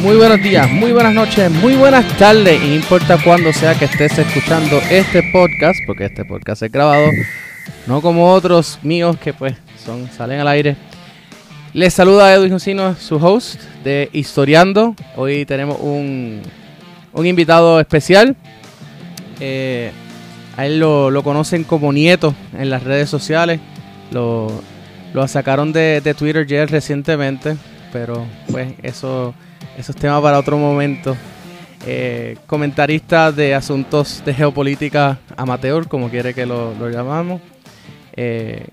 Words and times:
muy 0.00 0.16
buenos 0.16 0.42
días, 0.42 0.70
muy 0.70 0.92
buenas 0.92 1.12
noches, 1.12 1.50
muy 1.50 1.74
buenas 1.74 2.06
tardes, 2.16 2.62
y 2.62 2.68
no 2.68 2.74
importa 2.76 3.18
cuándo 3.22 3.52
sea 3.52 3.78
que 3.78 3.84
estés 3.84 4.18
escuchando 4.18 4.80
este 4.90 5.22
podcast, 5.30 5.78
porque 5.86 6.06
este 6.06 6.24
podcast 6.24 6.62
es 6.62 6.72
grabado, 6.72 7.06
no 7.86 8.00
como 8.00 8.32
otros 8.32 8.78
míos 8.82 9.18
que 9.22 9.34
pues 9.34 9.56
son 9.84 10.08
salen 10.10 10.40
al 10.40 10.48
aire. 10.48 10.76
Les 11.74 11.92
saluda 11.92 12.32
Edwin 12.34 12.52
Jusino, 12.52 12.94
su 12.94 13.16
host 13.16 13.60
de 13.84 14.08
Historiando. 14.12 14.96
Hoy 15.16 15.44
tenemos 15.44 15.78
un, 15.80 16.40
un 17.12 17.26
invitado 17.26 17.78
especial. 17.78 18.36
Eh, 19.38 19.92
a 20.56 20.66
él 20.66 20.80
lo, 20.80 21.22
conocen 21.22 21.62
como 21.64 21.92
Nieto 21.92 22.34
en 22.58 22.70
las 22.70 22.84
redes 22.84 23.10
sociales. 23.10 23.60
Lo, 24.12 24.48
lo 25.12 25.28
sacaron 25.28 25.72
de, 25.72 26.00
de 26.00 26.14
Twitter 26.14 26.46
ya 26.46 26.64
recientemente, 26.66 27.56
pero 27.92 28.26
pues 28.50 28.74
eso, 28.82 29.34
eso 29.76 29.92
es 29.92 29.98
tema 29.98 30.20
para 30.20 30.38
otro 30.38 30.58
momento. 30.58 31.16
Eh, 31.86 32.36
comentarista 32.46 33.32
de 33.32 33.54
asuntos 33.54 34.22
de 34.24 34.34
geopolítica 34.34 35.18
amateur, 35.36 35.88
como 35.88 36.10
quiere 36.10 36.34
que 36.34 36.44
lo, 36.44 36.74
lo 36.74 36.90
llamamos. 36.90 37.40
Eh, 38.14 38.66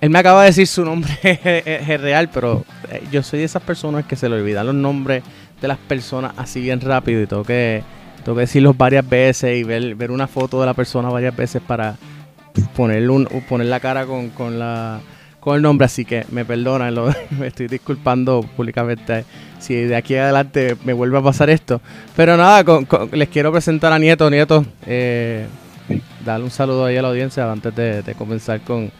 él 0.00 0.10
me 0.10 0.18
acaba 0.18 0.42
de 0.42 0.48
decir 0.48 0.66
su 0.66 0.84
nombre 0.84 1.10
es 1.22 2.00
real, 2.00 2.28
pero 2.32 2.64
eh, 2.90 3.02
yo 3.10 3.22
soy 3.22 3.38
de 3.38 3.46
esas 3.46 3.62
personas 3.62 4.04
que 4.04 4.16
se 4.16 4.28
le 4.28 4.36
olvidan 4.36 4.66
los 4.66 4.74
nombres 4.74 5.22
de 5.60 5.68
las 5.68 5.78
personas 5.78 6.34
así 6.36 6.60
bien 6.60 6.80
rápido 6.80 7.22
y 7.22 7.26
tengo 7.26 7.42
que, 7.42 7.82
tengo 8.22 8.36
que 8.36 8.42
decirlos 8.42 8.76
varias 8.76 9.08
veces 9.08 9.56
y 9.56 9.64
ver, 9.64 9.94
ver 9.94 10.10
una 10.10 10.26
foto 10.26 10.60
de 10.60 10.66
la 10.66 10.74
persona 10.74 11.08
varias 11.08 11.34
veces 11.34 11.62
para 11.66 11.96
ponerle 12.76 13.08
un, 13.08 13.24
poner 13.48 13.68
la 13.68 13.80
cara 13.80 14.04
con, 14.04 14.28
con, 14.28 14.58
la, 14.58 15.00
con 15.44 15.56
el 15.56 15.62
nombre, 15.62 15.84
así 15.84 16.06
que 16.06 16.24
me 16.30 16.46
perdonan, 16.46 16.94
lo, 16.94 17.14
me 17.38 17.48
estoy 17.48 17.68
disculpando 17.68 18.40
públicamente 18.56 19.26
si 19.58 19.74
de 19.74 19.94
aquí 19.94 20.16
adelante 20.16 20.74
me 20.84 20.94
vuelve 20.94 21.18
a 21.18 21.22
pasar 21.22 21.50
esto. 21.50 21.82
Pero 22.16 22.38
nada, 22.38 22.64
con, 22.64 22.86
con, 22.86 23.10
les 23.12 23.28
quiero 23.28 23.52
presentar 23.52 23.92
a 23.92 23.98
Nieto. 23.98 24.30
Nieto, 24.30 24.64
eh, 24.86 25.46
darle 26.24 26.44
un 26.46 26.50
saludo 26.50 26.86
ahí 26.86 26.96
a 26.96 27.02
la 27.02 27.08
audiencia 27.08 27.50
antes 27.52 27.76
de, 27.76 28.02
de 28.02 28.14
comenzar 28.14 28.62
con, 28.62 28.90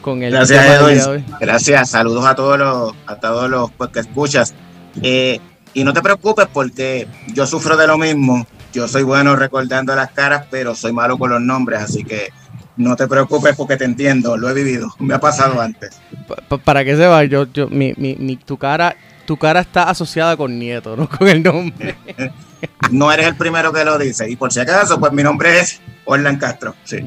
con 0.00 0.24
el 0.24 0.32
Gracias, 0.32 0.66
Edwin. 0.66 1.24
Gracias, 1.40 1.90
saludos 1.90 2.26
a 2.26 2.34
todos 2.34 2.58
los, 2.58 2.92
a 3.06 3.14
todos 3.16 3.48
los 3.48 3.70
pues, 3.70 3.90
que 3.90 4.00
escuchas. 4.00 4.54
Eh, 5.02 5.38
y 5.72 5.84
no 5.84 5.92
te 5.92 6.02
preocupes 6.02 6.48
porque 6.52 7.06
yo 7.32 7.46
sufro 7.46 7.76
de 7.76 7.86
lo 7.86 7.96
mismo. 7.96 8.44
Yo 8.72 8.88
soy 8.88 9.04
bueno 9.04 9.36
recordando 9.36 9.94
las 9.94 10.10
caras, 10.10 10.46
pero 10.50 10.74
soy 10.74 10.92
malo 10.92 11.16
con 11.16 11.30
los 11.30 11.40
nombres, 11.40 11.80
así 11.80 12.02
que 12.02 12.32
no 12.76 12.96
te 12.96 13.06
preocupes 13.06 13.56
porque 13.56 13.76
te 13.76 13.84
entiendo, 13.84 14.36
lo 14.36 14.48
he 14.48 14.54
vivido, 14.54 14.94
me 14.98 15.14
ha 15.14 15.20
pasado 15.20 15.60
antes. 15.60 16.00
Para 16.64 16.84
que 16.84 16.96
sepa, 16.96 17.24
yo, 17.24 17.50
yo, 17.52 17.68
mi, 17.68 17.94
mi, 17.96 18.16
mi, 18.16 18.36
tu 18.36 18.56
cara, 18.56 18.96
tu 19.24 19.36
cara 19.36 19.60
está 19.60 19.84
asociada 19.84 20.36
con 20.36 20.58
Nieto, 20.58 20.96
no 20.96 21.08
con 21.08 21.28
el 21.28 21.42
nombre. 21.42 21.96
no 22.90 23.10
eres 23.12 23.26
el 23.26 23.36
primero 23.36 23.72
que 23.72 23.84
lo 23.84 23.98
dice. 23.98 24.30
Y 24.30 24.36
por 24.36 24.52
si 24.52 24.60
acaso, 24.60 25.00
pues 25.00 25.12
mi 25.12 25.22
nombre 25.22 25.60
es 25.60 25.80
Orlan 26.04 26.36
Castro. 26.36 26.74
Sí. 26.84 26.98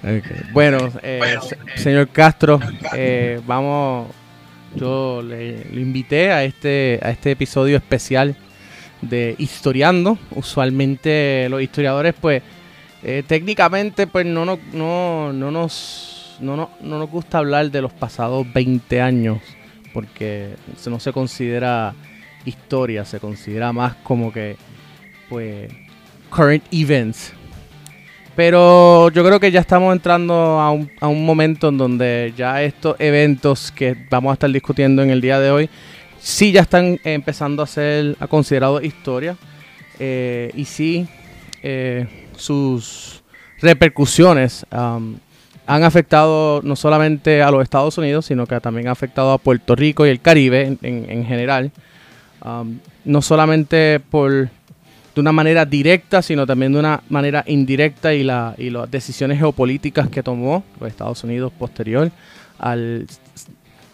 Okay. 0.00 0.50
Bueno, 0.52 0.92
eh, 1.02 1.16
bueno 1.18 1.40
señor 1.76 2.08
Castro, 2.08 2.60
eh, 2.94 3.40
vamos. 3.46 4.08
Yo 4.74 5.22
le, 5.22 5.64
le, 5.64 5.80
invité 5.80 6.30
a 6.32 6.44
este, 6.44 7.00
a 7.02 7.10
este 7.10 7.30
episodio 7.30 7.78
especial 7.78 8.36
de 9.00 9.34
Historiando. 9.38 10.18
Usualmente 10.32 11.48
los 11.48 11.62
historiadores, 11.62 12.14
pues, 12.20 12.42
eh, 13.08 13.22
técnicamente, 13.24 14.08
pues 14.08 14.26
no, 14.26 14.44
no, 14.44 14.58
no, 14.72 15.32
no, 15.32 15.50
nos, 15.52 16.38
no, 16.40 16.56
no, 16.56 16.70
no 16.80 16.98
nos 16.98 17.08
gusta 17.08 17.38
hablar 17.38 17.70
de 17.70 17.80
los 17.80 17.92
pasados 17.92 18.44
20 18.52 19.00
años, 19.00 19.38
porque 19.94 20.56
no 20.88 20.98
se 20.98 21.12
considera 21.12 21.94
historia, 22.44 23.04
se 23.04 23.20
considera 23.20 23.72
más 23.72 23.94
como 24.02 24.32
que, 24.32 24.56
pues, 25.28 25.70
current 26.30 26.64
events. 26.72 27.32
Pero 28.34 29.08
yo 29.10 29.24
creo 29.24 29.38
que 29.38 29.52
ya 29.52 29.60
estamos 29.60 29.94
entrando 29.94 30.34
a 30.34 30.72
un, 30.72 30.90
a 31.00 31.06
un, 31.06 31.24
momento 31.24 31.68
en 31.68 31.78
donde 31.78 32.34
ya 32.36 32.60
estos 32.60 32.96
eventos 32.98 33.70
que 33.70 33.96
vamos 34.10 34.30
a 34.30 34.32
estar 34.32 34.50
discutiendo 34.50 35.04
en 35.04 35.10
el 35.10 35.20
día 35.20 35.38
de 35.38 35.52
hoy, 35.52 35.70
sí 36.18 36.50
ya 36.50 36.62
están 36.62 36.98
empezando 37.04 37.62
a 37.62 37.68
ser 37.68 38.16
considerados 38.28 38.82
historia. 38.82 39.36
Eh, 40.00 40.50
y 40.56 40.64
sí, 40.64 41.06
eh, 41.62 42.25
sus 42.36 43.22
repercusiones 43.60 44.66
um, 44.70 45.16
han 45.66 45.82
afectado 45.82 46.60
no 46.62 46.76
solamente 46.76 47.42
a 47.42 47.50
los 47.50 47.62
Estados 47.62 47.98
Unidos, 47.98 48.26
sino 48.26 48.46
que 48.46 48.60
también 48.60 48.88
ha 48.88 48.92
afectado 48.92 49.32
a 49.32 49.38
Puerto 49.38 49.74
Rico 49.74 50.06
y 50.06 50.10
el 50.10 50.20
Caribe 50.20 50.66
en, 50.66 50.78
en, 50.82 51.10
en 51.10 51.24
general. 51.24 51.72
Um, 52.44 52.78
no 53.04 53.22
solamente 53.22 54.00
por 54.00 54.48
de 55.16 55.20
una 55.20 55.32
manera 55.32 55.64
directa, 55.64 56.20
sino 56.20 56.46
también 56.46 56.74
de 56.74 56.78
una 56.78 57.02
manera 57.08 57.42
indirecta 57.46 58.12
y, 58.12 58.22
la, 58.22 58.54
y 58.58 58.68
las 58.68 58.90
decisiones 58.90 59.38
geopolíticas 59.38 60.10
que 60.10 60.22
tomó 60.22 60.62
los 60.78 60.90
Estados 60.90 61.24
Unidos 61.24 61.52
posterior 61.58 62.12
al 62.58 63.06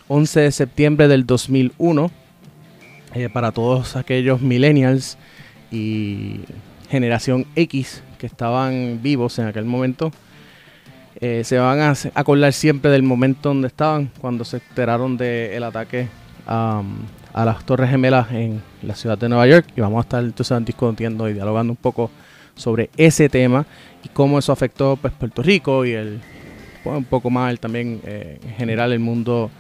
11 0.09 0.41
de 0.41 0.50
septiembre 0.50 1.06
del 1.06 1.24
2001 1.24 2.10
eh, 3.14 3.28
para 3.28 3.53
todos 3.53 3.94
aquellos 3.94 4.41
millennials 4.41 5.16
y 5.70 6.41
generación 6.91 7.47
X 7.54 8.03
que 8.22 8.27
estaban 8.28 9.00
vivos 9.03 9.37
en 9.41 9.49
aquel 9.49 9.65
momento. 9.65 10.12
Eh, 11.21 11.43
se 11.43 11.59
van 11.59 11.81
a 11.81 11.93
acordar 12.15 12.53
siempre 12.53 12.88
del 12.93 13.03
momento 13.03 13.49
donde 13.49 13.66
estaban 13.66 14.12
cuando 14.21 14.44
se 14.44 14.59
enteraron 14.59 15.16
del 15.16 15.65
ataque 15.65 16.06
um, 16.49 16.99
a 17.34 17.44
las 17.44 17.66
Torres 17.66 17.91
Gemelas 17.91 18.31
en 18.31 18.62
la 18.81 18.94
ciudad 18.94 19.19
de 19.19 19.28
Nueva 19.28 19.49
York 19.49 19.66
y 19.77 19.81
vamos 19.81 19.99
a 19.99 20.03
estar 20.03 20.22
entonces 20.22 20.65
discutiendo 20.65 21.28
y 21.28 21.33
dialogando 21.33 21.72
un 21.72 21.77
poco 21.77 22.12
sobre 22.55 22.91
ese 22.97 23.28
tema 23.28 23.66
y 24.05 24.09
cómo 24.09 24.39
eso 24.39 24.53
afectó 24.53 24.97
pues, 24.97 25.12
Puerto 25.15 25.43
Rico 25.43 25.84
y 25.84 25.91
el 25.91 26.21
un 26.84 27.04
poco 27.04 27.28
más 27.28 27.59
también 27.59 28.00
eh, 28.04 28.39
en 28.41 28.54
general 28.54 28.93
el 28.93 29.00
mundo 29.00 29.50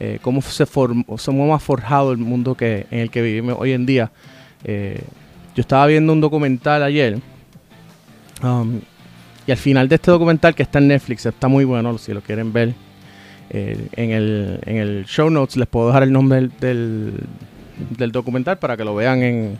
eh, 0.00 0.18
cómo 0.22 0.42
se 0.42 0.66
formó 0.66 1.04
cómo 1.24 1.54
ha 1.54 1.60
forjado 1.60 2.10
el 2.10 2.18
mundo 2.18 2.56
que 2.56 2.86
en 2.90 2.98
el 2.98 3.10
que 3.12 3.22
vivimos 3.22 3.56
hoy 3.60 3.72
en 3.72 3.86
día 3.86 4.10
eh, 4.64 5.02
yo 5.54 5.60
estaba 5.60 5.86
viendo 5.86 6.12
un 6.12 6.20
documental 6.20 6.82
ayer 6.82 7.20
um, 8.42 8.80
y 9.46 9.50
al 9.50 9.56
final 9.56 9.88
de 9.88 9.94
este 9.94 10.10
documental 10.10 10.54
que 10.54 10.62
está 10.62 10.78
en 10.78 10.88
Netflix 10.88 11.24
está 11.24 11.48
muy 11.48 11.64
bueno 11.64 11.96
si 11.98 12.12
lo 12.12 12.20
quieren 12.20 12.52
ver 12.52 12.74
eh, 13.50 13.88
en, 13.96 14.10
el, 14.10 14.60
en, 14.66 14.76
el, 14.76 15.06
show 15.06 15.30
notes 15.30 15.56
les 15.56 15.66
puedo 15.66 15.86
dejar 15.86 16.02
el 16.02 16.12
nombre 16.12 16.50
del, 16.60 17.14
del, 17.96 18.12
documental 18.12 18.58
para 18.58 18.76
que 18.76 18.84
lo 18.84 18.94
vean 18.94 19.22
en, 19.22 19.58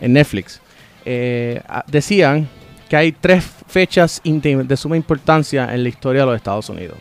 en 0.00 0.12
Netflix. 0.14 0.60
Eh, 1.04 1.60
decían 1.86 2.48
que 2.88 2.96
hay 2.96 3.12
tres 3.12 3.44
fechas 3.66 4.22
de 4.24 4.76
suma 4.76 4.96
importancia 4.96 5.72
en 5.74 5.82
la 5.82 5.90
historia 5.90 6.22
de 6.22 6.26
los 6.28 6.36
Estados 6.36 6.68
Unidos. 6.70 6.96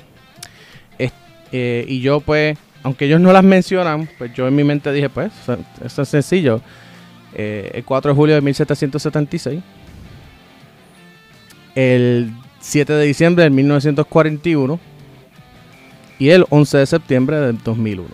Eh, 1.52 1.84
y 1.88 2.00
yo 2.02 2.20
pues, 2.20 2.56
aunque 2.84 3.06
ellos 3.06 3.20
no 3.20 3.34
las 3.34 3.44
mencionan, 3.44 4.08
pues 4.20 4.32
yo 4.36 4.48
en 4.48 4.56
mi 4.56 4.64
mente 4.64 4.92
dije, 4.92 5.10
pues, 5.10 5.32
eso 5.84 6.02
es 6.04 6.10
sencillo. 6.10 6.62
El 7.34 7.84
4 7.86 8.12
de 8.12 8.16
julio 8.16 8.36
de 8.36 8.42
1776. 8.42 9.60
El 11.80 12.34
7 12.60 12.92
de 12.92 13.06
diciembre 13.06 13.46
de 13.46 13.52
1941 13.52 14.78
y 16.20 16.30
el 16.30 16.46
11 16.50 16.78
de 16.78 16.86
septiembre 16.86 17.38
del 17.38 17.58
2001. 17.64 18.10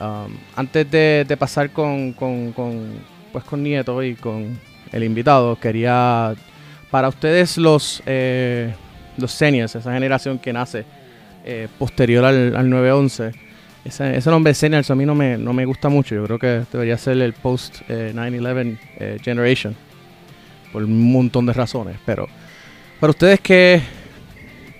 Um, 0.00 0.36
antes 0.54 0.90
de, 0.90 1.24
de 1.26 1.36
pasar 1.38 1.70
con, 1.70 2.12
con, 2.12 2.52
con, 2.52 2.90
pues 3.32 3.42
con 3.44 3.62
Nieto 3.62 4.02
y 4.02 4.16
con 4.16 4.58
el 4.92 5.02
invitado, 5.02 5.58
quería 5.58 6.34
para 6.90 7.08
ustedes 7.08 7.56
los, 7.56 8.02
eh, 8.04 8.74
los 9.16 9.32
seniors, 9.32 9.74
esa 9.74 9.90
generación 9.90 10.38
que 10.38 10.52
nace 10.52 10.84
eh, 11.46 11.68
posterior 11.78 12.22
al, 12.26 12.54
al 12.54 12.68
9-11, 12.68 13.32
ese, 13.86 14.16
ese, 14.16 14.30
nombre 14.30 14.52
seniors 14.52 14.90
a 14.90 14.94
mí 14.94 15.06
no 15.06 15.14
me, 15.14 15.38
no 15.38 15.54
me 15.54 15.64
gusta 15.64 15.88
mucho, 15.88 16.14
yo 16.14 16.24
creo 16.24 16.38
que 16.38 16.64
debería 16.70 16.98
ser 16.98 17.16
el 17.16 17.32
post 17.32 17.78
eh, 17.88 18.12
9-11 18.14 18.78
eh, 18.98 19.18
generation, 19.22 19.74
por 20.72 20.84
un 20.84 21.12
montón 21.12 21.46
de 21.46 21.52
razones, 21.52 21.96
pero 22.04 22.28
para 22.98 23.10
ustedes 23.10 23.40
que 23.40 23.82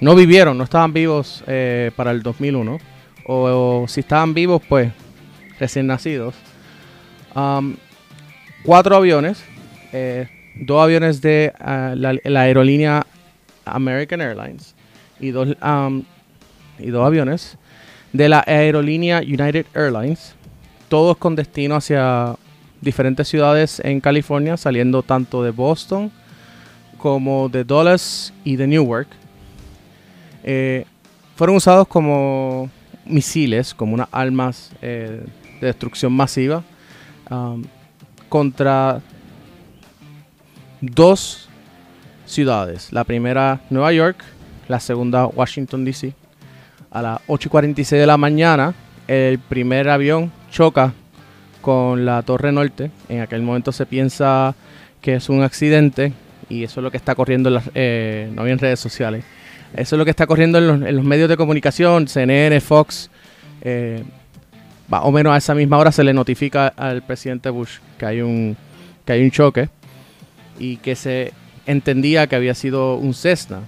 no 0.00 0.14
vivieron, 0.14 0.56
no 0.56 0.64
estaban 0.64 0.92
vivos 0.92 1.44
eh, 1.46 1.90
para 1.96 2.10
el 2.10 2.22
2001, 2.22 2.78
o, 3.26 3.84
si 3.86 4.00
estaban 4.00 4.34
vivos, 4.34 4.62
pues 4.68 4.92
recién 5.58 5.86
nacidos. 5.86 6.34
Um, 7.34 7.76
cuatro 8.64 8.96
aviones, 8.96 9.44
eh, 9.92 10.28
dos 10.56 10.82
aviones 10.82 11.20
de 11.20 11.52
uh, 11.60 11.94
la, 11.94 12.18
la, 12.24 12.40
aerolínea 12.40 13.06
American 13.64 14.20
Airlines 14.20 14.74
y 15.20 15.30
dos, 15.30 15.56
um, 15.62 16.02
y 16.78 16.90
dos 16.90 17.06
aviones 17.06 17.56
de 18.12 18.28
la 18.28 18.42
aerolínea 18.46 19.20
United 19.20 19.66
Airlines, 19.74 20.34
todos 20.88 21.16
con 21.16 21.36
destino 21.36 21.76
hacia 21.76 22.34
diferentes 22.80 23.28
ciudades 23.28 23.80
en 23.84 24.00
California, 24.00 24.56
saliendo 24.56 25.02
tanto 25.02 25.42
de 25.42 25.50
Boston 25.50 26.10
como 26.98 27.48
de 27.48 27.64
Dulles 27.64 28.32
y 28.44 28.56
de 28.56 28.66
Newark 28.66 29.08
eh, 30.42 30.84
fueron 31.36 31.56
usados 31.56 31.86
como 31.88 32.70
misiles, 33.04 33.74
como 33.74 33.94
unas 33.94 34.08
armas 34.12 34.70
eh, 34.82 35.24
de 35.60 35.66
destrucción 35.66 36.12
masiva 36.12 36.62
contra 38.28 39.00
dos 40.80 41.48
ciudades. 42.26 42.92
La 42.92 43.04
primera, 43.04 43.60
Nueva 43.70 43.92
York, 43.92 44.24
la 44.66 44.80
segunda, 44.80 45.26
Washington, 45.26 45.84
D.C. 45.84 46.12
A 46.90 47.02
las 47.02 47.20
8.46 47.28 47.90
de 47.90 48.06
la 48.06 48.16
mañana, 48.16 48.74
el 49.06 49.38
primer 49.38 49.88
avión 49.88 50.32
choca 50.50 50.92
con 51.60 52.04
la 52.04 52.22
Torre 52.22 52.52
Norte. 52.52 52.90
En 53.08 53.20
aquel 53.20 53.42
momento 53.42 53.72
se 53.72 53.86
piensa 53.86 54.54
que 55.00 55.14
es 55.14 55.28
un 55.28 55.42
accidente 55.42 56.12
y 56.48 56.64
eso 56.64 56.80
es 56.80 56.84
lo 56.84 56.90
que 56.90 56.96
está 56.96 57.14
corriendo, 57.14 57.48
en 57.48 57.54
las, 57.54 57.70
eh, 57.74 58.30
no 58.34 58.44
redes 58.44 58.80
sociales. 58.80 59.24
Eso 59.74 59.94
es 59.94 59.98
lo 59.98 60.04
que 60.04 60.10
está 60.10 60.26
corriendo 60.26 60.58
en 60.58 60.96
los, 60.96 61.04
medios 61.04 61.28
de 61.28 61.36
comunicación, 61.36 62.08
CNN, 62.08 62.60
Fox. 62.60 63.08
Eh, 63.62 64.02
o 64.90 65.12
menos 65.12 65.32
a 65.32 65.36
esa 65.36 65.54
misma 65.54 65.78
hora 65.78 65.92
se 65.92 66.02
le 66.02 66.12
notifica 66.12 66.68
al 66.68 67.02
presidente 67.02 67.48
Bush 67.50 67.78
que 67.96 68.06
hay 68.06 68.20
un, 68.20 68.56
que 69.04 69.12
hay 69.12 69.22
un 69.22 69.30
choque 69.30 69.68
y 70.58 70.78
que 70.78 70.96
se 70.96 71.32
entendía 71.66 72.26
que 72.26 72.34
había 72.34 72.54
sido 72.54 72.96
un 72.96 73.14
Cessna. 73.14 73.60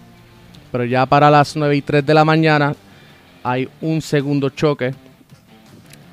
Pero 0.73 0.85
ya 0.85 1.07
para 1.07 1.31
las 1.31 1.55
9 1.55 1.77
y 1.77 1.83
3 1.83 2.05
de 2.05 2.15
la 2.15 2.25
mañana 2.25 2.75
hay 3.45 3.69
un 3.81 4.03
segundo 4.03 4.51
choque, 4.51 4.95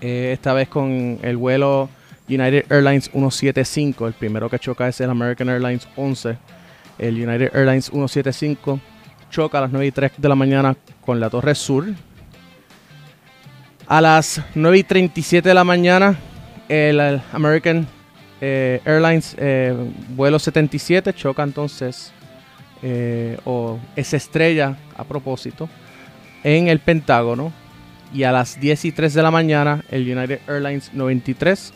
eh, 0.02 0.32
esta 0.34 0.54
vez 0.54 0.70
con 0.70 1.20
el 1.22 1.38
vuelo 1.38 1.90
United 2.28 2.72
Airlines 2.72 3.10
175. 3.12 4.08
El 4.08 4.14
primero 4.14 4.50
que 4.50 4.60
choca 4.60 4.88
es 4.88 5.00
el 5.02 5.10
American 5.10 5.50
Airlines 5.50 5.88
11. 5.96 6.38
El 6.98 7.16
United 7.16 7.56
Airlines 7.56 7.86
175 7.86 8.80
choca 9.30 9.58
a 9.58 9.62
las 9.62 9.72
9 9.72 9.88
y 9.88 9.92
3 9.92 10.12
de 10.18 10.30
la 10.30 10.36
mañana 10.36 10.76
con 11.06 11.20
la 11.20 11.30
Torre 11.30 11.56
Sur. 11.56 11.88
A 13.88 14.02
las 14.02 14.42
9 14.56 14.78
y 14.78 14.84
37 14.84 15.50
de 15.50 15.56
la 15.56 15.64
mañana, 15.64 16.16
el 16.68 17.22
American 17.34 17.88
eh, 18.42 18.82
Airlines 18.86 19.36
eh, 19.38 19.76
vuelo 20.10 20.40
77 20.40 21.14
choca 21.14 21.44
entonces 21.44 22.14
o 23.44 23.78
es 23.98 24.14
estrella 24.14 24.78
a 24.96 25.04
propósito 25.04 25.68
en 26.44 26.70
el 26.70 26.80
Pentágono 26.80 27.52
y 28.14 28.24
a 28.24 28.32
las 28.32 28.60
10 28.60 28.86
y 28.86 28.92
3 28.92 29.14
de 29.14 29.22
la 29.22 29.32
mañana 29.32 29.84
el 29.90 30.10
United 30.10 30.40
Airlines 30.48 30.92
93 30.94 31.74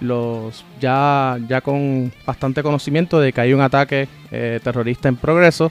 los 0.00 0.64
ya, 0.80 1.38
ya 1.48 1.60
con 1.60 2.12
bastante 2.26 2.62
conocimiento 2.62 3.18
de 3.18 3.32
que 3.32 3.40
hay 3.40 3.54
un 3.54 3.60
ataque 3.60 4.08
terrorista 4.62 5.08
en 5.08 5.16
progreso 5.16 5.70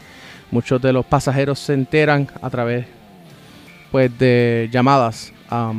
muchos 0.51 0.81
de 0.81 0.94
los 0.94 1.06
pasajeros 1.06 1.59
se 1.59 1.73
enteran 1.73 2.27
a 2.41 2.50
través 2.50 2.85
pues 3.91 4.17
de 4.17 4.69
llamadas 4.71 5.31
a 5.50 5.73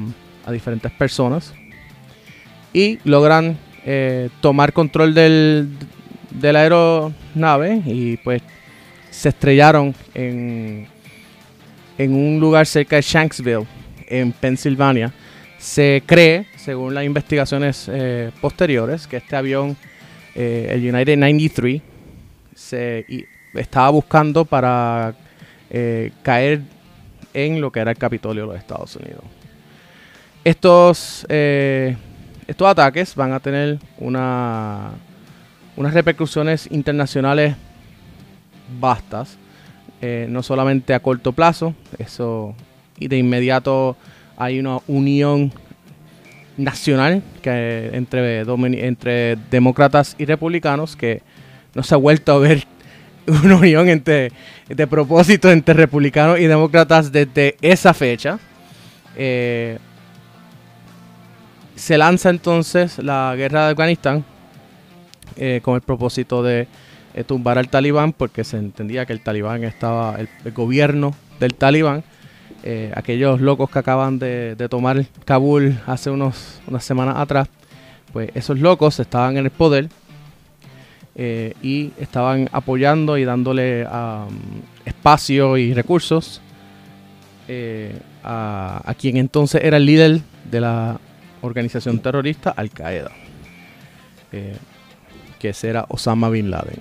diferentes 0.52 0.92
personas 0.92 1.52
y 2.72 2.98
logran 3.04 3.56
eh, 3.84 4.28
tomar 4.40 4.72
control 4.72 5.14
del, 5.14 5.68
de 6.30 6.52
la 6.52 6.60
aeronave 6.60 7.82
y 7.86 8.16
pues 8.18 8.42
se 9.10 9.30
estrellaron 9.30 9.94
en, 10.12 10.86
en 11.96 12.14
un 12.14 12.38
lugar 12.38 12.66
cerca 12.66 12.96
de 12.96 13.02
Shanksville, 13.02 13.66
en 14.08 14.32
Pensilvania. 14.32 15.12
Se 15.58 16.02
cree, 16.06 16.46
según 16.56 16.94
las 16.94 17.04
investigaciones 17.04 17.88
eh, 17.92 18.30
posteriores, 18.40 19.06
que 19.06 19.16
este 19.18 19.36
avión, 19.36 19.76
eh, 20.34 20.68
el 20.70 20.94
United 20.94 21.16
93, 21.16 21.82
se 22.54 23.06
estaba 23.54 23.90
buscando 23.90 24.44
para 24.44 25.14
caer 26.22 26.62
en 27.34 27.60
lo 27.60 27.70
que 27.70 27.80
era 27.80 27.90
el 27.90 27.98
Capitolio 27.98 28.42
de 28.42 28.52
los 28.52 28.58
Estados 28.58 28.96
Unidos. 28.96 29.22
Estos 30.44 31.26
estos 32.46 32.68
ataques 32.68 33.14
van 33.14 33.32
a 33.32 33.40
tener 33.40 33.78
una, 33.98 34.90
unas 35.76 35.94
repercusiones 35.94 36.70
internacionales 36.70 37.56
vastas, 38.80 39.36
eh, 40.00 40.26
no 40.28 40.42
solamente 40.42 40.94
a 40.94 41.00
corto 41.00 41.32
plazo, 41.32 41.74
eso 41.98 42.54
y 42.98 43.08
de 43.08 43.18
inmediato 43.18 43.96
hay 44.36 44.58
una 44.58 44.78
unión 44.86 45.52
nacional 46.56 47.22
que 47.42 47.90
entre, 47.92 48.40
entre 48.40 49.36
demócratas 49.50 50.14
y 50.18 50.24
republicanos 50.24 50.96
que 50.96 51.22
no 51.74 51.82
se 51.82 51.94
ha 51.94 51.98
vuelto 51.98 52.32
a 52.32 52.38
ver 52.38 52.64
una 53.26 53.56
unión 53.56 53.88
entre 53.88 54.32
de 54.68 54.86
propósito 54.86 55.50
entre 55.50 55.74
republicanos 55.74 56.38
y 56.38 56.46
demócratas 56.46 57.12
desde 57.12 57.56
esa 57.60 57.94
fecha. 57.94 58.38
Eh, 59.16 59.78
se 61.74 61.98
lanza 61.98 62.30
entonces 62.30 62.98
la 62.98 63.34
guerra 63.36 63.66
de 63.66 63.70
Afganistán 63.72 64.24
eh, 65.36 65.60
con 65.62 65.74
el 65.74 65.82
propósito 65.82 66.42
de 66.42 66.66
eh, 67.14 67.24
tumbar 67.24 67.58
al 67.58 67.68
talibán, 67.68 68.12
porque 68.12 68.44
se 68.44 68.56
entendía 68.56 69.04
que 69.06 69.12
el 69.12 69.20
talibán 69.20 69.64
estaba, 69.64 70.16
el, 70.18 70.52
gobierno 70.52 71.14
del 71.38 71.54
talibán, 71.54 72.02
eh, 72.66 72.92
aquellos 72.94 73.40
locos 73.40 73.70
que 73.70 73.78
acaban 73.78 74.18
de, 74.18 74.56
tomar 74.68 75.06
Kabul 75.24 75.78
hace 75.86 76.10
unos, 76.10 76.60
unas 76.66 76.84
semanas 76.84 77.16
atrás, 77.18 77.48
pues 78.12 78.30
esos 78.34 78.58
locos 78.58 78.98
estaban 78.98 79.36
en 79.36 79.44
el 79.44 79.50
poder 79.50 79.88
y 81.62 81.92
estaban 81.98 82.46
apoyando 82.52 83.16
y 83.16 83.24
dándole 83.24 83.86
espacio 84.84 85.56
y 85.56 85.72
recursos 85.72 86.42
a, 88.22 88.82
a 88.84 88.94
quien 88.94 89.16
entonces 89.16 89.62
era 89.64 89.78
el 89.78 89.86
líder 89.86 90.20
de 90.50 90.60
la 90.60 91.00
organización 91.46 91.98
terrorista 92.00 92.50
Al 92.50 92.70
Qaeda, 92.70 93.10
eh, 94.32 94.56
que 95.38 95.52
será 95.52 95.86
Osama 95.88 96.28
Bin 96.28 96.50
Laden. 96.50 96.80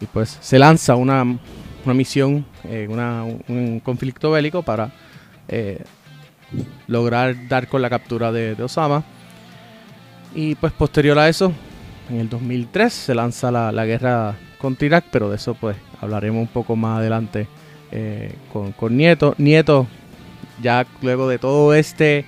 Y 0.00 0.06
pues 0.06 0.38
se 0.40 0.58
lanza 0.58 0.96
una, 0.96 1.22
una 1.22 1.94
misión, 1.94 2.44
eh, 2.64 2.88
un 3.48 3.80
conflicto 3.80 4.30
bélico 4.30 4.62
para 4.62 4.90
eh, 5.50 5.82
lograr 6.86 7.48
dar 7.48 7.68
con 7.68 7.82
la 7.82 7.90
captura 7.90 8.32
de, 8.32 8.60
Osama. 8.62 9.04
Y 10.34 10.54
pues 10.54 10.72
posterior 10.72 11.18
a 11.18 11.28
eso, 11.28 11.52
en 12.08 12.20
el 12.20 12.28
2003 12.28 12.92
se 12.92 13.14
lanza 13.14 13.50
la, 13.50 13.84
guerra 13.84 14.36
contra 14.58 14.86
Irak, 14.86 15.04
pero 15.10 15.28
de 15.28 15.36
eso 15.36 15.54
pues 15.54 15.76
hablaremos 16.00 16.40
un 16.40 16.48
poco 16.48 16.76
más 16.76 16.98
adelante 16.98 17.48
con, 18.52 18.72
con 18.72 18.96
Nieto. 18.96 19.34
Nieto, 19.38 19.86
ya 20.62 20.86
luego 21.02 21.28
de 21.28 21.38
todo 21.38 21.74
este 21.74 22.24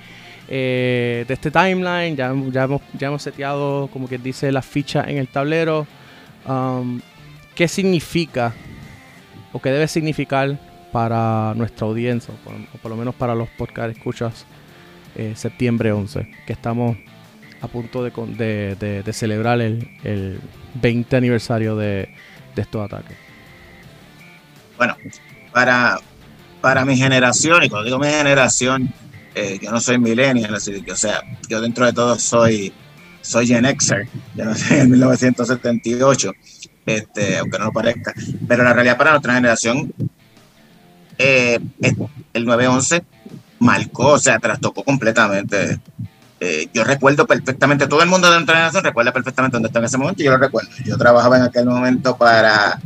eh, 0.54 1.24
de 1.26 1.32
este 1.32 1.50
timeline. 1.50 2.14
Ya, 2.14 2.34
ya, 2.50 2.64
hemos, 2.64 2.82
ya 2.92 3.06
hemos 3.08 3.22
seteado, 3.22 3.88
como 3.90 4.06
que 4.06 4.18
dice, 4.18 4.52
la 4.52 4.60
ficha 4.60 5.02
en 5.08 5.16
el 5.16 5.28
tablero. 5.28 5.86
Um, 6.46 7.00
¿Qué 7.54 7.68
significa 7.68 8.52
o 9.52 9.60
qué 9.60 9.70
debe 9.70 9.88
significar 9.88 10.58
para 10.92 11.54
nuestra 11.54 11.86
audiencia, 11.86 12.32
o 12.34 12.78
por, 12.78 12.90
lo 12.90 12.96
menos 12.96 13.14
para 13.14 13.34
los 13.34 13.48
podcast 13.50 13.96
escuchas, 13.96 14.46
eh, 15.16 15.32
septiembre 15.34 15.92
11, 15.92 16.30
que 16.46 16.52
estamos 16.52 16.96
a 17.60 17.68
punto 17.68 18.02
de, 18.02 18.10
de, 19.04 19.12
celebrar 19.12 19.60
el, 19.60 19.88
el, 20.04 20.40
20 20.74 21.16
aniversario 21.16 21.76
de, 21.76 22.08
de 22.54 22.62
estos 22.62 22.84
ataques? 22.84 23.16
Bueno, 24.76 24.96
para, 25.52 25.98
para 26.60 26.84
mi 26.84 26.96
generación, 26.96 27.62
y 27.62 27.68
cuando 27.68 27.84
digo 27.86 27.98
mi 27.98 28.08
generación, 28.08 28.92
eh, 29.34 29.58
yo 29.62 29.70
no 29.70 29.80
soy 29.80 29.98
millennial, 29.98 30.54
así 30.54 30.82
que, 30.82 30.92
o 30.92 30.96
sea, 30.96 31.22
yo 31.48 31.60
dentro 31.60 31.86
de 31.86 31.92
todo 31.92 32.18
soy, 32.18 32.72
soy 33.20 33.46
Gen 33.46 33.64
Xer, 33.78 34.08
yo 34.34 34.44
no 34.44 34.54
sé, 34.54 34.80
en 34.80 34.90
1978, 34.90 36.32
este, 36.84 37.38
aunque 37.38 37.58
no 37.58 37.66
lo 37.66 37.72
parezca, 37.72 38.12
pero 38.48 38.64
la 38.64 38.72
realidad 38.72 38.98
para 38.98 39.12
nuestra 39.12 39.34
generación, 39.34 39.94
eh, 41.18 41.58
el 42.32 42.44
911 42.44 43.04
marcó, 43.58 44.12
o 44.12 44.18
sea, 44.18 44.38
trastocó 44.38 44.84
completamente. 44.84 45.80
Eh, 46.40 46.68
yo 46.74 46.82
recuerdo 46.82 47.26
perfectamente, 47.26 47.86
todo 47.86 48.02
el 48.02 48.08
mundo 48.08 48.28
de 48.28 48.34
nuestra 48.34 48.56
generación 48.56 48.84
recuerda 48.84 49.12
perfectamente 49.12 49.56
dónde 49.56 49.68
está 49.68 49.78
en 49.78 49.84
ese 49.84 49.98
momento, 49.98 50.22
yo 50.22 50.32
lo 50.32 50.38
recuerdo. 50.38 50.70
Yo 50.84 50.98
trabajaba 50.98 51.36
en 51.36 51.42
aquel 51.44 51.66
momento 51.66 52.16
para 52.16 52.80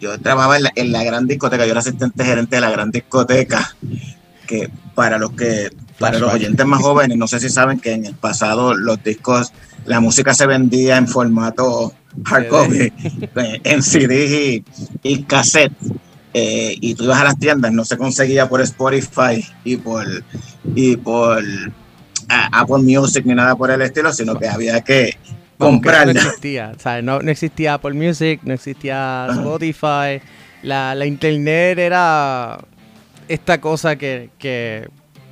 yo 0.00 0.18
trabajaba 0.20 0.56
en 0.56 0.62
la, 0.64 0.72
en 0.76 0.92
la, 0.92 1.02
gran 1.02 1.26
discoteca, 1.26 1.64
yo 1.64 1.72
era 1.72 1.80
asistente 1.80 2.24
gerente 2.24 2.56
de 2.56 2.60
la 2.60 2.70
gran 2.70 2.90
discoteca 2.90 3.74
que 4.46 4.70
para 4.94 5.18
los 5.18 5.32
que 5.32 5.70
para 5.98 6.18
los 6.18 6.32
oyentes 6.32 6.64
más 6.64 6.80
jóvenes, 6.80 7.18
no 7.18 7.26
sé 7.26 7.40
si 7.40 7.48
saben 7.48 7.80
que 7.80 7.92
en 7.92 8.06
el 8.06 8.14
pasado 8.14 8.74
los 8.74 9.02
discos, 9.02 9.52
la 9.84 10.00
música 10.00 10.32
se 10.32 10.46
vendía 10.46 10.96
en 10.96 11.08
formato 11.08 11.92
hardcore, 12.24 12.92
en 13.64 13.82
CD 13.82 14.62
y, 15.02 15.22
cassette. 15.24 15.72
Eh, 16.34 16.76
y 16.80 16.94
tú 16.94 17.04
ibas 17.04 17.20
a 17.20 17.24
las 17.24 17.38
tiendas, 17.38 17.72
no 17.72 17.84
se 17.84 17.96
conseguía 17.96 18.48
por 18.48 18.60
Spotify 18.60 19.44
y 19.64 19.76
por 19.76 20.06
y 20.74 20.96
por 20.96 21.42
Apple 22.28 22.78
Music 22.78 23.24
ni 23.24 23.34
nada 23.34 23.56
por 23.56 23.70
el 23.70 23.80
estilo, 23.82 24.12
sino 24.12 24.38
que 24.38 24.46
había 24.48 24.80
que 24.82 25.16
comprarla. 25.56 26.12
No 26.12 26.20
existía, 26.20 26.72
No, 27.02 27.20
no, 27.20 27.30
existía 27.30 27.74
Apple 27.74 27.94
Music, 27.94 28.40
no 28.42 28.54
existía 28.54 29.26
Spotify, 29.30 30.20
la, 30.62 30.94
la 30.94 31.06
internet 31.06 31.78
era 31.78 32.58
esta 33.28 33.60
cosa 33.60 33.96
que, 33.96 34.30
que, 34.38 34.88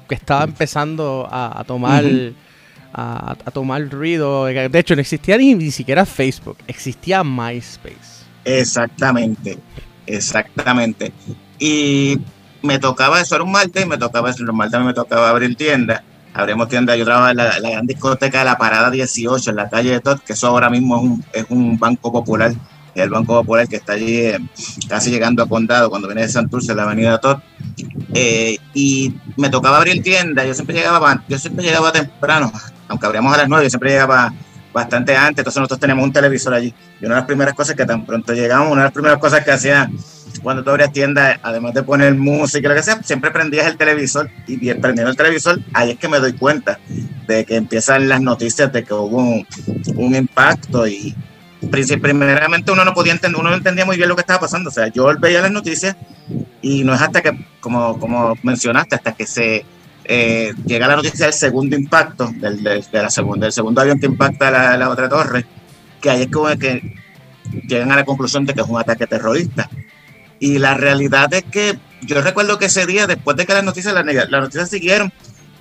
estaba 0.09 0.45
empezando 0.45 1.29
a, 1.31 1.65
tomar 1.67 2.05
a, 2.93 3.35
tomar 3.53 3.89
ruido. 3.91 4.45
De 4.47 4.79
hecho, 4.79 4.95
no 4.95 5.01
existía 5.01 5.37
ni, 5.37 5.55
ni 5.55 5.71
siquiera 5.71 6.07
Facebook, 6.07 6.59
existía 6.67 7.25
MySpace. 7.25 8.25
Exactamente, 8.45 9.59
exactamente. 10.07 11.13
Y 11.59 12.19
me 12.63 12.79
tocaba, 12.79 13.21
eso 13.21 13.35
era 13.35 13.45
un 13.45 13.53
martes, 13.53 13.87
me 13.87 13.99
tocaba, 13.99 14.31
eso, 14.31 14.45
los 14.45 14.55
martes 14.55 14.81
me 14.81 14.95
tocaba 14.95 15.31
abrir 15.31 15.57
tienda. 15.57 16.05
Abrimos 16.35 16.69
tienda, 16.69 16.95
yo 16.97 17.05
trabajaba 17.05 17.31
en 17.31 17.63
la, 17.63 17.71
gran 17.71 17.87
discoteca 17.87 18.41
de 18.41 18.45
la 18.45 18.59
Parada 18.59 18.91
18, 18.91 19.51
en 19.51 19.57
la 19.57 19.71
calle 19.71 19.91
de 19.91 20.01
Todd, 20.01 20.21
que 20.21 20.35
eso 20.35 20.49
ahora 20.49 20.69
mismo 20.69 20.97
es 20.97 21.03
un, 21.03 21.25
es 21.33 21.47
un 21.49 21.79
banco 21.79 22.13
popular, 22.13 22.53
el 23.03 23.11
Banco 23.11 23.35
Popular 23.35 23.69
que 23.69 23.77
está 23.77 23.93
allí 23.95 24.19
eh, 24.19 24.39
casi 24.89 25.11
llegando 25.11 25.43
a 25.43 25.49
Condado, 25.49 25.91
cuando 25.91 26.09
viene 26.09 26.23
de 26.23 26.29
Santurce, 26.29 26.75
la 26.75 26.85
avenida 26.85 27.19
Todd. 27.19 27.39
Eh, 28.15 28.59
y 28.75 29.15
me 29.37 29.51
tocaba 29.51 29.79
abrir 29.79 30.03
tienda, 30.03 30.45
yo 30.45 30.55
siempre 30.55 30.77
llegaba, 30.77 31.23
yo 31.29 31.39
siempre 31.39 31.65
llegaba 31.65 31.93
temprano, 31.93 32.53
aunque 32.89 33.07
abríamos 33.07 33.35
a 33.35 33.39
las 33.39 33.49
9, 33.49 33.65
yo 33.65 33.71
siempre 33.71 33.91
llegaba 33.91 34.33
bastante 34.77 35.17
antes, 35.17 35.39
entonces 35.39 35.59
nosotros 35.59 35.81
tenemos 35.81 36.05
un 36.05 36.13
televisor 36.13 36.53
allí. 36.53 36.75
Y 37.01 37.07
una 37.07 37.15
de 37.15 37.21
las 37.23 37.27
primeras 37.27 37.55
cosas 37.55 37.75
que 37.75 37.87
tan 37.87 38.05
pronto 38.05 38.35
llegamos, 38.35 38.71
una 38.71 38.83
de 38.83 38.87
las 38.89 38.93
primeras 38.93 39.19
cosas 39.19 39.43
que 39.43 39.51
hacía 39.51 39.91
cuando 40.43 40.63
tú 40.63 40.69
abrías 40.69 40.93
tienda, 40.93 41.41
además 41.43 41.73
de 41.73 41.83
poner 41.83 42.15
música 42.15 42.69
lo 42.69 42.75
que 42.75 42.83
sea, 42.83 43.03
siempre 43.03 43.31
prendías 43.31 43.67
el 43.67 43.79
televisor 43.79 44.29
y 44.47 44.59
prendiendo 44.75 45.11
el 45.11 45.17
televisor, 45.17 45.61
ahí 45.73 45.93
es 45.93 45.99
que 45.99 46.09
me 46.09 46.19
doy 46.19 46.35
cuenta 46.35 46.79
de 47.27 47.47
que 47.47 47.57
empiezan 47.57 48.07
las 48.07 48.21
noticias 48.21 48.71
de 48.71 48.85
que 48.85 48.93
hubo 48.93 49.17
un, 49.17 50.15
impacto 50.15 50.87
y 50.87 51.15
primeramente 52.03 52.71
uno 52.71 52.85
no 52.85 52.93
podía 52.93 53.13
entender, 53.13 53.41
uno 53.41 53.49
no 53.49 53.57
entendía 53.57 53.87
muy 53.87 53.97
bien 53.97 54.11
lo 54.11 54.15
que 54.15 54.21
estaba 54.21 54.41
pasando, 54.41 54.69
o 54.69 54.73
sea, 54.73 54.89
yo 54.89 55.07
veía 55.19 55.41
las 55.41 55.53
noticias 55.53 55.97
y 56.61 56.85
no 56.85 56.95
es 56.95 57.01
hasta 57.01 57.23
que, 57.23 57.33
como, 57.61 57.99
como 57.99 58.37
mencionaste, 58.43 58.95
hasta 58.95 59.13
que 59.13 59.27
se 59.27 59.65
eh, 60.09 60.53
llega 60.65 60.87
la 60.87 60.97
noticia 60.97 61.27
del 61.27 61.35
segundo 61.35 61.77
impacto, 61.77 62.33
del, 62.37 62.63
de 62.63 62.83
la 62.93 63.11
segunda, 63.11 63.47
del 63.47 63.53
segundo 63.53 63.81
avión 63.81 63.99
que 63.99 64.07
impacta 64.07 64.51
la, 64.51 64.77
la 64.77 64.89
otra 64.89 65.09
torre, 65.09 65.45
que 66.01 66.11
ahí 66.11 66.23
es 66.23 66.29
como 66.29 66.49
que 66.59 66.95
llegan 67.67 67.91
a 67.93 67.97
la 67.97 68.05
conclusión 68.05 68.45
de 68.47 68.55
que 68.55 68.61
es 68.61 68.69
un 68.69 68.79
ataque 68.79 69.07
terrorista. 69.07 69.69
Y 70.39 70.59
la 70.59 70.75
realidad 70.75 71.33
es 71.35 71.45
que 71.45 71.79
yo 72.03 72.21
recuerdo 72.21 72.59
que 72.59 72.67
ese 72.67 72.87
día, 72.87 73.07
después 73.07 73.37
de 73.37 73.47
que 73.47 73.55
las 73.55 73.65
noticias, 73.65 73.95
las, 73.95 74.31
noticias 74.31 74.71
siguieron, 74.71 75.13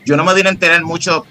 yo 0.06 0.18
no 0.18 0.24
me 0.24 0.34
vine 0.34 0.50
a 0.50 0.52
enterar 0.52 0.84
mucho 0.84 1.26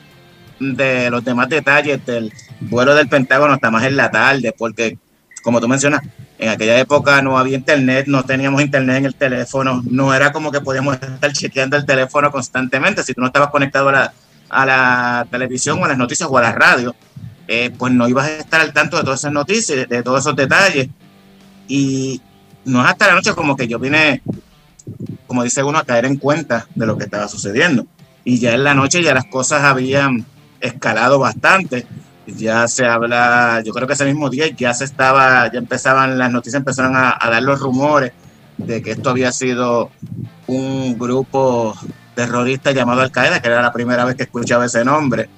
de 0.58 1.10
los 1.10 1.24
demás 1.24 1.48
detalles 1.48 2.04
del 2.06 2.32
vuelo 2.60 2.94
del 2.94 3.08
Pentágono 3.08 3.54
hasta 3.54 3.70
más 3.70 3.84
en 3.84 3.96
la 3.96 4.10
tarde, 4.10 4.54
porque, 4.56 4.98
como 5.44 5.60
tú 5.60 5.68
mencionas, 5.68 6.00
en 6.38 6.48
aquella 6.48 6.78
época 6.80 7.20
no 7.20 7.38
había 7.38 7.58
internet, 7.58 8.06
no 8.08 8.24
teníamos 8.24 8.62
internet 8.62 8.96
en 8.96 9.04
el 9.04 9.14
teléfono, 9.14 9.82
no 9.88 10.14
era 10.14 10.32
como 10.32 10.50
que 10.50 10.62
podíamos 10.62 10.94
estar 10.94 11.32
chequeando 11.32 11.76
el 11.76 11.84
teléfono 11.84 12.32
constantemente. 12.32 13.02
Si 13.02 13.12
tú 13.12 13.20
no 13.20 13.26
estabas 13.26 13.50
conectado 13.50 13.90
a 13.90 14.66
la, 14.66 15.26
televisión 15.30 15.80
o 15.80 15.84
a 15.84 15.88
las 15.88 15.98
noticias 15.98 16.28
o 16.32 16.38
a 16.38 16.42
la 16.42 16.52
radio, 16.52 16.96
eh, 17.46 17.70
pues 17.76 17.92
no 17.92 18.08
ibas 18.08 18.26
a 18.26 18.36
estar 18.38 18.60
al 18.62 18.72
tanto 18.72 18.96
de 18.96 19.04
todas 19.04 19.20
esas 19.20 19.32
noticias, 19.32 19.86
de 19.86 20.02
todos 20.02 20.20
esos 20.20 20.34
detalles. 20.34 20.88
Y 21.68 22.22
no 22.64 22.82
es 22.82 22.90
hasta 22.90 23.08
la 23.08 23.14
noche 23.14 23.34
como 23.34 23.54
que 23.54 23.68
yo 23.68 23.78
vine, 23.78 24.22
como 25.26 25.44
dice 25.44 25.62
uno, 25.62 25.78
a 25.78 25.84
caer 25.84 26.06
en 26.06 26.16
cuenta 26.16 26.66
de 26.74 26.86
lo 26.86 26.96
que 26.96 27.04
estaba 27.04 27.28
sucediendo. 27.28 27.86
Y 28.24 28.38
ya 28.38 28.54
en 28.54 28.64
la 28.64 28.72
noche 28.72 29.02
ya 29.02 29.12
las 29.12 29.26
cosas 29.26 29.62
habían 29.62 30.24
escalado 30.60 31.18
bastante. 31.18 31.86
Ya 32.26 32.66
se 32.68 32.86
habla, 32.86 33.62
yo 33.64 33.72
creo 33.72 33.86
que 33.86 33.92
ese 33.92 34.06
mismo 34.06 34.30
día 34.30 34.48
ya 34.48 34.72
se 34.72 34.84
estaba, 34.84 35.50
ya 35.52 35.58
empezaban 35.58 36.18
las 36.18 36.30
noticias, 36.30 36.58
empezaron 36.58 36.96
a, 36.96 37.18
dar 37.20 37.42
los 37.42 37.60
rumores 37.60 38.12
de 38.56 38.80
que 38.82 38.92
esto 38.92 39.10
había 39.10 39.30
sido 39.30 39.90
un 40.46 40.98
grupo 40.98 41.76
terrorista 42.14 42.72
llamado 42.72 43.02
Al 43.02 43.10
Qaeda, 43.10 43.42
que 43.42 43.48
era 43.48 43.60
la 43.60 43.72
primera 43.72 44.04
vez 44.04 44.16
que 44.16 44.22
escuchaba 44.22 44.64
ese 44.64 44.84
nombre, 44.84 45.28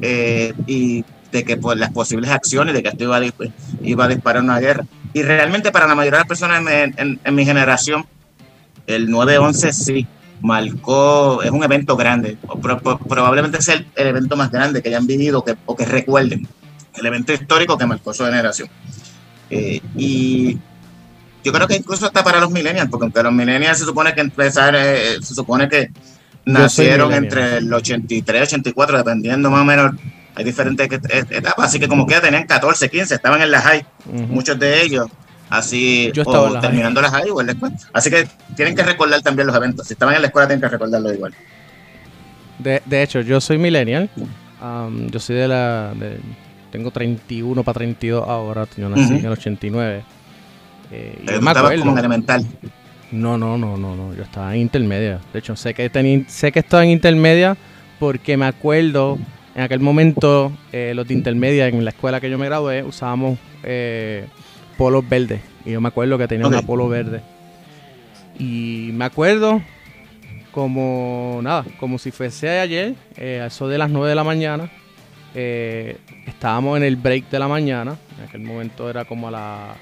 eh, 0.00 0.54
y 0.66 1.04
de 1.32 1.44
que 1.44 1.56
por 1.56 1.76
las 1.76 1.90
posibles 1.90 2.30
acciones 2.30 2.74
de 2.74 2.82
que 2.82 2.90
esto 2.90 3.04
iba 3.04 4.04
a, 4.04 4.08
disparar 4.08 4.42
una 4.42 4.60
guerra. 4.60 4.84
Y 5.12 5.22
realmente 5.22 5.72
para 5.72 5.86
la 5.86 5.94
mayoría 5.94 6.18
de 6.18 6.22
las 6.22 6.28
personas 6.28 6.62
en, 6.96 7.34
mi 7.34 7.44
generación, 7.44 8.06
el 8.86 9.08
9-11 9.08 9.72
sí 9.72 10.06
marcó, 10.40 11.42
es 11.42 11.50
un 11.50 11.62
evento 11.62 11.96
grande, 11.96 12.38
probablemente 13.08 13.58
es 13.58 13.68
el, 13.68 13.86
evento 13.94 14.36
más 14.36 14.50
grande 14.50 14.82
que 14.82 14.88
hayan 14.88 15.06
vivido 15.06 15.44
que, 15.44 15.56
o 15.66 15.76
que 15.76 15.84
recuerden, 15.84 16.46
el 16.94 17.06
evento 17.06 17.32
histórico 17.32 17.76
que 17.76 17.86
marcó 17.86 18.12
su 18.12 18.24
generación. 18.24 18.68
Eh, 19.50 19.80
y 19.96 20.58
yo 21.44 21.52
creo 21.52 21.66
que 21.66 21.76
incluso 21.76 22.06
hasta 22.06 22.22
para 22.22 22.40
los 22.40 22.50
millennials, 22.50 22.88
porque 22.90 23.04
aunque 23.04 23.22
los 23.22 23.32
millennials 23.32 23.78
se 23.78 23.84
supone 23.84 24.14
que 24.14 24.20
empezaron, 24.20 24.80
eh, 24.82 25.16
se 25.22 25.34
supone 25.34 25.68
que 25.68 25.90
nacieron 26.44 27.12
entre 27.12 27.58
el 27.58 27.72
83 27.72 28.40
y 28.40 28.42
84, 28.42 28.98
dependiendo 28.98 29.50
más 29.50 29.62
o 29.62 29.64
menos 29.64 29.94
hay 30.34 30.44
diferentes 30.44 30.88
etapas, 31.30 31.66
así 31.66 31.78
que 31.78 31.88
como 31.88 32.06
que 32.06 32.14
ya 32.14 32.20
tenían 32.20 32.46
14, 32.46 32.88
15, 32.88 33.14
estaban 33.14 33.42
en 33.42 33.50
la 33.50 33.60
high, 33.60 33.84
muchos 34.28 34.58
de 34.58 34.82
ellos, 34.82 35.08
así, 35.50 36.10
Yo 36.14 36.22
o 36.24 36.60
terminando 36.60 37.02
la 37.02 37.10
high 37.10 37.30
o 37.30 37.40
en 37.40 37.48
la 37.48 37.52
escuela. 37.52 37.76
Así 37.92 38.10
que 38.10 38.26
tienen 38.56 38.74
que 38.74 38.82
recordar 38.82 39.20
también 39.22 39.46
los 39.46 39.56
eventos, 39.56 39.86
si 39.86 39.94
estaban 39.94 40.14
en 40.14 40.22
la 40.22 40.28
escuela 40.28 40.48
tienen 40.48 40.60
que 40.60 40.68
recordarlo 40.68 41.12
igual. 41.12 41.34
De, 42.58 42.82
de 42.84 43.02
hecho, 43.02 43.20
yo 43.20 43.40
soy 43.40 43.58
millennial, 43.58 44.10
um, 44.62 45.08
yo 45.08 45.18
soy 45.18 45.36
de 45.36 45.48
la, 45.48 45.92
tengo 46.70 46.90
31 46.90 47.62
para 47.62 47.74
32 47.74 48.26
ahora, 48.26 48.66
yo 48.76 48.88
nací 48.88 49.14
en 49.14 49.24
el 49.24 49.32
89. 49.32 50.02
Eh, 50.92 51.22
Pero 51.24 51.38
estabas 51.38 51.78
como 51.78 51.92
en 51.92 51.98
elemental. 51.98 52.46
No, 53.12 53.36
no, 53.36 53.58
no, 53.58 53.76
no, 53.76 53.96
no, 53.96 54.14
yo 54.14 54.22
estaba 54.22 54.54
en 54.54 54.62
intermedia. 54.62 55.20
De 55.32 55.38
hecho, 55.38 55.56
sé 55.56 55.74
que, 55.74 55.90
sé 56.28 56.52
que 56.52 56.58
estaba 56.60 56.84
en 56.84 56.90
intermedia 56.90 57.56
porque 57.98 58.36
me 58.36 58.46
acuerdo 58.46 59.18
en 59.54 59.62
aquel 59.62 59.80
momento, 59.80 60.52
eh, 60.72 60.92
los 60.94 61.08
de 61.08 61.14
intermedia 61.14 61.66
en 61.66 61.84
la 61.84 61.90
escuela 61.90 62.20
que 62.20 62.30
yo 62.30 62.38
me 62.38 62.46
gradué 62.46 62.82
usábamos 62.82 63.38
eh, 63.62 64.26
polos 64.80 65.06
verdes. 65.06 65.42
Y 65.66 65.72
yo 65.72 65.80
me 65.82 65.88
acuerdo 65.88 66.16
que 66.16 66.26
tenía 66.26 66.46
una 66.46 66.62
polo 66.62 66.88
verde. 66.88 67.20
Y 68.38 68.88
me 68.94 69.04
acuerdo 69.04 69.60
como 70.52 71.40
nada, 71.42 71.66
como 71.78 71.98
si 71.98 72.10
fuese 72.10 72.48
ayer, 72.60 72.94
eh, 73.18 73.40
a 73.42 73.46
eso 73.46 73.68
de 73.68 73.76
las 73.76 73.90
9 73.90 74.08
de 74.08 74.14
la 74.14 74.24
mañana. 74.24 74.70
Eh, 75.34 75.98
estábamos 76.26 76.78
en 76.78 76.84
el 76.84 76.96
break 76.96 77.28
de 77.28 77.38
la 77.38 77.46
mañana. 77.46 77.98
En 78.16 78.24
aquel 78.24 78.40
momento 78.40 78.88
era 78.88 79.04
como 79.04 79.28
a 79.28 79.30
las 79.30 79.76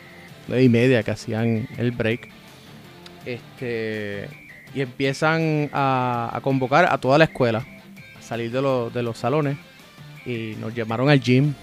9 0.48 0.64
y 0.64 0.68
media 0.68 1.04
que 1.04 1.12
hacían 1.12 1.68
el 1.78 1.92
break. 1.92 2.28
Este, 3.24 4.28
y 4.74 4.80
empiezan 4.80 5.70
a 5.72 6.40
convocar 6.42 6.86
a 6.90 6.98
toda 6.98 7.18
la 7.18 7.24
escuela 7.24 7.64
salir 8.20 8.50
de, 8.50 8.90
de 8.92 9.02
los 9.04 9.16
salones 9.16 9.56
y 10.26 10.56
nos 10.60 10.74
llamaron 10.74 11.08
al 11.08 11.20
gym. 11.20 11.54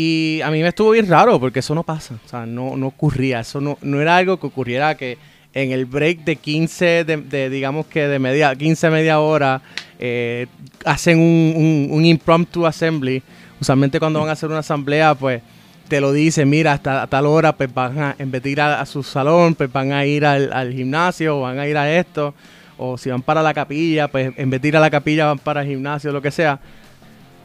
Y 0.00 0.40
a 0.42 0.50
mí 0.52 0.62
me 0.62 0.68
estuvo 0.68 0.92
bien 0.92 1.08
raro 1.08 1.40
porque 1.40 1.58
eso 1.58 1.74
no 1.74 1.82
pasa, 1.82 2.14
o 2.24 2.28
sea, 2.28 2.46
no, 2.46 2.76
no 2.76 2.86
ocurría, 2.86 3.40
eso 3.40 3.60
no, 3.60 3.78
no 3.82 4.00
era 4.00 4.16
algo 4.16 4.38
que 4.38 4.46
ocurriera 4.46 4.96
que 4.96 5.18
en 5.52 5.72
el 5.72 5.86
break 5.86 6.20
de 6.20 6.36
15, 6.36 7.02
de, 7.02 7.50
digamos 7.50 7.86
que 7.86 8.06
de 8.06 8.20
media, 8.20 8.54
15, 8.54 8.90
media 8.90 9.18
hora, 9.18 9.60
eh, 9.98 10.46
hacen 10.84 11.18
un, 11.18 11.88
un, 11.90 12.04
impromptu 12.04 12.64
assembly. 12.64 13.20
Usualmente 13.60 13.98
cuando 13.98 14.20
van 14.20 14.28
a 14.28 14.34
hacer 14.34 14.48
una 14.48 14.60
asamblea, 14.60 15.16
pues 15.16 15.42
te 15.88 16.00
lo 16.00 16.12
dicen, 16.12 16.48
mira, 16.48 16.74
hasta 16.74 17.04
tal 17.08 17.26
hora, 17.26 17.56
pues 17.56 17.74
van 17.74 17.98
a, 17.98 18.14
en 18.20 18.30
vez 18.30 18.40
de 18.44 18.50
ir 18.50 18.60
a, 18.60 18.86
su 18.86 19.02
salón, 19.02 19.56
pues 19.56 19.72
van 19.72 19.90
a 19.90 20.06
ir 20.06 20.24
al, 20.24 20.52
al 20.52 20.72
gimnasio, 20.72 21.40
van 21.40 21.58
a 21.58 21.66
ir 21.66 21.76
a 21.76 21.92
esto 21.92 22.34
o 22.76 22.96
si 22.96 23.10
van 23.10 23.22
para 23.22 23.42
la 23.42 23.52
capilla, 23.52 24.06
pues 24.06 24.32
en 24.36 24.48
vez 24.48 24.62
de 24.62 24.68
ir 24.68 24.76
a 24.76 24.80
la 24.80 24.90
capilla 24.90 25.26
van 25.26 25.40
para 25.40 25.62
el 25.62 25.66
gimnasio, 25.66 26.12
lo 26.12 26.22
que 26.22 26.30
sea. 26.30 26.60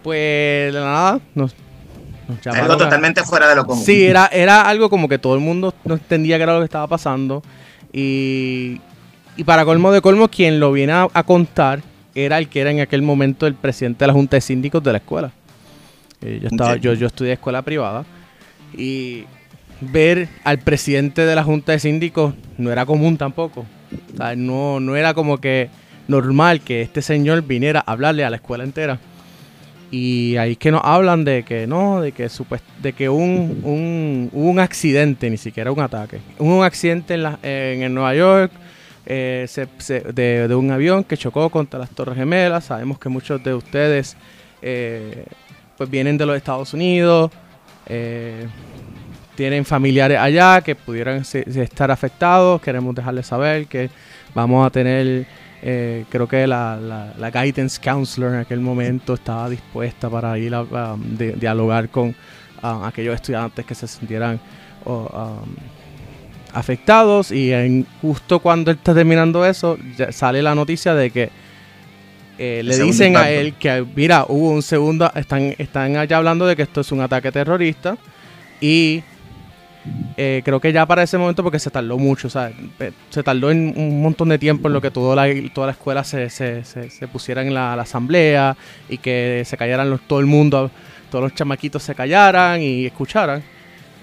Pues 0.03 0.71
de 0.71 0.79
nada, 0.79 1.19
nos, 1.33 1.55
Algo 2.45 2.77
totalmente 2.77 3.23
fuera 3.23 3.49
de 3.49 3.55
lo 3.55 3.65
común. 3.65 3.83
Sí, 3.83 4.05
era, 4.05 4.27
era 4.27 4.67
algo 4.67 4.89
como 4.89 5.07
que 5.07 5.19
todo 5.19 5.35
el 5.35 5.41
mundo 5.41 5.73
no 5.83 5.95
entendía 5.95 6.37
qué 6.37 6.43
era 6.43 6.53
lo 6.53 6.59
que 6.59 6.65
estaba 6.65 6.87
pasando. 6.87 7.43
Y, 7.91 8.79
y 9.37 9.43
para 9.43 9.65
colmo 9.65 9.91
de 9.91 10.01
colmo, 10.01 10.27
quien 10.27 10.59
lo 10.59 10.71
viene 10.71 10.93
a, 10.93 11.23
contar 11.23 11.81
era 12.15 12.37
el 12.37 12.47
que 12.47 12.61
era 12.61 12.71
en 12.71 12.79
aquel 12.79 13.01
momento 13.01 13.47
el 13.47 13.55
presidente 13.55 14.03
de 14.03 14.07
la 14.07 14.13
Junta 14.13 14.37
de 14.37 14.41
Síndicos 14.41 14.83
de 14.83 14.91
la 14.91 14.97
escuela. 14.99 15.31
Eh, 16.21 16.39
yo, 16.41 16.47
estaba, 16.47 16.75
yo, 16.77 16.93
yo 16.93 17.07
estudié 17.07 17.33
escuela 17.33 17.61
privada 17.61 18.05
y 18.77 19.25
ver 19.81 20.29
al 20.43 20.59
presidente 20.59 21.25
de 21.25 21.35
la 21.35 21.43
Junta 21.43 21.73
de 21.73 21.79
Síndicos 21.79 22.33
no 22.57 22.71
era 22.71 22.85
común 22.85 23.17
tampoco 23.17 23.65
no, 24.35 24.79
no 24.79 24.95
era 24.95 25.13
como 25.13 25.37
que 25.39 25.69
normal 26.07 26.61
que 26.61 26.81
este 26.81 27.01
señor 27.01 27.43
viniera 27.43 27.83
a 27.85 27.91
hablarle 27.91 28.25
a 28.25 28.29
la 28.29 28.37
escuela 28.37 28.63
entera. 28.63 28.99
Y 29.93 30.37
ahí 30.37 30.55
que 30.55 30.71
nos 30.71 30.81
hablan 30.83 31.23
de 31.23 31.43
que 31.43 31.67
no, 31.67 32.01
de 32.01 32.13
que 32.13 32.27
de 32.81 32.93
que 32.93 33.09
un, 33.09 33.61
un, 33.63 34.27
un 34.33 34.59
accidente, 34.59 35.29
ni 35.29 35.37
siquiera 35.37 35.71
un 35.71 35.79
ataque. 35.79 36.19
un 36.39 36.63
accidente 36.63 37.13
en, 37.13 37.21
la, 37.21 37.37
en, 37.43 37.93
Nueva 37.93 38.15
York 38.15 38.51
eh, 39.05 39.47
de, 40.15 40.55
un 40.55 40.71
avión 40.71 41.03
que 41.03 41.15
chocó 41.15 41.47
contra 41.51 41.79
las 41.79 41.91
Torres 41.91 42.15
Gemelas. 42.15 42.65
Sabemos 42.65 42.97
que 42.97 43.07
muchos 43.07 43.43
de 43.43 43.53
ustedes 43.53 44.17
eh, 44.63 45.25
pues 45.77 45.87
vienen 45.91 46.17
de 46.17 46.25
los 46.25 46.37
Estados 46.37 46.73
Unidos. 46.73 47.29
Eh, 47.85 48.47
tienen 49.35 49.63
familiares 49.63 50.17
allá 50.17 50.61
que 50.61 50.73
pudieran 50.73 51.21
estar 51.21 51.91
afectados, 51.91 52.59
queremos 52.63 52.95
dejarles 52.95 53.27
saber 53.27 53.67
que 53.67 53.91
vamos 54.33 54.65
a 54.65 54.71
tener 54.71 55.27
Eh, 55.65 56.03
creo 56.09 56.27
que 56.27 56.45
la, 56.45 56.77
la, 57.17 57.31
guidance 57.31 57.79
counselor 57.81 58.33
en 58.33 58.39
aquel 58.41 58.59
momento 58.59 59.13
estaba 59.13 59.49
dispuesta 59.49 60.09
para 60.09 60.37
ir 60.37 60.53
a, 60.53 60.97
dialogar 61.37 61.87
con 61.87 62.13
aquellos 62.61 63.15
estudiantes 63.15 63.65
que 63.65 63.73
se 63.73 63.87
sintieran 63.87 64.41
afectados. 66.53 67.31
Y 67.31 67.53
en, 67.53 67.87
justo 68.01 68.39
cuando 68.39 68.71
él 68.71 68.77
está 68.77 68.93
terminando 68.93 69.45
eso 69.45 69.77
sale 70.11 70.41
la 70.41 70.53
noticia 70.53 70.95
de 70.95 71.11
que 71.11 71.29
eh, 72.37 72.61
le 72.61 72.77
dicen 72.79 73.15
a 73.15 73.29
él 73.29 73.53
que 73.53 73.85
mira 73.95 74.25
hubo 74.27 74.49
un 74.49 74.63
segundo 74.63 75.09
están 75.15 75.55
están 75.59 75.95
allá 75.95 76.17
hablando 76.17 76.47
de 76.47 76.55
que 76.55 76.63
esto 76.63 76.81
es 76.81 76.91
un 76.91 76.99
ataque 76.99 77.31
terrorista 77.31 77.95
y 78.59 79.03
eh, 80.15 80.41
creo 80.45 80.61
que 80.61 80.71
ya 80.71 80.85
para 80.85 81.03
ese 81.03 81.17
momento, 81.17 81.43
porque 81.43 81.59
se 81.59 81.69
tardó 81.69 81.97
mucho, 81.97 82.29
se 82.29 83.23
tardó 83.23 83.51
en 83.51 83.73
un 83.75 84.01
montón 84.01 84.29
de 84.29 84.39
tiempo 84.39 84.67
en 84.67 84.73
lo 84.73 84.81
que 84.81 84.91
toda 84.91 85.15
la, 85.15 85.49
toda 85.53 85.67
la 85.67 85.73
escuela 85.73 86.03
se, 86.03 86.29
se, 86.29 87.07
pusiera 87.11 87.41
en 87.41 87.53
la, 87.53 87.73
asamblea 87.73 88.55
y 88.87 88.97
que 88.97 89.43
se 89.45 89.57
callaran 89.57 89.99
todo 90.07 90.19
el 90.19 90.25
mundo, 90.25 90.71
todos 91.11 91.23
los 91.23 91.35
chamaquitos 91.35 91.83
se 91.83 91.95
callaran 91.95 92.61
y 92.61 92.85
escucharan. 92.85 93.43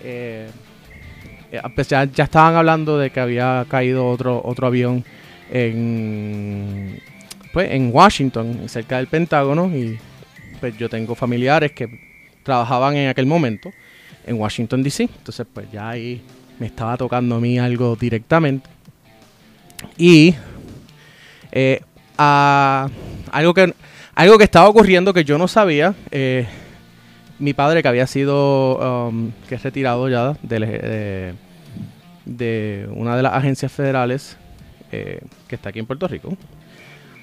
Eh, 0.03 0.49
eh, 1.51 1.61
pues 1.75 1.89
ya, 1.89 2.05
ya, 2.05 2.25
estaban 2.25 2.57
hablando 2.57 2.99
de 2.99 3.11
que 3.11 3.21
había 3.21 3.65
caído 3.69 4.07
otro, 4.07 4.41
otro 4.45 4.67
avión 4.67 5.05
en, 5.51 7.01
pues, 7.55 7.71
en 7.71 7.91
Washington, 7.93 8.69
cerca 8.69 8.99
del 8.99 9.07
Pentágono, 9.07 9.75
y 9.75 9.99
pues 10.61 10.77
yo 10.77 10.91
tengo 10.91 11.15
familiares 11.15 11.73
que 11.73 11.89
trabajaban 12.43 12.97
en 12.97 13.09
aquel 13.09 13.25
momento 13.25 13.73
en 14.27 14.39
Washington, 14.39 14.83
D.C. 14.83 15.05
Entonces, 15.05 15.47
pues 15.53 15.71
ya 15.71 15.91
ahí 15.91 16.23
me 16.59 16.67
estaba 16.67 16.97
tocando 16.97 17.37
a 17.37 17.41
mí 17.41 17.59
algo 17.59 17.97
directamente. 17.97 18.69
Y 19.97 20.35
eh, 21.53 21.81
algo, 22.17 23.55
que, 23.55 23.75
algo 24.15 24.39
que 24.39 24.45
estaba 24.45 24.69
ocurriendo 24.69 25.13
que 25.13 25.25
yo 25.25 25.39
no 25.39 25.49
sabía, 25.49 25.95
eh, 26.11 26.47
mi 27.39 27.55
padre 27.55 27.83
que 27.83 27.89
había 27.89 28.07
sido, 28.07 29.09
um, 29.09 29.33
que 29.49 29.55
es 29.55 29.63
retirado 29.63 30.09
ya 30.09 30.37
de, 30.43 31.35
de, 32.27 32.89
una 32.93 33.17
de 33.17 33.23
las 33.23 33.33
agencias 33.33 33.73
federales 33.73 34.37
eh, 34.93 35.21
que 35.49 35.55
está 35.55 35.71
aquí 35.71 35.79
en 35.79 35.87
Puerto 35.87 36.07
Rico, 36.07 36.37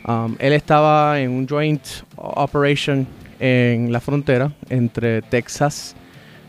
um, 0.08 0.36
él 0.40 0.54
estaba 0.54 1.20
en 1.20 1.30
un 1.30 1.48
joint 1.48 1.86
operation 2.16 3.08
en 3.40 3.92
la 3.92 4.00
frontera 4.00 4.52
entre 4.70 5.22
Texas 5.22 5.96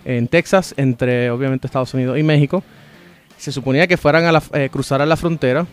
en 0.05 0.29
Texas, 0.29 0.75
entre 0.77 1.31
obviamente 1.31 1.67
Estados 1.67 1.93
Unidos 1.95 2.19
y 2.19 2.23
México. 2.23 2.63
Se 3.37 3.53
suponía 3.53 3.87
que 3.87 3.97
fueran 3.97 4.25
a 4.25 4.33
la, 4.33 4.43
eh, 4.53 4.69
cruzaran 4.71 5.09
la 5.09 5.17
frontera 5.17 5.67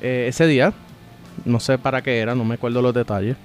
eh, 0.00 0.26
ese 0.28 0.46
día. 0.46 0.72
No 1.44 1.58
sé 1.60 1.78
para 1.78 2.02
qué 2.02 2.18
era, 2.18 2.34
no 2.34 2.44
me 2.44 2.54
acuerdo 2.54 2.80
los 2.80 2.94
detalles. 2.94 3.36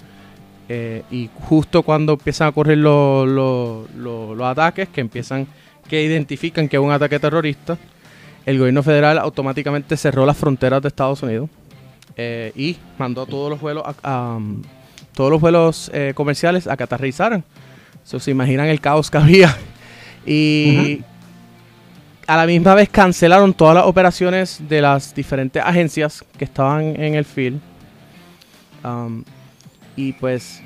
Eh, 0.68 1.04
y 1.10 1.30
justo 1.34 1.82
cuando 1.82 2.14
empiezan 2.14 2.48
a 2.48 2.50
ocurrir 2.50 2.78
los, 2.78 3.88
ataques, 4.44 4.90
que 4.90 5.02
empiezan, 5.02 5.48
que 5.88 6.04
identifican 6.04 6.70
que 6.70 6.78
es 6.78 6.84
un 6.84 6.92
ataque 6.92 7.18
terrorista, 7.18 7.78
el 8.46 8.60
gobierno 8.60 8.84
federal 8.84 9.18
automáticamente 9.18 9.98
cerró 9.98 10.26
las 10.26 10.38
fronteras 10.38 10.82
de 10.82 10.88
Estados 10.88 11.24
Unidos 11.24 11.50
y 12.56 12.76
mandó 12.98 13.26
todos 13.26 13.50
los 13.50 13.62
vuelos 13.62 13.84
a, 14.04 14.40
todos 15.14 15.32
los 15.32 15.40
vuelos 15.40 15.92
comerciales 16.16 16.68
a 16.68 16.76
que 16.76 16.84
aterrizaran. 16.84 17.44
se 18.04 18.32
imaginan 18.32 18.68
el 18.68 18.82
caos 18.82 19.10
que 19.10 19.18
había 19.20 19.58
y 20.30 21.02
a 22.28 22.38
la 22.38 22.46
misma 22.46 22.76
vez 22.76 22.90
cancelaron 22.90 23.56
todas 23.56 23.74
las 23.74 23.86
operaciones 23.86 24.62
de 24.70 24.82
las 24.82 25.16
diferentes 25.16 25.64
agencias 25.66 26.24
que 26.38 26.46
estaban 26.46 27.02
en 27.02 27.16
el 27.16 27.26
field. 27.26 27.60
Um, 28.84 29.24
y 29.96 30.14
pues 30.14 30.62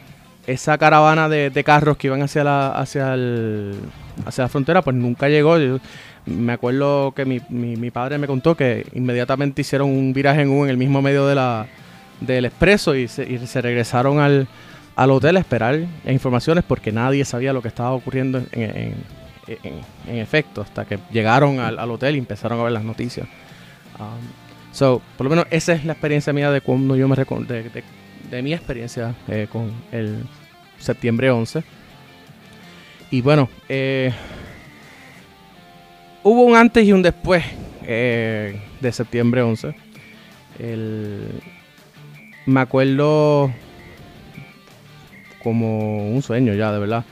esa 0.46 0.78
caravana 0.78 1.30
de, 1.30 1.64
carros 1.64 1.96
que 1.96 2.08
iban 2.08 2.22
hacia 2.22 2.44
la, 2.44 2.72
hacia, 2.72 3.14
el, 3.14 3.76
hacia 4.26 4.44
la 4.44 4.50
frontera, 4.50 4.82
pues 4.82 4.98
nunca 4.98 5.30
llegó. 5.30 5.56
me 6.26 6.52
acuerdo 6.52 7.14
que 7.14 7.24
mi, 7.24 7.40
mi, 7.48 7.92
padre 7.92 8.18
me 8.18 8.28
contó 8.28 8.58
que 8.58 8.86
inmediatamente 8.94 9.62
hicieron 9.62 9.90
un 9.90 10.12
viraje 10.12 10.42
en 10.42 10.50
U 10.50 10.66
en 10.66 10.70
el 10.70 10.78
mismo 10.78 11.02
medio 11.02 11.26
de 11.26 11.36
la, 11.36 11.68
del 12.20 12.44
expreso 12.44 12.94
y 12.94 13.08
se, 13.08 13.24
y 13.24 13.48
se 13.48 13.62
regresaron 13.62 14.20
al, 14.20 14.50
al, 14.98 15.12
hotel 15.12 15.38
a 15.38 15.40
esperar 15.40 15.80
informaciones 16.06 16.66
porque 16.68 16.92
nadie 16.92 17.24
sabía 17.24 17.54
lo 17.54 17.62
que 17.62 17.70
estaba 17.70 17.92
ocurriendo 17.94 18.40
en 18.40 18.46
en, 18.52 19.23
efecto, 20.08 20.62
hasta 20.62 20.86
que 20.86 21.00
llegaron 21.12 21.60
al, 21.60 21.78
hotel 21.92 22.16
y 22.16 22.20
empezaron 22.20 22.60
a 22.60 22.64
ver 22.64 22.72
las 22.72 22.84
noticias. 22.84 23.28
Um, 24.00 24.20
so, 24.72 25.02
por 25.18 25.26
lo 25.26 25.30
menos 25.30 25.46
esa 25.52 25.74
es 25.74 25.86
la 25.86 25.94
experiencia 25.94 26.34
mía 26.34 26.52
de 26.52 26.62
cuando 26.62 26.96
yo 26.96 27.08
me 27.08 27.16
de, 27.16 28.42
mi 28.42 28.54
experiencia 28.54 29.14
eh, 29.28 29.48
con 29.52 29.72
el 29.92 30.24
septiembre 30.80 31.30
11. 31.30 31.64
Y 33.12 33.22
bueno, 33.22 33.50
eh, 33.70 34.12
hubo 36.24 36.44
un 36.44 36.56
antes 36.56 36.86
y 36.86 36.94
un 36.94 37.02
después 37.02 37.44
eh, 37.84 38.60
de 38.80 38.92
septiembre 38.92 39.42
11. 39.42 39.76
me 42.46 42.60
acuerdo 42.60 43.54
como 45.44 46.10
un 46.10 46.22
sueño 46.22 46.54
ya, 46.54 46.72
de 46.72 46.80
verdad 46.80 47.06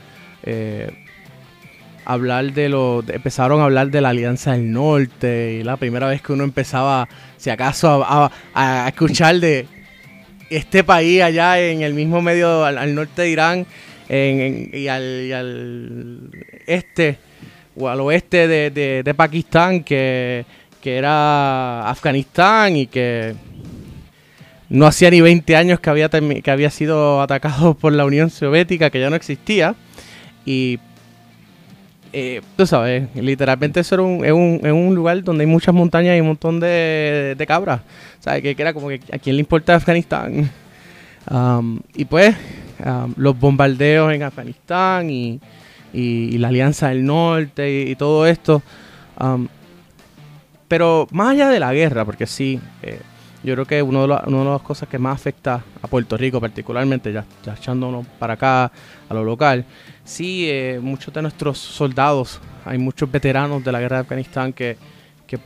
hablar 2.04 2.52
de 2.52 2.68
lo. 2.68 3.04
empezaron 3.08 3.60
a 3.60 3.64
hablar 3.64 3.90
de 3.90 4.00
la 4.00 4.10
Alianza 4.10 4.52
del 4.52 4.72
Norte. 4.72 5.58
Y 5.60 5.62
la 5.62 5.76
primera 5.76 6.08
vez 6.08 6.22
que 6.22 6.32
uno 6.32 6.44
empezaba, 6.44 7.08
si 7.36 7.50
acaso, 7.50 8.04
a, 8.06 8.88
escuchar 8.88 9.40
de 9.40 9.66
este 10.50 10.84
país 10.84 11.22
allá 11.22 11.60
en 11.60 11.82
el 11.82 11.94
mismo 11.94 12.20
medio 12.20 12.64
al, 12.64 12.94
norte 12.94 13.22
de 13.22 13.30
Irán 13.30 13.66
y, 14.08 14.88
al, 14.88 16.30
este 16.66 17.18
o 17.74 17.88
al 17.88 18.00
oeste 18.00 18.48
de, 18.48 19.14
Pakistán, 19.16 19.82
que, 19.82 20.44
que 20.80 20.96
era 20.96 21.88
Afganistán 21.88 22.76
y 22.76 22.86
que 22.86 23.34
no 24.68 24.86
hacía 24.86 25.10
ni 25.10 25.20
20 25.20 25.54
años 25.54 25.80
que 25.80 25.90
había, 25.90 26.08
que 26.08 26.50
había 26.50 26.70
sido 26.70 27.20
atacado 27.20 27.74
por 27.74 27.92
la 27.92 28.04
Unión 28.04 28.30
Soviética, 28.30 28.90
que 28.90 29.00
ya 29.00 29.10
no 29.10 29.16
existía. 29.16 29.74
Y 30.44 30.78
eh, 32.12 32.42
tú 32.56 32.66
sabes, 32.66 33.08
literalmente 33.14 33.80
eso 33.80 33.94
era 33.94 34.02
un, 34.02 34.24
es, 34.24 34.72
un, 34.72 34.94
lugar 34.94 35.22
donde 35.24 35.44
hay 35.44 35.50
muchas 35.50 35.74
montañas 35.74 36.16
y 36.16 36.20
un 36.20 36.26
montón 36.28 36.60
de, 36.60 37.34
de 37.36 37.46
cabras. 37.46 37.80
¿Sabes? 38.20 38.42
Que, 38.42 38.54
era 38.58 38.74
como 38.74 38.88
que 38.88 39.00
a 39.12 39.18
quién 39.18 39.36
le 39.36 39.40
importa 39.40 39.74
Afganistán. 39.74 40.50
Um, 41.30 41.80
y 41.94 42.04
pues, 42.04 42.36
um, 42.84 43.14
los 43.16 43.38
bombardeos 43.38 44.12
en 44.12 44.22
Afganistán 44.22 45.08
y, 45.10 45.40
la 45.92 46.48
Alianza 46.48 46.88
del 46.88 47.04
Norte 47.04 47.84
y, 47.88 47.96
todo 47.96 48.26
esto. 48.26 48.62
Um, 49.18 49.48
pero 50.68 51.06
más 51.10 51.30
allá 51.32 51.48
de 51.48 51.60
la 51.60 51.72
guerra, 51.72 52.04
porque 52.04 52.26
sí, 52.26 52.58
eh, 52.82 53.00
yo 53.44 53.54
creo 53.54 53.66
que 53.66 53.82
uno 53.82 54.06
de, 54.06 54.14
una 54.26 54.38
de 54.38 54.44
las 54.44 54.62
cosas 54.62 54.88
que 54.88 54.98
más 54.98 55.16
afecta 55.16 55.62
a 55.82 55.86
Puerto 55.86 56.16
Rico, 56.16 56.40
particularmente, 56.40 57.12
ya 57.12 57.24
echándonos 57.52 58.06
para 58.18 58.34
acá, 58.34 58.72
a 59.08 59.14
lo 59.14 59.24
local, 59.24 59.64
sí, 60.04 60.48
eh, 60.48 60.80
muchos 60.82 61.12
de 61.12 61.22
nuestros 61.22 61.58
soldados, 61.58 62.40
hay 62.64 62.78
muchos 62.78 63.10
veteranos 63.10 63.64
de 63.64 63.72
la 63.72 63.80
guerra 63.80 63.96
de 63.96 64.00
Afganistán 64.02 64.52
que, 64.52 64.76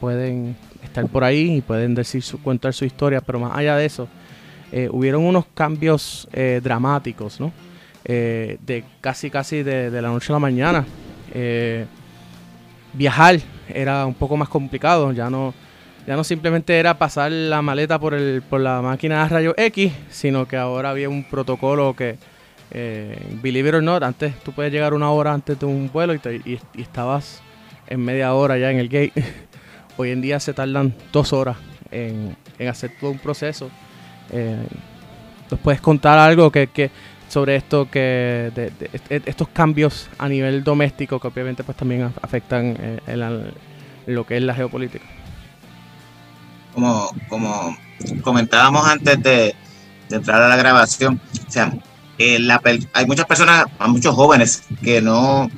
pueden 0.01 0.57
estar 0.83 1.07
por 1.07 1.23
ahí 1.23 1.59
y 1.59 1.61
pueden 1.61 1.95
decir 1.95 2.21
su, 2.21 2.43
contar 2.43 2.75
su 2.75 2.85
historia, 2.85 3.21
pero 3.21 3.39
más 3.39 3.57
allá 3.57 3.77
de 3.77 3.87
eso, 3.87 4.09
eh, 4.73 4.89
hubieron 4.91 5.23
unos 5.23 5.47
cambios 5.55 6.27
eh, 6.33 6.61
dramáticos, 6.61 7.39
¿no? 7.39 7.53
de 8.03 8.85
casi, 9.01 9.31
casi 9.31 9.63
de, 9.63 9.93
de, 9.93 10.03
la 10.03 10.09
noche 10.09 10.33
a 10.33 10.35
la 10.35 10.39
mañana. 10.41 10.85
viajar 12.93 13.39
era 13.69 14.07
un 14.07 14.15
poco 14.15 14.37
más 14.37 14.49
complicado, 14.49 15.13
ya 15.13 15.31
no 15.31 15.55
ya 16.07 16.15
no 16.15 16.23
simplemente 16.23 16.79
era 16.79 16.99
pasar 16.99 17.33
la 17.33 17.63
maleta 17.63 17.99
por, 17.99 18.15
el, 18.15 18.43
por 18.43 18.61
la 18.61 18.81
máquina 18.81 19.25
de 19.25 19.29
rayos 19.29 19.55
X, 19.57 19.93
sino 20.09 20.47
que 20.47 20.57
ahora 20.57 20.91
había 20.91 21.09
un 21.09 21.29
protocolo 21.29 21.95
que, 21.97 22.17
eh, 22.71 23.39
believe 23.43 23.69
it 23.69 23.75
or 23.75 23.83
not, 23.83 24.03
antes 24.03 24.39
tú 24.41 24.53
puedes 24.53 24.73
llegar 24.73 24.95
una 24.95 25.11
hora 25.11 25.33
antes 25.33 25.59
de 25.59 25.67
un 25.67 25.91
vuelo 25.93 26.15
y, 26.15 26.59
estabas 26.77 27.41
en 27.87 28.05
media 28.05 28.35
hora 28.35 28.59
ya 28.59 28.71
en 28.71 28.79
el 28.79 28.89
gate. 28.89 29.13
Hoy 29.97 30.11
en 30.11 30.21
día 30.21 30.41
se 30.41 30.53
tardan 30.53 30.95
dos 31.13 31.33
horas 31.33 31.57
en, 31.91 32.37
hacer 32.69 32.93
todo 33.01 33.11
un 33.11 33.19
proceso. 33.19 33.71
Eh, 34.31 34.67
¿Nos 35.51 35.61
puedes 35.61 35.81
contar 35.81 36.19
algo 36.19 36.51
que, 36.51 36.91
sobre 37.29 37.57
esto 37.57 37.89
que 37.91 38.51
de, 38.55 38.73
estos 39.27 39.49
cambios 39.49 40.09
a 40.19 40.29
nivel 40.29 40.65
doméstico 40.65 41.21
que 41.21 41.29
obviamente 41.29 41.65
pues 41.65 41.77
también 41.77 42.13
afectan 42.21 42.77
eh, 42.79 43.01
en 43.07 44.15
lo 44.15 44.27
que 44.27 44.37
es 44.37 44.43
la 44.43 44.55
geopolítica? 44.55 45.07
como, 46.77 47.11
como 47.29 47.77
comentábamos 48.23 48.87
antes 48.87 49.23
de, 49.23 49.55
entrar 50.11 50.43
a 50.43 50.49
la 50.49 50.57
grabación, 50.57 51.21
o 51.49 51.51
sea, 51.51 51.73
eh, 52.19 52.39
hay 52.93 53.07
muchas 53.07 53.27
personas, 53.27 53.67
hay 53.79 53.91
muchos 53.91 54.15
jóvenes 54.15 54.63
que 54.83 55.01
no, 55.01 55.51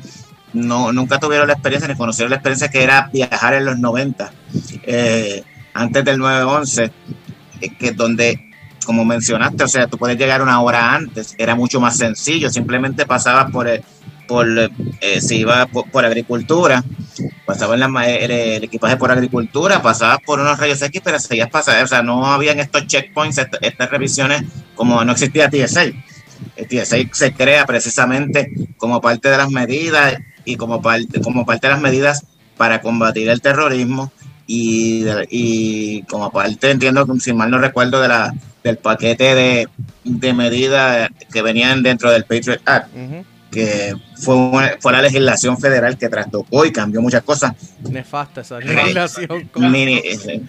no, 0.52 0.92
nunca 0.92 1.18
tuvieron 1.18 1.46
la 1.46 1.54
experiencia 1.54 1.88
ni 1.88 1.96
conocieron 1.96 2.30
la 2.30 2.36
experiencia 2.36 2.68
que 2.68 2.82
era 2.82 3.10
viajar 3.12 3.54
en 3.54 3.64
los 3.64 3.78
90, 3.78 4.32
eh, 4.84 5.42
antes 5.74 6.04
del 6.04 6.18
9-11, 6.18 6.90
eh, 7.60 7.68
que 7.78 7.92
donde 7.92 8.44
como 8.84 9.04
mencionaste, 9.04 9.64
o 9.64 9.68
sea, 9.68 9.86
tú 9.86 9.98
puedes 9.98 10.16
llegar 10.16 10.40
una 10.40 10.62
hora 10.62 10.94
antes, 10.94 11.34
era 11.36 11.54
mucho 11.54 11.78
más 11.78 11.98
sencillo, 11.98 12.48
simplemente 12.48 13.04
pasabas 13.04 13.50
por 13.50 13.68
el, 13.68 13.84
por 14.26 14.48
eh, 14.48 15.20
si 15.20 15.40
iba 15.40 15.66
por, 15.66 16.06
agricultura, 16.06 16.82
pasaba 17.44 17.74
en 17.74 17.80
la, 17.80 18.06
el, 18.06 18.64
equipaje 18.64 18.96
por 18.96 19.10
agricultura, 19.10 19.82
pasabas 19.82 20.20
por 20.24 20.40
unos 20.40 20.58
rayos 20.58 20.80
X, 20.80 21.02
pero 21.04 21.20
seguías 21.20 21.50
pasando, 21.50 21.84
o 21.84 21.86
sea, 21.86 22.02
no 22.02 22.24
habían 22.24 22.60
estos 22.60 22.86
checkpoints, 22.86 23.38
estas 23.60 23.90
revisiones, 23.90 24.44
como 24.74 25.04
no 25.04 25.12
existía 25.12 25.50
TSA. 25.50 25.92
TSA 26.66 26.96
se 27.12 27.32
crea 27.32 27.66
precisamente 27.66 28.50
como 28.76 29.00
parte 29.00 29.28
de 29.28 29.36
las 29.36 29.50
medidas 29.50 30.18
y 30.44 30.56
como 30.56 30.80
parte, 30.82 31.20
como 31.20 31.44
parte 31.44 31.66
de 31.66 31.74
las 31.74 31.82
medidas 31.82 32.24
para 32.56 32.80
combatir 32.80 33.28
el 33.28 33.40
terrorismo 33.40 34.10
y, 34.46 35.04
y 35.30 36.02
como 36.04 36.30
parte, 36.32 36.70
entiendo, 36.70 37.06
si 37.20 37.32
mal 37.32 37.50
no 37.50 37.58
recuerdo, 37.58 38.00
de 38.00 38.08
la, 38.08 38.34
del 38.64 38.78
paquete 38.78 39.34
de, 39.34 39.68
de 40.04 40.32
medidas 40.32 41.10
que 41.32 41.42
venían 41.42 41.82
dentro 41.82 42.10
del 42.10 42.24
Patriot 42.24 42.60
Act, 42.64 42.88
que 43.50 43.94
fue, 44.16 44.76
fue 44.80 44.92
la 44.92 45.02
legislación 45.02 45.58
federal 45.58 45.96
que 45.96 46.08
trastocó 46.08 46.64
y 46.64 46.72
cambió 46.72 47.00
muchas 47.00 47.22
cosas. 47.22 47.52
Nefasta 47.88 48.40
esa 48.40 48.58
legislación. 48.58 49.50
Eh, 49.74 50.42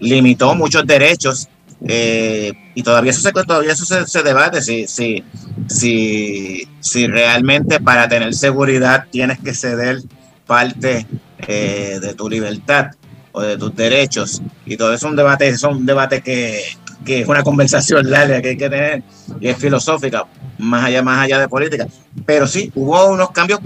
limitó 0.00 0.54
muchos 0.54 0.86
derechos 0.86 1.48
eh, 1.86 2.52
y 2.74 2.82
todavía 2.82 3.12
eso 3.12 3.20
se, 3.20 3.32
todavía 3.32 3.72
eso 3.72 3.84
se, 3.84 4.22
debate 4.22 4.62
si, 4.62 4.86
si, 4.86 5.22
si, 5.68 6.68
si 6.80 7.06
realmente 7.06 7.80
para 7.80 8.08
tener 8.08 8.34
seguridad 8.34 9.06
tienes 9.10 9.38
que 9.38 9.54
ceder 9.54 10.02
parte 10.46 11.06
eh, 11.46 11.98
de 12.00 12.14
tu 12.14 12.28
libertad 12.28 12.90
o 13.32 13.42
de 13.42 13.56
tus 13.56 13.74
derechos. 13.74 14.42
Y 14.66 14.76
todo 14.76 14.92
eso 14.92 15.06
es 15.06 15.10
un 15.10 15.16
debate, 15.16 15.48
es 15.48 15.62
un 15.62 15.86
debate 15.86 16.20
que, 16.20 16.62
que 17.04 17.20
es 17.20 17.28
una 17.28 17.42
conversación 17.42 18.10
larga 18.10 18.42
que 18.42 18.50
hay 18.50 18.56
que 18.56 18.68
tener 18.68 19.02
y 19.40 19.48
es 19.48 19.56
filosófica, 19.56 20.24
más 20.58 20.84
allá, 20.84 21.02
más 21.02 21.24
allá 21.24 21.38
de 21.38 21.48
política. 21.48 21.86
Pero 22.26 22.46
sí, 22.46 22.72
hubo 22.74 23.10
unos 23.10 23.30
cambios, 23.30 23.60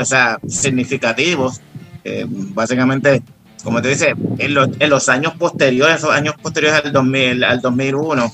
o 0.00 0.04
sea, 0.04 0.38
significativos. 0.46 1.60
Eh, 2.04 2.26
básicamente, 2.28 3.22
como 3.62 3.80
te 3.80 3.88
dice, 3.88 4.14
en 4.38 4.54
los, 4.54 4.68
en 4.78 4.90
los 4.90 5.08
años 5.08 5.34
posteriores, 5.38 5.96
esos 5.96 6.10
años 6.10 6.34
posteriores 6.40 6.84
al, 6.84 6.92
2000, 6.92 7.44
al 7.44 7.60
2001, 7.60 8.24
o 8.24 8.32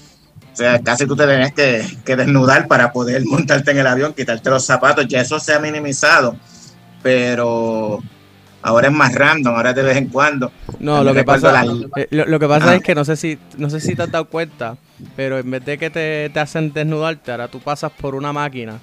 sea, 0.52 0.80
casi 0.80 1.06
tú 1.06 1.14
te 1.14 1.26
tenías 1.26 1.52
que, 1.52 1.84
que, 2.04 2.16
desnudar 2.16 2.66
para 2.66 2.92
poder 2.92 3.24
montarte 3.26 3.70
en 3.70 3.78
el 3.78 3.86
avión, 3.86 4.14
quitarte 4.14 4.50
los 4.50 4.64
zapatos, 4.64 5.06
ya 5.06 5.20
eso 5.20 5.38
se 5.38 5.54
ha 5.54 5.58
minimizado, 5.58 6.36
pero 7.02 8.00
ahora 8.62 8.88
es 8.88 8.94
más 8.94 9.14
random, 9.14 9.54
ahora 9.54 9.72
de 9.72 9.82
vez 9.82 9.96
en 9.96 10.08
cuando. 10.08 10.50
No, 10.78 11.04
lo 11.04 11.14
que, 11.14 11.24
pasa, 11.24 11.64
eh, 11.96 12.08
lo, 12.10 12.38
que 12.38 12.48
pasa 12.48 12.74
es 12.74 12.82
que 12.82 12.94
no 12.94 13.04
sé 13.04 13.16
si 13.16 13.38
no 13.56 13.70
sé 13.70 13.80
si 13.80 13.94
te 13.94 14.02
has 14.02 14.10
dado 14.10 14.26
cuenta, 14.26 14.76
pero 15.16 15.38
en 15.38 15.50
vez 15.50 15.64
de 15.64 15.78
que 15.78 15.90
te, 15.90 16.30
te 16.30 16.40
hacen 16.40 16.72
desnudarte, 16.72 17.30
ahora 17.30 17.48
tú 17.48 17.60
pasas 17.60 17.92
por 17.92 18.14
una 18.14 18.32
máquina 18.32 18.78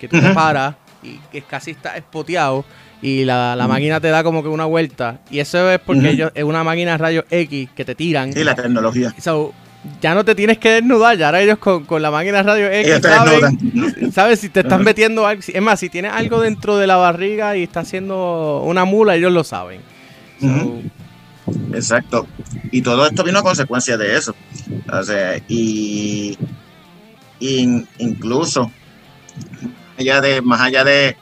que 0.00 0.08
tú 0.08 0.20
te 0.20 0.30
paras 0.30 0.76
y 1.02 1.18
que 1.30 1.42
casi 1.42 1.72
está 1.72 1.96
espoteado 1.96 2.64
y 3.00 3.24
la, 3.24 3.66
máquina 3.68 4.00
te 4.00 4.08
da 4.08 4.22
como 4.24 4.42
que 4.42 4.48
una 4.48 4.64
vuelta 4.64 5.20
y 5.30 5.38
eso 5.38 5.70
es 5.70 5.78
porque 5.78 6.10
ellos, 6.10 6.32
es 6.34 6.44
una 6.44 6.64
máquina 6.64 6.92
de 6.92 6.98
rayos 6.98 7.24
X 7.30 7.68
que 7.74 7.84
te 7.84 7.94
tiran. 7.94 8.32
Sí, 8.32 8.44
la 8.44 8.54
tecnología 8.54 9.14
ya 10.00 10.14
no 10.14 10.24
te 10.24 10.34
tienes 10.34 10.58
que 10.58 10.70
desnudar, 10.70 11.16
ya 11.16 11.26
ahora 11.26 11.40
ellos 11.40 11.58
con, 11.58 12.02
la 12.02 12.10
máquina 12.10 12.38
de 12.38 12.42
radio 12.42 12.70
X 12.70 13.00
saben, 13.00 14.12
sabes 14.12 14.40
si 14.40 14.48
te 14.48 14.60
están 14.60 14.82
metiendo 14.82 15.26
algo, 15.26 15.42
es 15.46 15.62
más, 15.62 15.80
si 15.80 15.88
tienes 15.88 16.12
algo 16.12 16.40
dentro 16.40 16.76
de 16.76 16.86
la 16.86 16.96
barriga 16.96 17.56
y 17.56 17.62
está 17.62 17.80
haciendo 17.80 18.62
una 18.64 18.84
mula, 18.84 19.14
ellos 19.14 19.32
lo 19.32 19.44
saben. 19.44 19.80
Exacto. 21.72 22.26
Y 22.70 22.82
todo 22.82 23.06
esto 23.06 23.24
vino 23.24 23.38
a 23.38 23.42
consecuencia 23.42 23.96
de 23.96 24.16
eso. 24.16 24.34
O 24.92 25.02
sea, 25.02 25.40
y, 25.48 26.36
incluso 27.40 28.70
allá 29.98 30.20
de, 30.20 30.42
más 30.42 30.60
allá 30.60 30.84
de, 30.84 31.16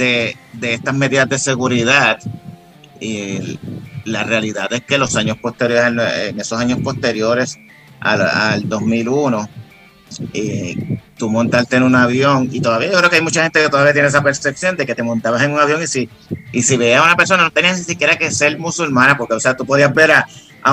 de, 0.00 0.36
estas 0.62 0.94
medidas 0.94 1.28
de 1.28 1.38
seguridad, 1.38 2.18
y 3.00 3.58
la 4.04 4.24
realidad 4.24 4.72
es 4.72 4.82
que 4.82 4.98
los 4.98 5.14
años 5.16 5.36
posteriores, 5.38 5.86
en 6.28 6.40
esos 6.40 6.58
años 6.58 6.80
posteriores, 6.82 7.58
al, 8.00 8.68
2001, 8.68 9.48
eh, 10.32 10.98
tú 11.16 11.28
montarte 11.28 11.76
en 11.76 11.82
un 11.82 11.94
avión, 11.94 12.48
y 12.50 12.60
todavía 12.60 12.90
yo 12.90 12.98
creo 12.98 13.10
que 13.10 13.16
hay 13.16 13.22
mucha 13.22 13.42
gente 13.42 13.62
que 13.62 13.68
todavía 13.68 13.92
tiene 13.92 14.08
esa 14.08 14.22
percepción 14.22 14.76
de 14.76 14.86
que 14.86 14.94
te 14.94 15.02
montabas 15.02 15.42
en 15.42 15.52
un 15.52 15.60
avión 15.60 15.82
y 15.82 15.86
si, 15.86 16.08
y 16.50 16.62
si 16.62 16.76
veías 16.76 17.00
a 17.00 17.04
una 17.04 17.16
persona 17.16 17.44
no 17.44 17.50
tenías 17.50 17.78
ni 17.78 17.84
siquiera 17.84 18.16
que 18.16 18.30
ser 18.30 18.58
musulmana, 18.58 19.16
porque 19.18 19.34
o 19.34 19.40
sea, 19.40 19.56
tú 19.56 19.66
podías 19.66 19.92
ver 19.94 20.12
a, 20.12 20.26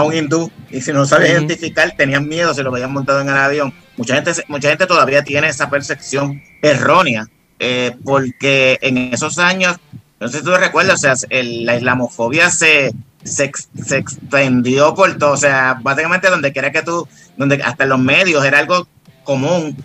un 0.03 0.13
hindú 0.13 0.51
y 0.69 0.81
si 0.81 0.91
no 0.91 1.05
sabías 1.05 1.31
identificar, 1.31 1.93
tenías 1.97 2.21
miedo 2.21 2.53
si 2.53 2.61
lo 2.61 2.71
veías 2.71 2.89
montado 2.89 3.21
en 3.21 3.29
el 3.29 3.37
avión. 3.37 3.73
Mucha 3.95 4.15
gente, 4.15 4.31
mucha 4.47 4.69
gente 4.69 4.85
todavía 4.85 5.23
tiene 5.23 5.47
esa 5.47 5.69
percepción 5.69 6.41
errónea, 6.61 7.29
eh, 7.59 7.95
porque 8.03 8.77
en 8.81 8.97
esos 8.97 9.39
años, 9.39 9.77
no 10.19 10.27
sé 10.27 10.39
si 10.39 10.43
tú 10.43 10.55
recuerdas, 10.55 11.03
o 11.03 11.15
sea, 11.15 11.29
la 11.29 11.75
islamofobia 11.75 12.49
se, 12.49 12.93
se, 13.23 13.51
se, 13.83 13.97
extendió 13.97 14.95
por 14.95 15.17
todo, 15.17 15.31
o 15.31 15.37
sea, 15.37 15.77
básicamente 15.81 16.29
donde 16.29 16.51
quiera 16.51 16.71
que 16.71 16.83
tú, 16.83 17.07
donde 17.35 17.61
hasta 17.63 17.83
en 17.83 17.89
los 17.89 17.99
medios 17.99 18.45
era 18.45 18.59
algo 18.59 18.87
común 19.23 19.75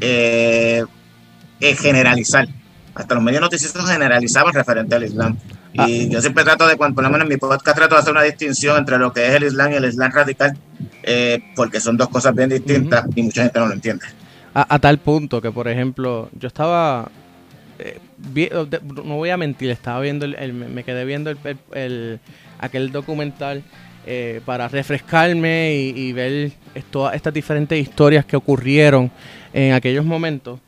eh, 0.00 0.84
eh, 1.60 1.76
generalizar. 1.76 2.48
Hasta 2.94 3.14
los 3.14 3.22
medios 3.22 3.40
noticiosos 3.40 3.88
generalizaban 3.88 4.52
referente 4.52 4.94
al 4.94 5.04
Islam. 5.04 5.36
Y 5.72 6.06
ah. 6.06 6.08
yo 6.10 6.20
siempre 6.20 6.44
trato 6.44 6.66
de, 6.66 6.76
cuando 6.76 6.96
por 6.96 7.04
lo 7.04 7.10
menos 7.10 7.24
en 7.24 7.28
mi 7.28 7.36
podcast, 7.36 7.76
trato 7.76 7.94
de 7.94 8.00
hacer 8.00 8.12
una 8.12 8.22
distinción 8.22 8.76
entre 8.78 8.98
lo 8.98 9.12
que 9.12 9.26
es 9.28 9.34
el 9.34 9.44
Islam 9.44 9.72
y 9.72 9.76
el 9.76 9.84
Islam 9.84 10.10
radical, 10.12 10.58
eh, 11.02 11.40
porque 11.54 11.80
son 11.80 11.96
dos 11.96 12.08
cosas 12.08 12.34
bien 12.34 12.48
distintas 12.48 13.04
y 13.14 13.22
mucha 13.22 13.42
gente 13.42 13.58
no 13.60 13.66
lo 13.66 13.74
entiende. 13.74 14.04
A, 14.52 14.78
tal 14.80 14.98
punto 14.98 15.40
que, 15.40 15.52
por 15.52 15.68
ejemplo, 15.68 16.28
yo 16.32 16.48
estaba 16.48 17.10
no 19.04 19.16
voy 19.16 19.30
a 19.30 19.36
mentir, 19.36 19.70
estaba 19.70 20.00
viendo 20.00 20.24
el, 20.24 20.52
me 20.52 20.84
quedé 20.84 21.04
viendo 21.04 21.30
el, 21.72 22.20
aquel 22.58 22.92
documental 22.92 23.62
eh, 24.06 24.40
para 24.44 24.68
refrescarme 24.68 25.74
y, 25.74 26.12
ver 26.12 26.52
todas 26.90 27.14
estas 27.14 27.32
diferentes 27.32 27.78
historias 27.78 28.24
que 28.24 28.36
ocurrieron 28.36 29.10
en 29.52 29.72
aquellos 29.72 30.04
momentos. 30.04 30.60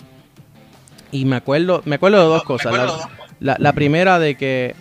Y 1.11 1.25
me 1.25 1.37
acuerdo, 1.37 1.83
me 1.85 1.97
acuerdo 1.97 2.19
de 2.19 2.25
dos 2.25 2.45
cosas. 2.45 2.75
La, 3.41 3.73
primera 3.73 4.19
de 4.19 4.37
que 4.37 4.75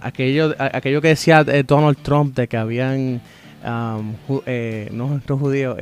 aquello, 0.00 0.54
aquello 0.58 1.00
que 1.00 1.08
decía 1.08 1.44
eh, 1.46 1.64
Donald 1.66 1.98
Trump 2.02 2.36
de 2.36 2.46
que 2.46 2.56
habían 2.56 3.20
eh, 4.46 4.88
no, 4.92 5.20
judíos 5.26 5.76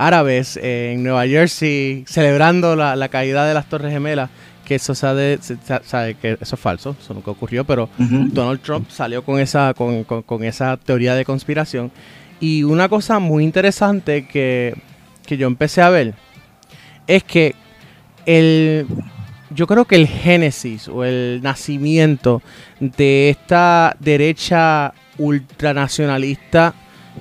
árabes 0.00 0.58
en 0.62 1.02
Nueva 1.02 1.26
Jersey 1.26 2.04
celebrando 2.06 2.74
la, 2.74 2.96
la 2.96 3.08
caída 3.08 3.46
de 3.46 3.54
las 3.54 3.68
Torres 3.68 3.92
Gemelas 3.92 4.30
que 4.70 4.76
eso 4.76 4.94
sabe, 4.94 5.40
sabe 5.82 6.14
que 6.14 6.38
eso 6.40 6.54
es 6.54 6.60
falso, 6.60 6.96
eso 7.02 7.12
nunca 7.12 7.32
ocurrió, 7.32 7.64
pero 7.64 7.88
Donald 7.98 8.60
Trump 8.60 8.88
salió 8.88 9.24
con 9.24 9.40
esa, 9.40 9.74
con, 9.74 10.04
con, 10.04 10.44
esa 10.44 10.76
teoría 10.76 11.16
de 11.16 11.24
conspiración. 11.24 11.90
Y 12.38 12.62
una 12.62 12.88
cosa 12.88 13.18
muy 13.18 13.42
interesante 13.42 14.28
que, 14.28 14.76
que 15.26 15.36
yo 15.36 15.48
empecé 15.48 15.82
a 15.82 15.90
ver 15.90 16.14
es 17.08 17.24
que 17.24 17.56
el, 18.26 18.86
yo 19.50 19.66
creo 19.66 19.86
que 19.86 19.96
el 19.96 20.06
génesis 20.06 20.86
o 20.86 21.02
el 21.02 21.40
nacimiento 21.42 22.42
de 22.78 23.30
esta 23.30 23.96
derecha 23.98 24.94
ultranacionalista 25.18 26.74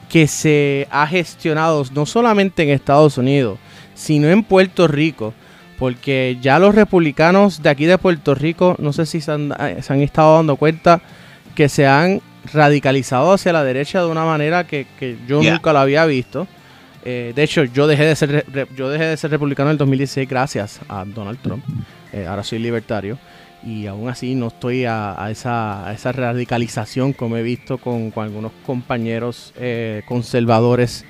que 0.09 0.27
se 0.27 0.87
ha 0.91 1.07
gestionado 1.07 1.85
no 1.93 2.05
solamente 2.05 2.63
en 2.63 2.69
Estados 2.69 3.17
Unidos, 3.17 3.59
sino 3.93 4.27
en 4.29 4.43
Puerto 4.43 4.87
Rico, 4.87 5.33
porque 5.77 6.37
ya 6.41 6.59
los 6.59 6.75
republicanos 6.75 7.61
de 7.61 7.69
aquí 7.69 7.85
de 7.85 7.97
Puerto 7.97 8.35
Rico, 8.35 8.75
no 8.79 8.93
sé 8.93 9.05
si 9.05 9.21
se 9.21 9.31
han, 9.31 9.53
eh, 9.59 9.81
estado 10.01 10.35
dando 10.35 10.55
cuenta 10.55 11.01
que 11.55 11.69
se 11.69 11.87
han 11.87 12.21
radicalizado 12.53 13.33
hacia 13.33 13.53
la 13.53 13.63
derecha 13.63 14.01
de 14.01 14.07
una 14.07 14.25
manera 14.25 14.65
que, 14.65 14.87
yo 15.27 15.41
nunca 15.41 15.73
lo 15.73 15.79
había 15.79 16.05
visto. 16.05 16.47
Eh, 17.05 17.31
de 17.33 17.43
hecho, 17.43 17.63
yo 17.63 17.87
dejé 17.87 18.03
de 18.03 18.15
ser 18.15 18.45
yo 18.75 18.89
dejé 18.89 19.05
de 19.05 19.17
ser 19.17 19.31
republicano 19.31 19.69
en 19.69 19.73
el 19.73 19.77
2016 19.77 20.27
gracias 20.27 20.79
a 20.89 21.05
Donald 21.05 21.39
Trump. 21.41 21.63
Eh, 22.11 22.25
ahora 22.27 22.43
soy 22.43 22.59
libertario 22.59 23.17
y 23.63 23.87
aún 23.87 24.09
así 24.09 24.35
no 24.35 24.47
estoy 24.47 24.85
a, 24.85 25.27
esa, 25.29 25.91
esa, 25.93 26.11
radicalización 26.11 27.13
como 27.13 27.37
he 27.37 27.43
visto 27.43 27.77
con, 27.77 28.13
algunos 28.15 28.51
compañeros 28.65 29.53
conservadores 30.05 31.05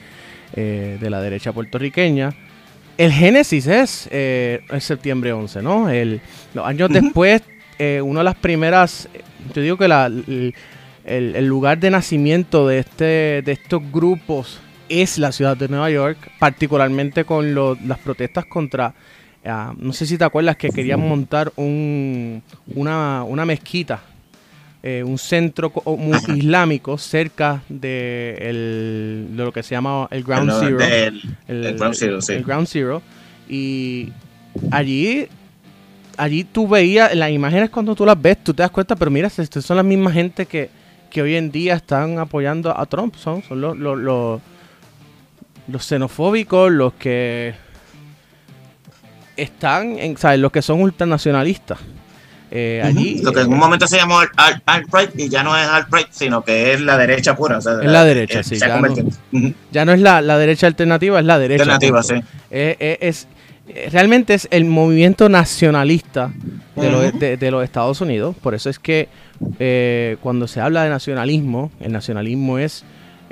de 0.56 1.10
la 1.10 1.22
derecha 1.22 1.54
puertorriqueña. 1.54 2.34
El 3.00 3.14
génesis 3.14 3.66
es 3.66 4.10
eh, 4.12 4.60
septiembre 4.82 5.32
11, 5.32 5.62
¿no? 5.62 5.90
El, 5.90 6.20
los 6.54 6.68
años 6.68 6.90
después, 6.90 7.42
eh, 7.78 8.02
una 8.04 8.20
de 8.20 8.24
las 8.26 8.36
primeras, 8.36 9.08
yo 9.56 9.62
digo 9.62 9.78
que 9.78 9.88
la, 9.88 10.12
el, 11.06 11.46
lugar 11.46 11.78
de 11.80 11.92
nacimiento 11.92 12.68
de, 12.68 12.80
este, 12.80 13.42
de 13.42 13.52
estos 13.54 13.82
grupos 13.90 14.60
es 14.90 15.18
la 15.18 15.32
ciudad 15.32 15.56
de 15.56 15.70
Nueva 15.70 15.90
York, 15.90 16.18
particularmente 16.40 17.24
con 17.24 17.56
las 17.88 18.00
protestas 18.00 18.44
contra, 18.48 18.94
ah, 19.46 19.74
no 19.78 19.94
sé 19.94 20.06
si 20.06 20.18
te 20.18 20.24
acuerdas 20.24 20.58
que 20.58 20.70
querían 20.70 21.00
montar 21.00 21.52
un, 21.56 22.42
una, 22.76 23.24
una 23.24 23.46
mezquita 23.46 24.02
eh, 24.82 25.04
un 25.04 25.18
centro 25.18 25.74
islámico 26.34 26.98
cerca 26.98 27.62
de, 27.68 28.38
el, 28.40 29.28
de, 29.32 29.44
lo 29.44 29.52
que 29.52 29.62
se 29.62 29.76
llama 29.76 30.08
el 30.10 30.24
Ground 30.24 30.54
Zero. 30.58 30.80
el, 30.80 31.76
Ground 31.78 31.96
Zero, 31.96 32.22
sí. 32.22 32.34
El 32.34 32.44
Ground 32.46 32.66
Zero. 32.66 33.02
Y 33.50 34.14
allí, 34.72 35.28
allí 36.16 36.46
tú 36.46 36.66
veías, 36.66 37.14
las 37.14 37.30
imágenes 37.30 37.70
cuando 37.72 37.94
tú 37.94 38.06
las 38.06 38.22
ves, 38.22 38.42
tú 38.42 38.54
te 38.54 38.64
das 38.64 38.72
cuenta, 38.72 38.96
pero 38.96 39.12
mira, 39.12 39.28
estas 39.28 39.66
son 39.66 39.76
las 39.76 39.86
mismas 39.86 40.14
gente 40.14 40.46
que, 40.46 40.70
que 41.10 41.22
hoy 41.22 41.36
en 41.36 41.52
día 41.52 41.74
están 41.76 42.18
apoyando 42.18 42.78
a 42.78 42.86
Trump. 42.86 43.16
Son, 43.16 43.44
son 43.44 43.60
los, 43.60 43.78
los, 43.78 43.98
los, 43.98 44.42
los 45.68 45.86
xenofóbicos, 45.86 46.72
los 46.72 46.94
que 46.94 47.54
están, 49.42 49.98
en, 50.00 50.18
¿sabes? 50.18 50.40
Los 50.40 50.52
que 50.52 50.62
son 50.62 50.82
ultranacionalistas. 50.82 51.80
Eh, 52.52 52.82
allí, 52.84 53.22
Lo 53.22 53.32
que 53.32 53.42
en 53.42 53.54
un 53.54 53.60
momento 53.60 53.86
se 53.86 53.98
llamó 53.98 54.20
alt-right 54.66 55.12
y 55.20 55.30
ya 55.30 55.44
no 55.44 55.56
es 55.56 55.68
alt-right, 55.68 56.08
sino 56.10 56.44
que 56.44 56.74
es 56.74 56.82
la 56.82 56.98
derecha 56.98 57.36
pura. 57.36 57.60
es 57.60 57.66
la 57.66 58.04
derecha, 58.04 58.42
sí. 58.42 58.58
Ya 58.58 58.80
no, 58.80 58.88
ya 59.72 59.86
no, 59.86 59.94
es 59.94 60.02
la, 60.02 60.22
la, 60.22 60.38
derecha 60.40 60.66
alternativa, 60.66 61.20
es 61.20 61.26
la 61.26 61.38
derecha. 61.38 61.62
Alternativa, 61.62 62.02
sí. 62.02 62.16
es, 62.50 63.28
realmente 63.92 64.34
es 64.34 64.48
el 64.52 64.66
movimiento 64.66 65.30
nacionalista 65.30 66.32
de, 66.76 67.52
los 67.52 67.64
Estados 67.64 68.02
Unidos. 68.02 68.36
Por 68.42 68.56
eso 68.56 68.70
es 68.70 68.80
que 68.80 69.10
eh, 69.60 70.18
cuando 70.22 70.48
se 70.48 70.62
habla 70.62 70.84
de 70.84 70.90
nacionalismo, 70.90 71.72
el 71.80 71.92
nacionalismo 71.92 72.58
es 72.58 72.84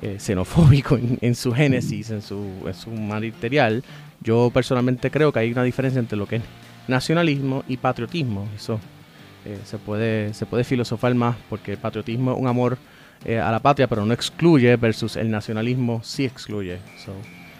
eh, 0.01 0.17
xenofóbico 0.19 0.99
en, 1.21 1.35
su 1.35 1.53
génesis, 1.53 2.11
en 2.11 2.21
su, 2.21 2.45
en 2.65 2.73
su 2.73 2.91
material. 2.91 3.83
Yo 4.27 4.51
personalmente 4.53 5.09
creo 5.09 5.31
que 5.31 5.39
hay 5.39 5.53
una 5.53 5.63
diferencia 5.63 5.99
entre 5.99 6.17
lo 6.17 6.27
que 6.27 6.35
es 6.35 6.41
nacionalismo 6.89 7.63
y 7.65 7.77
patriotismo. 7.77 8.45
Eso 8.57 8.77
eh, 9.45 9.57
se, 9.63 9.77
puede, 9.77 10.33
se 10.33 10.45
puede 10.45 10.65
filosofar 10.65 11.15
más 11.15 11.37
porque 11.49 11.71
el 11.71 11.77
patriotismo 11.77 12.33
es 12.33 12.37
un 12.37 12.45
amor 12.45 12.77
eh, 13.23 13.39
a 13.39 13.49
la 13.51 13.61
patria, 13.61 13.87
pero 13.87 14.05
no 14.05 14.13
excluye, 14.13 14.75
versus 14.75 15.15
el 15.15 15.31
nacionalismo 15.31 16.01
sí 16.03 16.25
excluye. 16.25 16.79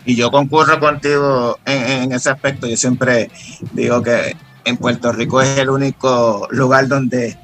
Y 0.03 0.17
yo 0.17 0.29
concurro 0.29 0.77
contigo 0.77 1.57
en, 1.63 2.11
ese 2.11 2.31
aspecto. 2.31 2.67
Yo 2.67 2.75
siempre 2.75 3.31
digo 3.71 4.03
que 4.03 4.35
en 4.65 4.75
Puerto 4.75 5.13
Rico 5.13 5.41
es 5.41 5.57
el 5.57 5.69
único 5.69 6.49
lugar 6.51 6.89
donde, 6.89 7.37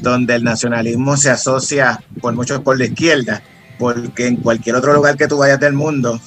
donde 0.00 0.36
el 0.36 0.44
nacionalismo 0.44 1.16
se 1.16 1.30
asocia 1.30 2.00
por 2.20 2.32
mucho 2.32 2.62
por 2.62 2.78
la 2.78 2.84
izquierda, 2.84 3.42
porque 3.76 4.28
en 4.28 4.36
cualquier 4.36 4.76
otro 4.76 4.92
lugar 4.92 5.16
que 5.16 5.26
tú 5.26 5.38
vayas 5.38 5.58
del 5.58 5.72
mundo, 5.72 6.20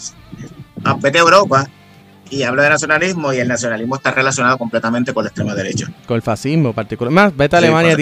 a 0.83 0.97
Europa, 1.13 1.69
y 2.31 2.43
habla 2.43 2.63
de 2.63 2.69
nacionalismo 2.69 3.33
y 3.33 3.37
el 3.37 3.47
nacionalismo 3.47 3.95
está 3.95 4.11
relacionado 4.11 4.57
completamente 4.57 5.13
con 5.13 5.25
la 5.25 5.27
extrema 5.29 5.53
derecha. 5.53 5.87
Con 6.07 6.15
el 6.15 6.21
fascismo 6.21 6.73
particularmente. 6.73 7.23
Más, 7.23 7.37
vete 7.37 7.57
a 7.57 7.59
Alemania 7.59 7.95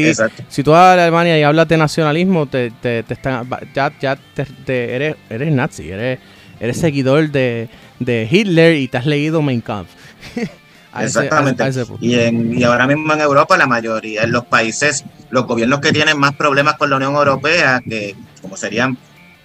si 0.47 0.63
tú 0.63 0.71
vas 0.71 0.81
a 0.81 0.93
Alemania 0.93 1.37
y 1.37 1.43
hablas 1.43 1.67
de 1.67 1.77
nacionalismo, 1.77 2.45
te, 2.45 2.71
te, 2.71 3.03
están, 3.09 3.49
ya, 3.73 3.91
ya 3.99 4.17
te, 4.65 4.95
eres, 4.95 5.15
eres 5.29 5.51
nazi, 5.51 5.89
eres, 5.89 6.19
eres 6.59 6.77
seguidor 6.77 7.29
de, 7.31 7.69
de 7.99 8.27
Hitler 8.29 8.75
y 8.75 8.87
te 8.87 8.97
has 8.97 9.07
leído 9.07 9.41
Mein 9.41 9.61
Kampf. 9.61 9.89
Exactamente. 10.99 11.63
y, 11.99 12.15
en, 12.15 12.57
y 12.57 12.63
ahora 12.63 12.87
mismo 12.87 13.13
en 13.13 13.21
Europa 13.21 13.57
la 13.57 13.67
mayoría, 13.67 14.23
en 14.23 14.31
los 14.31 14.45
países, 14.45 15.05
los 15.29 15.45
gobiernos 15.45 15.79
que 15.81 15.91
tienen 15.91 16.17
más 16.19 16.35
problemas 16.35 16.77
con 16.77 16.89
la 16.89 16.97
Unión 16.97 17.15
Europea, 17.15 17.81
que 17.87 18.15
como 18.41 18.57
serían 18.57 18.97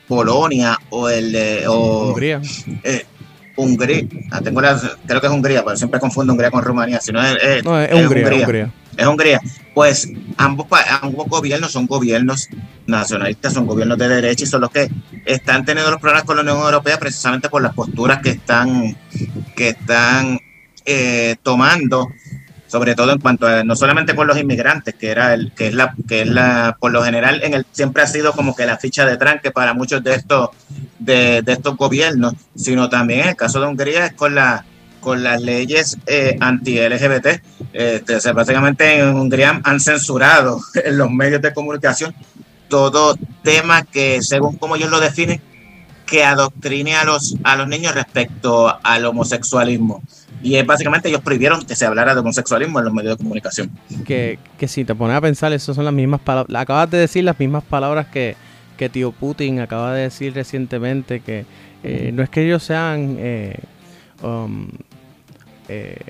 Polonia 0.09 0.79
o 0.91 1.09
el 1.09 1.33
de... 1.33 1.69
Hungría. 1.69 2.41
Eh, 2.83 3.05
Hungría, 3.57 4.07
ah, 4.33 4.41
tengo 4.41 4.61
creo 4.61 5.21
que 5.21 5.27
es 5.27 5.33
Hungría, 5.33 5.65
pero 5.65 5.77
siempre 5.77 6.01
confundo 6.01 6.33
Hungría 6.33 6.51
con 6.51 6.63
Rumanía, 6.63 7.01
si 7.01 7.13
no 7.13 7.23
es, 7.23 7.37
es, 7.43 7.65
Hungría, 7.65 8.73
Es 8.97 9.07
Hungría. 9.07 9.41
Pues 9.75 10.09
ambos, 10.37 10.67
ambos 11.01 11.27
gobiernos 11.29 11.73
son 11.73 11.87
gobiernos 11.87 12.49
nacionalistas, 12.87 13.55
son 13.55 13.67
gobiernos 13.67 13.99
de 13.99 14.09
derecha 14.09 14.45
y 14.45 14.47
son 14.47 14.61
los 14.61 14.71
que 14.71 14.89
están 15.25 15.65
teniendo 15.65 15.91
los 15.91 16.01
problemas 16.01 16.25
con 16.25 16.37
la 16.37 16.43
Unión 16.43 16.59
Europea 16.59 16.99
precisamente 16.99 17.49
por 17.49 17.63
las 17.63 17.75
posturas 17.75 18.21
que 18.21 18.31
están, 18.31 18.97
que 19.57 19.71
están 19.71 20.41
eh, 20.85 21.37
tomando 21.43 22.09
sobre 22.75 22.97
todo 22.97 23.13
en 23.13 23.21
cuanto 23.21 23.47
a 23.47 23.63
no 23.63 23.77
solamente 23.77 24.15
por 24.15 24.27
los 24.27 24.37
inmigrantes, 24.37 24.97
que 24.97 25.09
era 25.09 25.33
el 25.33 25.53
que 25.53 25.69
es 25.69 25.75
la 25.75 25.95
que 26.09 26.23
es 26.23 26.29
la 26.29 26.77
por 26.81 26.91
lo 26.91 27.05
general 27.05 27.41
en 27.45 27.55
el 27.55 27.65
siempre 27.71 28.03
ha 28.03 28.07
sido 28.09 28.33
como 28.33 28.57
que 28.57 28.67
la 28.67 28.79
ficha 28.79 29.07
de 29.07 29.17
tranque 29.17 29.53
para 29.53 29.75
muchos 29.75 30.03
de 30.03 30.15
estos 30.15 30.49
de, 30.99 31.45
estos 31.47 31.77
gobiernos, 31.77 32.35
sino 32.57 32.89
también 32.89 33.21
en 33.21 33.29
el 33.29 33.37
caso 33.37 33.61
de 33.61 33.69
Hungría 33.69 34.07
es 34.07 34.15
con 34.15 34.35
la 34.35 34.65
con 34.99 35.23
las 35.23 35.41
leyes 35.41 35.99
eh, 36.09 36.37
anti-LGBT. 36.41 37.27
Este, 37.73 38.33
básicamente 38.33 38.99
en 38.99 39.15
Hungría 39.15 39.61
han 39.63 39.79
censurado 39.79 40.59
en 40.75 40.99
los 40.99 41.13
medios 41.13 41.43
de 41.43 41.55
comunicación 41.55 42.13
todo 42.69 43.17
tema 43.45 43.85
que, 43.85 44.21
según 44.21 44.57
como 44.57 44.75
ellos 44.75 44.91
lo 44.91 44.99
definen, 44.99 45.41
que 46.07 46.25
adoctrine 46.25 46.95
a 46.95 47.05
los, 47.05 47.37
a 47.45 47.57
los 47.57 47.69
niños 47.69 47.95
respecto 47.95 48.79
al 48.83 49.05
homosexualismo. 49.05 50.03
Y 50.43 50.57
es 50.57 50.67
básicamente 50.67 51.09
ellos 51.09 51.23
prohibieron 51.23 51.65
que 51.65 51.75
se 51.75 51.87
hablara 51.87 52.13
de 52.13 52.21
homosexualismo 52.21 52.79
en 52.79 52.85
los 52.85 52.95
medios 52.95 53.17
de 53.17 53.23
comunicación. 53.23 53.71
Que, 54.05 54.39
que 54.59 54.69
si 54.69 54.85
te 54.85 54.95
pones 54.95 55.17
a 55.17 55.21
pensar, 55.21 55.53
esas 55.55 55.75
son 55.75 55.87
las 55.87 55.95
mismas 55.95 56.21
palabras. 56.21 56.61
Acabas 56.61 56.91
de 56.91 56.99
decir 56.99 57.25
las 57.25 57.39
mismas 57.39 57.65
palabras 57.65 58.09
que, 58.09 58.37
que 58.77 58.91
tío 58.91 59.13
Putin 59.13 59.61
acaba 59.61 59.95
de 59.95 60.03
decir 60.03 60.35
recientemente, 60.35 61.21
que 61.21 61.47
eh, 61.83 62.11
no 62.13 62.23
es 62.23 62.29
que 62.29 62.45
ellos 62.45 62.63
sean 62.63 63.17
eh, 63.19 63.59
um, 64.23 64.69
eh, 65.69 66.01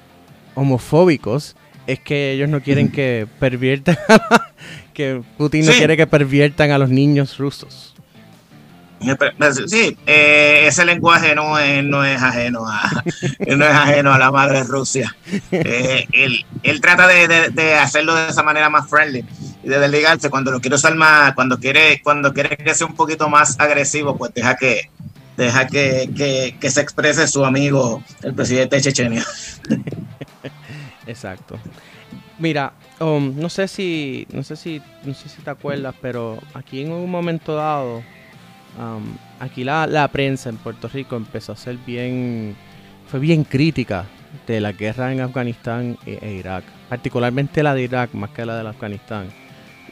homofóbicos, 0.56 1.54
es 1.86 2.00
que 2.00 2.32
ellos 2.32 2.48
no 2.48 2.60
quieren 2.60 2.90
que 2.90 3.28
perviertan, 3.38 3.96
que 4.94 5.22
Putin 5.36 5.66
no 5.66 5.72
quiere 5.72 5.96
que 5.96 6.08
perviertan 6.08 6.72
a 6.72 6.78
los 6.78 6.90
niños 6.90 7.38
rusos. 7.38 7.93
Sí, 9.66 9.96
eh, 10.06 10.64
ese 10.66 10.84
lenguaje 10.84 11.34
no 11.34 11.58
es, 11.58 11.84
no 11.84 12.04
es 12.04 12.20
ajeno 12.20 12.66
a 12.66 13.02
no 13.46 13.64
es 13.64 13.70
ajeno 13.74 14.12
a 14.12 14.18
la 14.18 14.30
madre 14.30 14.64
Rusia. 14.64 15.14
Eh, 15.50 16.06
él, 16.62 16.80
trata 16.80 17.06
de, 17.06 17.74
hacerlo 17.74 18.14
de 18.14 18.28
esa 18.28 18.42
manera 18.42 18.70
más 18.70 18.88
friendly 18.88 19.24
y 19.62 19.68
de 19.68 19.78
desligarse 19.78 20.30
cuando 20.30 20.50
lo 20.50 20.60
quiere 20.60 20.76
usar 20.76 20.94
más, 20.94 21.34
cuando 21.34 21.58
quiere, 21.58 22.00
cuando 22.02 22.32
quiere 22.32 22.56
que 22.56 22.74
sea 22.74 22.86
un 22.86 22.94
poquito 22.94 23.28
más 23.28 23.58
agresivo, 23.58 24.16
pues 24.16 24.32
deja 24.34 24.56
que 24.56 24.90
deja 25.36 25.66
que, 25.66 26.56
se 26.62 26.80
exprese 26.80 27.26
su 27.26 27.44
amigo, 27.44 28.02
el 28.22 28.34
presidente 28.34 28.76
de 28.76 28.82
Chechenia. 28.82 29.24
Exacto. 31.06 31.58
Mira, 32.38 32.72
um, 33.00 33.34
no 33.36 33.48
sé 33.48 33.68
si, 33.68 34.26
no 34.32 34.42
sé 34.42 34.56
si, 34.56 34.82
no 35.04 35.14
sé 35.14 35.28
si 35.28 35.42
te 35.42 35.50
acuerdas, 35.50 35.94
pero 36.00 36.38
aquí 36.52 36.82
en 36.82 36.92
un 36.92 37.10
momento 37.10 37.54
dado 37.54 38.02
Um, 38.78 39.16
aquí 39.38 39.62
la, 39.62 39.86
la, 39.86 40.08
prensa 40.08 40.48
en 40.48 40.56
Puerto 40.56 40.88
Rico 40.88 41.14
empezó 41.14 41.52
a 41.52 41.56
ser 41.56 41.76
bien, 41.86 42.56
fue 43.06 43.20
bien 43.20 43.44
crítica 43.44 44.06
de 44.48 44.60
la 44.60 44.72
guerra 44.72 45.12
en 45.12 45.20
Afganistán 45.20 45.96
e, 46.04 46.18
e, 46.20 46.32
Irak, 46.32 46.64
particularmente 46.88 47.62
la 47.62 47.72
de 47.72 47.82
Irak 47.82 48.14
más 48.14 48.30
que 48.30 48.44
la 48.44 48.60
de 48.60 48.68
Afganistán. 48.68 49.28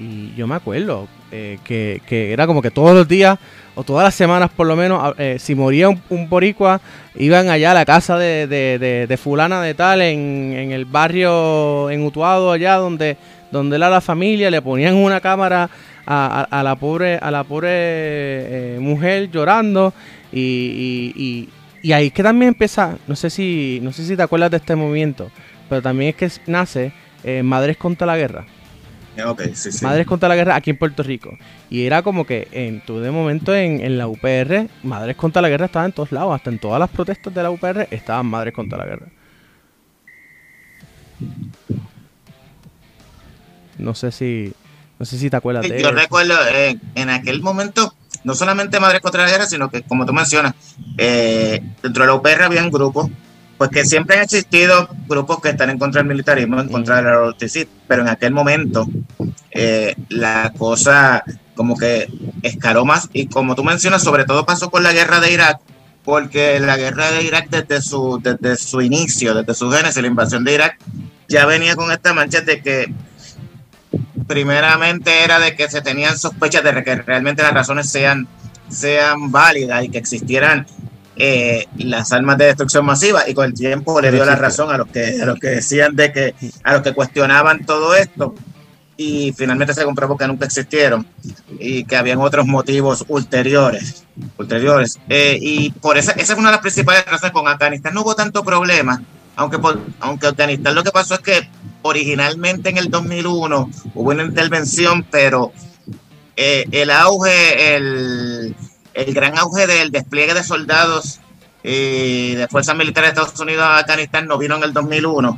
Y 0.01 0.35
yo 0.35 0.49
me 0.49 0.57
acuerdo 0.57 1.07
eh, 1.31 1.59
que, 1.63 2.03
que, 2.07 2.33
era 2.33 2.49
como 2.49 2.61
que 2.61 2.73
todos 2.73 2.93
los 2.93 3.07
días 3.07 3.39
o 3.77 3.85
todas 3.85 4.03
las 4.03 4.17
semanas 4.17 4.51
por 4.51 4.67
lo 4.67 4.75
menos, 4.75 5.15
eh, 5.17 5.37
si 5.39 5.55
moría 5.55 5.89
un, 5.89 6.03
un, 6.09 6.29
boricua, 6.29 6.81
iban 7.15 7.51
allá 7.51 7.71
a 7.71 7.75
la 7.75 7.85
casa 7.85 8.19
de, 8.19 8.49
de, 8.49 9.07
de, 9.07 9.17
fulana 9.17 9.63
de 9.63 9.75
tal, 9.75 10.03
en, 10.03 10.55
en, 10.57 10.73
el 10.73 10.87
barrio 10.87 11.89
en 11.89 12.05
Utuado, 12.05 12.51
allá 12.51 12.77
donde, 12.77 13.17
donde 13.53 13.77
era 13.77 13.89
la 13.91 14.01
familia, 14.01 14.51
le 14.51 14.61
ponían 14.61 14.97
una 14.97 15.21
cámara 15.21 15.71
a, 16.07 16.63
la 16.65 16.77
pobre, 16.77 17.17
a 17.17 17.31
la 17.31 17.45
pobre 17.45 17.71
eh, 17.71 18.79
mujer 18.81 19.31
llorando 19.31 19.93
y, 20.33 21.13
y, 21.17 21.49
y, 21.83 21.93
ahí 21.93 22.09
es 22.09 22.13
que 22.13 22.23
también 22.23 22.49
empieza, 22.49 22.97
no 23.07 23.17
sé 23.17 23.31
si, 23.31 23.81
no 23.83 23.93
sé 23.93 24.05
si 24.05 24.17
te 24.17 24.23
acuerdas 24.23 24.51
de 24.51 24.57
este 24.59 24.77
movimiento, 24.77 25.31
pero 25.69 25.83
también 25.83 26.11
es 26.11 26.17
que 26.17 26.51
nace 26.51 26.93
eh, 27.25 27.43
Madres 27.43 27.77
contra 27.77 28.07
la 28.07 28.17
Guerra. 28.17 28.47
Madres 29.83 30.07
contra 30.07 30.29
la 30.29 30.37
Guerra 30.37 30.57
aquí 30.57 30.71
en 30.71 30.79
Puerto 30.79 31.03
Rico. 31.03 31.37
Y 31.69 31.85
era 31.85 32.03
como 32.03 32.25
que 32.25 32.49
en 32.51 32.81
todo 32.81 33.01
de 33.01 33.11
momento 33.11 33.55
en, 33.55 33.81
en 33.81 33.99
la 33.99 34.09
UPR, 34.09 34.69
Madres 34.83 35.17
contra 35.17 35.43
la 35.43 35.51
Guerra 35.51 35.67
estaba 35.67 35.85
en 35.85 35.93
todos 35.93 36.13
lados, 36.13 36.35
hasta 36.35 36.51
en 36.51 36.59
todas 36.59 36.81
las 36.81 36.89
protestas 36.89 37.33
de 37.35 37.43
la 37.43 37.51
UPR 37.51 37.89
estaban 37.91 38.27
Madres 38.27 38.55
contra 38.55 38.79
la 38.79 38.87
Guerra. 38.87 39.07
No 43.79 43.95
sé 43.95 44.13
si, 44.13 44.53
no 45.03 45.07
sé 45.07 45.19
si 45.19 45.29
te 45.29 45.37
acuerdas 45.37 45.69
de 45.69 45.83
Yo 45.83 45.91
recuerdo 45.91 46.33
eh, 46.49 46.79
en 46.95 47.11
aquel 47.11 47.43
momento, 47.43 47.93
no 48.23 48.37
solamente 48.37 48.79
Madres 48.79 49.01
contra 49.01 49.25
la 49.25 49.31
Guerra, 49.31 49.47
sino 49.47 49.69
que, 49.69 49.83
como 49.83 50.07
tú 50.07 50.13
mencionas, 50.13 50.55
eh, 50.97 51.61
dentro 51.83 52.05
de 52.05 52.07
la 52.07 52.15
UPR 52.15 52.45
habían 52.45 52.71
grupos, 52.71 53.11
pues 53.59 53.69
que 53.71 53.85
siempre 53.85 54.17
han 54.17 54.23
existido 54.23 54.89
grupos 55.09 55.41
que 55.41 55.49
están 55.49 55.71
en 55.71 55.81
contra 55.81 56.03
del 56.03 56.09
militarismo, 56.09 56.61
en 56.61 56.69
contra 56.69 56.99
de 56.99 57.03
la 57.03 57.15
ROTC, 57.17 57.67
pero 57.89 58.03
en 58.03 58.11
aquel 58.11 58.33
momento 58.33 58.87
eh, 59.51 59.97
la 60.09 60.53
cosa 60.57 61.25
como 61.57 61.77
que 61.77 62.09
escaló 62.43 62.85
más 62.85 63.09
y 63.13 63.27
como 63.27 63.57
tú 63.57 63.65
mencionas, 63.65 64.05
sobre 64.05 64.25
todo 64.25 64.47
pasó 64.47 64.71
con 64.71 64.85
la 64.85 64.93
guerra 64.93 65.19
de 65.19 65.33
Irak, 65.33 65.59
porque 66.05 66.61
la 66.61 66.77
guerra 66.77 67.11
de 67.11 67.25
Irak 67.25 67.49
desde 67.51 67.83
su, 67.83 68.21
desde 68.23 68.55
su 68.55 68.81
inicio, 68.81 69.35
desde 69.35 69.53
su 69.53 69.69
génesis, 69.69 70.01
la 70.01 70.07
invasión 70.07 70.45
de 70.45 70.55
Irak, 70.55 70.79
ya 71.27 71.45
venía 71.45 71.75
con 71.75 71.91
esta 71.91 72.15
mancha 72.15 72.43
de 72.43 72.63
que 72.63 72.95
primeramente 74.27 75.25
era 75.25 75.39
de 75.39 75.57
que 75.57 75.69
se 75.71 75.81
tenían 75.81 76.19
sospechas 76.19 76.63
de 76.63 76.85
que 76.85 76.97
realmente 76.97 77.43
las 77.43 77.55
razones 77.55 77.89
sean, 77.89 78.29
sean 78.69 79.31
válidas 79.31 79.85
y 79.85 79.89
que 79.89 79.99
existieran 79.99 80.67
eh, 81.17 81.67
las 81.77 82.13
armas 82.13 82.39
de 82.39 82.47
destrucción 82.47 82.85
masiva. 82.85 83.29
Y 83.29 83.35
con 83.35 83.47
el 83.47 83.55
tiempo 83.55 84.01
le 84.01 84.11
dio 84.11 84.25
la 84.25 84.37
razón 84.37 84.71
a 84.71 84.79
los 84.79 84.89
que 84.89 85.21
a 85.21 85.27
los 85.27 85.39
que 85.39 85.49
decían 85.49 85.97
de 85.97 86.13
que 86.13 86.35
a 86.65 86.73
los 86.75 86.83
que 86.83 86.95
cuestionaban 86.95 87.65
todo 87.65 87.95
esto. 87.95 88.35
Y 88.97 89.33
finalmente 89.37 89.75
se 89.75 89.85
comprobó 89.85 90.17
que 90.17 90.29
nunca 90.29 90.45
existieron 90.45 91.07
y 91.59 91.85
que 91.85 91.97
habían 91.97 92.19
otros 92.19 92.47
motivos 92.47 93.05
ulteriores 93.09 94.05
ulteriores. 94.37 94.99
Eh, 95.09 95.39
y 95.41 95.71
por 95.73 95.97
esa 95.97 96.13
esa 96.13 96.35
es 96.35 96.39
una 96.39 96.51
de 96.51 96.57
las 96.57 96.61
principales 96.61 97.05
razones. 97.07 97.33
Con 97.33 97.49
Afganistán 97.49 97.95
no 97.95 98.03
hubo 98.03 98.15
tanto 98.15 98.45
problema 98.45 99.03
aunque 99.37 99.59
por, 99.59 99.81
aunque 100.01 100.27
Afganistán 100.27 100.75
lo 100.75 100.83
que 100.83 100.91
pasó 100.91 101.15
es 101.15 101.21
que 101.21 101.49
originalmente 101.83 102.71
en 102.71 102.79
el 102.79 102.91
2001 102.91 103.71
hubo 103.95 104.11
una 104.11 104.23
intervención 104.23 105.05
pero 105.11 105.53
eh, 106.37 106.65
el 106.71 106.91
auge 106.91 107.77
el 107.77 108.57
el 108.95 109.15
gran 109.15 109.39
auge 109.39 109.67
del 109.67 109.91
despliegue 109.91 110.35
de 110.35 110.45
soldados 110.45 111.21
y 111.63 112.35
de 112.35 112.49
fuerzas 112.49 112.77
militares 112.77 113.15
de 113.15 113.21
Estados 113.21 113.41
Unidos 113.41 113.63
a 113.63 113.79
Afganistán 113.79 114.27
no 114.27 114.39
vino 114.39 114.57
en 114.57 114.65
el 114.65 114.73
2001, 114.73 115.37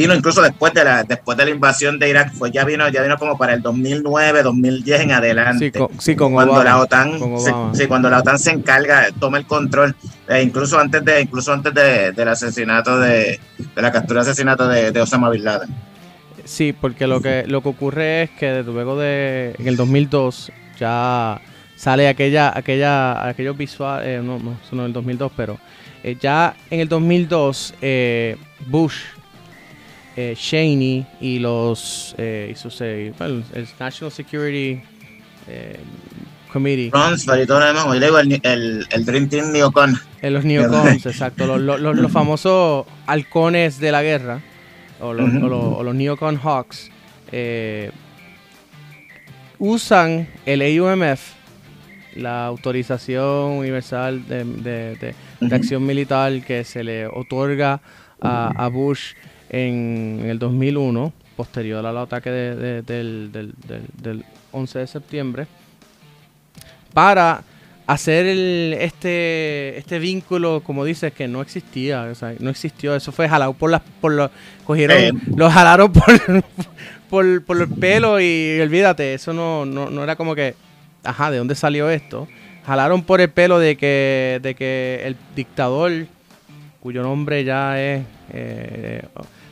vino 0.00 0.14
incluso 0.14 0.40
después 0.40 0.72
de 0.72 0.84
la 0.84 1.04
después 1.04 1.36
de 1.36 1.44
la 1.44 1.50
invasión 1.50 1.98
de 1.98 2.08
Irak, 2.08 2.32
fue 2.32 2.50
ya 2.50 2.64
vino 2.64 2.88
ya 2.88 3.02
vino 3.02 3.18
como 3.18 3.36
para 3.36 3.54
el 3.54 3.62
2009, 3.62 4.42
2010 4.42 5.00
en 5.00 5.12
adelante. 5.12 5.72
Sí, 5.98 6.16
con, 6.16 6.32
cuando 6.32 6.64
la 6.64 6.78
OTAN 6.78 7.18
sí, 7.74 7.86
cuando 7.86 8.08
la 8.08 8.18
OTAN 8.18 8.38
se 8.38 8.50
encarga, 8.50 9.08
toma 9.18 9.38
el 9.38 9.46
control, 9.46 9.94
e 10.28 10.42
incluso 10.42 10.78
antes 10.78 11.04
de 11.04 11.20
incluso 11.20 11.52
antes 11.52 11.74
de, 11.74 12.12
del 12.12 12.28
asesinato 12.28 12.98
de, 12.98 13.38
de 13.58 13.82
la 13.82 13.92
captura 13.92 14.22
asesinato 14.22 14.66
de, 14.68 14.90
de 14.90 15.00
Osama 15.00 15.30
bin 15.30 15.44
Laden. 15.44 15.68
Sí, 16.44 16.72
porque 16.72 17.06
lo 17.06 17.20
que 17.20 17.44
lo 17.46 17.62
que 17.62 17.68
ocurre 17.68 18.22
es 18.22 18.30
que 18.30 18.62
luego 18.62 18.98
de 18.98 19.54
en 19.58 19.68
el 19.68 19.76
2002 19.76 20.50
ya 20.78 21.40
sale 21.76 22.08
aquella, 22.08 22.52
aquella, 22.56 23.26
aquellos 23.28 23.56
visuales, 23.56 24.06
eh, 24.06 24.22
no, 24.22 24.38
no, 24.38 24.56
no 24.70 24.86
el 24.86 24.92
2002, 24.92 25.32
pero 25.36 25.58
eh, 26.02 26.16
ya 26.20 26.54
en 26.70 26.80
el 26.80 26.88
2002 26.88 27.74
eh, 27.80 28.36
Bush, 28.66 28.96
eh, 30.16 30.34
Cheney 30.36 31.06
y 31.20 31.38
los, 31.38 32.14
eh, 32.18 32.54
el, 33.20 33.44
National 33.78 34.12
Security 34.12 34.82
Committee. 36.52 36.90
el, 36.92 38.40
el, 38.42 38.86
el 38.90 39.04
Dream 39.04 39.28
Team 39.28 39.52
Neocon. 39.52 39.98
En 40.22 40.34
los 40.34 40.44
Neocons, 40.44 41.06
exacto, 41.06 41.46
los, 41.46 41.60
los, 41.60 41.96
los, 41.96 42.12
famosos 42.12 42.86
halcones 43.06 43.78
de 43.78 43.92
la 43.92 44.02
guerra, 44.02 44.40
o 45.00 45.14
los, 45.14 45.28
o 45.28 45.48
los, 45.48 45.64
o 45.78 45.82
los 45.82 45.94
Neocon 45.94 46.36
Hawks, 46.36 46.90
usan 49.58 50.28
el 50.46 50.62
AUMF 50.62 51.40
la 52.16 52.46
autorización 52.46 53.52
universal 53.52 54.26
de, 54.26 55.14
acción 55.50 55.84
militar 55.84 56.42
que 56.42 56.64
se 56.64 56.84
le 56.84 57.06
otorga 57.06 57.80
a, 58.20 58.68
Bush 58.68 59.14
en, 59.50 60.22
el 60.24 60.38
2001, 60.38 61.12
posterior 61.36 61.84
al 61.84 61.98
ataque 61.98 62.30
del, 62.30 63.32
del, 63.32 64.24
11 64.52 64.78
de 64.78 64.86
septiembre, 64.86 65.46
para 66.92 67.42
hacer 67.86 68.26
este 68.26 69.78
este 69.78 69.98
vínculo, 69.98 70.62
como 70.64 70.84
dices, 70.84 71.12
que 71.12 71.28
no 71.28 71.42
existía, 71.42 72.12
no 72.38 72.50
existió, 72.50 72.94
eso 72.94 73.12
fue 73.12 73.28
jalado 73.28 73.52
por 73.52 73.70
las, 73.70 73.82
por 74.00 74.12
los, 74.12 74.30
cogieron, 74.64 75.20
lo 75.36 75.50
jalaron 75.50 75.92
por, 75.92 76.04
por, 77.10 77.44
por 77.44 77.60
el 77.60 77.68
pelo 77.68 78.20
y 78.20 78.58
olvídate, 78.60 79.14
eso 79.14 79.32
no, 79.32 79.66
no, 79.66 79.90
no 79.90 80.02
era 80.02 80.16
como 80.16 80.34
que 80.34 80.54
ajá, 81.04 81.30
¿de 81.30 81.38
dónde 81.38 81.54
salió 81.54 81.90
esto? 81.90 82.28
Jalaron 82.66 83.02
por 83.02 83.20
el 83.20 83.30
pelo 83.30 83.58
de 83.58 83.76
que, 83.76 84.38
de 84.42 84.54
que 84.54 85.02
el 85.04 85.16
dictador, 85.34 86.06
cuyo 86.80 87.02
nombre 87.02 87.44
ya 87.44 87.80
es 87.80 88.04
eh, 88.32 89.02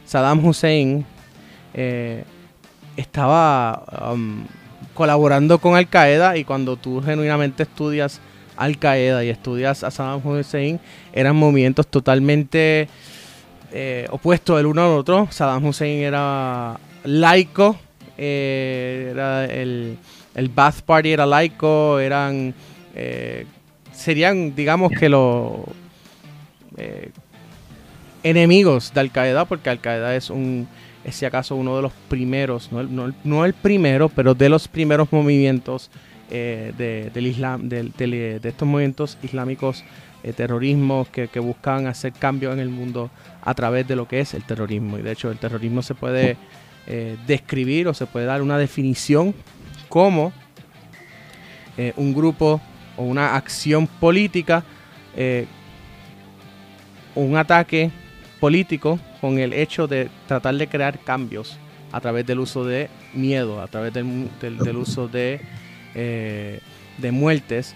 Saddam 0.09 0.45
Hussein, 0.45 1.05
eh, 1.75 2.25
estaba 2.97 3.85
um, 4.13 4.45
colaborando 4.95 5.59
con 5.59 5.77
Al 5.77 5.89
Qaeda 5.89 6.37
y 6.37 6.45
cuando 6.45 6.77
tú 6.77 7.01
genuinamente 7.01 7.63
estudias 7.63 8.21
Al 8.57 8.79
Qaeda 8.79 9.23
y 9.25 9.29
estudias 9.29 9.85
a 9.85 9.93
Saddam 9.93 10.27
Hussein, 10.27 10.81
eran 11.13 11.37
movimientos 11.37 11.87
totalmente 11.87 12.89
eh, 13.71 14.09
opuestos 14.11 14.59
el 14.59 14.67
uno 14.67 14.83
al 14.83 14.99
otro. 14.99 15.29
Saddam 15.31 15.67
Hussein 15.67 16.01
era 16.01 16.81
laico, 17.05 17.77
era 18.17 19.45
el 19.45 19.99
el 20.39 20.49
Bath 20.51 20.83
Party 20.83 21.11
era 21.11 21.27
laico, 21.27 21.99
eran. 21.99 22.55
Eh, 22.95 23.45
serían, 23.93 24.55
digamos 24.55 24.93
que 24.93 25.09
los. 25.09 25.63
Eh, 28.23 28.31
enemigos 28.31 28.93
de 28.95 29.01
Al 29.01 29.11
Qaeda, 29.11 29.45
porque 29.45 29.71
Al 29.71 29.81
Qaeda 29.81 30.15
es 30.17 30.31
un. 30.31 30.69
Es 31.05 31.15
si 31.17 31.25
acaso 31.25 31.57
uno 31.57 31.77
de 31.77 31.83
los 31.83 31.93
primeros, 32.09 32.71
no 32.73 32.81
el, 32.81 33.15
no, 33.25 33.45
el 33.45 33.55
primero, 33.55 34.09
pero 34.09 34.35
de 34.35 34.49
los 34.49 34.69
primeros 34.69 35.11
movimientos 35.13 35.91
eh, 36.31 36.73
de, 36.77 37.11
del 37.15 37.27
Islam, 37.27 37.69
de, 37.69 37.85
de, 37.85 38.49
estos 38.49 38.69
movimientos 38.69 39.17
islámicos 39.23 39.85
terrorismo 40.37 41.07
que, 41.11 41.29
que, 41.29 41.41
buscan 41.41 41.87
hacer 41.87 42.13
cambios 42.13 42.53
en 42.53 42.59
el 42.59 42.69
mundo 42.69 43.09
a 43.41 43.55
través 43.55 43.87
de 43.89 43.97
lo 43.97 44.07
que 44.07 44.21
es 44.21 44.35
el 44.35 44.43
terrorismo. 44.43 44.99
Y 44.99 45.03
de 45.03 45.13
hecho 45.13 45.31
el 45.31 45.39
terrorismo 45.39 45.81
se 45.81 45.95
puede 45.95 46.37
describir 47.27 47.87
o 47.89 47.95
se 47.95 48.07
puede 48.07 48.27
dar 48.27 48.43
una 48.43 48.59
definición 48.59 49.35
como 49.89 50.33
eh, 51.79 51.93
un 51.97 52.13
grupo 52.13 52.61
o 52.97 53.05
una 53.05 53.37
acción 53.37 53.87
política, 53.87 54.65
eh, 55.17 55.47
un 57.15 57.37
ataque 57.37 57.93
político 58.41 58.99
con 59.21 59.39
el 59.39 59.53
hecho 59.53 59.87
de 59.87 60.09
tratar 60.27 60.55
de 60.55 60.67
crear 60.69 60.99
cambios 61.01 61.59
a 61.93 62.01
través 62.01 62.27
del 62.27 62.41
uso 62.41 62.65
de 62.65 62.89
miedo, 63.15 63.61
a 63.61 63.67
través 63.67 63.93
del, 63.93 64.29
del, 64.41 64.77
uso 64.77 65.09
de, 65.09 65.41
eh, 65.95 66.61
de 66.99 67.13
muertes. 67.13 67.75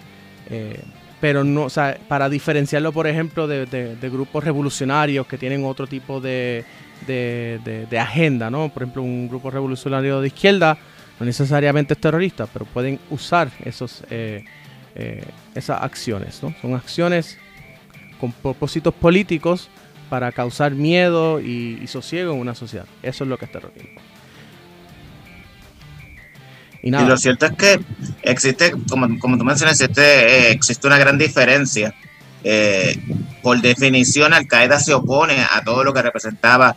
pero 1.19 1.43
no, 1.43 1.63
o 1.63 1.69
sea, 1.69 1.97
para 2.07 2.29
diferenciarlo, 2.29 2.91
por 2.91 3.07
ejemplo, 3.07 3.47
de, 3.47 3.97
grupos 4.11 4.43
revolucionarios 4.43 5.25
que 5.25 5.37
tienen 5.37 5.65
otro 5.65 5.87
tipo 5.87 6.21
de, 6.21 6.63
de, 7.07 7.99
agenda, 7.99 8.49
¿no? 8.49 8.69
Por 8.69 8.83
ejemplo, 8.83 9.01
un 9.01 9.27
grupo 9.27 9.49
revolucionario 9.49 10.21
de 10.21 10.27
izquierda 10.27 10.77
no 11.19 11.25
necesariamente 11.25 11.93
es 11.93 12.01
terrorista, 12.01 12.47
pero 12.47 12.65
pueden 12.65 12.99
usar 13.09 13.51
esos, 13.63 14.03
eh, 14.09 14.43
eh, 14.95 15.23
esas 15.55 15.81
acciones. 15.81 16.41
¿no? 16.41 16.53
Son 16.61 16.73
acciones 16.73 17.37
con 18.19 18.31
propósitos 18.31 18.93
políticos 18.93 19.69
para 20.13 20.31
causar 20.31 20.73
miedo 20.73 21.41
y, 21.41 21.87
sosiego 21.87 22.33
en 22.33 22.39
una 22.39 22.53
sociedad. 22.53 22.85
Eso 23.01 23.23
es 23.23 23.29
lo 23.31 23.39
que 23.39 23.45
es 23.45 23.51
terrorismo. 23.51 23.99
Y, 26.83 26.91
lo 26.91 27.17
cierto 27.17 27.47
es 27.47 27.53
que 27.53 27.79
existe, 28.21 28.75
como, 28.87 29.17
como 29.17 29.39
tú 29.39 29.43
mencionas, 29.43 29.81
existe, 29.81 30.03
eh, 30.03 30.51
existe 30.51 30.85
una 30.85 30.99
gran 30.99 31.17
diferencia. 31.17 31.95
por 33.41 33.59
definición, 33.59 34.35
Al 34.35 34.45
Qaeda 34.45 34.79
se 34.79 34.93
opone 34.93 35.47
a 35.49 35.63
todo 35.63 35.83
lo 35.83 35.95
que 35.95 36.03
representaba 36.03 36.75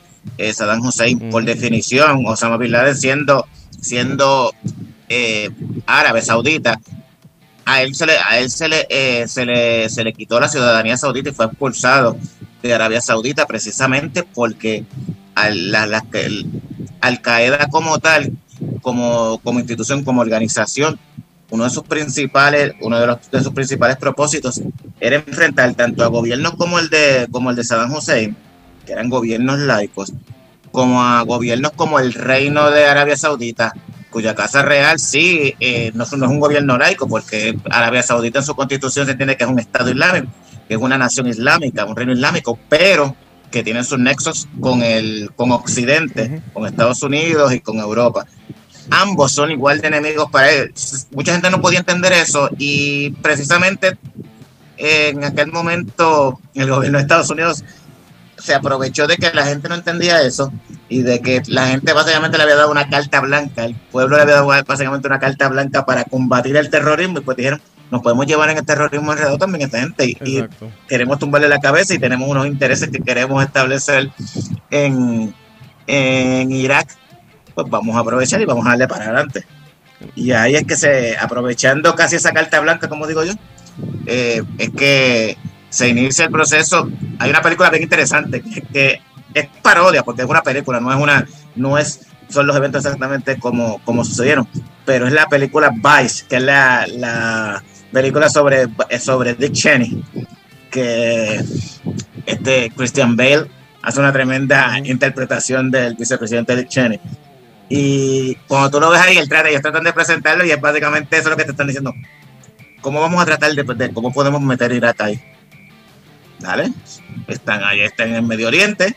Saddam 0.55 0.81
Hussein. 0.81 1.29
Por 1.29 1.45
definición, 1.45 2.25
Osama 2.25 2.57
Bin 2.57 2.73
Laden 2.73 2.97
siendo 2.97 3.47
siendo 3.83 4.55
eh, 5.11 5.51
árabe 5.85 6.23
saudita, 6.23 6.81
a 7.67 7.83
él 7.83 7.95
se 7.95 8.07
le, 8.07 8.15
a 8.17 8.39
él 8.39 8.51
se 8.51 8.67
le, 8.67 8.87
eh, 8.89 9.29
se 9.29 9.45
le, 9.45 9.91
se 9.91 10.05
le 10.05 10.15
quitó 10.15 10.41
la 10.41 10.49
ciudadanía 10.49 10.97
saudita 10.97 11.29
y 11.29 11.33
fue 11.33 11.45
expulsado 11.45 12.17
de 12.67 12.75
Arabia 12.75 13.01
Saudita 13.01 13.47
precisamente 13.47 14.23
porque 14.23 14.85
al, 15.35 15.71
la, 15.71 16.05
Al 17.01 17.21
Qaeda 17.21 17.69
como 17.69 17.99
tal, 17.99 18.33
como, 18.83 19.41
como 19.43 19.59
institución, 19.59 20.05
como 20.05 20.21
organización, 20.21 20.99
uno 21.51 21.65
de 21.65 21.71
sus 21.71 21.85
principales, 21.85 22.75
uno 22.81 22.99
de, 22.99 23.43
sus 23.43 23.53
principales 23.53 23.97
propósitos 23.97 24.61
era 25.01 25.17
enfrentar 25.17 25.75
tanto 25.75 26.05
a 26.05 26.09
gobiernos 26.09 26.55
como 26.55 26.79
el 26.79 26.89
de, 26.89 27.29
como 27.31 27.51
el 27.51 27.57
de 27.57 27.65
Saddam 27.65 27.95
Hussein, 27.95 28.37
que 28.85 28.93
eran 28.93 29.09
gobiernos 29.09 29.59
laicos, 29.61 30.13
como 30.73 31.03
a 31.03 31.23
gobiernos 31.23 31.73
como 31.73 32.01
el 32.01 32.15
Reino 32.15 32.71
de 32.71 32.87
Arabia 32.87 33.17
Saudita, 33.17 33.73
cuya 34.11 34.35
Casa 34.35 34.63
Real 34.63 34.99
sí 34.99 35.55
eh, 35.61 35.93
no, 35.95 36.05
es 36.05 36.13
un 36.13 36.41
gobierno 36.41 36.79
laico, 36.79 37.07
porque 37.07 37.57
Arabia 37.71 38.03
Saudita 38.03 38.41
en 38.41 38.45
su 38.45 38.57
constitución 38.57 39.07
se 39.07 39.13
entiende 39.13 39.37
que 39.37 39.45
es 39.45 39.51
un 39.51 39.59
Estado 39.59 39.91
islámico, 39.91 40.29
que 40.69 40.75
es 40.75 40.81
una 40.81 40.99
nación 40.99 41.27
islámica, 41.27 41.85
un 41.85 41.97
reino 41.97 42.13
islámico, 42.13 42.59
pero 42.69 43.15
que 43.51 43.63
tiene 43.63 43.85
sus 43.85 43.99
nexos 43.99 44.49
con, 44.61 44.83
el, 44.83 45.31
con 45.37 45.53
Occidente, 45.53 46.43
con 46.53 46.67
Estados 46.67 47.03
Unidos 47.03 47.53
y 47.53 47.61
con 47.61 47.79
Europa. 47.79 48.27
Ambos 48.91 49.33
son 49.33 49.51
igual 49.51 49.81
de 49.81 49.89
enemigos 49.89 50.31
para 50.31 50.51
él. 50.53 50.73
Mucha 51.13 51.33
gente 51.33 51.51
no 51.51 51.61
podía 51.61 51.81
entender 51.81 52.13
eso 52.13 52.51
y 52.59 53.11
precisamente 53.23 53.97
en 54.77 55.25
aquel 55.25 55.51
momento 55.53 56.41
el 56.55 56.71
gobierno 56.71 56.99
de 56.99 57.03
Estados 57.03 57.31
Unidos 57.31 57.65
se 58.39 58.55
aprovechó 58.55 59.07
de 59.07 59.17
que 59.17 59.33
la 59.33 59.47
gente 59.47 59.69
no 59.69 59.75
entendía 59.75 60.23
eso 60.23 60.53
y 60.89 61.03
de 61.03 61.21
que 61.21 61.43
la 61.47 61.69
gente 61.69 61.93
básicamente 61.93 62.37
le 62.37 62.45
había 62.45 62.57
dado 62.57 62.71
una 62.71 62.89
carta 62.89 63.21
blanca, 63.21 63.65
el 63.65 63.75
pueblo 63.75 64.17
le 64.17 64.23
había 64.23 64.35
dado 64.37 64.47
básicamente 64.67 65.09
una 65.09 65.19
carta 65.19 65.49
blanca 65.49 65.87
para 65.87 66.05
combatir 66.05 66.57
el 66.57 66.71
terrorismo 66.71 67.19
y 67.19 67.23
pues 67.23 67.37
dijeron, 67.37 67.61
nos 67.91 68.03
podemos 68.03 68.27
llevar 68.27 68.51
en 68.51 68.59
el 68.59 68.67
terrorismo 68.67 69.13
enredado 69.13 69.39
también 69.39 69.63
esta 69.63 69.81
gente 69.81 70.07
y, 70.07 70.45
queremos 70.89 71.19
tumbarle 71.19 71.49
la 71.49 71.59
cabeza 71.59 71.95
y 71.95 71.99
tenemos 71.99 72.29
unos 72.29 72.47
intereses 72.47 72.89
que 72.91 72.99
queremos 72.99 73.45
establecer 73.45 74.11
en, 74.71 75.35
en 75.87 76.53
Irak, 76.53 76.89
pues 77.55 77.69
vamos 77.71 77.97
a 77.97 78.01
aprovechar 78.01 78.41
y 78.41 78.45
vamos 78.45 78.67
a 78.67 78.71
darle 78.71 78.89
para 78.89 79.05
adelante. 79.05 79.45
Y 80.15 80.33
ahí 80.33 80.55
es 80.57 80.65
que 80.65 80.77
se, 80.77 81.17
aprovechando 81.17 81.95
casi 81.95 82.17
esa 82.17 82.33
carta 82.33 82.61
blanca, 82.61 82.89
como 82.89 83.07
digo 83.07 83.25
yo, 83.25 83.33
eh, 84.07 84.43
es 84.59 84.71
que 84.71 85.37
se 85.71 85.89
inicia 85.89 86.27
el 86.27 86.31
proceso. 86.31 86.91
Hay 87.19 87.31
una 87.31 87.41
película 87.41 87.71
bien 87.71 87.83
interesante 87.83 88.43
que, 88.43 89.01
es 89.35 89.49
parodia, 89.61 90.03
porque 90.03 90.23
es 90.23 90.29
una 90.29 90.43
película, 90.43 90.81
no 90.81 90.91
es 90.91 90.99
una, 90.99 91.27
no 91.57 91.77
es, 91.77 92.07
son 92.31 92.47
los 92.47 92.57
eventos 92.57 92.85
exactamente 92.85 93.39
como, 93.39 93.81
como 93.85 94.03
sucedieron, 94.03 94.49
pero 94.87 95.07
es 95.07 95.13
la 95.13 95.27
película 95.27 95.71
Vice, 95.71 96.25
que 96.27 96.37
es 96.37 96.43
la, 96.43 96.87
la 96.87 97.63
película 97.97 98.29
sobre, 98.29 98.67
sobre 99.01 99.33
Dick 99.33 99.55
Cheney, 99.55 100.05
que 100.71 101.43
este 102.27 102.71
Christian 102.77 103.17
Bale 103.17 103.47
hace 103.81 104.01
una 104.01 104.13
tremenda 104.13 104.79
interpretación 104.81 105.71
del 105.71 105.95
vicepresidente 105.95 106.55
Dick 106.57 106.69
Cheney. 106.69 107.01
Y 107.71 108.35
cuando 108.49 108.71
tú 108.71 108.81
lo 108.81 108.91
ves 108.91 109.01
ahí, 109.01 109.17
el 109.17 109.31
trata, 109.31 109.49
ellos 109.49 109.63
tratan 109.63 109.83
de 109.83 109.95
presentarlo 109.95 110.45
y 110.45 110.51
es 110.51 110.61
básicamente 110.61 111.17
eso 111.17 111.31
lo 111.31 111.39
que 111.39 111.45
te 111.45 111.53
están 111.53 111.69
diciendo. 111.69 111.95
¿Cómo 112.83 113.01
vamos 113.01 113.23
a 113.23 113.25
tratar 113.25 113.53
de, 113.53 113.63
de 113.63 113.91
cómo 113.95 114.13
podemos 114.13 114.43
meter 114.43 114.73
Irak 114.73 115.01
ahí? 115.01 115.19
¿Vale? 116.41 116.71
Están 117.27 117.65
ahí, 117.65 117.81
están 117.81 118.11
en 118.11 118.17
el 118.17 118.23
Medio 118.25 118.49
Oriente, 118.49 118.95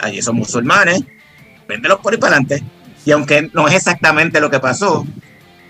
allí 0.00 0.20
son 0.22 0.34
musulmanes, 0.34 1.04
véndelos 1.68 2.00
por 2.00 2.12
ahí 2.12 2.18
para 2.18 2.38
adelante. 2.38 2.64
Y 3.06 3.12
aunque 3.12 3.48
no 3.52 3.68
es 3.68 3.74
exactamente 3.74 4.40
lo 4.40 4.50
que 4.50 4.58
pasó, 4.58 5.06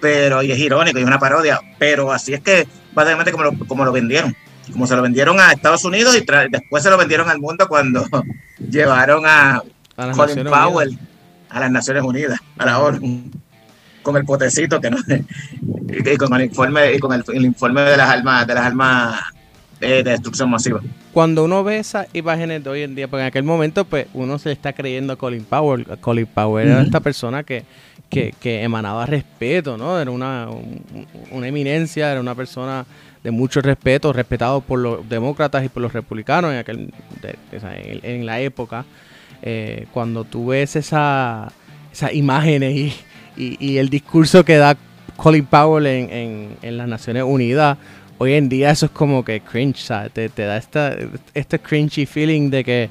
pero 0.05 0.43
y 0.43 0.53
es 0.53 0.59
irónico 0.59 0.99
y 0.99 1.01
es 1.01 1.07
una 1.07 1.19
parodia, 1.19 1.63
pero 1.79 2.13
así 2.13 2.35
es 2.35 2.43
que 2.43 2.69
básicamente 2.93 3.33
como 3.33 3.45
lo, 3.45 3.59
como 3.67 3.87
lo 3.87 3.91
vendieron, 3.91 4.37
como 4.71 4.87
se 4.87 4.95
lo 4.95 5.01
vendieron 5.01 5.41
a 5.41 5.51
Estados 5.51 5.83
Unidos 5.87 6.15
y 6.15 6.27
después 6.51 6.83
se 6.83 6.91
lo 6.91 6.99
vendieron 6.99 7.31
al 7.31 7.41
mundo 7.41 7.67
cuando 7.69 8.05
llevaron 8.71 9.25
a, 9.25 9.63
Colin 9.97 10.45
Powell 10.45 10.99
a 11.49 11.61
las 11.61 11.71
Naciones 11.71 12.03
Unidas, 12.03 12.39
a 12.59 12.67
la 12.67 12.81
ONU, 12.81 13.31
con 14.03 14.19
el 14.19 14.27
potecito 14.27 14.79
que 14.79 14.91
no, 14.91 14.99
y 15.89 16.17
con 16.19 16.35
el 16.35 16.49
informe 16.49 16.93
y 16.93 16.99
con 16.99 17.15
el, 17.15 17.25
el 17.27 17.47
informe 17.47 17.81
de 17.81 17.97
las 17.97 18.11
armas 18.11 18.47
de 18.47 18.55
las 18.55 18.67
armas 18.67 19.21
de, 19.81 20.03
destrucción 20.03 20.51
masiva. 20.51 20.83
Cuando 21.15 21.45
uno 21.45 21.65
ve 21.65 21.79
esas 21.79 22.09
imágenes 22.13 22.63
de 22.63 22.69
hoy 22.69 22.83
en 22.83 22.95
día, 22.95 23.09
porque 23.09 23.23
en 23.23 23.29
aquel 23.29 23.45
momento 23.45 23.87
pues 23.87 24.07
uno 24.13 24.39
se 24.39 24.53
está 24.53 24.75
creyendo 24.75 25.15
a 25.15 25.17
Colin 25.17 25.45
Powell. 25.45 25.87
Colin 26.03 26.27
Powell 26.27 26.69
era 26.69 26.83
esta 26.83 27.01
persona 27.01 27.43
que, 27.43 27.65
que, 28.15 28.63
emanaba 28.63 29.07
respeto, 29.07 29.77
¿no? 29.77 30.01
Era 30.01 30.11
una, 30.11 30.49
una 31.31 31.49
eminencia, 31.49 32.11
era 32.11 32.21
una 32.21 32.35
persona 32.35 32.87
de 33.23 33.31
mucho 33.31 33.61
respeto, 33.63 34.13
respetado 34.13 34.61
por 34.61 34.79
los 34.79 35.09
demócratas 35.09 35.65
y 35.65 35.69
por 35.69 35.83
los 35.83 35.93
republicanos 35.93 36.53
en, 36.53 36.59
aquel, 36.59 36.93
en, 38.03 38.27
la 38.27 38.41
época. 38.41 38.85
Eh, 39.43 39.87
cuando 39.93 40.25
tú 40.25 40.49
ves 40.49 40.77
esa, 40.77 41.51
esas 41.91 42.15
imágenes 42.15 42.95
y, 43.37 43.57
y, 43.59 43.79
el 43.79 43.89
discurso 43.89 44.45
que 44.45 44.57
da 44.57 44.77
Colin 45.17 45.47
Powell 45.47 45.87
en, 45.87 46.57
en, 46.61 46.77
las 46.77 46.87
Naciones 46.87 47.25
Unidas, 47.25 47.79
hoy 48.19 48.35
en 48.35 48.49
día 48.49 48.71
eso 48.71 48.87
es 48.87 48.93
como 48.93 49.25
que 49.25 49.41
cringe, 49.41 49.79
¿sabes? 49.79 50.13
Te, 50.13 50.29
da 50.29 50.57
esta, 50.57 50.97
este 51.33 51.59
cringy 51.59 52.07
feeling 52.07 52.51
de 52.51 52.65
que. 52.65 52.91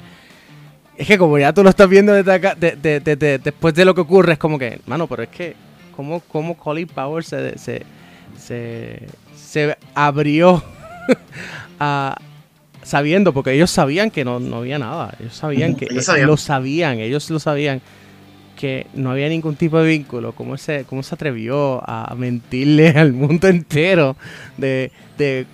Es 0.96 1.08
que 1.08 1.18
como 1.18 1.38
ya 1.38 1.52
tú 1.52 1.62
lo 1.62 1.70
estás 1.70 1.88
viendo 1.88 2.12
desde 2.12 2.32
acá, 2.32 2.54
después 2.54 3.74
de 3.74 3.84
lo 3.84 3.94
que 3.94 4.00
ocurre, 4.00 4.34
es 4.34 4.38
como 4.38 4.58
que, 4.58 4.80
mano, 4.86 5.06
pero 5.06 5.24
es 5.24 5.28
que, 5.28 5.56
¿cómo, 5.96 6.20
cómo 6.20 6.56
Colin 6.56 6.86
Powell 6.86 7.24
se, 7.24 7.58
se, 7.58 7.82
se, 9.36 9.76
abrió 9.94 10.62
a, 11.80 12.16
sabiendo, 12.82 13.32
porque 13.32 13.52
ellos 13.52 13.70
sabían 13.70 14.10
que 14.10 14.24
no, 14.24 14.38
no 14.38 14.58
había 14.58 14.78
nada, 14.78 15.14
ellos 15.18 15.34
sabían 15.34 15.74
que 15.74 15.86
ellos 15.90 16.08
lo 16.20 16.36
sabían, 16.36 17.00
ellos 17.00 17.28
lo 17.28 17.40
sabían 17.40 17.80
que 18.56 18.86
no 18.94 19.10
había 19.10 19.28
ningún 19.28 19.56
tipo 19.56 19.80
de 19.80 19.88
vínculo, 19.88 20.32
cómo 20.32 20.56
se, 20.56 20.84
cómo 20.84 21.02
se 21.02 21.16
atrevió 21.16 21.82
a 21.84 22.14
mentirle 22.16 22.90
al 22.90 23.12
mundo 23.12 23.48
entero 23.48 24.16
de, 24.56 24.92
de 25.18 25.46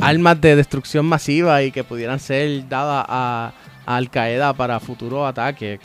armas 0.00 0.40
de 0.40 0.56
destrucción 0.56 1.06
masiva 1.06 1.62
y 1.62 1.70
que 1.70 1.84
pudieran 1.84 2.20
ser 2.20 2.68
dadas 2.68 3.06
a, 3.08 3.52
Al 3.88 4.10
Qaeda 4.10 4.52
para 4.52 4.80
futuro 4.80 5.26
ataques. 5.26 5.80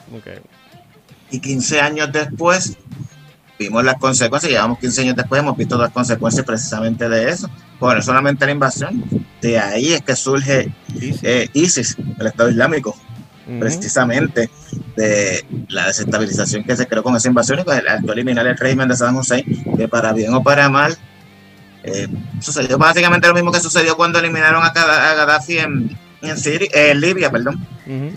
Y 1.32 1.39
15 1.39 1.80
años 1.80 2.12
después 2.12 2.78
vimos 3.58 3.82
las 3.82 3.95
consecuencias, 3.95 4.51
llevamos 4.51 4.78
15 4.80 5.01
años 5.04 5.16
después, 5.16 5.39
hemos 5.41 5.56
visto 5.56 5.78
las 5.78 5.89
consecuencias 5.91 6.45
precisamente 6.45 7.08
de 7.08 7.30
eso. 7.30 7.49
Bueno, 7.80 8.01
solamente 8.01 8.45
la 8.45 8.51
invasión, 8.51 9.06
de 9.41 9.58
ahí 9.58 9.93
es 9.93 10.01
que 10.01 10.18
surge 10.18 10.70
ISIS, 11.54 11.97
eh, 11.97 12.04
el 12.20 12.28
Estado 12.28 12.49
Islámico, 12.49 12.93
precisamente 13.58 14.49
de 14.97 15.45
la 15.70 15.88
desestabilización 15.88 16.66
que 16.66 16.76
se 16.76 16.86
creó 16.88 17.04
con 17.04 17.16
esa 17.16 17.30
invasión 17.30 17.60
y 17.60 17.64
con 17.64 17.78
el 17.78 17.88
acto 17.88 18.12
eliminar 18.12 18.45
el 18.47 18.58
régimen 18.58 18.89
de 18.89 18.97
Saddam 18.97 19.16
Hussein, 19.16 19.45
que 19.78 19.88
para 19.88 20.12
bien 20.12 20.34
o 20.34 20.43
para 20.43 20.68
mal 20.68 20.97
eh, 21.84 22.10
sucedió 22.41 22.78
básicamente 22.78 23.30
lo 23.30 23.34
mismo 23.34 23.54
que 23.54 23.62
sucedió 23.62 23.95
cuando 23.95 24.20
eliminaron 24.20 24.62
a, 24.62 24.74
Gaddafi 24.74 25.60
en, 25.60 26.03
en, 26.24 27.01
Libia, 27.01 27.32
perdón. 27.32 27.65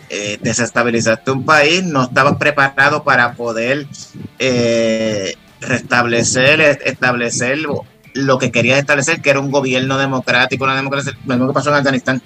Eh, 0.08 0.38
desestabilizaste 0.40 1.30
un 1.30 1.44
país, 1.44 1.82
no 1.84 2.04
estabas 2.04 2.36
preparado 2.36 3.02
para 3.02 3.32
poder 3.34 3.86
eh, 4.38 5.34
restablecer, 5.60 6.80
establecer 6.84 7.58
lo 8.14 8.38
que 8.38 8.50
querías 8.50 8.78
establecer, 8.78 9.20
que 9.20 9.30
era 9.30 9.40
un 9.40 9.50
gobierno 9.50 9.98
democrático, 9.98 10.64
una 10.64 10.76
democracia, 10.76 11.12
lo 11.26 11.34
mismo 11.34 11.48
que 11.48 11.54
pasó 11.54 11.70
en 11.70 11.76
Afganistán. 11.76 12.22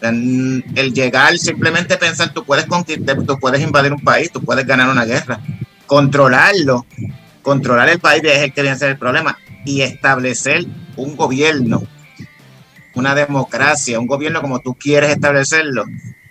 El 0.00 0.92
llegar, 0.92 1.38
simplemente 1.38 1.96
pensar, 1.96 2.32
tú 2.32 2.44
puedes 2.44 2.66
conquistar, 2.66 3.16
tú 3.22 3.38
puedes 3.38 3.62
invadir 3.62 3.92
un 3.92 4.00
país, 4.00 4.32
tú 4.32 4.42
puedes 4.42 4.66
ganar 4.66 4.88
una 4.88 5.04
guerra, 5.04 5.38
controlarlo, 5.86 6.84
controlar 7.42 7.88
el 7.88 8.00
país 8.00 8.22
es 8.24 8.38
el 8.38 8.52
que 8.52 8.62
viene 8.62 8.74
a 8.74 8.78
ser 8.78 8.90
el 8.90 8.98
problema 8.98 9.38
y 9.64 9.82
establecer 9.82 10.66
un 10.96 11.16
gobierno, 11.16 11.82
una 12.94 13.14
democracia, 13.14 13.98
un 13.98 14.06
gobierno 14.06 14.40
como 14.40 14.60
tú 14.60 14.74
quieres 14.74 15.10
establecerlo, 15.10 15.84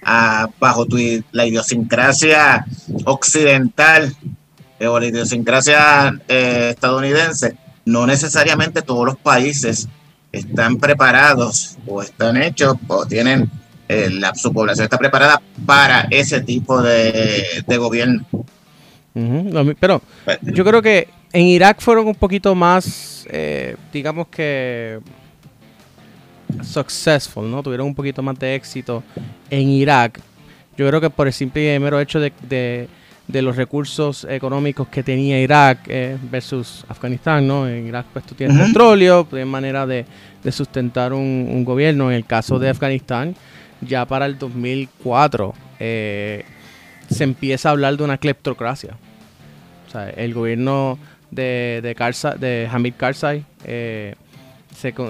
ah, 0.04 0.50
bajo 0.60 0.86
tu, 0.86 0.98
la 1.32 1.46
idiosincrasia 1.46 2.66
occidental 3.06 4.16
eh, 4.80 4.88
o 4.88 5.00
la 5.00 5.08
idiosincrasia 5.08 6.20
eh, 6.28 6.70
estadounidense, 6.72 7.56
no 7.86 8.06
necesariamente 8.08 8.82
todos 8.82 9.06
los 9.06 9.18
países 9.18 9.88
están 10.32 10.78
preparados 10.78 11.78
o 11.86 12.02
están 12.02 12.42
hechos 12.42 12.76
o 12.88 13.06
tienen 13.06 13.50
eh, 13.90 14.10
la, 14.12 14.34
su 14.34 14.54
población 14.54 14.86
está 14.86 14.98
preparada 14.98 15.42
para 15.66 16.08
ese 16.10 16.42
tipo 16.42 16.82
de, 16.82 17.64
gobierno. 17.78 18.26
pero 19.80 20.02
pues, 20.24 20.40
yo 20.42 20.64
creo 20.64 20.82
que 20.82 21.10
en 21.34 21.46
Irak 21.48 21.82
fueron 21.82 22.08
un 22.08 22.16
poquito 22.16 22.56
más, 22.56 23.28
digamos 23.92 24.28
que 24.28 25.00
successful, 26.64 27.50
¿no? 27.50 27.64
Tuvieron 27.64 27.88
un 27.88 27.96
poquito 27.96 28.22
más 28.22 28.38
de 28.40 28.56
éxito 28.56 29.04
en 29.50 29.70
Irak. 29.70 30.20
Yo 30.78 30.88
creo 30.88 31.02
que 31.02 31.10
por 31.10 31.28
el 31.28 31.34
simple 31.34 31.76
y 31.76 31.80
mero 31.80 32.00
hecho 32.00 32.20
de, 32.20 32.88
los 33.28 33.56
recursos 33.56 34.26
económicos 34.30 34.88
que 34.90 35.04
tenía 35.04 35.40
Irak 35.40 35.80
eh, 35.88 36.18
versus 36.30 36.86
Afganistán, 36.90 37.48
¿no? 37.48 37.68
En 37.68 37.88
Irak 37.88 38.08
pues 38.12 38.26
tú 38.26 38.36
tienes 38.36 38.58
petróleo, 38.68 39.26
tienes 39.26 39.48
manera 39.48 39.86
de, 39.86 40.06
sustentar 40.52 41.14
un, 41.14 41.64
gobierno. 41.64 42.10
En 42.10 42.18
el 42.18 42.26
caso 42.26 42.60
de 42.60 42.70
Afganistán, 42.70 43.36
ya 43.82 44.06
para 44.06 44.26
el 44.26 44.38
2004 44.38 45.54
eh, 45.80 46.46
se 47.10 47.24
empieza 47.24 47.70
a 47.70 47.72
hablar 47.72 47.98
de 47.98 48.04
una 48.04 48.18
cleptocracia. 48.18 48.98
O 49.88 49.92
sea, 49.92 50.10
el 50.10 50.34
gobierno 50.34 50.98
de, 51.32 51.80
de, 51.82 52.38
de 52.40 52.70
Hamid 52.72 52.94
Karzai. 52.98 53.46
Eh, 53.64 54.16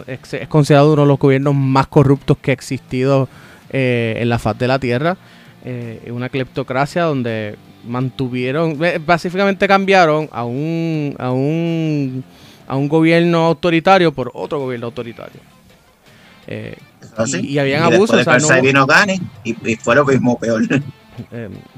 es, 0.08 0.48
considerado 0.48 0.94
uno 0.94 1.04
de 1.04 1.08
los 1.08 1.20
gobiernos 1.20 1.56
más 1.56 1.88
corruptos 1.88 2.38
que 2.38 2.52
ha 2.52 2.54
existido 2.54 3.30
eh, 3.70 4.18
en 4.20 4.30
la 4.30 4.40
faz 4.40 4.58
de 4.58 4.68
la 4.68 4.80
tierra. 4.80 5.18
Eh, 5.64 6.10
una 6.12 6.30
cleptocracia 6.30 7.04
donde 7.04 7.56
mantuvieron, 7.86 8.78
básicamente 9.06 9.68
cambiaron 9.68 10.30
a 10.32 10.44
un, 10.44 11.16
a 11.20 11.32
un, 11.32 12.24
a 12.68 12.76
un 12.76 12.90
gobierno 12.90 13.46
autoritario 13.46 14.12
por 14.12 14.32
otro 14.34 14.60
gobierno 14.60 14.88
autoritario. 14.88 15.40
y, 17.42 17.58
habían 17.58 17.84
abusos. 17.84 18.26
O 18.28 18.62
vino 18.62 18.86
Gani 18.86 19.22
y, 19.44 19.72
y, 19.72 19.76
fue 19.76 19.96
lo 19.96 20.06
mismo 20.06 20.38
peor. 20.40 20.64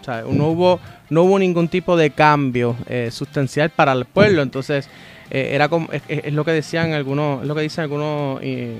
o 0.02 0.04
sea, 0.04 0.24
no 0.30 0.48
hubo 0.48 0.80
no 1.14 1.24
hubo 1.24 1.40
ningún 1.40 1.68
tipo 1.68 1.96
de 1.96 2.10
cambio 2.10 2.76
eh, 2.88 3.10
sustancial 3.12 3.70
para 3.70 3.94
el 3.94 4.06
pueblo. 4.06 4.42
Entonces, 4.42 4.90
eh, 5.34 5.50
era 5.54 5.68
como, 5.68 5.90
es, 5.92 6.34
lo 6.34 6.46
que 6.46 6.52
decían 6.52 6.94
algunos, 6.94 7.46
lo 7.46 7.54
que 7.56 7.62
dicen 7.62 7.84
algunos 7.84 8.40
eh, 8.42 8.80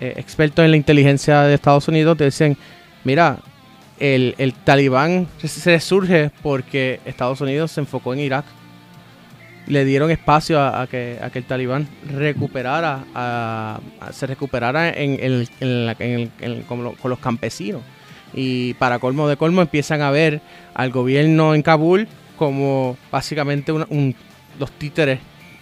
expertos 0.00 0.64
en 0.64 0.72
la 0.72 0.76
inteligencia 0.76 1.42
de 1.42 1.54
Estados 1.54 1.86
Unidos, 1.86 2.16
te 2.16 2.24
dicen, 2.24 2.56
mira, 3.04 3.38
el, 4.00 4.34
el 4.38 4.54
talibán 4.54 5.28
se 5.38 5.78
surge 5.78 6.30
porque 6.42 6.98
Estados 7.04 7.40
Unidos 7.40 7.70
se 7.70 7.80
enfocó 7.80 8.12
en 8.12 8.20
Irak 8.20 8.44
le 9.66 9.84
dieron 9.84 10.10
espacio 10.10 10.60
a, 10.60 10.86
que, 10.86 11.18
a 11.22 11.30
que, 11.30 11.38
el 11.38 11.44
talibán 11.44 11.88
recuperara, 12.10 13.04
se 14.12 14.26
recuperara 14.26 14.90
en, 14.90 15.46
en, 15.60 16.62
con, 16.62 16.84
los 16.84 17.18
campesinos. 17.18 17.82
Y 18.34 18.74
para 18.74 18.98
colmo 18.98 19.28
de 19.28 19.36
colmo 19.36 19.62
empiezan 19.62 20.02
a 20.02 20.10
ver 20.10 20.40
al 20.74 20.90
gobierno 20.90 21.54
en 21.54 21.62
Kabul 21.62 22.08
como 22.36 22.96
básicamente 23.10 23.72
los 24.58 24.70
títeres 24.72 25.20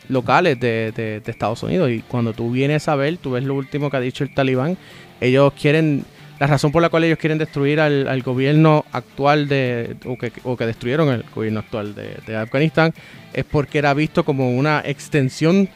locales 0.08 0.58
de, 0.60 1.22
Estados 1.24 1.62
Unidos. 1.62 1.90
Y 1.90 2.00
cuando 2.00 2.32
tú 2.32 2.50
vienes 2.50 2.88
a 2.88 2.96
ver, 2.96 3.16
tú 3.18 3.32
ves 3.32 3.44
lo 3.44 3.54
último 3.54 3.90
que 3.90 3.96
ha 3.96 4.00
dicho 4.00 4.24
el 4.24 4.34
talibán, 4.34 4.76
ellos 5.20 5.52
quieren 5.60 6.04
la 6.38 6.48
razón 6.48 6.72
por 6.72 6.82
la 6.82 6.88
cual 6.88 7.04
ellos 7.04 7.18
quieren 7.18 7.38
destruir 7.38 7.78
al, 7.78 8.22
gobierno 8.22 8.84
actual 8.90 9.46
de, 9.46 9.94
o 10.04 10.18
que, 10.18 10.32
o 10.42 10.56
que, 10.56 10.66
destruyeron 10.66 11.08
el 11.08 11.24
gobierno 11.32 11.60
actual 11.60 11.94
de, 11.94 12.36
Afganistán, 12.36 12.92
es 13.32 13.44
porque 13.44 13.78
era 13.78 13.94
visto 13.94 14.24
como 14.24 14.50
una 14.50 14.82
extensión 14.84 15.68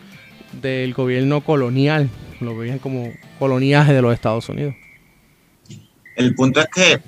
del 0.61 0.93
gobierno 0.93 1.43
colonial, 1.43 2.09
lo 2.41 2.57
veían 2.57 2.81
como 2.81 3.13
coloniaje 3.39 3.93
de 3.93 4.03
los 4.03 4.13
Estados 4.13 4.49
Unidos. 4.49 4.75
El 6.17 6.35
punto 6.35 6.61
es 6.61 6.67
que 6.75 7.01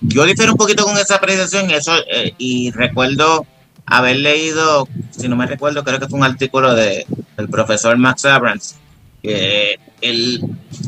yo 0.00 0.24
difiero 0.24 0.52
un 0.52 0.58
poquito 0.58 0.84
con 0.84 0.96
esa 0.96 1.16
apreciación 1.16 1.70
eso, 1.70 1.92
eh, 2.10 2.32
y 2.38 2.70
recuerdo 2.70 3.44
haber 3.90 4.16
leído, 4.16 4.88
si 5.10 5.28
no 5.28 5.36
me 5.36 5.46
recuerdo, 5.46 5.84
creo 5.84 5.98
que 5.98 6.08
fue 6.08 6.18
un 6.18 6.24
artículo 6.24 6.74
de, 6.74 7.06
del 7.36 7.48
profesor 7.48 7.96
Max 7.96 8.24
Abrams, 8.24 8.76
que 9.22 9.78
él, 10.00 10.42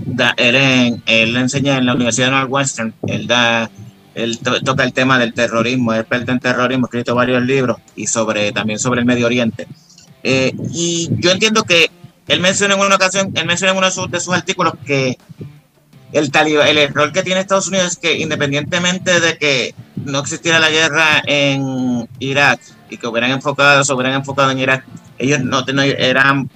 da, 0.07 0.35
él, 0.37 1.03
él, 1.07 1.37
enseña 1.37 1.79
en 1.79 1.87
la 1.87 1.95
Universidad 1.95 2.27
de 2.27 2.33
Northwestern, 2.33 2.95
él 3.07 3.27
da 3.27 3.71
él 4.15 4.39
toca 4.39 4.85
el 4.85 4.93
tema 4.93 5.19
del 5.19 5.33
terrorismo, 5.33 5.93
es 5.93 6.01
experto 6.01 6.33
en 6.33 6.41
terrorismo, 6.41 6.87
ha 6.87 6.89
escrito 6.89 7.15
varios 7.15 7.43
libros 7.43 7.79
y 7.95 8.07
sobre 8.07 8.53
también 8.53 8.79
sobre 8.79 9.01
el 9.01 9.07
Medio 9.07 9.27
Oriente. 9.27 9.67
Eh, 10.23 10.53
y 10.73 11.09
yo 11.19 11.31
entiendo 11.31 11.63
que 11.65 11.91
él 12.29 12.41
menciona 12.41 12.75
en 12.75 12.81
una 12.81 12.97
ocasión, 12.97 13.33
él 13.35 13.47
menciona 13.47 13.73
en 13.73 13.79
uno 13.79 13.87
de 13.87 14.21
sus, 14.21 14.35
artículos 14.35 14.75
que 14.85 15.17
el 16.13 16.31
talibán, 16.31 16.69
el 16.69 16.79
error 16.79 17.13
que 17.13 17.23
tiene 17.23 17.41
Estados 17.41 17.69
Unidos 17.69 17.93
es 17.93 17.97
que 17.97 18.19
independientemente 18.19 19.21
de 19.21 19.39
que 19.39 19.75
no 20.05 20.19
existiera 20.21 20.59
la 20.59 20.71
guerra 20.71 21.23
en 21.25 22.09
Irak 22.19 22.61
y 22.91 22.97
que 22.97 23.07
hubieran 23.07 23.31
enfocado, 23.31 23.85
se 23.85 23.93
hubieran 23.95 24.15
enfocado 24.15 24.51
en 24.51 24.59
Irak, 24.59 24.85
ellos 25.19 25.41
no, 25.41 25.63
no 25.63 25.83
eran 25.83 26.51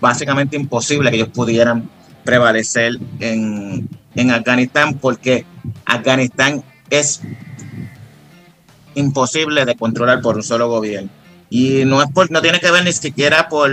básicamente 0.00 0.56
imposible 0.56 1.10
que 1.10 1.16
ellos 1.16 1.28
pudieran 1.28 1.90
prevalecer 2.24 2.98
en, 3.18 3.88
Afganistán 4.30 4.98
porque 4.98 5.46
Afganistán 5.84 6.62
es 6.90 7.22
imposible 8.94 9.64
de 9.64 9.76
controlar 9.76 10.20
por 10.20 10.36
un 10.36 10.42
solo 10.42 10.68
gobierno. 10.68 11.10
Y 11.48 11.84
no, 11.84 12.02
es 12.02 12.08
por, 12.10 12.30
no 12.30 12.42
tiene 12.42 12.60
que 12.60 12.70
ver 12.70 12.84
ni 12.84 12.92
siquiera 12.92 13.48
por, 13.48 13.70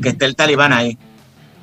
que 0.00 0.08
esté 0.08 0.24
el 0.24 0.34
talibán 0.34 0.72
ahí, 0.72 0.98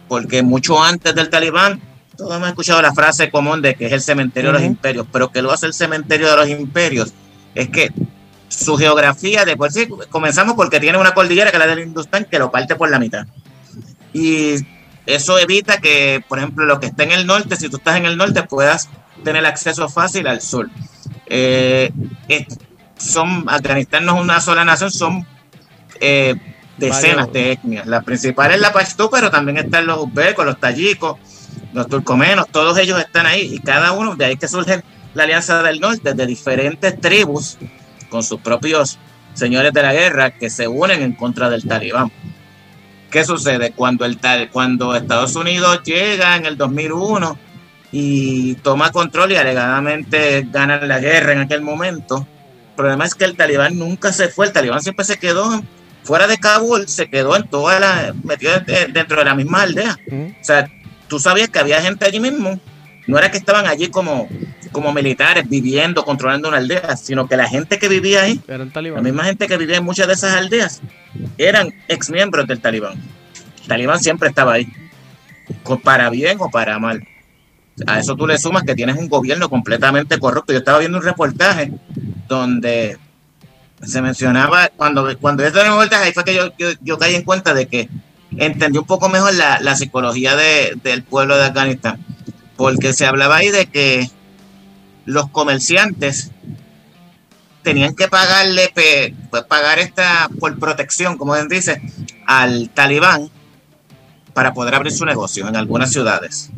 porque 0.08 0.42
mucho 0.42 0.82
antes 0.82 1.14
del 1.14 1.30
talibán, 1.30 1.82
todos 2.18 2.36
hemos 2.36 2.48
escuchado 2.48 2.82
la 2.82 2.94
frase 2.94 3.30
común 3.30 3.62
de 3.62 3.76
que 3.76 3.88
es 3.88 3.92
el 3.92 4.02
cementerio 4.02 4.52
de 4.52 4.60
los 4.60 4.66
imperios, 4.66 5.06
pero 5.12 5.32
que 5.32 5.42
lo 5.42 5.52
hace 5.52 5.66
el 5.66 5.74
cementerio 5.74 6.30
de 6.30 6.38
los 6.38 6.50
imperios 6.50 7.14
es 7.56 7.70
que 7.70 7.92
su 8.48 8.78
geografía, 8.78 9.46
de 9.46 9.58
por 9.58 9.72
sí, 9.72 9.88
comenzamos 10.10 10.56
porque 10.56 10.80
tiene 10.80 10.98
una 10.98 11.14
cordillera 11.14 11.52
que 11.52 11.58
es 11.58 11.60
la 11.60 11.68
del 11.68 11.88
Hindustán 11.88 12.26
que 12.26 12.40
lo 12.40 12.52
parte 12.52 12.76
por 12.76 12.90
la 12.90 13.00
mitad. 13.00 13.26
Y 14.14 14.56
eso 15.06 15.38
evita 15.38 15.80
que, 15.80 16.24
por 16.28 16.40
ejemplo, 16.40 16.66
lo 16.66 16.80
que 16.80 16.88
está 16.88 17.04
en 17.04 17.12
el 17.12 17.28
norte, 17.28 17.56
si 17.56 17.70
tú 17.70 17.78
estás 17.78 17.98
en 17.98 18.06
el 18.06 18.18
norte, 18.18 18.44
puedas 18.44 18.90
tener 19.24 19.46
acceso 19.46 19.90
fácil 19.90 20.28
al 20.28 20.42
sur. 20.42 20.70
Eh, 21.28 21.92
son, 22.98 23.46
Afganistán 23.48 24.06
no 24.06 24.16
es 24.16 24.22
una 24.22 24.40
sola 24.40 24.64
nación, 24.64 24.92
son 24.92 25.28
eh, 26.00 26.36
decenas 26.78 27.32
de 27.32 27.54
etnias. 27.54 27.88
La 27.88 28.02
principal 28.02 28.52
es 28.52 28.60
la 28.60 28.72
Pashtun, 28.72 29.10
pero 29.12 29.30
también 29.30 29.58
están 29.58 29.86
los 29.86 30.00
uzbecos, 30.00 30.46
los 30.46 30.60
tayikos, 30.60 31.18
los 31.74 31.88
turcomenos, 31.88 32.48
todos 32.50 32.78
ellos 32.78 33.00
están 33.00 33.26
ahí 33.26 33.54
y 33.54 33.60
cada 33.60 33.92
uno, 33.92 34.16
de 34.16 34.26
ahí 34.26 34.38
que 34.38 34.48
surge 34.48 34.84
la 35.14 35.24
Alianza 35.24 35.62
del 35.62 35.80
Norte, 35.80 36.14
de 36.14 36.26
diferentes 36.26 37.00
tribus 37.00 37.58
con 38.10 38.24
sus 38.24 38.40
propios 38.42 39.00
señores 39.34 39.74
de 39.74 39.82
la 39.82 39.94
guerra 39.94 40.32
que 40.32 40.50
se 40.50 40.68
unen 40.68 41.02
en 41.02 41.14
contra 41.14 41.50
del 41.50 41.68
talibán. 41.68 42.12
¿Qué 43.12 43.24
sucede? 43.24 43.72
Cuando, 43.72 44.06
el, 44.06 44.20
cuando 44.52 44.96
Estados 44.96 45.36
Unidos 45.36 45.82
llega 45.84 46.36
en 46.36 46.46
el 46.46 46.58
2001 46.58 47.38
y 47.92 48.56
toma 48.56 48.92
control 48.92 49.32
y 49.32 49.36
alegadamente 49.38 50.48
gana 50.52 50.78
la 50.86 51.00
guerra 51.00 51.34
en 51.34 51.40
aquel 51.40 51.62
momento, 51.62 52.28
el 52.70 52.76
problema 52.76 53.06
es 53.06 53.16
que 53.16 53.26
el 53.26 53.38
talibán 53.38 53.78
nunca 53.78 54.12
se 54.12 54.28
fue, 54.28 54.48
el 54.48 54.52
talibán 54.52 54.82
siempre 54.82 55.06
se 55.06 55.18
quedó 55.18 55.64
fuera 56.04 56.28
de 56.28 56.38
Kabul, 56.38 56.88
se 56.88 57.10
quedó 57.10 57.36
en 57.36 57.48
toda 57.48 57.80
la, 57.80 58.14
metido 58.24 58.54
dentro 58.94 59.20
de 59.20 59.26
la 59.26 59.36
misma 59.36 59.64
aldea. 59.64 59.98
O 60.12 60.44
sea, 60.44 60.70
tú 61.08 61.20
sabías 61.20 61.50
que 61.50 61.60
había 61.60 61.82
gente 61.82 62.06
allí 62.06 62.20
mismo, 62.20 62.60
no 63.08 63.18
era 63.18 63.32
que 63.32 63.38
estaban 63.38 63.66
allí 63.66 63.88
como, 63.88 64.30
como 64.76 64.92
militares 64.92 65.48
viviendo, 65.48 66.04
controlando 66.04 66.50
una 66.50 66.58
aldea, 66.58 66.98
sino 66.98 67.30
que 67.30 67.38
la 67.38 67.48
gente 67.48 67.80
que 67.80 67.88
vivía 67.88 68.24
ahí, 68.24 68.42
la 68.46 69.02
misma 69.02 69.24
gente 69.24 69.48
que 69.48 69.56
vivía 69.56 69.78
en 69.78 69.86
muchas 69.86 70.06
de 70.06 70.16
esas 70.16 70.34
aldeas, 70.34 70.82
eran 71.38 71.74
ex 71.88 72.10
miembros 72.10 72.46
del 72.46 72.60
talibán. 72.60 73.02
El 73.62 73.68
talibán 73.70 74.02
siempre 74.02 74.28
estaba 74.28 74.52
ahí, 74.52 74.68
para 75.82 76.10
bien 76.10 76.40
o 76.42 76.50
para 76.50 76.78
mal. 76.78 77.08
A 77.88 78.00
eso 78.00 78.18
tú 78.18 78.28
le 78.28 78.38
sumas 78.38 78.64
que 78.64 78.76
tienes 78.76 78.98
un 78.98 79.08
gobierno 79.08 79.50
completamente 79.50 80.20
corrupto. 80.20 80.52
Yo 80.52 80.60
estaba 80.60 80.80
viendo 80.80 80.98
un 80.98 81.06
reportaje 81.06 81.72
donde 82.28 82.98
se 83.82 84.02
mencionaba, 84.02 84.72
cuando, 84.76 85.18
cuando 85.20 85.42
yo 85.44 85.48
estaba 85.48 85.86
en 85.86 85.94
ahí 85.94 86.12
fue 86.12 86.26
que 86.26 86.36
yo, 86.36 86.50
yo, 86.82 86.98
caí 86.98 87.16
en 87.16 87.24
cuenta 87.24 87.54
de 87.54 87.68
que 87.68 87.88
entendí 88.36 88.78
un 88.78 88.86
poco 88.86 89.08
mejor 89.08 89.36
la, 89.36 89.62
la 89.62 89.78
psicología 89.78 90.36
de, 90.36 90.78
del 90.84 91.04
pueblo 91.04 91.38
de 91.38 91.46
Afganistán 91.46 92.04
porque 92.56 92.94
se 92.94 93.06
hablaba 93.06 93.38
ahí 93.38 93.50
de 93.50 93.66
que 93.66 94.10
los 95.06 95.30
comerciantes 95.30 96.32
tenían 97.64 97.96
que 97.96 98.08
pagarle, 98.08 98.72
pues 98.74 99.44
pagar 99.46 99.80
esta 99.80 100.30
por 100.40 100.58
protección, 100.60 101.18
como 101.18 101.36
dice, 101.46 101.82
al 102.28 102.70
talibán 102.70 103.30
para 104.34 104.54
poder 104.54 104.76
abrir 104.76 104.92
su 104.92 105.06
negocio 105.06 105.48
en 105.48 105.56
algunas 105.56 105.92
ciudades, 105.92 106.52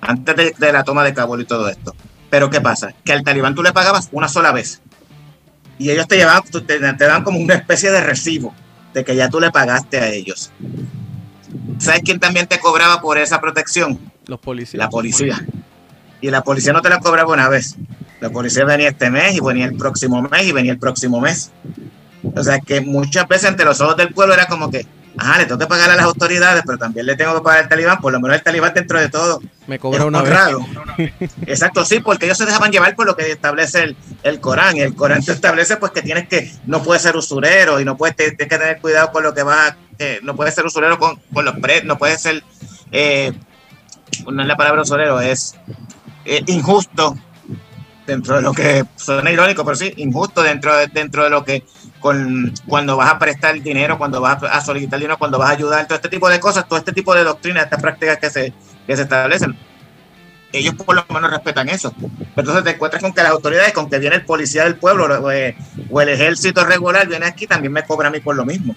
antes 0.00 0.54
de, 0.56 0.72
la 0.72 0.84
toma 0.84 1.02
de 1.04 1.14
Kabul 1.14 1.42
y 1.42 1.46
todo 1.46 1.68
esto. 1.68 1.94
Pero 2.30 2.48
¿qué 2.48 2.60
pasa? 2.60 2.94
Que 3.04 3.12
al 3.12 3.24
talibán 3.24 3.54
tú 3.54 3.62
le 3.62 3.72
pagabas 3.72 4.08
una 4.12 4.28
sola 4.28 4.52
vez 4.52 4.80
y 5.78 5.90
ellos 5.90 6.06
te 6.06 6.16
llevaban, 6.16 6.42
te, 6.44 6.60
te 6.60 7.04
dan 7.04 7.24
como 7.24 7.38
una 7.38 7.54
especie 7.54 7.90
de 7.90 8.00
recibo 8.00 8.54
de 8.94 9.04
que 9.04 9.16
ya 9.16 9.28
tú 9.28 9.40
le 9.40 9.50
pagaste 9.50 9.98
a 9.98 10.08
ellos. 10.10 10.52
¿Sabes 11.78 12.02
quién 12.04 12.20
también 12.20 12.46
te 12.46 12.60
cobraba 12.60 13.00
por 13.00 13.18
esa 13.18 13.40
protección? 13.40 13.98
Los 14.26 14.38
policías. 14.38 14.78
La 14.78 14.88
policía. 14.88 15.44
Y 16.22 16.30
la 16.30 16.42
policía 16.42 16.72
no 16.72 16.80
te 16.80 16.88
la 16.88 17.00
cobraba 17.00 17.32
una 17.32 17.48
vez. 17.48 17.76
La 18.20 18.30
policía 18.30 18.64
venía 18.64 18.88
este 18.88 19.10
mes 19.10 19.36
y 19.36 19.40
venía 19.40 19.66
el 19.66 19.76
próximo 19.76 20.22
mes 20.22 20.44
y 20.44 20.52
venía 20.52 20.72
el 20.72 20.78
próximo 20.78 21.20
mes. 21.20 21.50
O 22.34 22.42
sea 22.42 22.60
que 22.60 22.80
muchas 22.80 23.28
veces 23.28 23.48
ante 23.48 23.64
los 23.64 23.80
ojos 23.80 23.96
del 23.96 24.14
pueblo 24.14 24.32
era 24.32 24.46
como 24.46 24.70
que, 24.70 24.86
ajá, 25.18 25.38
le 25.38 25.46
tengo 25.46 25.58
que 25.58 25.66
pagar 25.66 25.90
a 25.90 25.96
las 25.96 26.04
autoridades, 26.04 26.62
pero 26.64 26.78
también 26.78 27.04
le 27.06 27.16
tengo 27.16 27.34
que 27.34 27.40
pagar 27.42 27.64
al 27.64 27.68
talibán, 27.68 28.00
por 28.00 28.12
lo 28.12 28.20
menos 28.20 28.36
el 28.36 28.42
talibán 28.42 28.72
dentro 28.72 29.00
de 29.00 29.08
todo. 29.08 29.42
Me 29.66 29.80
cobra 29.80 30.06
una 30.06 30.22
vez. 30.22 31.12
Exacto, 31.46 31.84
sí, 31.84 31.98
porque 31.98 32.26
ellos 32.26 32.38
se 32.38 32.46
dejaban 32.46 32.70
llevar 32.70 32.94
por 32.94 33.06
lo 33.06 33.16
que 33.16 33.32
establece 33.32 33.82
el, 33.82 33.96
el 34.22 34.40
Corán. 34.40 34.76
Y 34.76 34.80
el 34.82 34.94
Corán 34.94 35.24
te 35.24 35.32
establece 35.32 35.76
pues 35.76 35.90
que 35.90 36.02
tienes 36.02 36.28
que, 36.28 36.52
no 36.66 36.84
puedes 36.84 37.02
ser 37.02 37.16
usurero 37.16 37.80
y 37.80 37.84
no 37.84 37.96
puedes, 37.96 38.14
tienes 38.14 38.36
que 38.36 38.46
tener 38.46 38.80
cuidado 38.80 39.10
con 39.10 39.24
lo 39.24 39.34
que 39.34 39.42
va, 39.42 39.76
eh, 39.98 40.20
no 40.22 40.36
puedes 40.36 40.54
ser 40.54 40.64
usurero 40.64 40.96
con, 41.00 41.18
con 41.34 41.44
los 41.44 41.56
precios, 41.56 41.86
no 41.86 41.98
puedes 41.98 42.22
ser 42.22 42.44
eh, 42.92 43.32
no 44.30 44.42
es 44.42 44.48
la 44.48 44.56
palabra 44.56 44.82
usurero, 44.82 45.20
es 45.20 45.54
injusto 46.24 47.16
dentro 48.06 48.36
de 48.36 48.42
lo 48.42 48.52
que 48.52 48.84
suena 48.96 49.30
irónico, 49.30 49.64
pero 49.64 49.76
sí, 49.76 49.92
injusto 49.96 50.42
dentro 50.42 50.76
de, 50.76 50.86
dentro 50.88 51.24
de 51.24 51.30
lo 51.30 51.44
que 51.44 51.64
con, 52.00 52.52
cuando 52.66 52.96
vas 52.96 53.12
a 53.12 53.18
prestar 53.18 53.60
dinero, 53.60 53.98
cuando 53.98 54.20
vas 54.20 54.42
a 54.42 54.60
solicitar 54.60 54.98
dinero, 54.98 55.18
cuando 55.18 55.38
vas 55.38 55.50
a 55.50 55.52
ayudar, 55.52 55.86
todo 55.86 55.96
este 55.96 56.08
tipo 56.08 56.28
de 56.28 56.40
cosas, 56.40 56.66
todo 56.68 56.78
este 56.78 56.92
tipo 56.92 57.14
de 57.14 57.24
doctrinas, 57.24 57.64
estas 57.64 57.80
prácticas 57.80 58.18
que 58.18 58.30
se, 58.30 58.52
que 58.86 58.96
se 58.96 59.02
establecen. 59.02 59.56
Ellos 60.52 60.74
por 60.74 60.94
lo 60.94 61.04
menos 61.08 61.30
respetan 61.30 61.68
eso. 61.70 61.94
Pero 61.98 62.10
entonces 62.36 62.64
te 62.64 62.70
encuentras 62.70 63.02
con 63.02 63.14
que 63.14 63.22
las 63.22 63.30
autoridades, 63.30 63.72
con 63.72 63.88
que 63.88 63.98
viene 63.98 64.16
el 64.16 64.24
policía 64.24 64.64
del 64.64 64.76
pueblo 64.76 65.04
o, 65.04 65.30
eh, 65.30 65.56
el 65.90 66.08
ejército 66.08 66.64
regular, 66.64 67.08
viene 67.08 67.26
aquí, 67.26 67.46
también 67.46 67.72
me 67.72 67.84
cobra 67.84 68.08
a 68.08 68.10
mí 68.10 68.20
por 68.20 68.36
lo 68.36 68.44
mismo. 68.44 68.76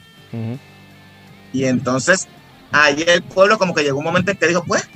Y 1.52 1.66
entonces, 1.66 2.28
ahí 2.72 3.04
el 3.08 3.24
pueblo 3.24 3.58
como 3.58 3.74
que 3.74 3.84
llegó 3.84 3.98
un 3.98 4.06
momento 4.06 4.32
en 4.32 4.38
que 4.38 4.48
dijo, 4.48 4.64
pues, 4.64 4.88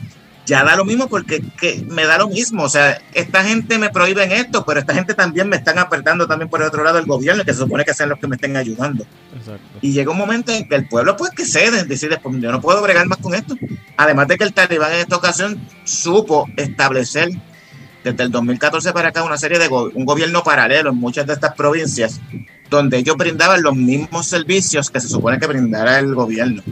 ya 0.49 0.63
da 0.63 0.75
lo 0.75 0.83
mismo 0.83 1.07
porque 1.07 1.41
que 1.59 1.85
me 1.87 2.05
da 2.05 2.17
lo 2.17 2.27
mismo. 2.27 2.63
O 2.63 2.69
sea, 2.69 2.99
esta 3.13 3.43
gente 3.43 3.77
me 3.77 3.91
prohíbe 3.91 4.23
en 4.23 4.31
esto, 4.31 4.65
pero 4.65 4.79
esta 4.79 4.95
gente 4.95 5.13
también 5.13 5.47
me 5.47 5.55
están 5.55 5.77
apretando 5.77 6.27
también 6.27 6.49
por 6.49 6.59
el 6.59 6.67
otro 6.67 6.83
lado 6.83 6.97
del 6.97 7.05
gobierno, 7.05 7.45
que 7.45 7.53
se 7.53 7.59
supone 7.59 7.85
que 7.85 7.93
sean 7.93 8.09
los 8.09 8.19
que 8.19 8.27
me 8.27 8.35
estén 8.35 8.57
ayudando. 8.57 9.05
Y 9.79 9.93
llega 9.93 10.11
un 10.11 10.17
momento 10.17 10.51
en 10.51 10.67
que 10.67 10.75
el 10.75 10.87
pueblo 10.87 11.15
pues 11.15 11.31
que 11.31 11.45
cede, 11.45 11.83
decide, 11.83 12.17
pues 12.17 12.35
yo 12.41 12.51
no 12.51 12.59
puedo 12.59 12.81
bregar 12.81 13.05
más 13.05 13.19
con 13.19 13.35
esto. 13.35 13.55
Además 13.95 14.27
de 14.27 14.37
que 14.37 14.43
el 14.43 14.53
talibán 14.53 14.91
en 14.91 14.99
esta 15.01 15.17
ocasión 15.17 15.61
supo 15.83 16.47
establecer 16.57 17.29
desde 18.03 18.23
el 18.23 18.31
2014 18.31 18.91
para 18.91 19.09
acá 19.09 19.23
una 19.23 19.37
serie 19.37 19.59
de 19.59 19.67
un 19.67 20.05
gobierno 20.05 20.43
paralelo 20.43 20.89
en 20.89 20.95
muchas 20.95 21.27
de 21.27 21.33
estas 21.33 21.53
provincias 21.53 22.19
donde 22.71 22.97
ellos 22.97 23.17
brindaban 23.17 23.61
los 23.61 23.75
mismos 23.75 24.25
servicios 24.25 24.89
que 24.89 24.99
se 24.99 25.09
supone 25.09 25.37
que 25.37 25.47
brindara 25.47 25.99
el 25.99 26.15
gobierno 26.15 26.63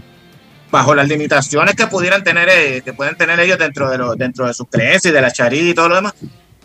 bajo 0.72 0.93
las 0.95 1.07
limitaciones 1.07 1.76
que 1.76 1.88
pudieran 1.88 2.24
tener 2.24 2.49
eh, 2.49 2.82
que 2.84 2.93
pueden 2.93 3.15
tener 3.15 3.39
ellos 3.39 3.57
dentro 3.57 3.89
de 3.89 3.97
lo, 3.97 4.15
dentro 4.15 4.47
de 4.47 4.53
sus 4.53 4.68
creencias 4.70 5.11
y 5.11 5.15
de 5.15 5.22
la 5.22 5.32
charí 5.32 5.70
y 5.70 5.74
todo 5.74 5.89
lo 5.89 5.95
demás. 5.95 6.13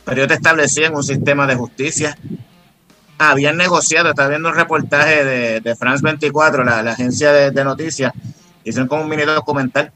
Pero 0.04 0.22
ellos 0.22 0.36
establecían 0.36 0.94
un 0.94 1.04
sistema 1.04 1.46
de 1.46 1.54
justicia. 1.54 2.16
Habían 3.18 3.56
negociado 3.56 4.10
estaba 4.10 4.28
viendo 4.28 4.48
un 4.48 4.56
reportaje 4.56 5.24
de, 5.24 5.60
de 5.60 5.76
France 5.76 6.02
24 6.02 6.64
la, 6.64 6.80
agencia 6.80 7.32
de, 7.32 7.64
noticias 7.64 8.12
hicieron 8.64 8.88
como 8.88 9.02
un 9.02 9.08
mini 9.08 9.22
documental. 9.22 9.92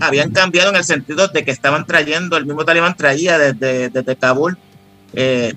Habían 0.00 0.30
cambiado 0.32 0.70
en 0.70 0.76
el 0.76 0.84
sentido 0.84 1.28
de 1.28 1.44
que 1.44 1.50
estaban 1.50 1.86
trayendo, 1.86 2.36
el 2.36 2.46
mismo 2.46 2.64
talibán 2.64 2.96
traía 2.96 3.38
desde, 3.38 3.90
desde 3.90 4.16
Kabul 4.16 4.58
eh, 5.12 5.54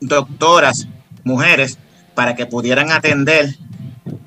doctoras, 0.00 0.88
mujeres, 1.24 1.78
para 2.14 2.34
que 2.34 2.46
pudieran 2.46 2.90
atender 2.90 3.54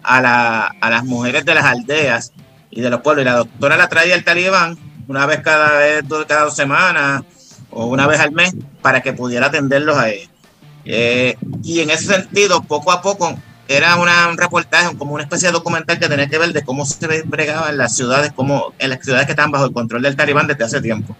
a, 0.03 0.21
la, 0.21 0.65
a 0.80 0.89
las 0.89 1.03
mujeres 1.03 1.45
de 1.45 1.55
las 1.55 1.65
aldeas 1.65 2.34
y 2.71 2.82
de 2.82 2.89
los 2.89 3.01
pueblos. 3.01 3.23
Y 3.23 3.25
la 3.25 3.36
doctora 3.36 3.77
la 3.77 3.89
traía 3.89 4.15
el 4.15 4.23
talibán 4.23 4.77
una 5.07 5.25
vez 5.25 5.41
cada 5.41 5.77
vez, 5.80 6.03
cada 6.27 6.43
dos 6.43 6.55
semanas 6.55 7.23
o 7.71 7.86
una 7.86 8.07
vez 8.07 8.19
al 8.19 8.32
mes 8.32 8.55
para 8.82 9.01
que 9.01 9.13
pudiera 9.13 9.47
atenderlos 9.47 9.97
a 9.97 10.09
ellos. 10.09 10.30
Eh, 10.86 11.36
y 11.63 11.82
en 11.82 11.89
ese 11.89 12.05
sentido, 12.05 12.61
poco 12.63 12.91
a 12.91 13.01
poco 13.01 13.38
era 13.67 13.95
un 13.97 14.38
reportaje, 14.38 14.97
como 14.97 15.13
una 15.13 15.23
especie 15.23 15.49
de 15.49 15.51
documental 15.51 15.99
que 15.99 16.07
tenía 16.07 16.27
que 16.27 16.39
ver 16.39 16.53
de 16.53 16.63
cómo 16.63 16.86
se 16.86 17.21
bregaba 17.23 17.69
en 17.69 17.77
las 17.77 17.95
ciudades, 17.95 18.32
como 18.34 18.73
en 18.80 18.89
las 18.89 19.03
ciudades 19.03 19.27
que 19.27 19.34
estaban 19.34 19.51
bajo 19.51 19.65
el 19.65 19.73
control 19.73 20.01
del 20.01 20.15
talibán 20.15 20.47
desde 20.47 20.63
hace 20.63 20.82
tiempo. 20.82 21.15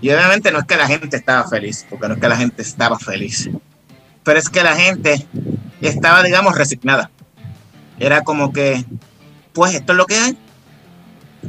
Y 0.00 0.10
obviamente 0.10 0.50
no 0.50 0.58
es 0.58 0.64
que 0.64 0.76
la 0.76 0.88
gente 0.88 1.16
estaba 1.16 1.48
feliz, 1.48 1.86
porque 1.88 2.08
no 2.08 2.14
es 2.14 2.20
que 2.20 2.28
la 2.28 2.36
gente 2.36 2.62
estaba 2.62 2.98
feliz, 2.98 3.48
pero 4.24 4.38
es 4.38 4.48
que 4.48 4.62
la 4.62 4.74
gente 4.74 5.26
estaba, 5.80 6.22
digamos, 6.22 6.56
resignada. 6.56 7.10
Era 7.98 8.22
como 8.22 8.52
que, 8.52 8.84
pues 9.52 9.74
esto 9.74 9.92
es 9.92 9.96
lo 9.96 10.06
que 10.06 10.16
hay. 10.16 10.38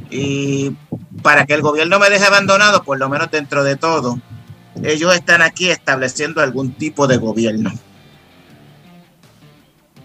Y 0.09 0.75
para 1.21 1.45
que 1.45 1.53
el 1.53 1.61
gobierno 1.61 1.99
me 1.99 2.09
deje 2.09 2.25
abandonado, 2.25 2.83
por 2.83 2.97
lo 2.99 3.09
menos 3.09 3.29
dentro 3.31 3.63
de 3.63 3.75
todo, 3.75 4.19
ellos 4.83 5.13
están 5.15 5.41
aquí 5.41 5.69
estableciendo 5.69 6.41
algún 6.41 6.71
tipo 6.73 7.07
de 7.07 7.17
gobierno 7.17 7.71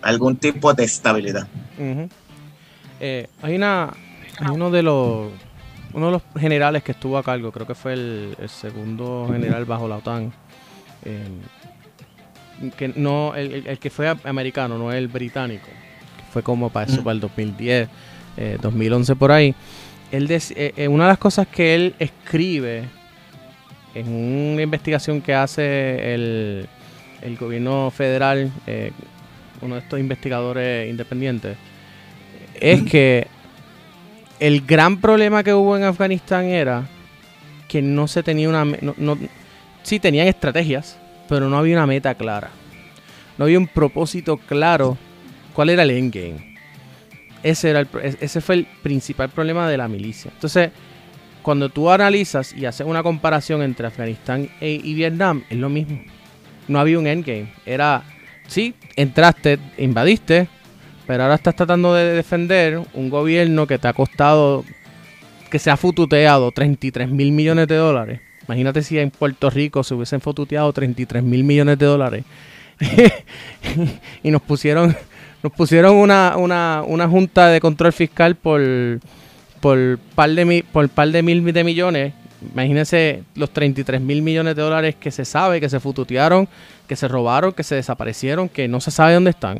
algún 0.05 0.36
tipo 0.36 0.74
de 0.74 0.84
estabilidad. 0.84 1.49
Eh, 3.01 3.26
hay 3.42 3.57
una 3.57 3.92
uno 4.53 4.70
de 4.70 4.82
los 4.82 5.32
uno 5.92 6.07
de 6.07 6.12
los 6.12 6.22
generales 6.38 6.82
que 6.82 6.92
estuvo 6.92 7.16
a 7.18 7.22
cargo, 7.22 7.53
creo 7.53 7.66
que 7.66 7.74
fue 7.74 7.95
el, 7.95 8.36
segundo 8.49 9.28
general 9.30 9.64
bajo 9.64 9.88
la 9.88 9.97
OTAN, 9.97 10.32
em, 11.05 12.70
que 12.72 12.88
no 12.88 13.34
el, 13.34 13.78
que 13.78 13.90
fue 13.90 14.14
americano, 14.24 14.76
no 14.76 14.92
el 14.92 15.09
británico, 15.09 15.68
fue 16.35 16.43
como 16.43 16.68
para 16.68 16.91
eso, 16.91 17.03
para 17.03 17.14
el 17.14 17.20
2010, 17.20 17.89
2011 18.61 19.12
eh, 19.12 19.16
por 19.16 19.32
ahí. 19.32 19.55
Él 20.12 20.28
eh, 20.30 20.89
una 20.89 21.05
de 21.05 21.09
las 21.09 21.18
cosas 21.18 21.47
que 21.47 21.74
él 21.74 21.95
escribe 21.99 22.85
en 23.95 24.09
una 24.53 24.61
investigación 24.61 25.22
que 25.22 25.35
hace 25.35 26.14
el, 26.14 26.68
el 27.22 27.37
gobierno 27.37 27.91
federal 27.91 28.53
uno 29.62 29.76
de 29.76 29.80
estos 29.80 29.99
investigadores 29.99 30.91
independientes, 30.91 31.57
es 32.61 32.82
que 32.82 33.26
el 34.39 34.61
gran 34.61 35.01
problema 35.01 35.43
que 35.43 35.55
hubo 35.55 35.76
en 35.76 35.85
Afganistán 35.85 36.45
era 36.47 36.87
que 37.68 37.82
no 37.82 38.07
se 38.07 38.22
tenía 38.22 38.49
una... 38.49 38.64
No, 38.64 39.18
sí 39.82 39.99
tenían 39.99 40.28
estrategias, 40.28 40.99
pero 41.28 41.49
no 41.49 41.59
había 41.59 41.76
una 41.76 41.87
meta 41.87 42.14
clara. 42.14 42.51
No 43.39 43.47
había 43.47 43.59
un 43.59 43.66
propósito 43.66 44.37
claro 44.37 44.97
cuál 45.55 45.71
era 45.71 45.85
el 45.85 45.91
endgame. 45.91 46.55
Ese, 47.43 47.71
era 47.71 47.87
ese 48.03 48.41
fue 48.41 48.57
el 48.57 48.67
principal 48.83 49.31
problema 49.31 49.69
de 49.69 49.77
la 49.77 49.89
milicia. 49.89 50.31
Entonces, 50.35 50.71
cuando 51.43 51.69
tú 51.69 51.91
analizas 51.91 52.55
y 52.55 52.65
haces 52.65 52.87
una 52.87 53.03
comparación 53.03 53.63
entre 53.63 53.87
Afganistán 53.87 54.49
e, 54.61 54.81
y 54.83 54.95
Vietnam, 54.95 55.45
es 55.49 55.59
lo 55.59 55.69
mismo. 55.69 56.01
No 56.69 56.79
había 56.79 56.99
un 56.99 57.07
endgame. 57.07 57.53
Era 57.67 58.03
sí, 58.49 58.75
entraste, 58.97 59.59
invadiste, 59.79 60.49
pero 61.07 61.25
ahora 61.25 61.35
estás 61.35 61.55
tratando 61.55 61.95
de 61.95 62.15
defender 62.15 62.81
un 62.95 63.11
gobierno 63.11 63.67
que 63.67 63.79
te 63.79 63.89
ha 63.89 63.93
costado, 63.93 64.65
que 65.51 65.59
se 65.59 65.71
ha 65.71 65.77
fututeado 65.77 66.51
33 66.51 67.11
mil 67.11 67.33
millones 67.33 67.69
de 67.69 67.77
dólares. 67.77 68.21
Imagínate 68.47 68.83
si 68.83 68.99
en 68.99 69.11
Puerto 69.11 69.51
Rico 69.51 69.85
se 69.85 69.95
hubiesen 69.95 70.21
fututeado 70.21 70.73
33 70.73 71.23
mil 71.23 71.45
millones 71.45 71.79
de 71.79 71.87
dólares. 71.87 72.25
y 74.23 74.31
nos 74.31 74.43
pusieron 74.43 74.97
nos 75.45 75.53
pusieron 75.53 75.97
una, 75.97 76.36
una, 76.38 76.82
una 76.86 77.07
junta 77.07 77.49
de 77.49 77.61
control 77.61 77.92
fiscal 77.92 78.34
por 78.34 78.62
por 79.61 79.99
par 80.14 80.30
de 80.30 80.64
por 80.72 80.88
par 80.88 81.11
de 81.11 81.22
mil 81.22 81.53
de 81.53 81.64
millones 81.64 82.14
Imagínense 82.53 83.24
los 83.34 83.51
33 83.51 84.01
mil 84.01 84.22
millones 84.22 84.57
de 84.57 84.62
dólares 84.62 84.95
que 84.99 85.11
se 85.11 85.24
sabe 85.24 85.61
que 85.61 85.68
se 85.68 85.80
fututearon, 85.80 86.49
que 86.86 86.97
se 86.97 87.09
robaron, 87.09 87.53
que 87.53 87.62
se 87.62 87.74
desaparecieron, 87.74 88.49
que 88.49 88.68
no 88.68 88.80
se 88.80 88.90
sabe 88.90 89.14
dónde 89.14 89.30
están, 89.30 89.59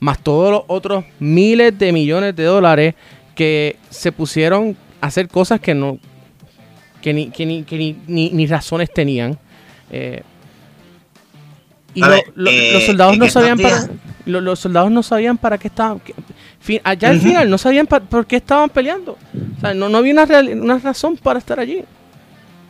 más 0.00 0.18
todos 0.20 0.50
los 0.50 0.62
otros 0.66 1.04
miles 1.20 1.76
de 1.78 1.92
millones 1.92 2.34
de 2.34 2.44
dólares 2.44 2.94
que 3.34 3.76
se 3.90 4.10
pusieron 4.12 4.76
a 5.00 5.06
hacer 5.06 5.28
cosas 5.28 5.60
que 5.60 5.74
no 5.74 5.98
que 7.00 7.12
ni, 7.12 7.30
que 7.30 7.46
ni, 7.46 8.46
razones 8.46 8.92
tenían. 8.92 9.38
Eh, 9.90 10.22
y 11.94 12.02
eh, 12.02 12.24
los 12.34 12.84
soldados 12.84 13.16
no 13.18 13.28
sabían 13.28 13.58
para 13.58 13.88
los, 14.26 14.60
soldados 14.60 14.90
no 14.90 15.02
sabían 15.02 15.38
para 15.38 15.56
qué 15.56 15.68
estaban 15.68 16.02
allá 16.84 17.08
al 17.08 17.20
final 17.20 17.48
no 17.48 17.58
sabían 17.58 17.86
por 17.86 18.26
qué 18.26 18.36
estaban 18.36 18.68
peleando 18.68 19.12
o 19.12 19.60
sea, 19.60 19.72
no, 19.72 19.88
no 19.88 19.98
había 19.98 20.12
una, 20.12 20.24
una 20.24 20.78
razón 20.78 21.16
para 21.16 21.38
estar 21.38 21.58
allí 21.58 21.84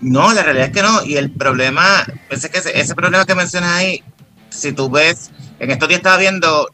no, 0.00 0.32
la 0.32 0.42
realidad 0.42 0.68
es 0.68 0.72
que 0.72 0.82
no. 0.82 1.04
Y 1.04 1.16
el 1.16 1.30
problema, 1.30 2.06
es 2.30 2.48
que 2.48 2.58
ese, 2.58 2.94
problema 2.94 3.24
que 3.24 3.34
mencionas 3.34 3.70
ahí, 3.76 4.02
si 4.50 4.72
tú 4.72 4.90
ves, 4.90 5.30
en 5.58 5.70
estos 5.70 5.88
días 5.88 5.98
estaba 5.98 6.18
viendo, 6.18 6.68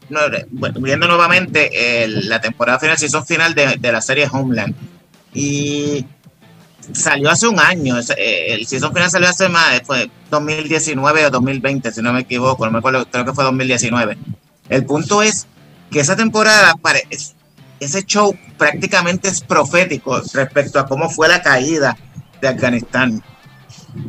viendo 0.75 1.07
nuevamente 1.07 2.05
la 2.07 2.41
temporada 2.41 2.79
final, 2.79 2.97
season 2.97 3.25
final 3.25 3.53
de, 3.55 3.91
la 3.91 4.01
serie 4.01 4.27
Homeland. 4.31 4.75
Y 5.33 6.05
salió 6.91 7.29
hace 7.29 7.47
un 7.47 7.59
año. 7.59 7.97
Eh, 8.17 8.53
el 8.53 8.67
season 8.67 8.93
final 8.93 9.09
salió 9.09 9.29
hace 9.29 9.47
más, 9.49 9.81
fue 9.85 10.09
2019 10.29 11.25
o 11.25 11.29
2020, 11.29 11.91
si 11.91 12.01
no 12.01 12.13
me 12.13 12.21
equivoco, 12.21 12.65
no 12.65 12.71
me 12.71 12.79
acuerdo, 12.79 13.07
creo 13.09 13.25
que 13.25 13.33
fue 13.33 13.43
2019. 13.45 14.17
El 14.69 14.85
punto 14.85 15.21
es 15.21 15.47
que 15.91 15.99
esa 15.99 16.15
temporada, 16.15 16.73
ese 17.79 18.03
show 18.03 18.35
prácticamente 18.57 19.29
es 19.29 19.41
profético 19.41 20.21
respecto 20.33 20.79
a 20.79 20.87
cómo 20.87 21.09
fue 21.09 21.27
la 21.27 21.41
caída 21.41 21.97
de 22.41 22.47
Afganistán. 22.47 23.23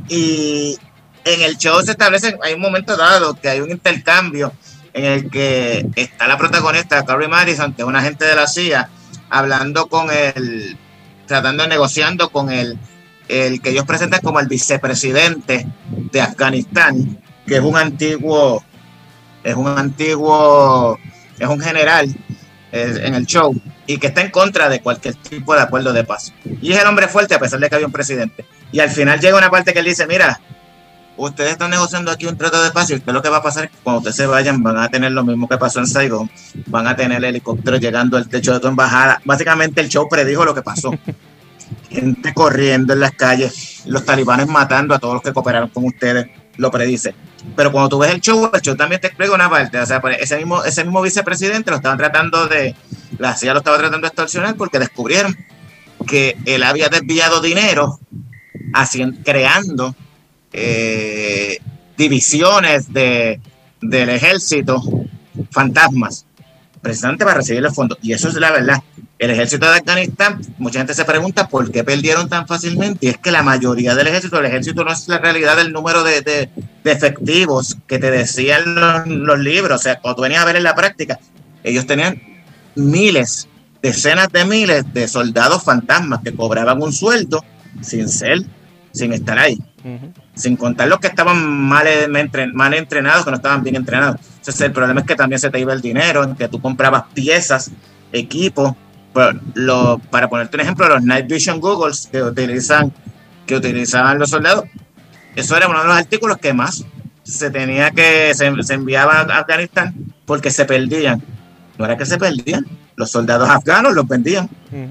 Y 0.09 0.79
en 1.25 1.43
el 1.43 1.57
show 1.57 1.83
se 1.83 1.93
establece, 1.93 2.37
hay 2.43 2.55
un 2.55 2.61
momento 2.61 2.97
dado 2.97 3.35
que 3.35 3.49
hay 3.49 3.61
un 3.61 3.71
intercambio 3.71 4.53
en 4.93 5.05
el 5.05 5.31
que 5.31 5.87
está 5.97 6.29
la 6.29 6.39
protagonista, 6.39 7.05
Carrie 7.05 7.29
Madison, 7.29 7.75
que 7.75 7.83
es 7.83 7.89
una 7.89 7.99
agente 7.99 8.25
de 8.25 8.37
la 8.37 8.47
CIA, 8.47 8.89
hablando 9.29 9.89
con 9.89 10.09
el, 10.11 10.79
tratando 11.27 11.65
de 11.65 11.71
negociando 11.71 12.31
con 12.31 12.51
el, 12.51 12.79
el 13.29 13.61
que 13.61 13.71
ellos 13.71 13.85
presentan 13.85 14.21
como 14.21 14.39
el 14.41 14.47
vicepresidente 14.47 15.67
de 16.13 16.21
Afganistán, 16.21 17.21
que 17.47 17.57
es 17.57 17.63
un 17.63 17.77
antiguo, 17.77 18.65
es 19.45 19.55
un 19.55 19.69
antiguo, 19.69 20.99
es 21.39 21.49
un 21.49 21.61
general 21.61 22.13
en 22.73 23.15
el 23.15 23.25
show 23.27 23.55
y 23.87 23.99
que 23.99 24.09
está 24.09 24.23
en 24.23 24.31
contra 24.31 24.69
de 24.69 24.81
cualquier 24.81 25.15
tipo 25.15 25.55
de 25.55 25.61
acuerdo 25.61 25.93
de 25.93 26.03
paz. 26.03 26.33
Y 26.61 26.73
es 26.73 26.81
el 26.81 26.87
hombre 26.89 27.07
fuerte 27.07 27.35
a 27.35 27.39
pesar 27.39 27.61
de 27.61 27.69
que 27.69 27.75
había 27.77 27.87
un 27.87 27.93
presidente. 27.93 28.45
Y 28.73 28.81
al 28.81 28.91
final 28.91 29.21
llega 29.21 29.39
una 29.39 29.51
parte 29.51 29.73
que 29.73 29.79
él 29.79 29.85
dice, 29.85 30.07
mira, 30.09 30.41
ustedes 31.17 31.53
están 31.53 31.71
negociando 31.71 32.11
aquí 32.11 32.27
un 32.27 32.37
trato 32.37 32.61
de 32.63 32.73
paz 32.73 32.91
y 32.91 32.95
usted 32.95 33.13
lo 33.13 33.23
que 33.23 33.29
va 33.29 33.37
a 33.37 33.43
pasar 33.43 33.71
cuando 33.85 33.99
ustedes 33.99 34.17
se 34.17 34.27
vayan 34.27 34.63
van 34.63 34.79
a 34.79 34.89
tener 34.89 35.13
lo 35.13 35.23
mismo 35.23 35.49
que 35.49 35.57
pasó 35.57 35.79
en 35.79 35.87
Saigon, 35.87 36.29
van 36.67 36.89
a 36.89 36.97
tener 36.97 37.25
helicópteros 37.25 37.81
llegando 37.81 38.17
al 38.17 38.29
techo 38.29 38.53
de 38.55 38.61
tu 38.61 38.67
embajada. 38.67 39.21
Básicamente 39.25 39.81
el 39.81 39.89
show 39.89 40.09
predijo 40.09 40.45
lo 40.45 40.55
que 40.55 40.63
pasó. 40.63 40.93
Gente 41.89 42.35
corriendo 42.35 42.93
en 42.93 43.01
las 43.01 43.13
calles, 43.13 43.83
los 43.87 44.05
talibanes 44.05 44.49
matando 44.49 44.95
a 44.95 44.99
todos 44.99 45.15
los 45.15 45.23
que 45.23 45.33
cooperaron 45.33 45.69
con 45.69 45.85
ustedes, 45.85 46.29
lo 46.57 46.71
predice. 46.71 47.15
Pero 47.57 47.73
cuando 47.73 47.89
tú 47.91 47.99
ves 47.99 48.13
el 48.13 48.21
show, 48.21 48.51
el 48.53 48.61
show 48.61 48.77
también 48.77 49.01
te 49.01 49.09
explica 49.09 49.35
una 49.35 49.51
parte. 49.51 49.79
O 49.79 49.87
sea, 49.87 50.01
pues, 50.01 50.19
ese 50.21 50.37
mismo, 50.39 50.65
ese 50.65 50.85
mismo 50.85 51.03
vicepresidente 51.03 51.71
lo 51.71 51.77
estaban 51.77 51.99
tratando 51.99 52.47
de, 52.47 52.75
la 53.19 53.37
CIA 53.37 53.53
lo 53.53 53.59
estaba 53.59 53.79
tratando 53.79 54.07
de 54.07 54.09
extorsionar 54.09 54.57
porque 54.57 54.79
descubrieron 54.79 55.37
que 56.07 56.37
él 56.47 56.63
había 56.63 56.89
desviado 56.89 57.41
dinero 57.41 57.99
haciendo, 58.73 59.19
creando 59.25 59.95
eh, 60.53 61.59
divisiones 61.97 62.93
de, 62.93 63.41
del 63.81 64.09
ejército 64.09 64.83
fantasmas, 65.51 66.27
precisamente 66.81 67.25
para 67.25 67.39
recibir 67.39 67.63
los 67.63 67.75
fondos. 67.75 67.99
Y 68.03 68.13
eso 68.13 68.29
es 68.29 68.35
la 68.35 68.51
verdad. 68.51 68.83
El 69.25 69.31
ejército 69.31 69.67
de 69.67 69.79
Afganistán, 69.79 70.41
mucha 70.59 70.81
gente 70.81 70.95
se 70.95 71.05
pregunta 71.05 71.49
por 71.49 71.71
qué 71.71 71.83
perdieron 71.83 72.29
tan 72.29 72.47
fácilmente, 72.47 73.07
y 73.07 73.09
es 73.09 73.19
que 73.19 73.31
la 73.31 73.43
mayoría 73.43 73.95
del 73.95 74.09
ejército, 74.09 74.39
el 74.39 74.47
ejército 74.47 74.85
no 74.85 74.93
es 74.93 75.09
la 75.09 75.19
realidad 75.19 75.57
del 75.57 75.73
número 75.73 76.05
de, 76.05 76.51
efectivos 76.85 77.79
que 77.87 77.99
te 77.99 78.11
decían 78.11 78.63
los, 79.25 79.39
libros, 79.39 79.81
o 79.81 79.83
sea, 79.83 79.99
cuando 80.01 80.17
tú 80.17 80.23
venías 80.23 80.43
a 80.43 80.45
ver 80.45 80.57
en 80.57 80.63
la 80.63 80.75
práctica, 80.75 81.19
ellos 81.63 81.87
tenían 81.87 82.21
miles, 82.75 83.49
decenas 83.83 84.29
de 84.31 84.45
miles 84.45 84.93
de 84.93 85.09
soldados 85.09 85.63
fantasmas 85.63 86.21
que 86.23 86.35
cobraban 86.35 86.83
un 86.83 86.93
sueldo 86.93 87.45
sin 87.81 88.09
ser, 88.09 88.43
sin 88.93 89.13
estar 89.13 89.39
ahí, 89.39 89.59
sin 90.35 90.57
contar 90.57 90.89
los 90.89 90.99
que 90.99 91.07
estaban 91.07 91.43
mal, 91.43 91.87
mal 92.53 92.75
entrenados, 92.75 93.25
que 93.25 93.31
no 93.31 93.37
estaban 93.37 93.63
bien 93.63 93.77
entrenados. 93.77 94.21
Entonces 94.39 94.61
el 94.61 94.73
problema 94.73 95.01
es 95.01 95.07
que 95.07 95.17
también 95.17 95.39
se 95.39 95.51
te 95.51 95.59
iba 95.59 95.73
el 95.73 95.81
dinero, 95.81 96.37
que 96.37 96.49
tú 96.49 96.61
comprabas 96.61 97.05
piezas, 97.15 97.71
equipos, 98.13 98.75
lo, 99.55 99.99
para 100.11 100.29
ponerte 100.29 100.57
un 100.57 100.61
ejemplo, 100.63 100.89
los 100.89 101.03
Night 101.03 101.27
Vision 101.29 101.61
Googles 101.61 102.09
que 102.11 102.23
utilizan, 102.23 102.93
que 103.47 103.57
utilizaban 103.57 104.19
los 104.19 104.31
soldados, 104.31 104.65
eso 105.37 105.57
era 105.57 105.69
uno 105.69 105.81
de 105.81 105.89
los 105.89 105.97
artículos 105.97 106.39
que 106.39 106.53
más 106.53 106.85
se 107.23 107.51
tenía 107.51 107.91
que, 107.91 108.33
se, 108.35 108.47
enviaba 108.75 109.21
a 109.21 109.39
Afganistán 109.39 109.95
porque 110.27 110.51
se 110.51 110.65
perdían. 110.65 111.23
No 111.79 111.85
era 111.85 111.97
que 111.97 112.07
se 112.07 112.19
perdían, 112.19 112.67
los 112.97 113.11
soldados 113.11 113.49
afganos 113.49 113.95
los 113.95 114.07
vendían 114.07 114.49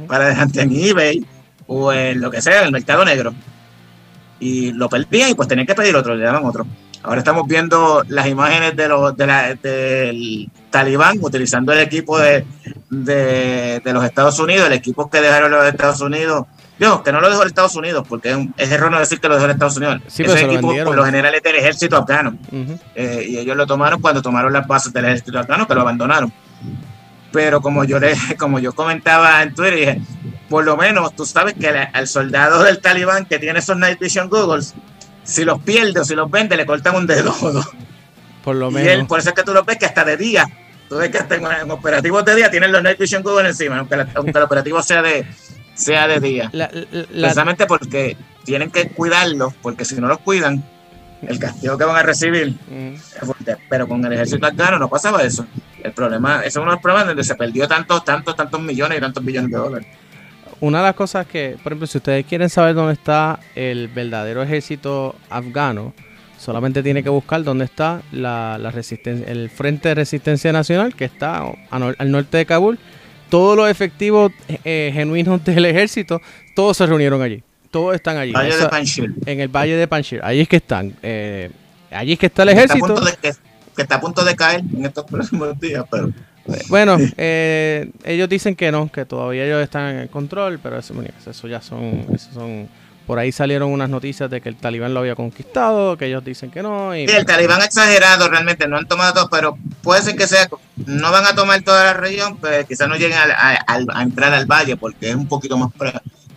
para 0.08 0.28
dejarte 0.28 0.62
en 0.62 0.72
eBay 0.72 1.26
o 1.68 1.94
en 1.94 2.20
lo 2.20 2.30
que 2.30 2.42
sea, 2.42 2.60
en 2.60 2.66
el 2.66 2.72
mercado 2.72 3.06
negro. 3.06 3.34
Y 4.40 4.74
lo 4.74 4.90
perdían 4.90 5.30
y 5.30 5.34
pues 5.36 5.48
tenían 5.48 5.68
que 5.68 5.76
pedir 5.76 5.96
otro, 5.96 6.16
le 6.16 6.26
daban 6.26 6.46
otro. 6.46 6.66
Ahora 7.04 7.20
estamos 7.20 7.48
viendo 7.48 8.04
las 8.08 8.28
imágenes 8.28 8.76
de 8.76 8.88
los, 8.90 9.16
de 9.16 9.28
la, 9.28 9.56
del 9.56 10.50
talibán 10.74 11.20
utilizando 11.22 11.72
el 11.72 11.80
equipo 11.82 12.18
de, 12.18 12.44
de, 12.90 13.94
los 13.94 14.04
Estados 14.04 14.40
Unidos, 14.40 14.66
el 14.66 14.74
equipo 14.74 15.08
que 15.08 15.22
dejaron 15.22 15.52
los 15.52 15.64
Estados 15.68 16.02
Unidos. 16.02 16.48
Yo, 16.80 17.04
que 17.04 17.12
no 17.12 17.22
lo 17.22 17.30
dejó 17.30 17.42
los 17.42 17.52
Estados 17.52 17.76
Unidos, 17.76 18.04
porque 18.10 18.50
es, 18.58 18.72
erróneo 18.72 19.00
decir 19.00 19.20
que 19.20 19.28
lo 19.28 19.36
dejó 19.36 19.46
los 19.46 19.54
Estados 19.54 19.78
Unidos. 19.78 20.02
Ese 20.08 20.46
equipo, 20.46 20.74
por 20.84 20.96
lo 20.96 21.06
general, 21.06 21.36
es 21.36 21.44
del 21.44 21.58
ejército 21.58 21.96
afgano. 21.96 22.36
Eh, 22.96 23.24
y 23.30 23.38
ellos 23.38 23.56
lo 23.56 23.68
tomaron 23.68 24.02
cuando 24.02 24.24
tomaron 24.24 24.52
las 24.52 24.66
bases 24.66 24.92
del 24.92 25.06
ejército 25.06 25.38
afgano, 25.38 25.68
que 25.68 25.76
lo 25.76 25.82
abandonaron. 25.82 26.34
Pero 27.32 27.62
como 27.62 27.84
yo, 27.84 28.00
le, 28.00 28.16
como 28.40 28.58
yo 28.58 28.74
comentaba 28.74 29.44
en 29.44 29.54
Twitter, 29.54 29.76
dije, 29.76 30.02
por 30.50 30.66
lo 30.66 30.76
menos 30.76 31.16
tú 31.16 31.24
sabes 31.28 31.54
que 31.54 31.68
al 31.68 32.08
soldado 32.08 32.64
del 32.64 32.80
talibán 32.80 33.26
que 33.26 33.38
tiene 33.38 33.60
esos 33.60 33.78
Night 33.78 34.00
Vision 34.00 34.28
Googles, 34.28 34.74
si 35.24 35.46
los 35.46 35.62
pierde 35.62 36.00
o 36.00 36.04
si 36.04 36.16
los 36.16 36.32
vende, 36.32 36.58
le 36.58 36.66
cortan 36.66 36.96
un 36.96 37.06
dedo. 37.06 37.32
Por 38.44 38.56
lo 38.58 38.72
menos. 38.72 38.88
Y 38.88 38.92
él, 38.92 39.08
por 39.08 39.20
eso 39.20 39.30
es 39.30 39.36
que 39.36 39.44
tú 39.44 39.54
lo 39.54 39.64
ves 39.64 39.78
que 39.78 39.86
hasta 39.86 40.04
de 40.04 40.18
día, 40.18 40.46
tú 40.90 40.98
ves 40.98 41.10
que 41.10 41.18
hasta 41.18 41.36
en, 41.36 41.72
operativos 41.72 42.24
de 42.26 42.36
día 42.36 42.52
tienen 42.52 42.72
los 42.72 42.84
Night 42.84 43.00
Vision 43.00 43.24
Google 43.24 43.50
encima, 43.50 43.80
aunque, 43.80 43.96
el 43.96 44.44
operativo 44.44 44.82
sea 44.82 45.02
de, 45.02 45.26
sea 45.74 46.08
de 46.08 46.20
día. 46.20 46.52
Precisamente 46.52 47.66
porque 47.66 48.18
tienen 48.44 48.72
que 48.72 48.90
cuidarlos, 48.90 49.54
porque 49.62 49.86
si 49.86 50.00
no 50.00 50.08
los 50.08 50.20
cuidan, 50.20 50.64
el 51.28 51.40
castigo 51.40 51.78
que 51.78 51.86
van 51.86 51.96
a 51.96 52.04
recibir 52.04 52.54
mm. 52.70 52.94
es 52.94 53.20
fuerte. 53.22 53.58
Pero 53.70 53.88
con 53.88 54.04
el 54.06 54.14
ejército 54.14 54.46
afgano 54.46 54.78
no 54.78 54.90
pasaba 54.90 55.24
eso. 55.24 55.46
El 55.82 55.94
problema, 55.94 56.40
ese 56.40 56.50
es 56.50 56.56
uno 56.58 56.66
de 56.66 56.72
los 56.72 56.82
problemas 56.82 57.08
donde 57.08 57.24
se 57.24 57.36
perdió 57.36 57.68
tantos, 57.68 58.04
tantos, 58.04 58.36
tantos 58.36 58.62
millones 58.62 58.98
y 58.98 59.02
tantos 59.02 59.24
billones 59.24 59.52
de 59.52 59.58
dólares 59.58 59.88
una 60.64 60.78
de 60.78 60.86
las 60.86 60.96
cosas 60.96 61.28
que, 61.28 61.58
por 61.62 61.74
ejemplo, 61.74 61.88
si 61.88 61.98
ustedes 61.98 62.26
quieren 62.26 62.50
saber 62.50 62.74
dónde 62.74 62.94
está 62.94 63.38
el 63.54 63.90
verdadero 63.90 64.42
ejército 64.42 65.14
afgano, 65.30 65.94
solamente 66.44 66.84
tiene 66.84 67.02
que 67.02 67.10
buscar 67.10 67.44
dónde 67.44 67.66
está 67.66 68.02
la, 68.12 68.58
resistencia, 68.72 69.26
el 69.32 69.50
Frente 69.50 69.90
de 69.90 69.96
Resistencia 69.96 70.52
Nacional, 70.52 70.94
que 70.94 71.06
está 71.06 71.44
al 71.70 72.12
norte 72.12 72.38
de 72.38 72.46
Kabul. 72.46 72.78
Todos 73.30 73.58
los 73.58 73.70
efectivos 73.70 74.32
eh, 74.64 74.92
genuinos 74.94 75.44
del 75.46 75.66
ejército, 75.66 76.22
todos 76.56 76.78
se 76.78 76.86
reunieron 76.86 77.22
allí. 77.22 77.42
Todos 77.72 77.96
están 77.96 78.18
allí. 78.18 78.34
Valle 78.34 78.56
de 78.56 78.68
Panjshir. 78.68 79.14
En 79.26 79.40
el 79.40 79.48
Valle 79.48 79.76
de 79.76 79.88
Panjshir. 79.88 80.20
Allí 80.24 80.42
es 80.42 80.48
que 80.48 80.58
están. 80.58 80.94
Eh, 81.02 81.50
allí 81.90 82.14
es 82.14 82.20
que 82.20 82.28
está 82.28 82.44
el 82.44 82.50
ejército. 82.50 83.02
que 83.76 83.82
está 83.82 83.96
a 83.96 84.02
punto 84.02 84.24
de 84.24 84.36
caer 84.36 84.60
en 84.60 84.86
estos 84.86 85.06
próximos 85.06 85.60
días, 85.60 85.84
pero... 85.90 86.12
Bueno, 86.68 86.98
eh, 87.16 87.90
ellos 88.04 88.28
dicen 88.28 88.56
que 88.56 88.70
no, 88.70 88.92
que 88.92 89.06
todavía 89.06 89.46
ellos 89.46 89.64
están 89.64 89.96
en 89.96 90.08
control, 90.10 90.60
pero 90.62 90.78
eso, 90.78 90.94
eso 91.26 91.48
ya 91.48 91.62
son, 91.62 92.06
son... 92.34 92.68
Por 93.06 93.20
ahí 93.20 93.34
salieron 93.34 93.70
unas 93.70 93.90
noticias 93.90 94.30
de 94.30 94.40
que 94.40 94.48
el 94.48 94.56
talibán 94.56 94.94
lo 94.94 95.02
había 95.02 95.16
conquistado, 95.16 95.98
que 95.98 96.06
ellos 96.06 96.24
dicen 96.24 96.52
que 96.52 96.64
no. 96.64 96.96
Y... 96.96 97.08
Sí, 97.08 97.16
el 97.16 97.26
talibán 97.26 97.62
exagerado 97.62 98.30
realmente, 98.30 98.68
no 98.68 98.78
han 98.78 98.88
tomado 98.88 99.14
todo, 99.14 99.30
pero 99.30 99.58
puede 99.82 100.02
ser 100.02 100.16
que 100.16 100.26
sea, 100.26 100.48
no 100.86 101.12
van 101.12 101.26
a 101.26 101.36
tomar 101.36 101.62
toda 101.64 101.84
la 101.84 101.94
región, 101.94 102.38
pero 102.38 102.66
quizás 102.66 102.88
no 102.88 102.96
lleguen 102.96 103.18
a, 103.18 104.02
entrar 104.02 104.34
al 104.34 104.46
valle 104.46 104.78
porque 104.78 105.10
es 105.10 105.16
un 105.16 105.28
poquito 105.28 105.58
más 105.58 105.72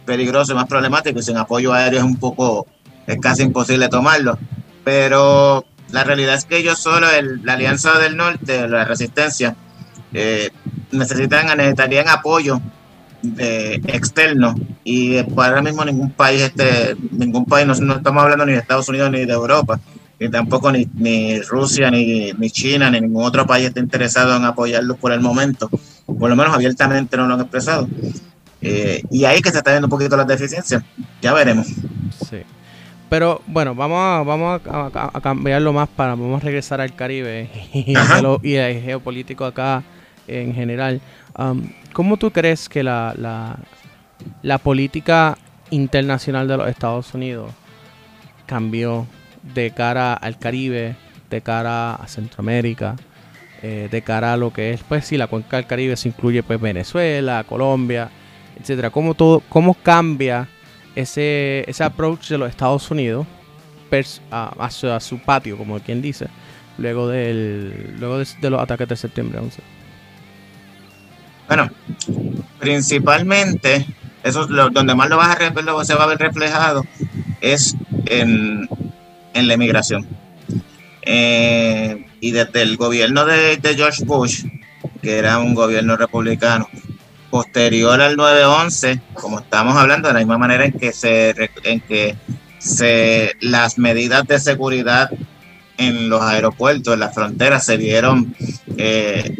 peligroso 0.04 0.54
más 0.54 0.66
problemático 0.66 1.18
y 1.18 1.22
sin 1.22 1.36
apoyo 1.36 1.72
aéreo 1.72 2.00
es 2.00 2.04
un 2.04 2.16
poco, 2.16 2.66
es 3.06 3.18
casi 3.20 3.42
imposible 3.42 3.88
tomarlo. 3.88 4.36
Pero 4.82 5.64
la 5.90 6.02
realidad 6.02 6.34
es 6.34 6.44
que 6.46 6.58
ellos 6.58 6.78
solo, 6.78 7.06
la 7.44 7.52
Alianza 7.52 7.98
del 7.98 8.16
Norte, 8.16 8.66
la 8.68 8.84
Resistencia, 8.84 9.54
eh, 10.12 10.50
necesitan, 10.90 11.56
necesitarían 11.56 12.08
apoyo 12.08 12.60
eh, 13.38 13.80
externo 13.86 14.54
y 14.84 15.18
ahora 15.18 15.62
mismo 15.62 15.84
ningún 15.84 16.10
país, 16.10 16.42
este, 16.42 16.96
ningún 17.10 17.44
país, 17.44 17.66
no, 17.80 17.96
estamos 17.96 18.22
hablando 18.22 18.46
ni 18.46 18.52
de 18.52 18.58
Estados 18.58 18.88
Unidos 18.88 19.10
ni 19.10 19.24
de 19.24 19.32
Europa, 19.32 19.80
ni 20.18 20.28
tampoco 20.28 20.70
ni, 20.72 20.88
ni 20.94 21.40
Rusia, 21.40 21.90
ni, 21.90 22.32
ni, 22.32 22.50
China, 22.50 22.90
ni 22.90 23.00
ningún 23.00 23.24
otro 23.24 23.46
país 23.46 23.66
está 23.66 23.80
interesado 23.80 24.36
en 24.36 24.44
apoyarlos 24.44 24.96
por 24.98 25.12
el 25.12 25.20
momento, 25.20 25.68
por 26.06 26.30
lo 26.30 26.36
menos 26.36 26.54
abiertamente 26.54 27.16
no 27.16 27.26
lo 27.26 27.34
han 27.34 27.40
expresado. 27.40 27.88
Eh, 28.62 29.02
y 29.10 29.24
ahí 29.24 29.40
que 29.42 29.50
se 29.50 29.58
está 29.58 29.70
viendo 29.70 29.86
un 29.86 29.90
poquito 29.90 30.16
las 30.16 30.26
deficiencias, 30.26 30.82
ya 31.20 31.32
veremos. 31.32 31.66
Sí. 32.28 32.42
Pero 33.08 33.40
bueno, 33.46 33.74
vamos 33.74 33.98
a, 34.00 34.22
vamos 34.22 34.60
a, 34.64 35.20
cambiarlo 35.20 35.72
más 35.72 35.88
para, 35.88 36.10
vamos 36.10 36.42
a 36.42 36.44
regresar 36.44 36.80
al 36.80 36.94
Caribe 36.94 37.50
y, 37.72 37.92
y 38.42 38.56
al 38.56 38.80
geopolítico 38.82 39.44
acá 39.44 39.84
en 40.26 40.54
general. 40.54 41.00
Um, 41.38 41.68
¿Cómo 41.96 42.18
tú 42.18 42.30
crees 42.30 42.68
que 42.68 42.82
la, 42.82 43.14
la, 44.42 44.58
política 44.58 45.38
internacional 45.70 46.46
de 46.46 46.58
los 46.58 46.68
Estados 46.68 47.14
Unidos 47.14 47.50
cambió 48.44 49.06
de 49.54 49.70
cara 49.70 50.12
al 50.12 50.38
Caribe, 50.38 50.94
de 51.30 51.40
cara 51.40 51.94
a 51.94 52.06
Centroamérica, 52.06 52.96
eh, 53.62 53.88
de 53.90 54.02
cara 54.02 54.34
a 54.34 54.36
lo 54.36 54.52
que 54.52 54.74
es, 54.74 54.82
pues 54.82 55.06
sí, 55.06 55.16
la 55.16 55.26
cuenca 55.26 55.56
del 55.56 55.64
Caribe 55.64 55.96
se 55.96 56.10
incluye 56.10 56.42
pues 56.42 56.60
Venezuela, 56.60 57.42
Colombia, 57.48 58.10
etcétera. 58.60 58.90
¿Cómo 58.90 59.14
todo, 59.14 59.40
cómo 59.48 59.72
cambia 59.72 60.48
ese, 60.94 61.64
ese 61.66 61.82
approach 61.82 62.28
de 62.28 62.36
los 62.36 62.50
Estados 62.50 62.90
Unidos 62.90 63.26
hacia 64.30 65.00
su 65.00 65.18
patio, 65.20 65.56
como 65.56 65.80
quien 65.80 66.02
dice, 66.02 66.26
luego 66.76 67.08
del, 67.08 67.96
luego 67.98 68.18
de, 68.18 68.26
de 68.38 68.50
los 68.50 68.60
ataques 68.60 68.86
de 68.86 68.96
septiembre 68.96 69.38
11? 69.38 69.75
Bueno, 71.46 71.70
principalmente, 72.58 73.86
eso 74.22 74.46
lo, 74.48 74.70
donde 74.70 74.94
más 74.94 75.08
lo, 75.08 75.16
vas 75.16 75.36
a, 75.36 75.84
se 75.84 75.94
va 75.94 76.04
a 76.04 76.06
ver 76.06 76.18
reflejado 76.18 76.84
es 77.40 77.76
en, 78.06 78.68
la 79.34 79.54
inmigración. 79.54 80.06
Eh, 81.02 82.06
y 82.20 82.32
desde 82.32 82.62
el 82.62 82.76
gobierno 82.76 83.24
de, 83.24 83.60
George 83.76 84.04
Bush, 84.04 84.44
que 85.02 85.18
era 85.18 85.38
un 85.38 85.54
gobierno 85.54 85.96
republicano, 85.96 86.68
posterior 87.30 88.00
al 88.00 88.16
9-11, 88.16 89.00
como 89.14 89.40
estamos 89.40 89.76
hablando, 89.76 90.08
de 90.08 90.14
la 90.14 90.20
misma 90.20 90.38
manera 90.38 90.64
en 90.64 90.72
que 90.72 90.92
se 90.92 91.50
en 91.64 91.80
que 91.80 92.16
se 92.58 93.32
las 93.40 93.78
medidas 93.78 94.26
de 94.26 94.40
seguridad 94.40 95.10
en 95.76 96.08
los 96.08 96.22
aeropuertos, 96.22 96.94
en 96.94 97.00
las 97.00 97.14
fronteras, 97.14 97.64
se 97.64 97.76
vieron 97.76 98.34
eh, 98.76 99.36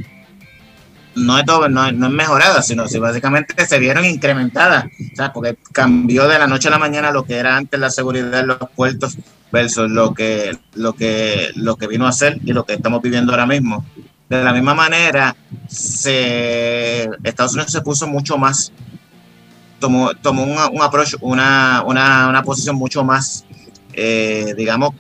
no 1.17 1.39
es, 1.39 1.45
todo, 1.45 1.69
no, 1.69 1.91
no 1.93 2.07
es 2.07 2.13
mejorada, 2.13 2.63
sino 2.63 2.87
si 2.87 2.99
básicamente 2.99 3.67
se 3.67 3.79
vieron 3.79 4.05
incrementadas, 4.05 4.87
porque 5.33 5.57
cambió 5.73 6.29
de 6.29 6.39
la 6.39 6.47
noche 6.47 6.69
a 6.69 6.71
la 6.71 6.79
mañana 6.79 7.11
lo 7.11 7.25
que 7.25 7.37
era 7.37 7.57
antes 7.57 7.81
la 7.81 7.91
seguridad 7.91 8.41
en 8.41 8.49
los 8.49 8.59
puertos 8.75 9.17
versus 9.51 9.91
lo 9.91 10.15
que, 10.15 10.57
lo 10.75 10.93
que, 10.95 11.51
lo 11.55 11.77
que 11.77 11.87
vino 11.87 12.07
a 12.07 12.13
ser 12.13 12.39
y 12.45 12.53
lo 12.53 12.65
que 12.65 12.75
estamos 12.75 13.03
viviendo 13.03 13.33
ahora 13.33 13.47
mismo. 13.47 13.85
De 14.29 14.43
la 14.43 14.53
misma 14.53 14.75
manera, 14.75 15.37
se, 15.69 17.09
Estados 17.23 17.55
Unidos 17.55 17.73
se 17.73 17.81
puso 17.81 18.07
mucho 18.07 18.37
más, 18.37 18.73
tomó, 19.79 20.15
tomó 20.15 20.43
un, 20.43 20.59
un 20.73 20.83
approach, 20.83 21.15
una, 21.21 21.83
una, 21.87 22.29
una, 22.29 22.43
posición 22.43 22.77
mucho 22.77 23.05
más, 23.05 23.45
eh, 23.93 24.53
digamos, 24.57 24.91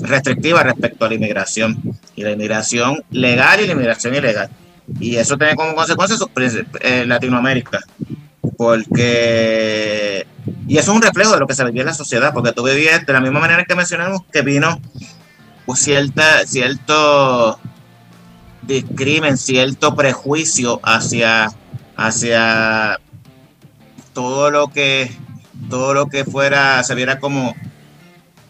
restrictiva 0.00 0.62
respecto 0.62 1.04
a 1.04 1.08
la 1.08 1.14
inmigración 1.14 1.80
y 2.16 2.22
la 2.22 2.32
inmigración 2.32 3.04
legal 3.10 3.60
y 3.60 3.66
la 3.66 3.72
inmigración 3.72 4.14
ilegal. 4.14 4.50
Y 4.98 5.16
eso 5.16 5.36
tiene 5.38 5.54
como 5.54 5.74
consecuencia 5.74 6.16
eh, 6.80 7.04
Latinoamérica. 7.06 7.80
Porque. 8.56 10.26
Y 10.66 10.78
eso 10.78 10.90
es 10.92 10.96
un 10.96 11.02
reflejo 11.02 11.32
de 11.32 11.40
lo 11.40 11.46
que 11.46 11.54
se 11.54 11.64
vivía 11.64 11.82
en 11.82 11.88
la 11.88 11.94
sociedad, 11.94 12.32
porque 12.32 12.52
tú 12.52 12.64
vivías 12.64 13.04
de 13.06 13.12
la 13.12 13.20
misma 13.20 13.40
manera 13.40 13.64
que 13.64 13.74
mencionamos 13.74 14.22
que 14.32 14.42
vino 14.42 14.80
cierta, 15.74 16.46
cierto 16.46 17.58
discrimen, 18.62 19.36
cierto 19.36 19.94
prejuicio 19.94 20.80
hacia, 20.82 21.52
hacia 21.96 22.98
todo 24.12 24.50
lo 24.50 24.68
que 24.68 25.10
todo 25.68 25.94
lo 25.94 26.06
que 26.06 26.24
fuera 26.24 26.82
se 26.82 26.94
viera 26.94 27.20
como 27.20 27.54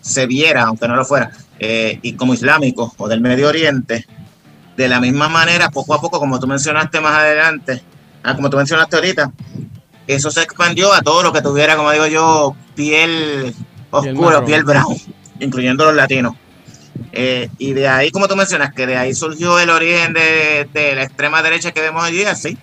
se 0.01 0.27
viera 0.27 0.65
aunque 0.65 0.89
no 0.89 0.97
lo 0.97 1.05
fuera 1.05 1.33
eh, 1.59 1.99
y 2.03 2.15
como 2.15 2.35
islámico 2.35 2.95
o 2.97 3.09
del 3.09 3.21
Medio 3.21 3.49
Oriente 3.49 4.07
de 4.81 4.89
la 4.89 4.99
misma 4.99 5.29
manera 5.29 5.69
poco 5.69 5.93
a 5.93 6.01
poco 6.01 6.19
como 6.19 6.41
tú 6.41 6.47
mencionaste 6.47 7.01
más 7.01 7.19
adelante 7.19 7.83
ah, 8.23 8.35
como 8.35 8.49
tú 8.49 8.57
mencionaste 8.57 8.97
ahorita 8.97 9.31
eso 10.07 10.31
se 10.31 10.41
expandió 10.43 10.93
a 10.95 11.03
todo 11.03 11.23
lo 11.23 11.33
que 11.33 11.43
tuviera 11.43 11.77
como 11.77 11.93
digo 11.93 12.07
yo 12.07 12.57
piel 12.75 13.55
oscura 13.91 14.43
piel 14.43 14.65
brown 14.65 14.97
incluyendo 15.39 15.85
los 15.85 15.95
latinos 15.95 16.35
eh, 17.13 17.49
y 17.59 17.73
de 17.73 17.89
ahí, 17.89 18.11
como 18.11 18.29
tú 18.29 18.37
mencionas, 18.37 18.73
que 18.73 18.87
de 18.87 18.97
ahí 18.97 19.15
surgió 19.15 19.59
el 19.59 19.71
origen 19.71 20.13
de, 20.13 20.69
la 20.95 21.03
extrema 21.03 21.43
derecha 21.43 21.73
que 21.73 21.81
vemos 21.81 22.05
hoy 22.05 22.13
día, 22.13 22.35
sí. 22.35 22.59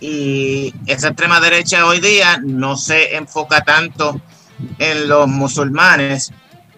Y 0.00 0.74
esa 0.86 1.08
extrema 1.08 1.40
derecha 1.40 1.86
hoy 1.86 2.00
día 2.00 2.38
no 2.42 2.76
se 2.76 3.16
enfoca 3.16 3.62
tanto 3.62 4.20
en 4.78 5.08
los 5.08 5.26
musulmanes 5.28 6.30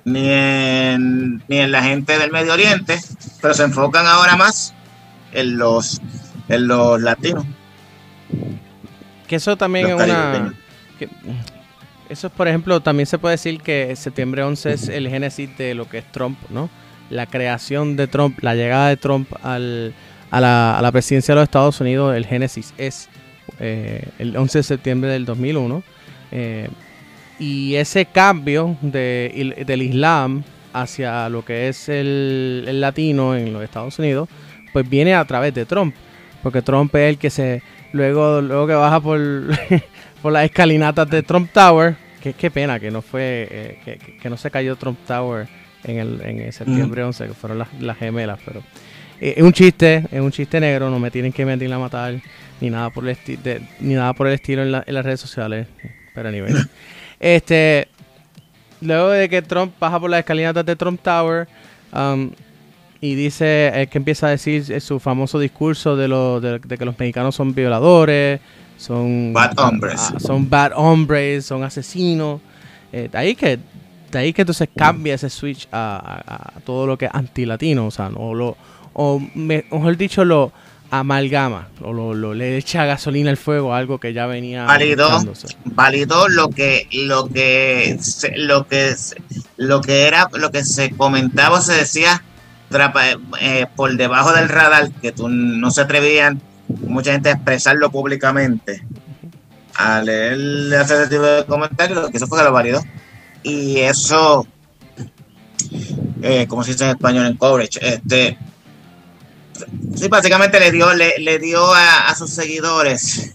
ni 0.07 0.30
en, 0.30 1.42
ni 1.48 1.59
en 1.59 1.72
la 1.72 1.82
gente 1.82 2.16
del 2.16 2.30
Medio 2.30 2.52
Oriente, 2.52 2.96
pero 3.42 3.52
se 3.52 3.64
enfocan 3.64 4.07
ahora 4.07 4.36
más 4.36 4.72
en 5.32 5.59
los, 5.59 6.00
en 6.48 6.68
los 6.68 7.02
latinos. 7.02 7.44
Que 9.26 9.36
eso 9.36 9.57
también 9.57 9.88
es 9.88 9.94
una... 9.94 10.54
eso, 12.09 12.30
por 12.30 12.46
ejemplo, 12.46 12.80
también 12.80 13.07
se 13.09 13.18
puede 13.18 13.32
decir 13.32 13.61
que 13.61 13.96
septiembre 13.96 14.44
11 14.44 14.72
es 14.72 14.88
el 14.88 15.09
génesis 15.09 15.59
de 15.59 15.74
lo 15.74 15.88
que 15.88 15.98
es 15.98 16.12
Trump, 16.12 16.38
¿no? 16.50 16.70
la 17.11 17.26
creación 17.26 17.96
de 17.96 18.07
Trump, 18.07 18.38
la 18.42 18.54
llegada 18.54 18.88
de 18.88 18.96
Trump 18.96 19.28
al, 19.42 19.92
a, 20.30 20.40
la, 20.40 20.78
a, 20.78 20.82
la, 20.82 20.92
presidencia 20.92 21.34
de 21.34 21.40
los 21.40 21.44
Estados 21.44 21.80
Unidos, 21.80 22.16
el 22.16 22.26
génesis 22.26 22.74
es 22.78 23.09
eh, 23.59 24.09
el 24.20 24.36
11 24.36 24.59
de 24.59 24.62
septiembre 24.62 25.11
del 25.11 25.24
2001. 25.24 25.82
Eh, 26.30 26.68
y 27.39 27.74
ese 27.74 28.07
cambio 28.07 28.76
de, 28.80 29.64
del 29.66 29.82
Islam 29.82 30.45
hacia 30.72 31.28
lo 31.28 31.45
que 31.45 31.68
es 31.68 31.89
el, 31.89 32.64
el, 32.66 32.80
latino 32.80 33.34
en 33.34 33.53
los 33.53 33.62
Estados 33.62 33.99
Unidos, 33.99 34.28
pues 34.72 34.89
viene 34.89 35.14
a 35.14 35.24
través 35.24 35.55
de 35.55 35.64
Trump. 35.64 35.95
Porque 36.43 36.62
Trump 36.62 36.95
es 36.95 37.11
el 37.11 37.18
que 37.18 37.30
se. 37.30 37.62
Luego, 37.93 38.41
luego 38.41 38.66
que 38.66 38.74
baja 38.74 39.01
por, 39.01 39.20
por 40.22 40.32
las 40.32 40.45
escalinatas 40.45 41.09
de 41.09 41.22
Trump 41.22 41.51
Tower. 41.53 41.97
Que 42.22 42.34
qué 42.34 42.51
pena 42.51 42.78
que 42.78 42.91
no 42.91 43.03
fue. 43.03 43.49
Eh, 43.51 43.78
que, 43.84 43.99
que, 44.20 44.30
no 44.30 44.37
se 44.37 44.51
cayó 44.51 44.76
Trump 44.76 44.99
Tower 45.07 45.49
en 45.84 45.99
el, 45.99 46.20
en 46.22 46.53
septiembre 46.53 47.05
11, 47.05 47.28
que 47.28 47.34
fueron 47.34 47.59
las, 47.59 47.68
las 47.80 47.97
gemelas, 47.97 48.39
pero 48.45 48.62
eh, 49.20 49.34
es 49.37 49.43
un 49.43 49.53
chiste, 49.53 50.05
es 50.11 50.20
un 50.20 50.30
chiste 50.30 50.61
negro, 50.61 50.91
no 50.91 50.99
me 50.99 51.11
tienen 51.11 51.32
que 51.32 51.45
mentir 51.45 51.72
a 51.72 51.78
matar, 51.78 52.20
ni 52.61 52.70
nada 52.70 52.91
por 52.91 53.09
el, 53.09 53.16
ni 53.80 53.95
nada 53.95 54.12
por 54.12 54.26
el 54.26 54.34
estilo 54.34 54.62
en, 54.62 54.72
las 54.72 55.05
redes 55.05 55.20
sociales, 55.20 55.66
pero 56.14 56.28
a 56.28 56.32
nivel. 56.32 56.55
este, 57.20 57.88
luego 58.80 59.10
de 59.10 59.28
que 59.28 59.42
Trump 59.42 59.74
baja 59.78 59.98
por 60.00 60.10
las 60.10 60.20
escalinatas 60.20 60.64
de 60.64 60.76
Trump 60.76 61.00
Tower, 61.02 61.48
um, 61.92 62.30
y 63.00 63.14
dice 63.14 63.82
es 63.82 63.88
que 63.88 63.98
empieza 63.98 64.26
a 64.26 64.30
decir 64.30 64.80
su 64.80 64.98
famoso 64.98 65.38
discurso 65.38 65.96
de, 65.96 66.08
lo, 66.08 66.40
de, 66.40 66.60
que 66.60 66.84
los 66.84 66.98
mexicanos 66.98 67.34
son 67.34 67.54
violadores, 67.54 68.40
son 68.78 69.32
bad 69.32 69.58
hombres, 69.58 70.12
ah, 70.14 70.20
son 70.20 70.48
bad 70.48 70.72
hombres, 70.74 71.44
son 71.46 71.62
asesinos. 71.62 72.40
Eh, 72.92 73.08
ahí 73.12 73.34
que 73.34 73.58
de 74.10 74.18
ahí 74.18 74.32
que 74.32 74.42
entonces 74.42 74.68
cambia 74.74 75.14
ese 75.14 75.28
switch 75.28 75.68
a, 75.72 76.52
todo 76.64 76.86
lo 76.86 76.96
que 76.96 77.06
es 77.06 77.10
antilatino, 77.12 77.86
o 77.86 77.90
sea, 77.90 78.08
o, 78.08 78.34
lo, 78.34 78.56
o 78.92 79.20
mejor 79.34 79.96
dicho, 79.96 80.24
lo 80.24 80.52
amalgama, 80.91 81.68
o 81.82 81.93
lo, 81.93 82.34
le 82.34 82.57
echa 82.57 82.84
gasolina 82.84 83.30
al 83.30 83.37
fuego, 83.37 83.74
algo 83.74 83.99
que 83.99 84.12
ya 84.12 84.26
venía. 84.26 84.64
Validó, 84.64 85.22
validó 85.64 86.28
lo 86.28 86.49
que, 86.49 86.89
lo 86.93 87.28
que, 87.28 87.99
lo 88.37 88.66
que, 88.66 88.95
lo 89.57 89.80
que 89.80 90.07
era, 90.07 90.28
lo 90.34 90.51
que 90.51 90.64
se 90.64 90.91
comentaba, 90.91 91.61
se 91.61 91.74
decía 91.74 92.22
eh, 93.41 93.66
por 93.74 93.97
debajo 93.97 94.32
del 94.32 94.49
radar, 94.49 94.91
que 95.01 95.12
tú, 95.12 95.28
no 95.28 95.70
se 95.70 95.82
atrevían 95.82 96.41
mucha 96.68 97.12
gente 97.12 97.30
a 97.30 97.32
expresarlo 97.32 97.91
públicamente. 97.91 98.84
A 99.74 100.01
leer 100.01 100.39
ese 100.72 101.07
tipo 101.09 101.22
de 101.22 101.45
comentarios, 101.45 102.11
que 102.11 102.16
eso 102.16 102.26
fue 102.26 102.39
que 102.39 102.45
lo 102.45 102.53
validó 102.53 102.80
y 103.47 103.78
eso, 103.78 104.45
eh, 106.20 106.47
como 106.49 106.64
se 106.64 106.72
dice 106.72 106.84
en 106.84 106.91
español 106.91 107.26
en 107.26 107.37
coverage, 107.37 107.78
este, 107.80 108.37
sí, 109.94 110.09
básicamente 110.09 110.61
le 110.61 110.72
dio, 110.72 110.92
le, 110.94 111.38
dio 111.38 111.72
a, 111.74 112.14
sus 112.14 112.30
seguidores 112.30 113.34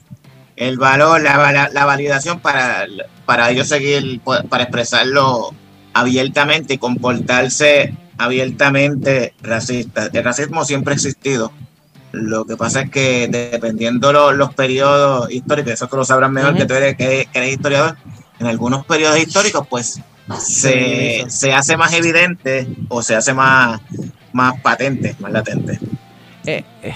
el 0.56 0.78
valor, 0.78 1.22
la, 1.22 1.70
la, 1.72 1.86
validación 1.86 2.40
para, 2.40 2.86
para 3.26 3.50
ellos 3.50 3.68
seguir, 3.68 4.22
para 4.22 4.64
expresarlo 4.64 5.54
abiertamente 5.94 6.76
y 6.76 6.78
comportarse 6.78 7.96
abiertamente 8.18 9.34
racista. 9.42 10.10
El 10.14 10.24
racismo 10.24 10.64
siempre 10.66 10.94
ha 10.94 10.96
existido. 10.96 11.52
Lo 12.12 12.46
que 12.46 12.58
pasa 12.58 12.82
es 12.82 12.92
que 12.92 13.28
dependiendo 13.28 14.12
los, 14.12 14.36
los 14.36 14.54
periodos 14.54 15.32
históricos, 15.32 15.74
eso 15.74 15.90
que 15.90 15.96
lo 15.96 16.06
sabrán 16.06 16.34
mejor 16.34 16.56
que 16.56 16.66
tú 16.66 16.74
eres, 16.74 16.96
que 16.98 17.28
eres 17.34 17.54
historiador, 17.54 17.98
en 18.40 18.48
algunos 18.48 18.86
periodos 18.86 19.18
históricos, 19.18 19.66
pues 19.70 20.02
se, 20.40 21.26
se, 21.30 21.54
hace 21.54 21.78
más 21.78 21.94
evidente 21.94 22.68
o 22.90 23.02
se 23.02 23.16
hace 23.16 23.34
más, 23.34 23.82
más 24.34 24.60
patente, 24.62 25.16
más 25.20 25.32
latente. 25.32 25.80
Eh, 26.46 26.64
eh, 26.82 26.94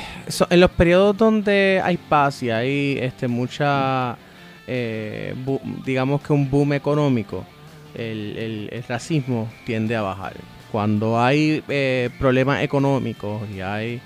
en 0.50 0.60
los 0.60 0.72
periodos 0.72 1.16
donde 1.18 1.80
hay 1.84 1.98
paz 1.98 2.42
y 2.42 2.50
hay 2.50 2.98
este 3.00 3.28
mucha, 3.28 4.18
eh, 4.66 5.36
digamos 5.86 6.22
que 6.22 6.34
un 6.34 6.50
boom 6.50 6.74
económico, 6.74 7.46
el, 7.94 8.70
el, 8.72 8.84
racismo 8.88 9.50
tiende 9.66 9.96
a 9.96 10.02
bajar. 10.02 10.34
Cuando 10.72 11.22
hay 11.22 11.64
problemas 12.20 12.62
económicos 12.62 13.44
y 13.56 13.62
hay 13.62 14.02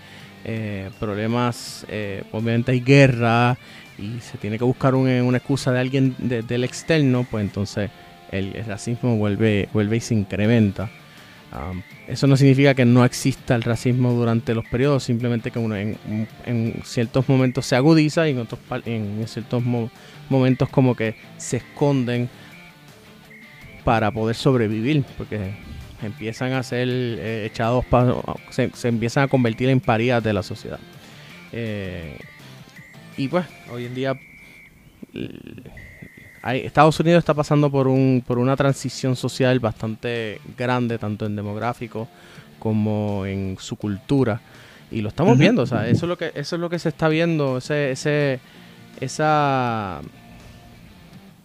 problemas, 0.99 1.83
obviamente 2.31 2.71
hay 2.73 2.79
guerra 2.81 3.57
y 3.97 4.19
se 4.19 4.37
tiene 4.37 4.59
que 4.59 4.65
buscar 4.65 4.93
una 4.93 5.37
excusa 5.37 5.71
de 5.71 5.79
alguien 5.79 6.15
del 6.19 6.63
externo, 6.63 7.25
pues 7.29 7.43
entonces 7.43 7.89
el, 8.31 8.53
racismo 8.65 9.17
vuelve, 9.17 9.67
vuelve 9.73 9.97
y 9.97 9.99
se 9.99 10.13
incrementa. 10.13 10.91
Um, 11.51 11.81
eso 12.07 12.27
no 12.27 12.37
significa 12.37 12.75
que 12.75 12.85
no 12.85 13.03
exista 13.03 13.55
el 13.55 13.63
racismo 13.63 14.13
durante 14.13 14.53
los 14.53 14.65
periodos, 14.65 15.03
simplemente 15.03 15.49
que 15.49 15.57
uno 15.57 15.75
en, 15.75 16.81
ciertos 16.83 17.27
momentos 17.27 17.65
se 17.65 17.75
agudiza 17.75 18.27
y 18.27 18.31
en 18.31 18.39
otros 18.39 18.59
en 18.85 19.27
ciertos 19.27 19.63
momentos 20.29 20.69
como 20.69 20.95
que 20.95 21.15
se 21.37 21.57
esconden 21.57 22.29
para 23.83 24.11
poder 24.11 24.35
sobrevivir, 24.35 25.03
porque 25.17 25.55
empiezan 26.03 26.53
a 26.53 26.61
ser 26.61 26.87
eh, 26.87 27.47
echados, 27.51 27.83
se, 28.51 28.69
se, 28.75 28.87
empiezan 28.87 29.23
a 29.23 29.27
convertir 29.27 29.69
en 29.69 29.79
parías 29.79 30.23
de 30.23 30.33
la 30.33 30.43
sociedad. 30.43 30.79
Eh, 31.51 32.19
y 33.17 33.27
pues, 33.27 33.45
hoy 33.71 33.85
en 33.85 33.95
día 33.95 34.19
Estados 36.43 36.99
Unidos 36.99 37.19
está 37.19 37.33
pasando 37.33 37.69
por, 37.69 37.87
un, 37.87 38.23
por 38.25 38.37
una 38.37 38.55
transición 38.55 39.15
social 39.15 39.59
bastante 39.59 40.39
grande, 40.57 40.97
tanto 40.97 41.25
en 41.25 41.35
demográfico 41.35 42.07
como 42.59 43.25
en 43.25 43.57
su 43.59 43.75
cultura. 43.75 44.41
Y 44.91 45.01
lo 45.01 45.09
estamos 45.09 45.37
viendo, 45.37 45.61
o 45.63 45.67
sea, 45.67 45.87
eso 45.87 46.05
es 46.05 46.09
lo 46.09 46.17
que, 46.17 46.31
eso 46.33 46.55
es 46.55 46.59
lo 46.59 46.69
que 46.69 46.79
se 46.79 46.89
está 46.89 47.09
viendo, 47.09 47.59
ese, 47.59 47.91
ese, 47.91 48.39
esa, 48.99 50.01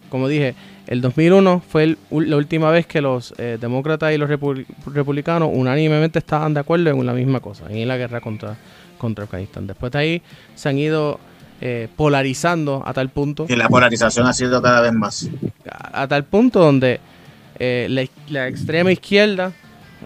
como 0.09 0.27
dije, 0.27 0.55
el 0.87 1.01
2001 1.01 1.61
fue 1.67 1.95
la 2.09 2.37
última 2.37 2.71
vez 2.71 2.87
que 2.87 3.01
los 3.01 3.35
eh, 3.37 3.57
demócratas 3.59 4.13
y 4.13 4.17
los 4.17 4.29
republicanos 4.29 5.49
unánimemente 5.51 6.19
estaban 6.19 6.53
de 6.55 6.59
acuerdo 6.61 6.89
en 6.89 7.05
la 7.05 7.13
misma 7.13 7.39
cosa, 7.39 7.65
en 7.69 7.87
la 7.87 7.97
guerra 7.97 8.19
contra, 8.19 8.55
contra 8.97 9.25
Afganistán. 9.25 9.67
Después 9.67 9.91
de 9.91 9.99
ahí 9.99 10.21
se 10.55 10.69
han 10.69 10.79
ido 10.79 11.19
eh, 11.61 11.87
polarizando 11.95 12.83
a 12.85 12.93
tal 12.93 13.09
punto. 13.09 13.45
Y 13.47 13.55
la 13.55 13.69
polarización 13.69 14.27
ha 14.27 14.33
sido 14.33 14.61
cada 14.61 14.81
vez 14.81 14.91
más. 14.91 15.29
A, 15.71 16.05
tal 16.05 16.25
punto 16.25 16.59
donde 16.59 16.99
eh, 17.57 18.07
la, 18.27 18.47
extrema 18.49 18.91
izquierda, 18.91 19.53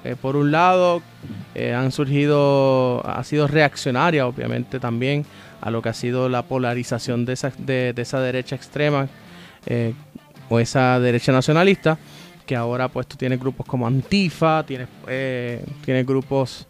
eh, 0.04 0.16
por 0.20 0.36
un 0.36 0.52
lado, 0.52 1.02
han 1.76 1.92
surgido, 1.92 3.06
ha 3.06 3.24
sido 3.24 3.48
reaccionaria, 3.48 4.28
obviamente, 4.28 4.80
también 4.80 5.26
a 5.60 5.72
lo 5.72 5.82
que 5.82 5.90
ha 5.90 5.94
sido 5.94 6.30
la 6.30 6.44
polarización 6.44 7.26
de 7.26 7.34
esa, 7.34 7.52
de, 7.58 7.94
esa 7.98 8.22
derecha 8.22 8.56
extrema 8.56 9.10
o 10.50 10.60
esa 10.60 11.00
derecha 11.00 11.32
nacionalista, 11.32 11.98
que 12.46 12.56
ahora 12.56 12.88
pues 12.88 13.08
tú 13.08 13.18
tienes 13.18 13.40
grupos 13.40 13.66
como 13.66 13.88
Antifa, 13.88 14.64
tienes, 14.66 14.88
tienes 15.84 16.06
grupos 16.06 16.68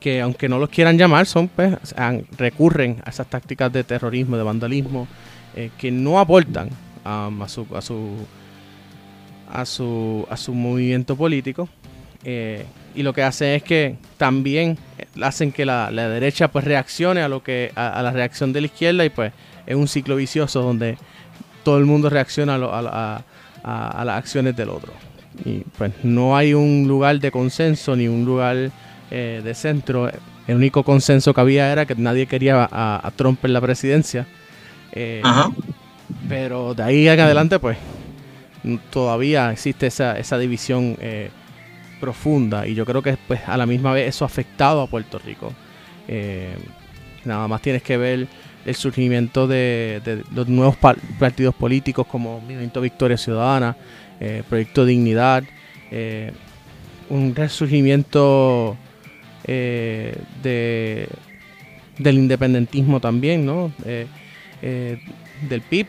que 0.00 0.20
aunque 0.20 0.48
no 0.48 0.58
los 0.58 0.68
quieran 0.68 0.96
llamar, 0.96 1.26
son 1.26 1.48
pues, 1.48 1.76
recurren 2.36 3.02
a 3.04 3.10
esas 3.10 3.26
tácticas 3.28 3.72
de 3.72 3.84
terrorismo, 3.84 4.36
de 4.36 4.42
vandalismo, 4.42 5.08
eh, 5.56 5.70
que 5.78 5.90
no 5.90 6.20
aportan 6.20 6.68
um, 7.04 7.42
a, 7.42 7.48
su, 7.48 7.66
a, 7.74 7.80
su, 7.80 8.26
a, 9.50 9.64
su, 9.64 10.26
a 10.30 10.36
su 10.36 10.54
movimiento 10.54 11.16
político. 11.16 11.68
Eh, 12.24 12.64
y 12.94 13.02
lo 13.02 13.12
que 13.12 13.22
hace 13.22 13.56
es 13.56 13.62
que 13.62 13.96
también 14.16 14.76
hacen 15.22 15.52
que 15.52 15.64
la, 15.64 15.90
derecha 15.90 16.48
pues 16.48 16.64
reaccione 16.64 17.22
a 17.22 17.28
lo 17.28 17.42
que 17.42 17.72
a, 17.76 18.02
la 18.02 18.10
reacción 18.10 18.52
de 18.52 18.60
la 18.60 18.66
izquierda 18.66 19.04
y 19.04 19.10
pues 19.10 19.32
es 19.66 19.76
un 19.76 19.86
ciclo 19.86 20.16
vicioso 20.16 20.62
donde 20.62 20.98
todo 21.62 21.78
el 21.78 21.84
mundo 21.84 22.10
reacciona 22.10 22.56
a, 22.56 23.22
a 23.62 24.04
las 24.04 24.18
acciones 24.18 24.56
del 24.56 24.70
otro. 24.70 24.92
Y 25.44 25.60
pues 25.76 25.92
no 26.02 26.36
hay 26.36 26.54
un 26.54 26.86
lugar 26.88 27.20
de 27.20 27.30
consenso 27.30 27.94
ni 27.94 28.08
un 28.08 28.24
lugar 28.24 28.72
eh, 29.10 29.40
de 29.42 29.54
centro. 29.54 30.10
El 30.46 30.56
único 30.56 30.82
consenso 30.82 31.32
que 31.32 31.40
había 31.40 31.72
era 31.72 31.86
que 31.86 31.94
nadie 31.94 32.26
quería 32.26 32.68
a, 32.70 33.10
Trump 33.16 33.42
en 33.44 33.54
la 33.54 33.60
presidencia. 33.60 34.26
Eh, 34.92 35.22
pero 36.28 36.74
de 36.74 36.82
ahí 36.82 37.08
en 37.08 37.20
adelante, 37.20 37.58
pues 37.58 37.78
todavía 38.90 39.50
existe 39.50 39.86
esa, 39.86 40.18
esa 40.18 40.36
división 40.36 40.96
eh, 41.00 41.30
profunda 42.00 42.66
y 42.66 42.74
yo 42.74 42.84
creo 42.84 43.02
que 43.02 43.16
pues 43.26 43.40
a 43.46 43.56
la 43.56 43.64
misma 43.64 43.92
vez 43.92 44.08
eso 44.08 44.24
ha 44.24 44.26
afectado 44.26 44.82
a 44.82 44.86
Puerto 44.86 45.18
Rico. 45.18 45.54
nada 47.24 47.48
más 47.48 47.62
tienes 47.62 47.82
que 47.82 47.96
ver 47.96 48.26
el 48.66 48.74
surgimiento 48.74 49.46
de, 49.46 50.22
los 50.34 50.48
nuevos 50.48 50.76
partidos 50.76 51.54
políticos 51.54 52.06
como 52.06 52.40
Movimiento 52.40 52.80
Victoria 52.82 53.16
Ciudadana, 53.16 53.74
Proyecto 54.48 54.84
Dignidad, 54.84 55.44
un 57.10 57.34
resurgimiento 57.34 58.76
eh, 59.50 60.14
de, 60.42 61.08
del 61.96 62.18
independentismo 62.18 63.00
también, 63.00 63.46
¿no? 63.46 63.72
Eh, 63.86 64.06
eh, 64.60 65.00
del 65.48 65.62
PIB. 65.62 65.86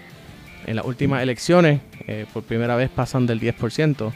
En 0.65 0.77
las 0.77 0.85
últimas 0.85 1.23
elecciones, 1.23 1.81
por 2.31 2.43
primera 2.43 2.75
vez 2.75 2.89
pasan 2.89 3.25
del 3.25 3.39
10%. 3.39 4.13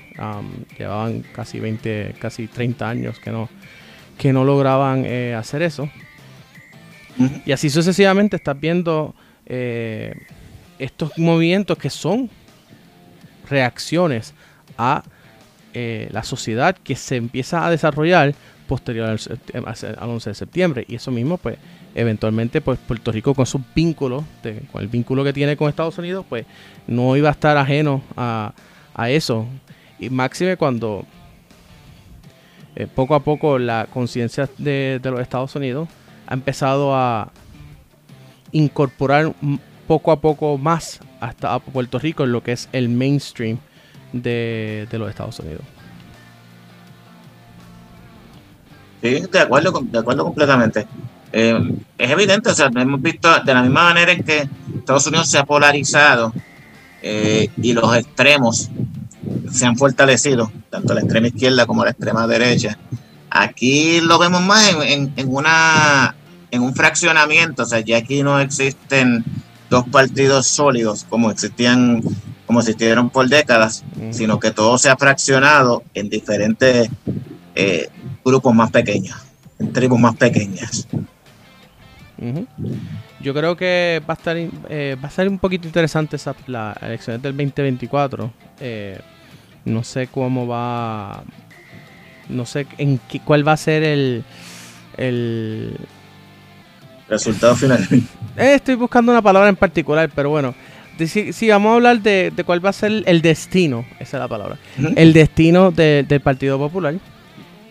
llevaban 0.78 1.24
casi 1.34 1.60
20, 1.60 2.16
casi 2.20 2.48
30 2.48 2.90
años 2.90 3.20
que 3.20 3.32
no, 3.32 3.50
que 4.20 4.32
no 4.32 4.44
lograban 4.44 5.06
hacer 5.36 5.64
eso. 5.64 5.90
Y 7.46 7.52
así 7.54 7.72
sucesivamente 7.72 8.36
estás 8.36 8.60
viendo 8.60 9.16
estos 10.78 11.18
movimientos 11.18 11.76
que 11.78 11.90
son 11.90 12.30
reacciones 13.50 14.36
a 14.78 15.04
la 15.74 16.24
sociedad 16.24 16.78
que 16.78 16.96
se 16.96 17.16
empieza 17.16 17.66
a 17.66 17.72
desarrollar 17.72 18.36
posterior 18.68 19.10
al, 19.10 20.10
11 20.10 20.30
de 20.30 20.34
septiembre. 20.34 20.86
Y 20.88 20.96
eso 20.96 21.12
mismo, 21.12 21.38
pues, 21.38 21.58
eventualmente, 21.96 22.62
pues 22.62 22.80
Puerto 22.80 23.12
Rico 23.12 23.34
con 23.34 23.46
sus 23.46 23.62
vínculos, 23.76 24.24
con 24.72 24.82
el 24.82 24.88
vínculo 24.88 25.24
que 25.24 25.34
tiene 25.34 25.58
con 25.58 25.70
Estados 25.70 25.98
Unidos, 25.98 26.26
pues 26.28 26.46
no 26.88 27.16
iba 27.16 27.30
a 27.30 27.32
estar 27.32 27.58
ajeno 27.58 28.02
a, 28.16 28.54
eso. 29.08 29.46
Y 30.00 30.10
máxime 30.10 30.58
cuando 30.58 31.06
eh, 32.76 32.88
poco 32.94 33.16
a 33.16 33.24
poco 33.24 33.58
la 33.60 33.88
conciencia 33.92 34.50
de, 34.58 35.00
los 35.04 35.20
Estados 35.20 35.56
Unidos 35.56 35.90
ha 36.28 36.34
empezado 36.34 36.96
a 36.96 37.32
incorporar 38.52 39.34
poco 39.88 40.12
a 40.12 40.22
poco 40.22 40.58
más 40.58 41.00
hasta 41.20 41.54
a 41.54 41.60
Puerto 41.60 42.00
Rico 42.00 42.24
en 42.24 42.32
lo 42.32 42.44
que 42.44 42.52
es 42.52 42.70
el 42.72 42.90
mainstream 42.90 43.58
de 44.12 44.88
los 44.92 45.10
Estados 45.10 45.40
Unidos. 45.40 45.64
Sí, 49.04 49.20
de 49.30 49.40
acuerdo, 49.40 49.82
de 49.84 50.00
acuerdo 50.00 50.24
completamente. 50.24 50.88
Eh, 51.34 51.60
es 51.98 52.10
evidente, 52.10 52.50
o 52.50 52.56
sea, 52.56 52.72
hemos 52.74 53.02
visto 53.02 53.30
de 53.44 53.54
la 53.54 53.62
misma 53.62 53.84
manera 53.84 54.14
en 54.14 54.24
que 54.24 54.48
Estados 54.78 55.06
Unidos 55.08 55.30
se 55.30 55.38
ha 55.38 55.44
polarizado 55.44 56.32
eh, 57.02 57.50
y 57.58 57.74
los 57.74 57.94
extremos 57.98 58.70
se 59.52 59.66
han 59.66 59.76
fortalecido, 59.76 60.50
tanto 60.70 60.94
la 60.94 61.02
extrema 61.02 61.28
izquierda 61.28 61.66
como 61.66 61.84
la 61.84 61.92
extrema 61.92 62.26
derecha. 62.28 62.78
Aquí 63.30 64.00
lo 64.00 64.18
vemos 64.20 64.42
más 64.42 64.74
en, 64.86 65.12
una 65.28 66.16
en 66.50 66.62
un 66.62 66.74
fraccionamiento, 66.74 67.64
o 67.64 67.66
sea, 67.66 67.82
ya 67.82 67.98
aquí 67.98 68.24
no 68.24 68.40
existen 68.40 69.26
dos 69.70 69.86
partidos 69.90 70.48
sólidos 70.48 71.06
como 71.10 71.30
existían 71.30 72.02
como 72.46 72.60
existieron 72.60 73.10
por 73.10 73.28
décadas, 73.28 73.84
sino 74.12 74.40
que 74.40 74.52
todo 74.52 74.78
se 74.78 74.90
ha 74.90 74.96
fraccionado 74.96 75.84
en 75.94 76.10
diferentes 76.10 76.90
eh, 77.56 77.88
grupos 78.24 78.54
más 78.54 78.72
pequeños, 78.72 79.18
en 79.60 79.72
tribus 79.74 80.00
más 80.00 80.16
pequeñas. 80.16 80.88
Yo 83.20 83.34
creo 83.34 83.56
que 83.58 84.02
va 84.08 84.14
a 84.14 84.18
estar 84.18 84.38
eh, 84.38 84.98
va 85.04 85.08
a 85.08 85.12
ser 85.12 85.28
un 85.28 85.40
poquito 85.40 85.68
interesante 85.68 86.16
esa, 86.16 86.36
la 86.48 86.76
elección 86.82 87.22
del 87.22 87.36
2024. 87.36 88.32
Eh, 88.60 89.00
no 89.66 89.84
sé 89.84 90.08
cómo 90.08 90.48
va, 90.48 91.24
no 92.30 92.46
sé 92.46 92.68
en 92.78 93.00
qué, 93.10 93.20
cuál 93.20 93.48
va 93.48 93.54
a 93.54 93.58
ser 93.58 93.84
el, 93.84 94.24
el 94.98 95.78
resultado 97.10 97.56
final. 97.56 97.88
Eh, 98.36 98.56
estoy 98.56 98.74
buscando 98.74 99.12
una 99.12 99.22
palabra 99.22 99.48
en 99.48 99.56
particular, 99.56 100.10
pero 100.16 100.32
bueno. 100.32 100.56
Si, 100.98 101.50
vamos 101.50 101.72
a 101.72 101.76
hablar 101.76 102.02
de, 102.02 102.34
cuál 102.44 102.66
va 102.66 102.70
a 102.70 102.74
ser 102.74 103.04
el 103.06 103.22
destino, 103.22 103.86
esa 104.00 104.18
es 104.18 104.22
la 104.22 104.28
palabra, 104.28 104.58
el 104.96 105.14
destino 105.14 105.70
del 105.70 106.20
Partido 106.20 106.58
Popular, 106.58 106.96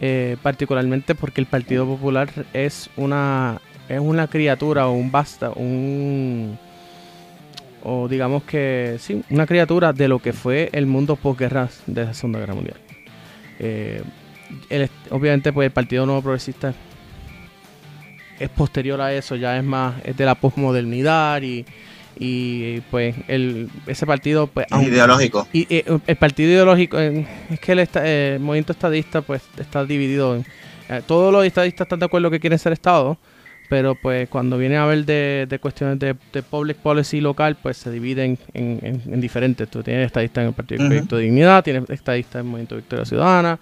eh, 0.04 0.36
particularmente 0.42 1.14
porque 1.14 1.40
el 1.40 1.46
Partido 1.46 1.86
Popular 1.86 2.28
es 2.52 2.90
una 2.96 3.60
es 3.88 4.00
una 4.00 4.26
criatura 4.26 4.88
o 4.88 4.92
un 4.94 5.12
basta, 5.12 5.50
un 5.50 6.58
o 7.84 8.08
digamos 8.08 8.42
que 8.42 8.96
sí, 8.98 9.22
una 9.30 9.46
criatura 9.46 9.92
de 9.92 10.08
lo 10.08 10.18
que 10.18 10.32
fue 10.32 10.70
el 10.72 10.86
mundo 10.86 11.14
posguerra 11.14 11.68
de 11.86 12.06
la 12.06 12.14
Segunda 12.14 12.40
Guerra 12.40 12.54
Mundial. 12.54 12.76
Eh, 13.60 14.02
obviamente 15.10 15.52
pues 15.52 15.66
el 15.66 15.72
Partido 15.72 16.04
Nuevo 16.04 16.22
Progresista 16.22 16.74
es 18.40 18.48
posterior 18.48 19.00
a 19.00 19.14
eso, 19.14 19.36
ya 19.36 19.56
es 19.56 19.62
más 19.62 19.94
es 20.04 20.16
de 20.16 20.24
la 20.24 20.34
posmodernidad 20.34 21.42
y 21.42 21.64
y 22.18 22.80
pues 22.90 23.16
el, 23.28 23.68
ese 23.86 24.06
partido 24.06 24.46
pues 24.46 24.66
ideológico. 24.82 25.48
y, 25.52 25.66
eh, 25.70 25.84
el 26.06 26.16
partido 26.16 26.50
ideológico 26.50 26.98
es 26.98 27.26
que 27.60 27.72
el, 27.72 28.40
movimiento 28.40 28.72
estadista 28.72 29.22
pues 29.22 29.42
está 29.58 29.84
dividido 29.84 30.36
en 30.36 30.46
eh, 30.88 31.02
todos 31.06 31.32
los 31.32 31.44
estadistas 31.44 31.86
están 31.86 32.00
de 32.00 32.06
acuerdo 32.06 32.30
que 32.30 32.40
quieren 32.40 32.58
ser 32.58 32.72
estado 32.72 33.18
pero 33.68 33.94
pues 33.94 34.28
cuando 34.28 34.58
viene 34.58 34.76
a 34.76 34.84
ver 34.84 35.06
de, 35.06 35.58
cuestiones 35.60 35.98
de, 35.98 36.14
public 36.42 36.76
policy 36.76 37.22
local 37.22 37.56
pues 37.62 37.78
se 37.78 37.90
dividen 37.90 38.38
en, 38.52 39.20
diferentes. 39.20 39.66
Tú 39.70 39.82
tienes 39.82 40.06
estadistas 40.06 40.42
en 40.42 40.48
el 40.48 40.54
partido 40.54 40.86
Proyecto 40.86 41.16
de 41.16 41.22
Dignidad 41.22 41.64
tienes 41.64 41.88
estadistas 41.88 42.34
en 42.34 42.40
el 42.40 42.44
movimiento 42.44 42.76
Victoria 42.76 43.06
Ciudadana 43.06 43.58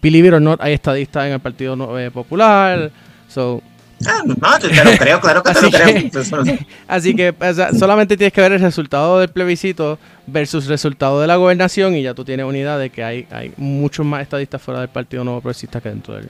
believe 0.00 0.28
it 0.28 0.34
or 0.34 0.40
not 0.40 0.60
hay 0.62 0.74
estadistas 0.74 1.26
en 1.26 1.32
el 1.32 1.40
partido 1.40 1.98
eh, 1.98 2.10
popular 2.12 2.92
so 3.28 3.60
Ah, 4.06 4.22
no, 4.24 4.34
te, 4.58 4.68
lo 4.68 4.90
creo, 4.98 5.20
claro 5.20 5.42
que 5.42 5.52
te 5.52 5.62
lo 5.62 5.70
creo. 5.70 6.58
así 6.88 7.14
que 7.14 7.34
solamente 7.78 8.16
tienes 8.16 8.32
que 8.32 8.40
ver 8.40 8.52
el 8.52 8.60
resultado 8.60 9.20
del 9.20 9.28
plebiscito 9.28 9.98
versus 10.26 10.64
el 10.64 10.70
resultado 10.70 11.20
de 11.20 11.26
la 11.26 11.36
gobernación 11.36 11.94
y 11.94 12.02
ya 12.02 12.14
tú 12.14 12.24
tienes 12.24 12.46
unidad 12.46 12.78
de 12.78 12.90
que 12.90 13.04
hay, 13.04 13.26
hay 13.30 13.52
muchos 13.56 14.04
más 14.06 14.22
estadistas 14.22 14.60
fuera 14.62 14.80
del 14.80 14.88
Partido 14.88 15.24
Nuevo 15.24 15.40
Progresista 15.40 15.80
que 15.80 15.88
dentro 15.88 16.14
del, 16.14 16.28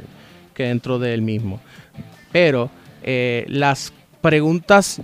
que 0.55 0.65
dentro 0.65 0.99
del 0.99 1.23
mismo. 1.23 1.61
Pero 2.31 2.71
eh, 3.03 3.45
las 3.49 3.93
preguntas 4.21 5.01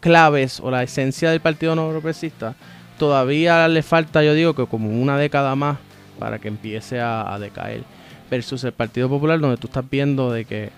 claves 0.00 0.60
o 0.60 0.70
la 0.70 0.82
esencia 0.82 1.30
del 1.30 1.40
Partido 1.40 1.74
Nuevo 1.74 1.90
Progresista 1.90 2.54
todavía 2.98 3.68
le 3.68 3.82
falta, 3.82 4.22
yo 4.22 4.34
digo, 4.34 4.54
que 4.54 4.66
como 4.66 4.90
una 4.90 5.18
década 5.18 5.54
más 5.54 5.78
para 6.18 6.38
que 6.38 6.48
empiece 6.48 7.00
a, 7.00 7.32
a 7.34 7.38
decaer 7.38 7.82
versus 8.30 8.64
el 8.64 8.72
Partido 8.72 9.08
Popular 9.08 9.38
donde 9.38 9.56
tú 9.56 9.66
estás 9.66 9.84
viendo 9.88 10.32
de 10.32 10.44
que 10.44 10.70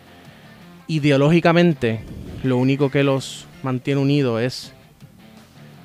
ideológicamente 0.89 2.01
lo 2.43 2.57
único 2.57 2.91
que 2.91 3.05
los 3.05 3.47
mantiene 3.63 4.01
unidos 4.01 4.41
es 4.41 4.73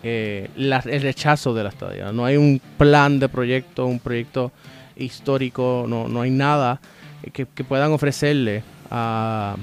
eh, 0.01 0.49
el 0.55 1.01
rechazo 1.01 1.53
de 1.53 1.63
la 1.63 1.69
estadía. 1.69 2.11
No 2.11 2.25
hay 2.25 2.37
un 2.37 2.61
plan 2.77 3.19
de 3.19 3.29
proyecto, 3.29 3.85
un 3.85 3.99
proyecto 3.99 4.51
histórico, 4.95 5.85
no, 5.87 6.07
no 6.07 6.21
hay 6.21 6.31
nada 6.31 6.79
que, 7.31 7.45
puedan 7.45 7.91
ofrecerle 7.91 8.63
a, 8.89 9.55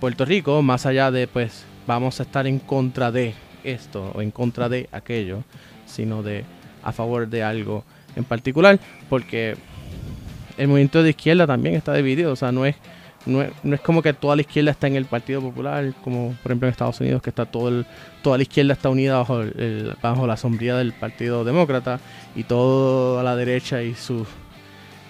Puerto 0.00 0.24
Rico, 0.24 0.62
más 0.62 0.86
allá 0.86 1.10
de 1.10 1.26
pues 1.26 1.64
vamos 1.86 2.18
a 2.18 2.22
estar 2.22 2.46
en 2.46 2.58
contra 2.58 3.12
de 3.12 3.34
esto 3.64 4.12
o 4.14 4.22
en 4.22 4.30
contra 4.30 4.70
de 4.70 4.88
aquello, 4.92 5.44
sino 5.84 6.22
de 6.22 6.44
a 6.82 6.92
favor 6.92 7.28
de 7.28 7.42
algo 7.42 7.84
en 8.16 8.24
particular, 8.24 8.80
porque 9.10 9.56
el 10.56 10.68
movimiento 10.68 11.02
de 11.02 11.10
izquierda 11.10 11.46
también 11.46 11.74
está 11.74 11.92
dividido, 11.94 12.32
o 12.32 12.36
sea, 12.36 12.50
no 12.50 12.64
es 12.64 12.76
no 13.26 13.42
es, 13.42 13.80
como 13.80 14.02
que 14.02 14.12
toda 14.12 14.36
la 14.36 14.42
izquierda 14.42 14.70
está 14.70 14.86
en 14.86 14.96
el 14.96 15.06
Partido 15.06 15.40
Popular, 15.40 15.92
como 16.02 16.36
por 16.42 16.52
ejemplo 16.52 16.68
en 16.68 16.72
Estados 16.72 17.00
Unidos, 17.00 17.22
que 17.22 17.30
está 17.30 17.46
todo 17.46 17.68
el, 17.68 17.86
toda 18.22 18.36
la 18.36 18.42
izquierda 18.42 18.74
está 18.74 18.88
unida 18.88 19.16
bajo, 19.16 19.42
bajo 20.02 20.26
la 20.26 20.36
sombría 20.36 20.76
del 20.76 20.92
Partido 20.92 21.44
Demócrata 21.44 22.00
y 22.34 22.44
toda 22.44 23.22
la 23.22 23.36
derecha 23.36 23.82
y 23.82 23.94
sus 23.94 24.28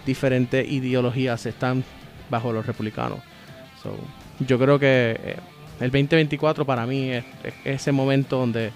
diferentes 0.06 0.70
ideologías 0.70 1.44
están 1.46 1.84
bajo 2.30 2.52
los 2.52 2.66
republicanos. 2.66 3.18
yo 4.40 4.58
creo 4.58 4.78
que 4.78 5.18
eh, 5.22 5.36
el 5.80 5.90
2024 5.90 6.64
para 6.64 6.86
mí 6.86 7.10
es, 7.10 7.24
ese 7.64 7.92
momento 7.92 8.38
donde 8.38 8.70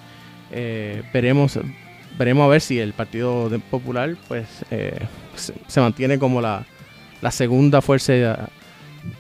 eh, 0.51 1.03
veremos 1.13 1.59
veremos 2.19 2.45
a 2.47 2.49
ver 2.49 2.61
si 2.61 2.79
el 2.81 2.93
Partido 2.93 3.51
Popular 3.71 4.17
pues 4.27 4.47
eh, 4.71 4.99
se 5.35 5.81
mantiene 5.81 6.19
como 6.19 6.41
la 6.41 6.65
la 7.21 7.31
segunda 7.31 7.83
fuerza 7.83 8.49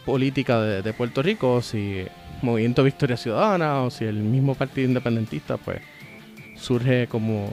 política 0.05 0.61
de, 0.61 0.93
Puerto 0.93 1.23
Rico, 1.23 1.63
si 1.63 2.05
Movimiento 2.43 2.83
Victoria 2.85 3.17
Ciudadana, 3.17 3.83
o 3.83 3.91
si 3.91 4.05
el 4.05 4.17
mismo 4.17 4.55
Partido 4.55 4.89
Independentista, 4.89 5.57
pues 5.57 5.81
surge 6.57 7.07
como, 7.07 7.51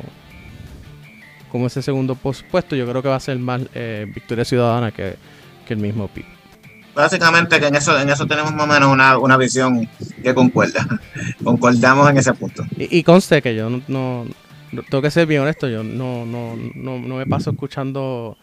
como 1.52 1.68
ese 1.68 1.82
segundo 1.82 2.16
puesto. 2.16 2.76
Yo 2.76 2.88
creo 2.88 3.02
que 3.02 3.10
va 3.10 3.16
a 3.16 3.20
ser 3.20 3.38
más 3.40 3.62
eh, 3.74 4.06
Victoria 4.14 4.46
Ciudadana 4.46 4.92
que, 4.92 5.18
el 5.68 5.78
mismo 5.78 6.08
PIB. 6.08 6.26
Básicamente 6.94 7.60
que 7.60 7.68
en 7.68 7.76
eso, 7.76 8.00
en 8.00 8.10
eso 8.10 8.26
tenemos 8.26 8.54
más 8.54 8.64
o 8.64 8.68
menos 8.68 8.90
una, 8.90 9.18
una 9.18 9.36
visión 9.36 9.90
que 10.24 10.34
concuerda. 10.34 10.88
Concordamos 11.44 12.10
en 12.10 12.18
ese 12.18 12.34
punto. 12.34 12.64
Y, 12.78 13.04
conste 13.04 13.42
que 13.42 13.56
yo 13.56 13.70
no, 13.70 14.26
tengo 14.90 15.02
que 15.02 15.12
ser 15.12 15.26
bien 15.26 15.42
honesto, 15.42 15.68
yo 15.68 15.84
no, 15.84 16.26
no, 16.26 16.56
no, 16.76 17.00
no 17.00 17.16
me 17.16 17.26
paso 17.26 17.50
escuchando 17.50 18.38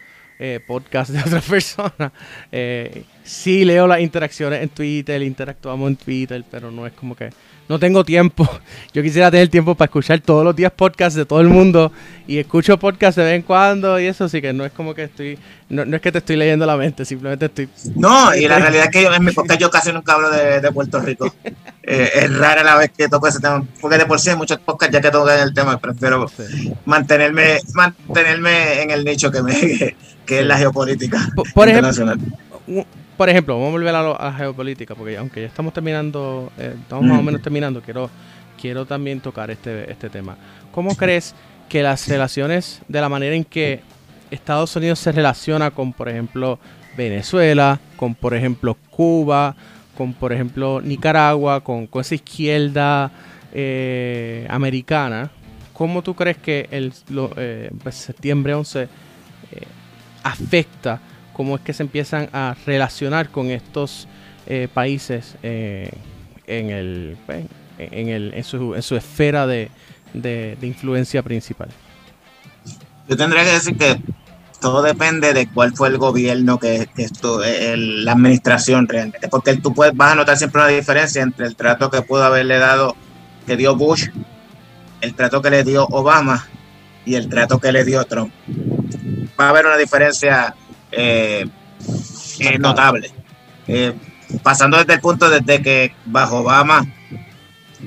eh, 0.45 0.59
podcast 0.59 1.11
de 1.11 1.19
otras 1.25 1.45
personas. 1.45 2.11
Eh, 2.51 3.05
sí 3.23 3.63
leo 3.63 3.87
las 3.87 4.01
interacciones 4.01 4.61
en 4.61 4.67
Twitter, 4.67 5.21
interactuamos 5.21 5.89
en 5.89 5.95
Twitter, 5.95 6.43
pero 6.51 6.69
no 6.69 6.85
es 6.85 6.91
como 6.91 7.15
que 7.15 7.29
no 7.69 7.79
tengo 7.79 8.03
tiempo. 8.03 8.47
Yo 8.93 9.01
quisiera 9.01 9.31
tener 9.31 9.49
tiempo 9.49 9.75
para 9.75 9.87
escuchar 9.87 10.19
todos 10.19 10.43
los 10.43 10.55
días 10.55 10.71
podcasts 10.71 11.15
de 11.15 11.25
todo 11.25 11.41
el 11.41 11.49
mundo 11.49 11.91
y 12.27 12.37
escucho 12.37 12.77
podcasts 12.77 13.15
de 13.17 13.23
vez 13.23 13.35
en 13.35 13.41
cuando 13.41 13.99
y 13.99 14.05
eso, 14.05 14.25
así 14.25 14.41
que 14.41 14.53
no 14.53 14.65
es 14.65 14.71
como 14.71 14.93
que 14.93 15.03
estoy, 15.03 15.37
no, 15.69 15.83
es 15.83 16.01
que 16.01 16.11
te 16.11 16.19
estoy 16.19 16.35
leyendo 16.35 16.65
la 16.65 16.77
mente, 16.77 17.05
simplemente 17.05 17.45
estoy... 17.45 17.69
No, 17.95 18.33
y 18.35 18.47
la 18.47 18.59
realidad 18.59 18.85
es 18.85 18.91
que 18.91 19.03
yo, 19.03 19.13
en 19.13 19.23
mi 19.23 19.31
podcast 19.31 19.59
yo 19.59 19.69
casi 19.69 19.91
nunca 19.91 20.13
hablo 20.13 20.29
de, 20.29 20.61
de 20.61 20.71
Puerto 20.71 20.99
Rico. 20.99 21.33
Eh, 21.85 22.09
es 22.15 22.37
rara 22.37 22.63
la 22.63 22.75
vez 22.75 22.91
que 22.97 23.09
toco 23.09 23.27
ese 23.27 23.39
tema, 23.39 23.65
porque 23.81 23.97
de 23.97 24.05
por 24.05 24.19
sí 24.19 24.29
hay 24.29 24.37
muchos 24.37 24.57
podcasts 24.59 24.93
ya 24.93 25.01
que 25.01 25.11
tocan 25.11 25.39
el 25.39 25.53
tema, 25.53 25.77
prefiero 25.79 26.29
mantenerme, 26.85 27.59
mantenerme 27.73 28.81
en 28.81 28.91
el 28.91 29.03
nicho 29.03 29.31
que 29.31 29.41
me 29.41 29.53
que 30.25 30.39
es 30.39 30.45
la 30.45 30.57
geopolítica 30.57 31.29
por, 31.53 31.67
internacional. 31.67 32.17
Ejemplo, 32.17 33.02
por 33.23 33.29
ejemplo, 33.29 33.53
vamos 33.53 33.69
a 33.69 33.71
volver 33.71 33.95
a, 33.95 34.03
la 34.03 34.33
geopolítica, 34.33 34.95
porque 34.95 35.17
aunque 35.17 35.39
ya 35.39 35.47
estamos 35.47 35.71
terminando, 35.71 36.51
eh, 36.57 36.75
estamos 36.77 37.05
más 37.05 37.19
o 37.19 37.21
mm. 37.21 37.25
menos 37.25 37.41
terminando, 37.41 37.81
quiero, 37.81 38.09
quiero 38.59 38.85
también 38.85 39.21
tocar 39.21 39.49
este, 39.49 39.89
este 39.89 40.09
tema. 40.09 40.35
¿Cómo 40.73 40.93
crees 40.97 41.33
que 41.69 41.81
las 41.81 42.05
relaciones, 42.09 42.81
de 42.89 42.99
la 42.99 43.07
manera 43.07 43.33
en 43.33 43.45
que 43.45 43.79
Estados 44.29 44.75
Unidos 44.75 44.99
se 44.99 45.13
relaciona 45.13 45.71
con, 45.71 45.93
por 45.93 46.09
ejemplo, 46.09 46.59
Venezuela, 46.97 47.79
con, 47.95 48.13
por 48.13 48.33
ejemplo, 48.33 48.75
Cuba, 48.89 49.55
con, 49.97 50.11
por 50.13 50.33
ejemplo, 50.33 50.81
Nicaragua, 50.81 51.61
con, 51.61 51.87
esa 52.01 52.15
izquierda 52.15 53.09
eh, 53.53 54.45
americana, 54.49 55.31
¿cómo 55.71 56.01
tú 56.01 56.13
crees 56.13 56.35
que 56.39 56.67
el 56.71 56.91
eh, 57.37 57.71
pues, 57.81 57.95
septiembre 57.95 58.53
11 58.53 58.89
afecta 60.23 60.99
cómo 61.33 61.55
es 61.55 61.61
que 61.61 61.73
se 61.73 61.83
empiezan 61.83 62.29
a 62.33 62.55
relacionar 62.65 63.29
con 63.29 63.49
estos 63.49 64.07
eh, 64.47 64.67
países 64.73 65.35
eh, 65.43 65.91
pues, 66.45 67.45
en, 67.77 68.43
su, 68.43 68.95
esfera 68.95 69.47
de, 69.47 69.69
influencia 70.61 71.21
principal. 71.23 71.69
Yo 73.07 73.17
tendría 73.17 73.43
que 73.43 73.51
decir 73.51 73.77
que 73.77 73.99
todo 74.61 74.81
depende 74.81 75.33
de 75.33 75.47
cuál 75.47 75.75
fue 75.75 75.89
el 75.89 75.97
gobierno 75.97 76.57
que, 76.57 76.87
que 76.95 77.03
esto, 77.03 77.41
la 77.75 78.13
administración 78.13 78.87
realmente, 78.87 79.27
porque 79.27 79.57
tú 79.57 79.73
puedes, 79.73 79.95
vas 79.95 80.13
a 80.13 80.15
notar 80.15 80.37
siempre 80.37 80.61
una 80.61 80.69
diferencia 80.69 81.21
entre 81.21 81.47
el 81.47 81.55
trato 81.55 81.89
que 81.89 82.01
pudo 82.01 82.23
haberle 82.23 82.57
dado, 82.59 82.95
que 83.45 83.57
dio 83.57 83.75
Bush, 83.75 84.07
el 85.01 85.13
trato 85.15 85.41
que 85.41 85.49
le 85.49 85.63
dio 85.65 85.85
Obama 85.87 86.47
y 87.05 87.15
el 87.15 87.27
trato 87.27 87.59
que 87.59 87.73
le 87.73 87.83
dio 87.83 88.05
Trump 88.05 88.31
va 89.39 89.47
a 89.47 89.49
haber 89.49 89.65
una 89.65 89.77
diferencia 89.77 90.55
eh, 90.95 91.45
eh, 92.39 92.59
notable. 92.59 93.11
Eh, 93.67 93.93
pasando 94.41 94.77
desde 94.77 94.93
el 94.93 94.99
punto 94.99 95.29
desde 95.29 95.61
que 95.61 95.95
bajo 96.05 96.37
Obama 96.39 96.85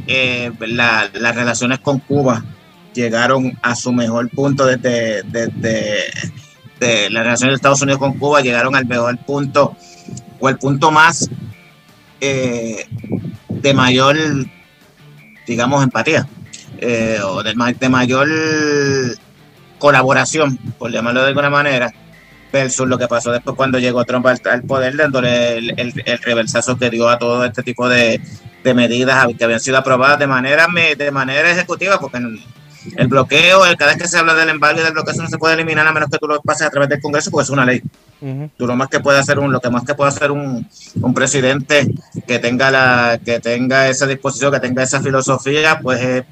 las 0.06 1.34
relaciones 1.34 1.80
con 1.80 1.98
Cuba 2.00 2.44
llegaron 2.94 3.58
a 3.62 3.74
su 3.74 3.92
mejor 3.92 4.30
punto 4.30 4.64
desde, 4.66 5.22
desde 5.24 7.10
las 7.10 7.24
relaciones 7.24 7.52
de 7.52 7.56
Estados 7.56 7.82
Unidos 7.82 7.98
con 7.98 8.18
Cuba 8.18 8.42
llegaron 8.42 8.76
al 8.76 8.86
mejor 8.86 9.18
punto 9.18 9.76
o 10.38 10.48
el 10.48 10.58
punto 10.58 10.90
más 10.90 11.28
de 12.20 13.74
mayor 13.74 14.16
digamos 15.46 15.82
empatía 15.82 16.28
o 17.24 17.42
de 17.42 17.88
mayor 17.88 18.28
colaboración, 19.78 20.56
por 20.78 20.90
llamarlo 20.90 21.22
de 21.22 21.28
alguna 21.28 21.50
manera, 21.50 21.92
versus 22.56 22.88
lo 22.88 22.98
que 22.98 23.06
pasó 23.06 23.30
después 23.30 23.56
cuando 23.56 23.78
llegó 23.78 24.04
Trump 24.04 24.26
al, 24.26 24.62
poder, 24.62 24.96
dándole 24.96 25.58
el, 25.58 26.02
el, 26.04 26.18
reversazo 26.18 26.78
que 26.78 26.90
dio 26.90 27.08
a 27.08 27.18
todo 27.18 27.44
este 27.44 27.62
tipo 27.62 27.88
de, 27.88 28.20
medidas 28.64 29.26
que 29.38 29.44
habían 29.44 29.60
sido 29.60 29.78
aprobadas 29.78 30.18
de 30.18 30.26
manera, 30.26 30.66
de 30.96 31.10
manera 31.12 31.50
ejecutiva, 31.50 32.00
porque 32.00 32.18
el 32.96 33.06
bloqueo, 33.06 33.64
el, 33.64 33.76
cada 33.76 33.92
vez 33.92 34.02
que 34.02 34.08
se 34.08 34.18
habla 34.18 34.34
del 34.34 34.48
embargo 34.48 34.80
y 34.80 34.84
del 34.84 34.92
bloqueo, 34.92 35.12
eso 35.12 35.22
no 35.22 35.28
se 35.28 35.38
puede 35.38 35.54
eliminar 35.54 35.86
a 35.86 35.92
menos 35.92 36.08
que 36.10 36.18
tú 36.18 36.26
lo 36.26 36.40
pases 36.40 36.66
a 36.66 36.70
través 36.70 36.88
del 36.88 37.00
Congreso, 37.00 37.30
porque 37.30 37.44
es 37.44 37.50
una 37.50 37.64
ley. 37.64 37.82
Tú 38.56 38.66
lo 38.66 38.74
más 38.74 38.88
que 38.88 39.00
puede 39.00 39.18
hacer 39.18 39.38
un, 39.38 39.52
lo 39.52 39.60
que 39.60 39.70
más 39.70 39.84
que 39.84 39.94
puede 39.94 40.08
hacer 40.08 40.30
un, 40.30 40.66
un, 41.00 41.14
presidente 41.14 41.86
que 42.26 42.38
tenga 42.38 42.70
la, 42.70 43.20
que 43.24 43.40
tenga 43.40 43.88
esa 43.88 44.06
disposición, 44.06 44.52
que 44.52 44.60
tenga 44.60 44.82
esa 44.82 45.00
filosofía, 45.02 45.78
pues 45.80 46.00
es 46.00 46.24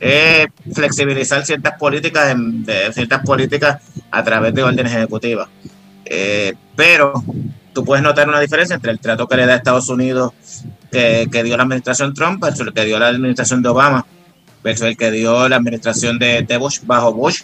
es 0.00 0.46
flexibilizar 0.72 1.44
ciertas 1.44 1.78
políticas, 1.78 2.34
de 2.36 2.92
ciertas 2.92 3.22
políticas 3.22 3.82
a 4.10 4.22
través 4.22 4.54
de 4.54 4.62
órdenes 4.62 4.92
ejecutivas. 4.92 5.48
Eh, 6.04 6.54
pero 6.74 7.22
tú 7.72 7.84
puedes 7.84 8.02
notar 8.02 8.28
una 8.28 8.40
diferencia 8.40 8.76
entre 8.76 8.92
el 8.92 8.98
trato 8.98 9.28
que 9.28 9.36
le 9.36 9.46
da 9.46 9.56
Estados 9.56 9.88
Unidos, 9.88 10.32
que, 10.90 11.28
dio 11.44 11.56
la 11.56 11.62
administración 11.62 12.14
Trump, 12.14 12.42
versus 12.42 12.66
el 12.66 12.72
que 12.72 12.84
dio 12.84 12.98
la 12.98 13.08
administración 13.08 13.62
de 13.62 13.68
Obama, 13.68 14.06
versus 14.64 14.86
el 14.86 14.96
que 14.96 15.10
dio 15.10 15.48
la 15.48 15.56
administración 15.56 16.18
de, 16.18 16.58
Bush 16.58 16.80
bajo 16.84 17.12
Bush. 17.12 17.42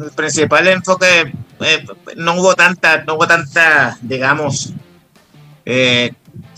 El 0.00 0.10
principal 0.12 0.68
enfoque, 0.68 1.32
eh, 1.60 1.84
no 2.16 2.40
hubo 2.40 2.54
tanta, 2.54 3.02
no 3.04 3.14
hubo 3.14 3.26
tanta, 3.26 3.98
digamos, 4.00 4.72
eh, 5.64 6.12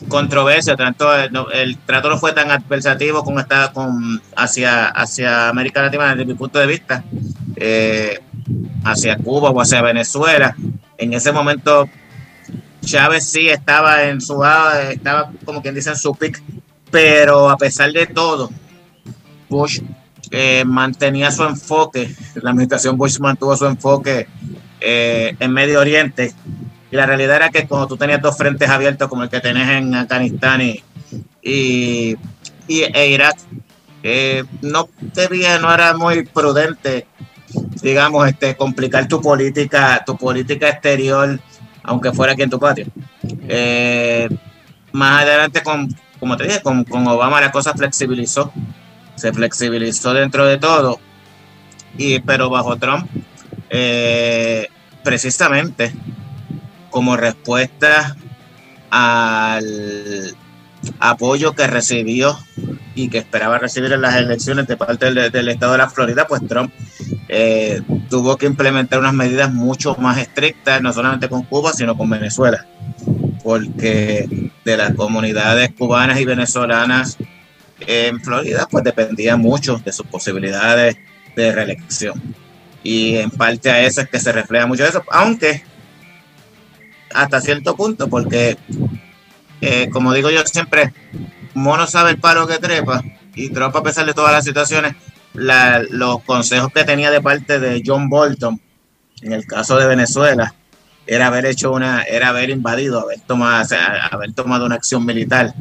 controversia, 0.08 0.76
tanto 0.76 1.14
el, 1.14 1.78
trato 1.78 2.08
no 2.08 2.18
fue 2.18 2.32
tan 2.32 2.50
adversativo 2.50 3.22
como 3.22 3.40
está 3.40 3.72
con 3.72 4.20
hacia, 4.36 4.86
hacia 4.86 5.48
América 5.48 5.82
Latina 5.82 6.10
desde 6.10 6.24
mi 6.24 6.34
punto 6.34 6.58
de 6.58 6.66
vista, 6.66 7.04
eh, 7.56 8.20
hacia 8.84 9.16
Cuba 9.16 9.50
o 9.50 9.60
hacia 9.60 9.82
Venezuela. 9.82 10.56
En 10.98 11.12
ese 11.12 11.32
momento 11.32 11.88
Chávez 12.84 13.28
sí 13.28 13.48
estaba 13.48 14.04
en 14.04 14.20
su 14.20 14.42
estaba 14.90 15.30
como 15.44 15.62
quien 15.62 15.74
dice 15.74 15.90
en 15.90 15.96
su 15.96 16.14
pick, 16.14 16.42
pero 16.90 17.50
a 17.50 17.56
pesar 17.56 17.92
de 17.92 18.06
todo, 18.06 18.50
Bush 19.48 19.80
eh, 20.30 20.64
mantenía 20.64 21.30
su 21.30 21.44
enfoque, 21.44 22.14
la 22.42 22.50
administración 22.50 22.96
Bush 22.96 23.18
mantuvo 23.18 23.56
su 23.56 23.66
enfoque 23.66 24.26
eh, 24.80 25.36
en 25.38 25.52
Medio 25.52 25.80
Oriente 25.80 26.32
y 26.90 26.96
la 26.96 27.06
realidad 27.06 27.36
era 27.36 27.50
que 27.50 27.66
cuando 27.66 27.86
tú 27.86 27.96
tenías 27.96 28.20
dos 28.20 28.36
frentes 28.36 28.68
abiertos 28.68 29.08
como 29.08 29.22
el 29.22 29.30
que 29.30 29.40
tenés 29.40 29.68
en 29.68 29.94
Afganistán 29.94 30.60
y, 30.60 30.82
y, 31.42 32.16
e 32.68 33.08
Irak, 33.08 33.36
eh, 34.02 34.44
no 34.62 34.88
debía, 35.00 35.58
no 35.58 35.72
era 35.72 35.96
muy 35.96 36.24
prudente, 36.24 37.06
digamos, 37.80 38.28
este, 38.28 38.56
complicar 38.56 39.06
tu 39.06 39.20
política, 39.20 40.02
tu 40.04 40.16
política 40.16 40.68
exterior, 40.68 41.38
aunque 41.84 42.12
fuera 42.12 42.32
aquí 42.32 42.42
en 42.42 42.50
tu 42.50 42.58
patio. 42.58 42.86
Eh, 43.48 44.28
más 44.92 45.22
adelante, 45.22 45.62
con, 45.62 45.88
como 46.18 46.36
te 46.36 46.44
dije, 46.44 46.60
con, 46.60 46.82
con 46.84 47.06
Obama 47.06 47.40
la 47.40 47.52
cosa 47.52 47.72
flexibilizó, 47.72 48.52
se 49.14 49.32
flexibilizó 49.32 50.12
dentro 50.12 50.44
de 50.44 50.58
todo, 50.58 50.98
y, 51.96 52.18
pero 52.20 52.50
bajo 52.50 52.76
Trump, 52.76 53.08
eh, 53.68 54.66
precisamente 55.04 55.92
como 56.90 57.16
respuesta 57.16 58.16
al 58.90 60.34
apoyo 60.98 61.54
que 61.54 61.66
recibió 61.66 62.38
y 62.94 63.08
que 63.08 63.18
esperaba 63.18 63.58
recibir 63.58 63.92
en 63.92 64.02
las 64.02 64.16
elecciones 64.16 64.66
de 64.66 64.76
parte 64.76 65.12
del, 65.12 65.48
estado 65.48 65.72
de 65.72 65.78
la 65.78 65.90
Florida, 65.90 66.26
pues 66.26 66.46
Trump 66.46 66.72
eh, 67.28 67.82
tuvo 68.08 68.36
que 68.36 68.46
implementar 68.46 68.98
unas 68.98 69.14
medidas 69.14 69.52
mucho 69.52 69.94
más 69.96 70.18
estrictas, 70.18 70.82
no 70.82 70.92
solamente 70.92 71.28
con 71.28 71.42
Cuba, 71.42 71.72
sino 71.72 71.96
con 71.96 72.10
Venezuela, 72.10 72.66
porque 73.42 74.50
de 74.64 74.76
las 74.76 74.94
comunidades 74.94 75.70
cubanas 75.76 76.20
y 76.20 76.24
venezolanas 76.24 77.16
en 77.86 78.20
Florida, 78.20 78.66
pues 78.70 78.84
dependía 78.84 79.36
mucho 79.36 79.80
de 79.84 79.92
sus 79.92 80.06
posibilidades 80.06 80.96
de 81.36 81.52
reelección. 81.52 82.20
Y 82.82 83.16
en 83.16 83.30
parte 83.30 83.70
a 83.70 83.82
eso 83.82 84.00
es 84.00 84.08
que 84.08 84.18
se 84.18 84.32
refleja 84.32 84.66
mucho 84.66 84.84
eso, 84.84 85.02
aunque 85.10 85.62
hasta 87.14 87.40
cierto 87.40 87.76
punto, 87.76 88.08
porque, 88.08 88.56
eh, 89.60 89.88
como 89.90 90.12
digo 90.12 90.30
yo 90.30 90.44
siempre, 90.46 90.92
mono 91.54 91.86
sabe 91.86 92.10
el 92.10 92.18
palo 92.18 92.46
que 92.46 92.58
trepa, 92.58 93.02
y 93.34 93.50
Trump, 93.50 93.74
a 93.76 93.82
pesar 93.82 94.06
de 94.06 94.14
todas 94.14 94.32
las 94.32 94.44
situaciones, 94.44 94.94
los 95.32 96.22
consejos 96.24 96.72
que 96.72 96.84
tenía 96.84 97.10
de 97.10 97.20
parte 97.20 97.60
de 97.60 97.82
John 97.84 98.08
Bolton, 98.08 98.60
en 99.22 99.32
el 99.32 99.46
caso 99.46 99.76
de 99.76 99.86
Venezuela, 99.86 100.54
era 101.06 101.26
haber 101.26 101.46
hecho 101.46 101.72
una, 101.72 102.02
era 102.02 102.28
haber 102.28 102.50
invadido, 102.50 103.00
haber 103.00 103.20
tomado, 103.20 103.76
haber 104.10 104.32
tomado 104.32 104.66
una 104.66 104.76
acción 104.76 105.04
militar 105.04 105.54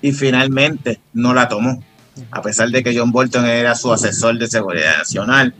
y 0.00 0.12
finalmente 0.12 1.00
no 1.12 1.34
la 1.34 1.48
tomó, 1.48 1.82
a 2.30 2.42
pesar 2.42 2.68
de 2.70 2.82
que 2.82 2.96
John 2.96 3.12
Bolton 3.12 3.46
era 3.46 3.74
su 3.74 3.92
asesor 3.92 4.38
de 4.38 4.46
seguridad 4.46 4.98
nacional 4.98 5.54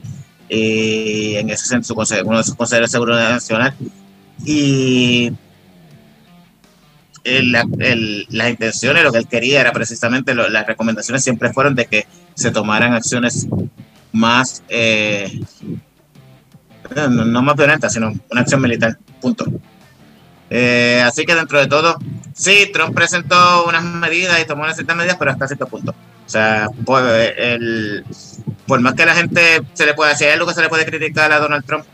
y 0.47 1.35
en 1.35 1.49
ese 1.49 1.65
sentido 1.65 1.95
uno 2.25 2.37
de 2.37 2.43
sus 2.43 2.55
consejeros 2.55 2.91
de 2.91 2.97
seguridad 2.97 3.29
nacional 3.31 3.75
y 4.43 5.31
las 7.23 8.49
intenciones, 8.49 9.03
lo 9.03 9.11
que 9.11 9.19
él 9.19 9.27
quería 9.27 9.61
era 9.61 9.71
precisamente, 9.71 10.35
las 10.35 10.67
recomendaciones 10.67 11.23
siempre 11.23 11.53
fueron 11.53 11.75
de 11.75 11.85
que 11.85 12.07
se 12.35 12.51
tomaran 12.51 12.93
acciones 12.93 13.47
más, 14.11 14.63
eh, 14.69 15.41
no, 17.09 17.41
más 17.41 17.55
violentas, 17.55 17.93
sino 17.93 18.13
una 18.29 18.41
acción 18.41 18.61
militar, 18.61 18.97
punto. 19.21 19.45
Eh, 20.49 21.01
así 21.03 21.25
que 21.25 21.33
dentro 21.33 21.59
de 21.59 21.67
todo, 21.67 21.97
sí, 22.33 22.69
Trump 22.71 22.95
presentó 22.95 23.65
unas 23.65 23.83
medidas 23.83 24.39
y 24.39 24.45
tomó 24.45 24.63
unas 24.63 24.75
ciertas 24.75 24.95
medidas, 24.95 25.17
pero 25.17 25.31
hasta 25.31 25.47
cierto 25.47 25.67
punto. 25.67 25.91
O 26.25 26.29
sea, 26.29 26.67
por, 26.85 27.03
el, 27.03 28.05
por 28.67 28.79
más 28.81 28.93
que 28.93 29.05
la 29.05 29.15
gente 29.15 29.61
se 29.73 29.85
le 29.85 29.95
pueda, 29.95 30.15
si 30.15 30.25
hay 30.25 30.33
algo 30.33 30.45
que 30.45 30.53
se 30.53 30.61
le 30.61 30.69
puede 30.69 30.85
criticar 30.85 31.31
a 31.31 31.39
Donald 31.39 31.65
Trump, 31.65 31.85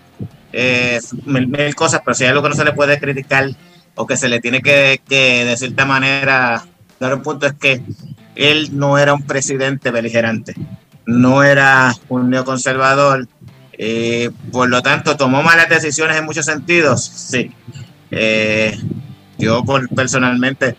eh, 0.54 1.00
mil, 1.26 1.76
cosas, 1.76 2.02
pero 2.04 2.16
si 2.16 2.24
hay 2.24 2.30
algo 2.30 2.44
que 2.44 2.50
no 2.50 2.56
se 2.56 2.66
le 2.66 2.74
puede 2.74 3.00
criticar 3.00 3.50
o 3.96 4.06
que 4.06 4.18
se 4.18 4.30
le 4.30 4.40
tiene 4.40 4.62
que, 4.62 5.00
de 5.08 5.56
cierta 5.58 5.86
manera 5.86 6.66
dar 7.00 7.14
un 7.14 7.24
punto 7.24 7.48
es 7.48 7.54
que 7.54 7.82
él 8.36 8.78
no 8.78 8.98
era 8.98 9.14
un 9.14 9.24
presidente 9.24 9.92
beligerante, 9.92 10.56
no 11.06 11.44
era 11.44 11.94
un 12.10 12.30
neoconservador, 12.30 13.28
eh, 13.74 14.30
por 14.52 14.70
lo 14.70 14.82
tanto 14.82 15.18
tomó 15.18 15.42
malas 15.42 15.70
decisiones 15.70 16.18
en 16.18 16.26
muchos 16.26 16.46
sentidos, 16.46 17.04
sí. 17.04 17.52
Eh, 18.12 18.78
yo 19.38 19.64
personalmente 19.96 20.76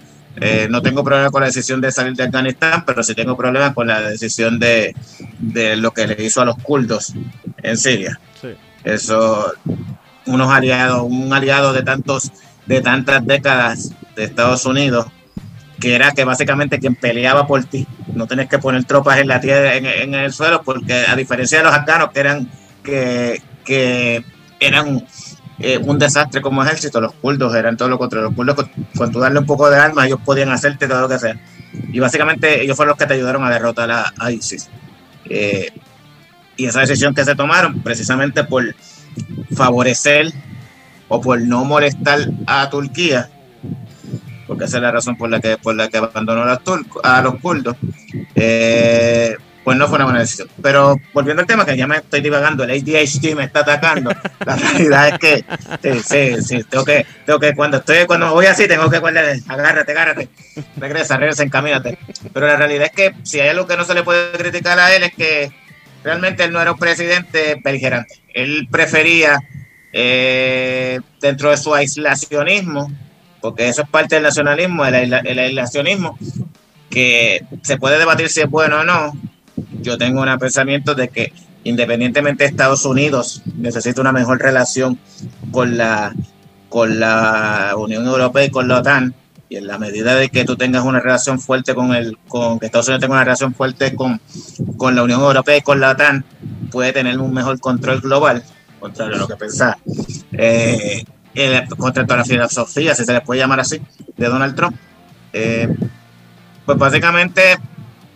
no 0.70 0.80
tengo 0.82 1.04
problema 1.04 1.30
con 1.30 1.40
la 1.40 1.48
decisión 1.48 1.80
de 1.80 1.92
salir 1.92 2.14
de 2.14 2.24
Afganistán, 2.24 2.84
pero 2.86 3.02
sí 3.02 3.14
tengo 3.14 3.36
problemas 3.36 3.74
con 3.74 3.86
la 3.86 4.00
decisión 4.00 4.58
de, 4.58 4.94
de 5.38 5.76
lo 5.76 5.92
que 5.92 6.06
le 6.06 6.24
hizo 6.24 6.40
a 6.40 6.44
los 6.44 6.56
kurdos 6.58 7.12
en 7.62 7.76
Siria. 7.76 8.18
Eso, 8.84 9.52
unos 10.26 10.50
aliados, 10.50 11.02
un 11.02 11.32
aliado 11.32 11.72
de 11.72 11.82
tantos 11.82 12.32
de 12.66 12.80
tantas 12.80 13.26
décadas 13.26 13.92
de 14.14 14.24
Estados 14.24 14.64
Unidos, 14.66 15.06
que 15.80 15.94
era 15.94 16.12
que 16.12 16.24
básicamente 16.24 16.78
quien 16.78 16.94
peleaba 16.94 17.46
por 17.46 17.64
ti, 17.64 17.86
no 18.14 18.26
tenés 18.26 18.48
que 18.48 18.58
poner 18.58 18.84
tropas 18.84 19.18
en 19.18 19.28
la 19.28 19.40
tierra, 19.40 19.74
en, 19.74 20.14
el 20.14 20.32
suelo, 20.32 20.62
porque 20.62 21.04
a 21.08 21.16
diferencia 21.16 21.58
de 21.58 21.64
los 21.64 21.74
afganos 21.74 22.10
que 22.12 22.20
eran 22.20 22.48
que, 22.84 23.42
que 23.64 24.24
eran 24.60 25.04
eh, 25.58 25.78
un 25.78 25.98
desastre 25.98 26.40
como 26.40 26.62
ejército, 26.64 27.00
los 27.00 27.12
kurdos 27.14 27.54
eran 27.54 27.76
todo 27.76 27.88
lo 27.88 27.98
contrario. 27.98 28.28
Los 28.28 28.36
kurdos, 28.36 28.68
con, 28.96 29.12
tu 29.12 29.20
darle 29.20 29.38
un 29.38 29.46
poco 29.46 29.70
de 29.70 29.76
armas, 29.76 30.06
ellos 30.06 30.20
podían 30.24 30.50
hacerte 30.50 30.88
todo 30.88 31.02
lo 31.02 31.08
que 31.08 31.18
sea. 31.18 31.36
Y 31.92 32.00
básicamente 32.00 32.62
ellos 32.62 32.76
fueron 32.76 32.90
los 32.90 32.98
que 32.98 33.06
te 33.06 33.14
ayudaron 33.14 33.44
a 33.44 33.50
derrotar 33.50 33.90
a, 33.90 34.32
ISIS. 34.32 34.68
Eh, 35.24 35.70
y 36.56 36.66
esa 36.66 36.80
decisión 36.80 37.14
que 37.14 37.24
se 37.24 37.34
tomaron, 37.34 37.80
precisamente 37.82 38.44
por 38.44 38.74
favorecer 39.54 40.32
o 41.08 41.20
por 41.20 41.40
no 41.40 41.64
molestar 41.64 42.20
a 42.46 42.68
Turquía, 42.70 43.28
porque 44.46 44.64
esa 44.64 44.78
es 44.78 44.82
la 44.82 44.92
razón 44.92 45.16
por 45.16 45.30
la 45.30 45.40
que, 45.40 45.56
por 45.56 45.74
la 45.74 45.88
que 45.88 45.98
abandonó 45.98 46.42
a 46.42 46.46
los, 46.46 46.84
a 47.02 47.22
los 47.22 47.36
kurdos, 47.36 47.76
eh, 48.34 49.36
pues 49.64 49.76
no 49.76 49.86
fue 49.86 49.96
una 49.96 50.04
buena 50.04 50.20
decisión. 50.20 50.48
Pero 50.60 50.96
volviendo 51.12 51.40
al 51.40 51.46
tema, 51.46 51.64
que 51.64 51.76
ya 51.76 51.86
me 51.86 51.96
estoy 51.96 52.20
divagando, 52.20 52.64
el 52.64 52.70
ADHD 52.70 53.34
me 53.36 53.44
está 53.44 53.60
atacando. 53.60 54.10
La 54.46 54.56
realidad 54.56 55.08
es 55.08 55.18
que 55.18 55.44
sí, 55.82 56.00
sí, 56.04 56.42
sí, 56.42 56.64
tengo 56.64 56.84
que, 56.84 57.06
tengo 57.24 57.38
que 57.38 57.54
cuando 57.54 57.78
estoy, 57.78 58.06
cuando 58.06 58.32
voy 58.32 58.46
así, 58.46 58.66
tengo 58.66 58.90
que 58.90 58.98
guardar, 58.98 59.24
agárrate, 59.48 59.92
agárrate, 59.92 60.28
regresa, 60.76 61.16
regresa, 61.16 61.44
encamínate. 61.44 61.98
Pero 62.32 62.46
la 62.46 62.56
realidad 62.56 62.86
es 62.86 62.92
que 62.92 63.14
si 63.22 63.40
hay 63.40 63.50
algo 63.50 63.66
que 63.66 63.76
no 63.76 63.84
se 63.84 63.94
le 63.94 64.02
puede 64.02 64.32
criticar 64.32 64.78
a 64.78 64.94
él 64.94 65.04
es 65.04 65.14
que 65.14 65.52
realmente 66.02 66.44
él 66.44 66.52
no 66.52 66.60
era 66.60 66.72
un 66.72 66.78
presidente 66.78 67.60
beligerante. 67.62 68.22
Él 68.34 68.68
prefería 68.70 69.38
eh, 69.92 71.00
dentro 71.20 71.50
de 71.50 71.56
su 71.56 71.74
aislacionismo, 71.74 72.90
porque 73.40 73.68
eso 73.68 73.82
es 73.82 73.88
parte 73.88 74.16
del 74.16 74.24
nacionalismo, 74.24 74.84
el, 74.86 75.12
aislacionismo, 75.12 76.18
que 76.88 77.44
se 77.62 77.76
puede 77.76 77.98
debatir 77.98 78.28
si 78.28 78.40
es 78.40 78.50
bueno 78.50 78.80
o 78.80 78.84
no. 78.84 79.12
Yo 79.80 79.98
tengo 79.98 80.22
un 80.22 80.38
pensamiento 80.38 80.94
de 80.94 81.08
que 81.08 81.32
independientemente 81.64 82.44
de 82.44 82.50
Estados 82.50 82.84
Unidos 82.84 83.42
necesita 83.56 84.00
una 84.00 84.12
mejor 84.12 84.40
relación 84.40 84.98
con 85.50 85.76
la, 85.76 86.14
con 86.68 86.98
la 86.98 87.74
Unión 87.76 88.06
Europea 88.06 88.44
y 88.44 88.50
con 88.50 88.68
la 88.68 88.78
OTAN, 88.78 89.14
y 89.52 89.56
en 89.56 89.66
la 89.66 89.76
medida 89.76 90.14
de 90.14 90.30
que 90.30 90.46
tú 90.46 90.56
tengas 90.56 90.82
una 90.82 90.98
relación 90.98 91.38
fuerte 91.38 91.74
con 91.74 91.94
el, 91.94 92.16
con 92.26 92.58
que 92.58 92.66
Estados 92.66 92.88
Unidos 92.88 93.02
tenga 93.02 93.16
una 93.16 93.24
relación 93.24 93.54
fuerte 93.54 93.94
con, 93.94 94.18
con 94.78 94.96
la 94.96 95.02
Unión 95.02 95.20
Europea 95.20 95.58
y 95.58 95.60
con 95.60 95.78
la 95.78 95.90
OTAN, 95.90 96.24
puede 96.70 96.94
tener 96.94 97.18
un 97.18 97.34
mejor 97.34 97.60
control 97.60 98.00
global 98.00 98.42
contrario 98.80 99.16
a 99.16 99.18
lo 99.18 99.28
que 99.28 99.36
pensaba. 99.36 99.76
Eh, 100.32 101.04
contra 101.76 102.06
toda 102.06 102.16
la 102.16 102.24
filosofía, 102.24 102.94
si 102.94 103.04
se 103.04 103.12
le 103.12 103.20
puede 103.20 103.40
llamar 103.40 103.60
así, 103.60 103.78
de 104.16 104.26
Donald 104.26 104.56
Trump. 104.56 104.74
Eh, 105.34 105.68
pues 106.64 106.78
básicamente, 106.78 107.58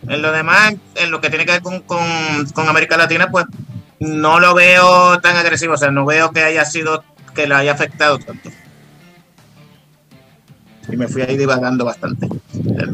en 0.07 0.21
lo 0.23 0.31
demás, 0.31 0.73
en 0.95 1.11
lo 1.11 1.21
que 1.21 1.29
tiene 1.29 1.45
que 1.45 1.51
ver 1.51 1.61
con, 1.61 1.81
con, 1.81 2.67
América 2.67 2.97
Latina, 2.97 3.29
pues 3.29 3.45
no 3.99 4.39
lo 4.39 4.55
veo 4.55 5.19
tan 5.19 5.37
agresivo, 5.37 5.75
o 5.75 5.77
sea, 5.77 5.91
no 5.91 6.03
veo 6.03 6.31
que 6.31 6.41
haya 6.41 6.65
sido, 6.65 7.03
que 7.35 7.45
lo 7.45 7.55
haya 7.55 7.73
afectado 7.73 8.17
tanto. 8.17 8.49
Y 10.89 10.95
me 10.95 11.07
fui 11.07 11.21
ahí 11.21 11.37
divagando 11.37 11.85
bastante. 11.85 12.27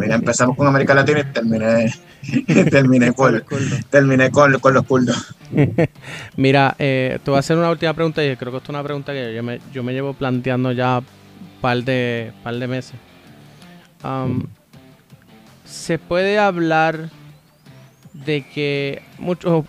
empezamos 0.09 0.57
con 0.57 0.67
América 0.67 0.93
Latina 0.93 1.19
y 1.19 1.33
terminé 1.33 1.93
terminé, 2.71 3.13
con, 3.13 3.43
terminé 3.89 4.31
con, 4.31 4.51
los 4.51 4.85
kurdos. 4.85 5.35
Mira, 6.37 6.75
eh, 6.79 7.19
te 7.23 7.31
voy 7.31 7.37
a 7.37 7.39
hacer 7.39 7.57
una 7.57 7.69
última 7.69 7.93
pregunta 7.93 8.23
y 8.23 8.35
creo 8.35 8.51
que 8.51 8.57
esto 8.57 8.71
es 8.71 8.75
una 8.75 8.83
pregunta 8.83 9.13
que 9.13 9.33
yo 9.33 9.43
me, 9.43 9.59
yo 9.73 9.83
me 9.83 9.93
llevo 9.93 10.13
planteando 10.13 10.71
ya 10.71 10.99
un 10.99 11.61
par 11.61 11.83
de, 11.83 12.31
par 12.43 12.55
de 12.55 12.67
meses. 12.67 12.95
¿Se 15.65 15.97
puede 15.97 16.37
hablar 16.37 17.09
de 18.13 18.45
que, 18.47 19.01
mucho, 19.17 19.65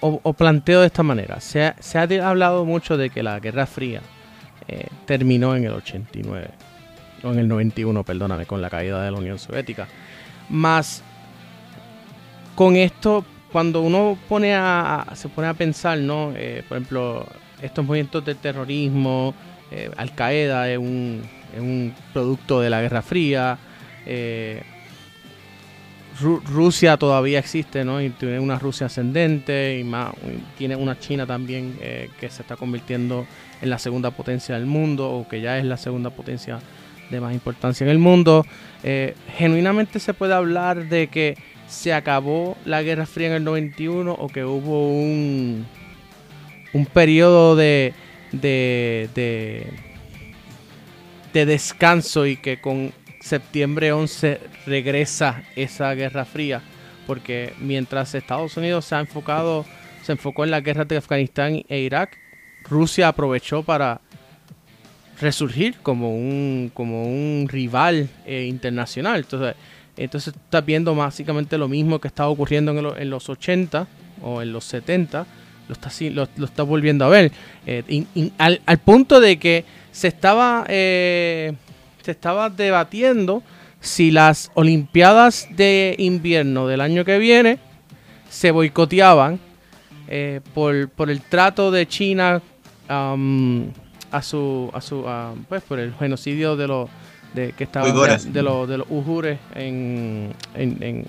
o, 0.00 0.32
planteo 0.34 0.80
de 0.80 0.86
esta 0.86 1.02
manera, 1.02 1.40
se 1.40 1.64
ha, 1.64 1.76
se 1.80 1.98
ha, 1.98 2.28
hablado 2.28 2.64
mucho 2.64 2.96
de 2.96 3.10
que 3.10 3.22
la 3.22 3.40
Guerra 3.40 3.66
Fría 3.66 4.02
eh, 4.68 4.88
terminó 5.06 5.56
en 5.56 5.64
el 5.64 5.72
89, 5.72 6.48
o 6.48 6.65
en 7.32 7.38
el 7.38 7.48
91, 7.48 8.04
perdóname, 8.04 8.46
con 8.46 8.60
la 8.60 8.70
caída 8.70 9.02
de 9.02 9.10
la 9.10 9.18
Unión 9.18 9.38
Soviética. 9.38 9.88
Más 10.48 11.02
con 12.56 12.74
esto, 12.74 13.24
cuando 13.52 13.82
uno 13.82 14.18
pone 14.28 14.54
a, 14.54 15.06
se 15.14 15.28
pone 15.28 15.46
a 15.46 15.54
pensar, 15.54 15.98
¿no? 15.98 16.32
Eh, 16.34 16.64
por 16.68 16.78
ejemplo, 16.78 17.26
estos 17.62 17.84
movimientos 17.84 18.24
de 18.24 18.34
terrorismo, 18.34 19.34
eh, 19.70 19.90
Al 19.96 20.14
Qaeda 20.14 20.68
es 20.70 20.78
un, 20.78 21.22
es 21.54 21.60
un, 21.60 21.94
producto 22.12 22.60
de 22.60 22.70
la 22.70 22.80
Guerra 22.80 23.02
Fría. 23.02 23.58
Eh, 24.04 24.62
Rusia 26.18 26.96
todavía 26.96 27.38
existe, 27.38 27.84
¿no? 27.84 28.00
Y 28.00 28.08
tiene 28.08 28.40
una 28.40 28.58
Rusia 28.58 28.86
ascendente 28.86 29.78
y 29.78 29.84
más, 29.84 30.14
tiene 30.56 30.74
una 30.74 30.98
China 30.98 31.26
también 31.26 31.78
que 31.78 32.30
se 32.30 32.40
está 32.40 32.56
convirtiendo 32.56 33.26
en 33.60 33.68
la 33.68 33.78
segunda 33.78 34.10
potencia 34.10 34.54
del 34.54 34.64
mundo 34.64 35.10
o 35.10 35.28
que 35.28 35.42
ya 35.42 35.58
es 35.58 35.66
la 35.66 35.76
segunda 35.76 36.08
potencia 36.08 36.58
de 37.10 37.20
más 37.20 37.34
importancia 37.34 37.84
en 37.84 37.90
el 37.90 37.98
mundo. 37.98 38.44
genuinamente 39.36 39.98
se 39.98 40.14
puede 40.14 40.34
hablar 40.34 40.88
de 40.88 41.08
que 41.08 41.36
se 41.66 41.92
acabó 41.92 42.56
la 42.64 42.82
Guerra 42.82 43.06
Fría 43.06 43.28
en 43.28 43.34
el 43.34 43.44
91 43.44 44.12
o 44.12 44.28
que 44.28 44.44
hubo 44.44 44.88
un, 44.90 45.66
un 46.72 46.86
periodo 46.86 47.56
de, 47.56 47.92
de, 48.32 49.10
de, 51.32 51.46
descanso 51.46 52.26
y 52.26 52.36
que 52.36 52.60
con 52.60 52.92
septiembre 53.20 53.92
11 53.92 54.40
regresa 54.66 55.42
esa 55.56 55.92
Guerra 55.94 56.24
Fría. 56.24 56.62
Porque 57.06 57.52
mientras 57.60 58.14
Estados 58.14 58.56
Unidos 58.56 58.84
se 58.84 58.94
ha 58.94 59.00
enfocado, 59.00 59.64
se 60.02 60.12
enfocó 60.12 60.44
en 60.44 60.50
la 60.50 60.60
guerra 60.60 60.84
de 60.84 60.96
Afganistán 60.96 61.62
e 61.68 61.78
Irak, 61.80 62.18
Rusia 62.64 63.08
aprovechó 63.08 63.62
para 63.62 64.00
resurgir 65.20 65.76
como 65.82 66.14
un, 66.14 66.70
como 66.74 67.04
un 67.04 67.48
rival 67.50 68.08
eh, 68.26 68.46
internacional. 68.48 69.20
Entonces, 69.20 69.54
entonces 69.96 70.34
estás 70.34 70.64
viendo 70.64 70.94
básicamente 70.94 71.56
lo 71.56 71.68
mismo 71.68 71.98
que 72.00 72.08
estaba 72.08 72.28
ocurriendo 72.28 72.96
en, 72.96 73.10
los 73.10 73.28
80 73.28 73.86
o 74.22 74.42
en 74.42 74.52
los 74.52 74.64
70, 74.64 75.26
lo 75.68 75.72
estás, 75.72 76.00
lo, 76.02 76.28
lo 76.36 76.66
volviendo 76.66 77.04
a 77.04 77.08
ver. 77.08 77.32
Eh, 77.66 78.04
al, 78.38 78.78
punto 78.78 79.20
de 79.20 79.38
que 79.38 79.64
se 79.92 80.08
estaba, 80.08 80.64
eh, 80.68 81.54
se 82.02 82.10
estaba 82.10 82.50
debatiendo 82.50 83.42
si 83.80 84.10
las 84.10 84.50
Olimpiadas 84.54 85.48
de 85.56 85.94
invierno 85.98 86.66
del 86.66 86.80
año 86.80 87.04
que 87.04 87.18
viene 87.18 87.58
se 88.28 88.50
boicoteaban 88.50 89.38
eh, 90.08 90.40
por, 90.54 91.10
el 91.10 91.20
trato 91.22 91.70
de 91.70 91.86
China 91.86 92.42
a 94.10 94.22
su, 94.22 94.70
a 94.72 94.80
su 94.80 95.04
pues 95.48 95.62
por 95.62 95.78
el 95.78 95.94
genocidio 95.94 96.56
de 96.56 96.68
los 96.68 96.88
de 97.34 97.52
que 97.52 97.64
estaban 97.64 97.92
de, 97.92 98.42
los 98.42 98.68
de 98.68 98.78
los 98.78 98.86
ujures 98.88 99.38
en, 99.54 100.32
en, 100.54 101.04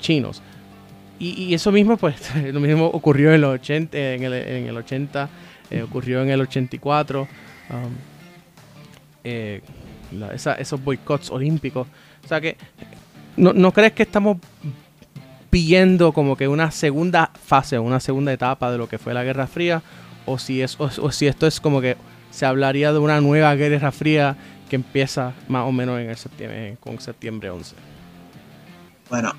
chinos. 0.00 0.42
Y, 1.18 1.54
eso 1.54 1.70
mismo, 1.70 1.96
pues, 1.96 2.16
lo 2.52 2.60
mismo 2.60 2.86
ocurrió 2.86 3.32
en 3.32 3.40
los 3.40 3.54
80, 3.54 3.96
en 3.96 4.24
el, 4.24 4.32
en 4.32 4.66
el 4.66 4.76
80, 4.76 5.28
eh, 5.70 5.82
ocurrió 5.82 6.20
en 6.22 6.30
el 6.30 6.40
84. 6.40 7.22
Um, 7.22 7.28
eh, 9.22 9.62
esos 10.34 10.82
boicots 10.82 11.30
olímpicos. 11.30 11.86
O 12.24 12.28
sea 12.28 12.40
que, 12.40 12.56
¿no, 13.36 13.52
¿no 13.52 13.72
crees 13.72 13.92
que 13.92 14.02
estamos 14.02 14.38
viendo 15.50 16.12
como 16.12 16.36
que 16.36 16.48
una 16.48 16.70
segunda 16.70 17.30
fase, 17.46 17.78
una 17.78 18.00
segunda 18.00 18.32
etapa 18.32 18.72
de 18.72 18.78
lo 18.78 18.88
que 18.88 18.98
fue 18.98 19.14
la 19.14 19.22
Guerra 19.22 19.46
Fría? 19.46 19.82
O 20.26 20.38
si, 20.38 20.60
es, 20.60 20.76
o 20.78 21.10
si 21.10 21.26
esto 21.26 21.46
es 21.46 21.60
como 21.60 21.80
que 21.80 21.96
se 22.32 22.46
hablaría 22.46 22.92
de 22.92 22.98
una 22.98 23.20
nueva 23.20 23.54
Guerra 23.54 23.92
Fría 23.92 24.36
que 24.68 24.76
empieza 24.76 25.32
más 25.48 25.68
o 25.68 25.70
menos 25.72 26.00
en 26.00 26.10
el 26.10 26.16
septiembre, 26.16 26.76
con 26.80 26.98
septiembre 26.98 27.50
11. 27.50 27.76
Bueno, 29.10 29.32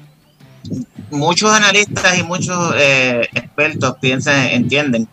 muchos 1.10 1.52
analistas 1.52 2.18
y 2.20 2.24
muchos 2.24 2.74
eh, 2.78 3.28
expertos 3.34 3.96
piensan, 4.00 4.46
entienden 4.48 5.08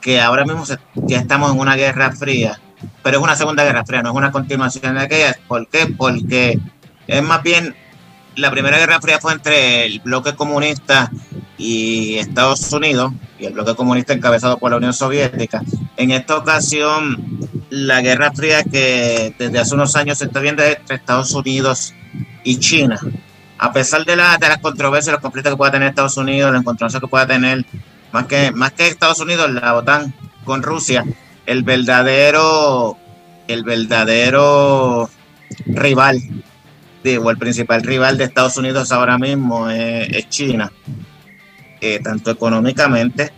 que 0.00 0.20
ahora 0.20 0.44
mismo 0.44 0.64
ya 0.94 1.18
estamos 1.18 1.52
en 1.52 1.58
una 1.58 1.76
guerra 1.76 2.12
fría, 2.12 2.58
pero 3.02 3.18
es 3.18 3.22
una 3.22 3.36
segunda 3.36 3.62
guerra 3.62 3.84
fría, 3.84 4.02
no 4.02 4.10
es 4.10 4.16
una 4.16 4.32
continuación 4.32 4.94
de 4.94 5.02
aquella. 5.02 5.36
¿Por 5.46 5.68
qué? 5.68 5.86
Porque 5.86 6.58
es 7.06 7.22
más 7.22 7.42
bien 7.42 7.76
la 8.36 8.50
primera 8.50 8.78
guerra 8.78 9.00
fría 9.00 9.18
fue 9.18 9.34
entre 9.34 9.84
el 9.84 10.00
bloque 10.00 10.34
comunista 10.34 11.10
y 11.58 12.16
Estados 12.16 12.72
Unidos, 12.72 13.12
y 13.38 13.46
el 13.46 13.52
bloque 13.52 13.74
comunista 13.74 14.12
encabezado 14.12 14.58
por 14.58 14.70
la 14.70 14.76
Unión 14.76 14.92
Soviética. 14.92 15.62
En 15.96 16.12
esta 16.12 16.36
ocasión, 16.36 17.40
la 17.68 18.00
guerra 18.00 18.32
fría 18.32 18.62
que 18.62 19.34
desde 19.38 19.58
hace 19.58 19.74
unos 19.74 19.96
años 19.96 20.18
se 20.18 20.26
está 20.26 20.40
viendo 20.40 20.62
entre 20.62 20.96
Estados 20.96 21.34
Unidos 21.34 21.94
y 22.44 22.58
China. 22.58 22.98
A 23.58 23.72
pesar 23.72 24.04
de, 24.04 24.14
la, 24.14 24.38
de 24.38 24.48
las 24.48 24.58
controversias, 24.58 25.12
los 25.12 25.20
conflictos 25.20 25.52
que 25.52 25.56
pueda 25.56 25.72
tener 25.72 25.88
Estados 25.88 26.16
Unidos, 26.16 26.52
los 26.52 26.60
encontronazos 26.60 27.00
que 27.00 27.08
pueda 27.08 27.26
tener, 27.26 27.66
más 28.12 28.26
que, 28.26 28.52
más 28.52 28.72
que 28.72 28.86
Estados 28.86 29.18
Unidos, 29.18 29.50
la 29.50 29.74
OTAN 29.74 30.14
con 30.44 30.62
Rusia, 30.62 31.04
el 31.44 31.64
verdadero, 31.64 32.96
el 33.48 33.64
verdadero 33.64 35.10
rival 35.66 36.22
o 37.16 37.30
el 37.30 37.38
principal 37.38 37.82
rival 37.82 38.18
de 38.18 38.24
Estados 38.24 38.56
Unidos 38.58 38.92
ahora 38.92 39.16
mismo 39.16 39.70
es, 39.70 40.28
China, 40.28 40.70
eh, 41.80 42.00
tanto 42.02 42.30
económicamente 42.30 43.32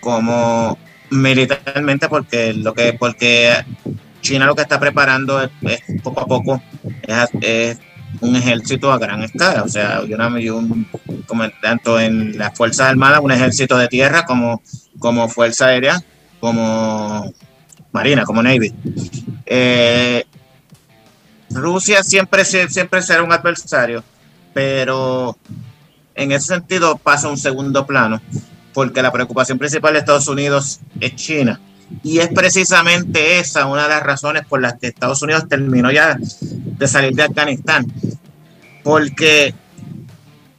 como 0.00 0.78
militarmente, 1.10 2.08
porque 2.08 2.52
lo 2.54 2.74
que 2.74 2.94
porque 2.94 3.64
China 4.20 4.46
lo 4.46 4.54
que 4.54 4.62
está 4.62 4.78
preparando 4.78 5.42
es, 5.42 5.50
poco 6.02 6.20
a 6.20 6.26
poco 6.26 6.62
es, 7.40 7.78
un 8.20 8.36
ejército 8.36 8.92
a 8.92 8.98
gran 8.98 9.22
escala, 9.22 9.62
o 9.62 9.68
sea, 9.68 10.04
yo, 10.04 10.16
un, 10.56 10.86
como 11.26 11.48
tanto 11.62 12.00
en 12.00 12.36
las 12.36 12.56
fuerzas 12.56 12.88
armadas, 12.88 13.20
un 13.20 13.30
ejército 13.30 13.78
de 13.78 13.88
tierra 13.88 14.24
como 14.24 14.62
como 14.98 15.28
fuerza 15.28 15.66
aérea, 15.66 16.02
como 16.40 17.32
marina, 17.92 18.24
como 18.24 18.42
navy. 18.42 18.72
Eh, 19.46 20.24
Rusia 21.50 22.04
siempre, 22.04 22.44
siempre 22.44 23.02
será 23.02 23.22
un 23.22 23.32
adversario, 23.32 24.04
pero 24.54 25.36
en 26.20 26.32
ese 26.32 26.48
sentido 26.48 26.98
pasa 26.98 27.28
a 27.28 27.30
un 27.30 27.38
segundo 27.38 27.86
plano, 27.86 28.20
porque 28.74 29.00
la 29.00 29.10
preocupación 29.10 29.58
principal 29.58 29.94
de 29.94 30.00
Estados 30.00 30.28
Unidos 30.28 30.80
es 31.00 31.16
China. 31.16 31.58
Y 32.02 32.18
es 32.18 32.28
precisamente 32.28 33.38
esa 33.38 33.66
una 33.66 33.84
de 33.84 33.88
las 33.88 34.02
razones 34.02 34.44
por 34.46 34.60
las 34.60 34.74
que 34.74 34.88
Estados 34.88 35.22
Unidos 35.22 35.48
terminó 35.48 35.90
ya 35.90 36.18
de 36.18 36.88
salir 36.88 37.14
de 37.14 37.22
Afganistán. 37.22 37.90
Porque 38.84 39.54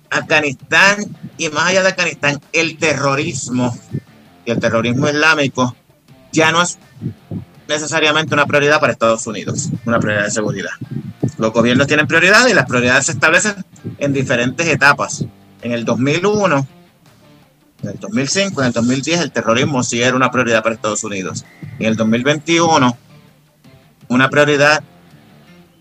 Afganistán 0.09 1.15
y 1.37 1.47
más 1.49 1.67
allá 1.67 1.83
de 1.83 1.89
Afganistán, 1.89 2.41
el 2.53 2.77
terrorismo 2.77 3.77
y 4.45 4.51
el 4.51 4.59
terrorismo 4.59 5.07
islámico 5.07 5.75
ya 6.31 6.51
no 6.51 6.63
es 6.63 6.79
necesariamente 7.67 8.33
una 8.33 8.47
prioridad 8.47 8.79
para 8.79 8.93
Estados 8.93 9.25
Unidos, 9.27 9.69
una 9.85 9.99
prioridad 9.99 10.25
de 10.25 10.31
seguridad. 10.31 10.71
Los 11.37 11.53
gobiernos 11.53 11.85
tienen 11.85 12.07
prioridades 12.07 12.51
y 12.51 12.55
las 12.55 12.65
prioridades 12.65 13.05
se 13.05 13.11
establecen 13.11 13.63
en 13.99 14.11
diferentes 14.11 14.67
etapas. 14.67 15.23
En 15.61 15.71
el 15.71 15.85
2001, 15.85 16.67
en 17.83 17.89
el 17.89 17.99
2005, 17.99 18.61
en 18.61 18.67
el 18.67 18.73
2010 18.73 19.21
el 19.21 19.31
terrorismo 19.31 19.83
sí 19.83 20.01
era 20.01 20.15
una 20.15 20.31
prioridad 20.31 20.63
para 20.63 20.75
Estados 20.75 21.03
Unidos. 21.03 21.45
En 21.79 21.87
el 21.87 21.95
2021, 21.95 22.97
una 24.07 24.29
prioridad 24.29 24.83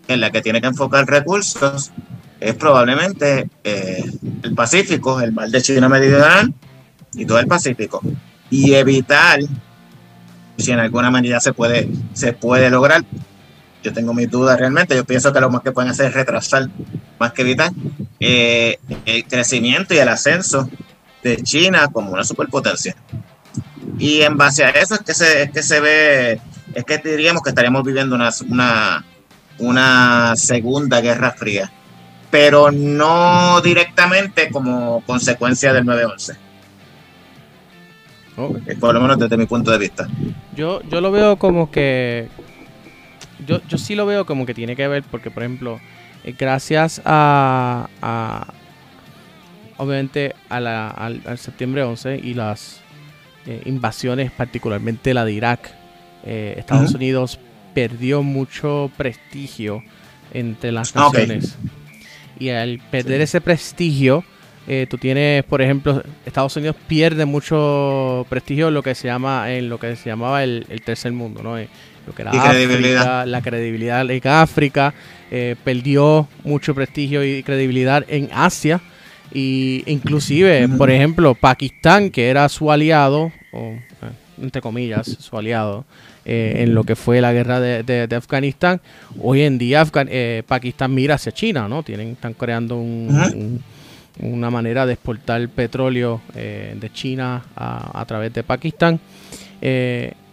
en 0.07 0.19
la 0.19 0.31
que 0.31 0.41
tiene 0.41 0.61
que 0.61 0.67
enfocar 0.67 1.05
recursos 1.05 1.91
es 2.39 2.55
probablemente 2.55 3.49
eh, 3.63 4.03
el 4.43 4.55
Pacífico, 4.55 5.21
el 5.21 5.31
mar 5.31 5.49
de 5.49 5.61
China 5.61 5.87
Meridional 5.87 6.53
y 7.13 7.25
todo 7.25 7.39
el 7.39 7.47
Pacífico. 7.47 8.01
Y 8.49 8.73
evitar 8.73 9.39
si 10.57 10.71
en 10.71 10.79
alguna 10.79 11.11
manera 11.11 11.39
se 11.39 11.53
puede, 11.53 11.89
se 12.13 12.33
puede 12.33 12.69
lograr. 12.69 13.03
Yo 13.83 13.93
tengo 13.93 14.13
mis 14.13 14.29
dudas 14.29 14.59
realmente. 14.59 14.95
Yo 14.95 15.05
pienso 15.05 15.33
que 15.33 15.39
lo 15.39 15.49
más 15.49 15.61
que 15.61 15.71
pueden 15.71 15.91
hacer 15.91 16.07
es 16.07 16.13
retrasar, 16.13 16.69
más 17.19 17.33
que 17.33 17.41
evitar, 17.41 17.71
eh, 18.19 18.79
el 19.05 19.25
crecimiento 19.25 19.93
y 19.93 19.97
el 19.97 20.09
ascenso 20.09 20.69
de 21.23 21.37
China 21.37 21.89
como 21.91 22.11
una 22.11 22.23
superpotencia. 22.23 22.95
Y 23.97 24.21
en 24.21 24.37
base 24.37 24.63
a 24.63 24.69
eso 24.69 24.95
es 24.95 25.01
que 25.01 25.13
se, 25.13 25.43
es 25.43 25.51
que 25.51 25.63
se 25.63 25.79
ve, 25.79 26.41
es 26.73 26.83
que 26.85 26.97
diríamos 26.97 27.43
que 27.43 27.49
estaríamos 27.49 27.83
viviendo 27.83 28.15
una, 28.15 28.29
una, 28.49 29.05
una 29.59 30.33
segunda 30.35 31.01
guerra 31.01 31.31
fría, 31.31 31.71
pero 32.29 32.71
no 32.71 33.61
directamente 33.61 34.49
como 34.49 35.03
consecuencia 35.05 35.73
del 35.73 35.85
9-11 35.85 36.37
por 38.79 38.93
lo 38.93 39.01
menos 39.01 39.19
desde 39.19 39.37
mi 39.37 39.45
punto 39.45 39.71
de 39.71 39.77
vista. 39.77 40.07
Yo, 40.55 40.81
yo 40.83 41.01
lo 41.01 41.11
veo 41.11 41.37
como 41.37 41.71
que. 41.71 42.29
Yo, 43.45 43.61
yo 43.67 43.77
sí 43.77 43.95
lo 43.95 44.05
veo 44.05 44.25
como 44.25 44.45
que 44.45 44.53
tiene 44.53 44.75
que 44.75 44.87
ver, 44.87 45.03
porque, 45.03 45.31
por 45.31 45.43
ejemplo, 45.43 45.79
eh, 46.23 46.35
gracias 46.37 47.01
a, 47.05 47.87
obviamente 49.77 50.35
a 50.49 50.59
la, 50.59 50.89
al, 50.89 51.37
septiembre 51.37 51.83
11 51.83 52.19
y 52.23 52.33
las 52.33 52.81
eh, 53.45 53.61
invasiones, 53.65 54.31
particularmente 54.31 55.13
la 55.13 55.25
de 55.25 55.33
Irak, 55.33 55.71
eh, 56.23 56.55
Estados 56.57 56.93
Unidos 56.93 57.39
perdió 57.73 58.21
mucho 58.21 58.91
prestigio 58.97 59.83
entre 60.33 60.71
las 60.71 60.95
ah, 60.95 61.09
naciones. 61.11 61.57
Y 62.39 62.49
al 62.49 62.79
perder 62.91 63.21
ese 63.21 63.41
prestigio, 63.41 64.23
eh, 64.67 64.87
tú 64.89 64.97
tienes, 64.97 65.43
por 65.43 65.61
ejemplo, 65.61 66.03
Estados 66.25 66.55
Unidos 66.55 66.75
pierde 66.87 67.25
mucho 67.25 68.25
prestigio 68.29 68.67
en 68.67 68.73
lo 68.73 68.83
que 68.83 68.95
se 68.95 69.07
llama, 69.07 69.51
en 69.51 69.69
lo 69.69 69.79
que 69.79 69.95
se 69.95 70.09
llamaba 70.09 70.43
el, 70.43 70.65
tercer 70.85 71.11
mundo, 71.11 71.41
¿no? 71.43 71.57
Lo 72.05 72.13
que 72.13 72.21
era 72.21 72.31
África, 72.31 73.25
la 73.25 73.41
credibilidad 73.41 74.09
en 74.09 74.27
África, 74.27 74.93
eh, 75.29 75.55
perdió 75.63 76.27
mucho 76.43 76.73
prestigio 76.75 77.23
y 77.23 77.43
credibilidad 77.43 78.05
en 78.07 78.29
Asia, 78.33 78.81
y 79.33 79.83
inclusive, 79.85 80.67
por 80.77 80.91
ejemplo, 80.91 81.35
Pakistán, 81.35 82.09
que 82.09 82.29
era 82.29 82.49
su 82.49 82.71
aliado, 82.71 83.31
o 83.53 83.75
entre 84.41 84.61
comillas, 84.61 85.07
su 85.07 85.37
aliado, 85.37 85.85
en 86.25 86.75
lo 86.75 86.83
que 86.83 86.95
fue 86.95 87.21
la 87.21 87.31
guerra 87.31 87.59
de, 87.61 88.15
Afganistán. 88.15 88.81
Hoy 89.19 89.41
en 89.43 89.57
día 89.57 89.85
Pakistán 90.45 90.93
mira 90.93 91.15
hacia 91.15 91.31
China, 91.31 91.69
¿no? 91.69 91.81
Tienen, 91.81 92.09
están 92.09 92.33
creando 92.33 92.75
un, 92.75 93.61
una 94.19 94.49
manera 94.49 94.85
de 94.85 94.93
exportar 94.93 95.47
petróleo 95.49 96.21
eh, 96.35 96.75
de 96.79 96.91
China 96.91 97.43
a, 97.55 98.03
través 98.05 98.33
de 98.33 98.43
Pakistán. 98.43 98.99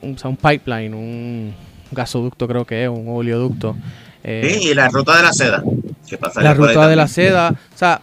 Eh, 0.03 0.07
un, 0.07 0.17
un 0.23 0.37
pipeline, 0.37 0.95
un 0.95 1.55
gasoducto 1.91 2.47
creo 2.47 2.65
que 2.65 2.85
es, 2.85 2.89
un 2.89 3.07
oleoducto. 3.09 3.77
Eh, 4.23 4.59
sí, 4.61 4.69
y 4.69 4.75
la 4.75 4.89
ruta 4.89 5.17
de 5.17 5.23
la 5.23 5.33
seda. 5.33 5.63
la 6.37 6.55
ruta 6.55 6.89
de 6.89 6.97
la 6.97 7.09
seda. 7.09 7.51
O 7.51 7.79
sea, 7.79 8.01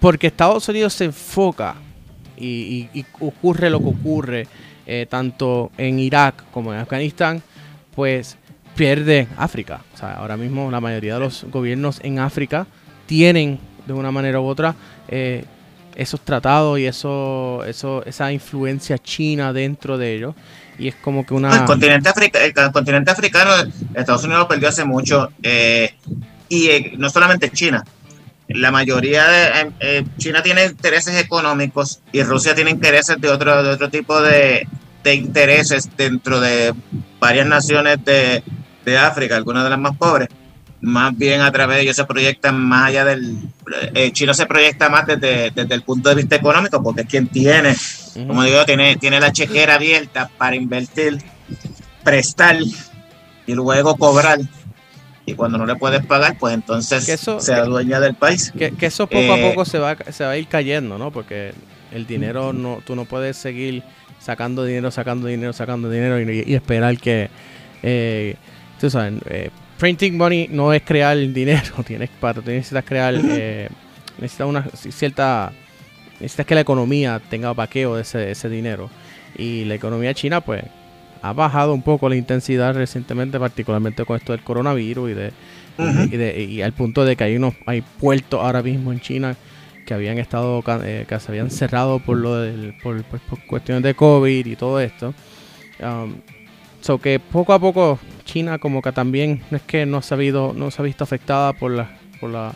porque 0.00 0.26
Estados 0.26 0.68
Unidos 0.68 0.92
se 0.92 1.06
enfoca 1.06 1.76
y, 2.36 2.88
ocurre 3.20 3.70
lo 3.70 3.80
que 3.80 3.88
ocurre 3.88 4.48
tanto 5.08 5.72
en 5.78 5.98
Irak 5.98 6.44
como 6.52 6.72
en 6.72 6.78
Afganistán, 6.78 7.42
pues 7.94 8.36
pierde 8.76 9.26
África. 9.36 9.80
O 9.94 9.96
sea, 9.96 10.14
ahora 10.14 10.36
mismo 10.36 10.70
la 10.70 10.80
mayoría 10.80 11.14
de 11.14 11.20
los 11.20 11.44
gobiernos 11.50 11.98
en 12.04 12.18
África 12.20 12.66
tienen 13.06 13.58
de 13.86 13.92
una 13.92 14.10
manera 14.10 14.40
u 14.40 14.44
otra 14.44 14.74
eh, 15.08 15.44
esos 15.94 16.20
tratados 16.20 16.78
y 16.78 16.86
eso, 16.86 17.64
eso, 17.66 18.04
esa 18.04 18.30
influencia 18.30 18.98
china 18.98 19.52
dentro 19.52 19.96
de 19.96 20.14
ellos. 20.14 20.34
Y 20.78 20.88
es 20.88 20.94
como 20.96 21.24
que 21.24 21.34
una... 21.34 21.54
El 21.54 21.64
continente, 21.64 22.10
el 22.32 22.72
continente 22.72 23.10
africano, 23.10 23.50
Estados 23.94 24.24
Unidos 24.24 24.42
lo 24.42 24.48
perdió 24.48 24.68
hace 24.68 24.84
mucho. 24.84 25.30
Eh, 25.42 25.94
y 26.48 26.68
eh, 26.68 26.92
no 26.98 27.08
solamente 27.10 27.50
China. 27.50 27.84
La 28.48 28.70
mayoría 28.70 29.26
de... 29.26 30.06
China 30.18 30.42
tiene 30.42 30.66
intereses 30.66 31.20
económicos 31.20 32.00
y 32.12 32.22
Rusia 32.22 32.54
tiene 32.54 32.70
intereses 32.70 33.16
de 33.20 33.28
otro, 33.28 33.62
de 33.62 33.70
otro 33.70 33.90
tipo 33.90 34.20
de, 34.22 34.68
de 35.02 35.14
intereses 35.14 35.88
dentro 35.96 36.40
de 36.40 36.74
varias 37.20 37.46
naciones 37.46 38.04
de, 38.04 38.42
de 38.84 38.98
África, 38.98 39.36
algunas 39.36 39.64
de 39.64 39.70
las 39.70 39.78
más 39.78 39.96
pobres, 39.96 40.28
más 40.86 41.18
bien 41.18 41.40
a 41.40 41.50
través 41.50 41.78
de 41.78 41.82
ellos 41.82 41.96
se 41.96 42.04
proyectan 42.04 42.60
más 42.60 42.88
allá 42.88 43.04
del... 43.04 43.36
Eh, 43.92 44.12
China 44.12 44.34
se 44.34 44.46
proyecta 44.46 44.88
más 44.88 45.04
desde, 45.04 45.50
desde, 45.50 45.74
el 45.74 45.82
punto 45.82 46.08
de 46.08 46.14
vista 46.14 46.36
económico, 46.36 46.80
porque 46.80 47.00
es 47.00 47.08
quien 47.08 47.26
tiene, 47.26 47.74
como 48.14 48.44
digo, 48.44 48.64
tiene, 48.64 48.94
tiene 48.94 49.18
la 49.18 49.32
chequera 49.32 49.74
abierta 49.74 50.30
para 50.38 50.54
invertir, 50.54 51.18
prestar 52.04 52.58
y 52.60 53.54
luego 53.54 53.96
cobrar. 53.96 54.38
Y 55.26 55.34
cuando 55.34 55.58
no 55.58 55.66
le 55.66 55.74
puedes 55.74 56.06
pagar, 56.06 56.38
pues 56.38 56.54
entonces 56.54 57.20
se 57.40 57.52
adueña 57.52 57.98
del 57.98 58.14
país. 58.14 58.52
Que, 58.56 58.72
eso 58.80 59.08
poco 59.08 59.32
a 59.32 59.38
eh, 59.38 59.50
poco 59.50 59.64
se 59.64 59.80
va, 59.80 59.96
se 60.12 60.24
va 60.24 60.30
a 60.30 60.36
ir 60.36 60.46
cayendo, 60.46 60.98
¿no? 60.98 61.10
Porque 61.10 61.52
el 61.90 62.06
dinero, 62.06 62.52
no 62.52 62.80
tú 62.86 62.94
no 62.94 63.06
puedes 63.06 63.36
seguir 63.36 63.82
sacando 64.20 64.64
dinero, 64.64 64.92
sacando 64.92 65.26
dinero, 65.26 65.52
sacando 65.52 65.90
dinero 65.90 66.20
y, 66.20 66.54
esperar 66.54 66.96
que... 66.98 67.28
Eh, 67.82 68.36
tú 68.78 68.88
sabes, 68.88 69.14
eh, 69.26 69.50
printing 69.78 70.16
money 70.16 70.48
no 70.50 70.72
es 70.72 70.82
crear 70.82 71.16
dinero, 71.16 71.82
tienes 71.86 72.10
para 72.20 72.40
necesitas 72.40 72.84
crear 72.84 73.14
eh, 73.14 73.68
necesitas 74.18 74.46
una 74.46 74.64
cierta 74.74 75.52
necesitas 76.14 76.46
que 76.46 76.54
la 76.54 76.62
economía 76.62 77.20
tenga 77.30 77.52
vaqueo 77.52 77.96
de 77.96 78.02
ese, 78.02 78.30
ese 78.30 78.48
dinero. 78.48 78.90
Y 79.36 79.64
la 79.64 79.74
economía 79.74 80.14
china 80.14 80.40
pues 80.40 80.64
ha 81.22 81.32
bajado 81.32 81.74
un 81.74 81.82
poco 81.82 82.08
la 82.08 82.16
intensidad 82.16 82.74
recientemente 82.74 83.38
particularmente 83.38 84.04
con 84.04 84.16
esto 84.16 84.32
del 84.32 84.42
coronavirus 84.42 85.10
y 85.10 85.14
de, 85.14 85.32
y, 85.78 86.16
de, 86.16 86.42
y, 86.42 86.62
al 86.62 86.72
punto 86.72 87.04
de 87.04 87.16
que 87.16 87.24
hay 87.24 87.36
unos 87.36 87.54
hay 87.66 87.82
puertos 87.82 88.40
ahora 88.40 88.62
mismo 88.62 88.92
en 88.92 89.00
China 89.00 89.36
que 89.84 89.94
habían 89.94 90.18
estado 90.18 90.62
eh, 90.84 91.04
que 91.08 91.20
se 91.20 91.30
habían 91.30 91.50
cerrado 91.50 92.00
por 92.00 92.16
lo 92.16 92.40
del, 92.40 92.74
por, 92.82 93.02
cuestiones 93.46 93.82
de 93.82 93.94
covid 93.94 94.46
y 94.46 94.56
todo 94.56 94.80
esto. 94.80 95.14
Um, 95.80 96.16
so 96.80 96.98
que 96.98 97.18
poco 97.18 97.52
a 97.52 97.58
poco 97.58 97.98
China 98.26 98.58
como 98.58 98.82
que 98.82 98.92
también 98.92 99.42
no 99.50 99.56
es 99.56 99.62
que 99.62 99.86
no 99.86 100.02
se 100.02 100.12
ha, 100.12 100.16
habido, 100.16 100.52
no 100.54 100.70
se 100.70 100.82
ha 100.82 100.84
visto 100.84 101.04
afectada 101.04 101.54
por, 101.54 101.70
la, 101.70 101.96
por, 102.20 102.28
la, 102.28 102.52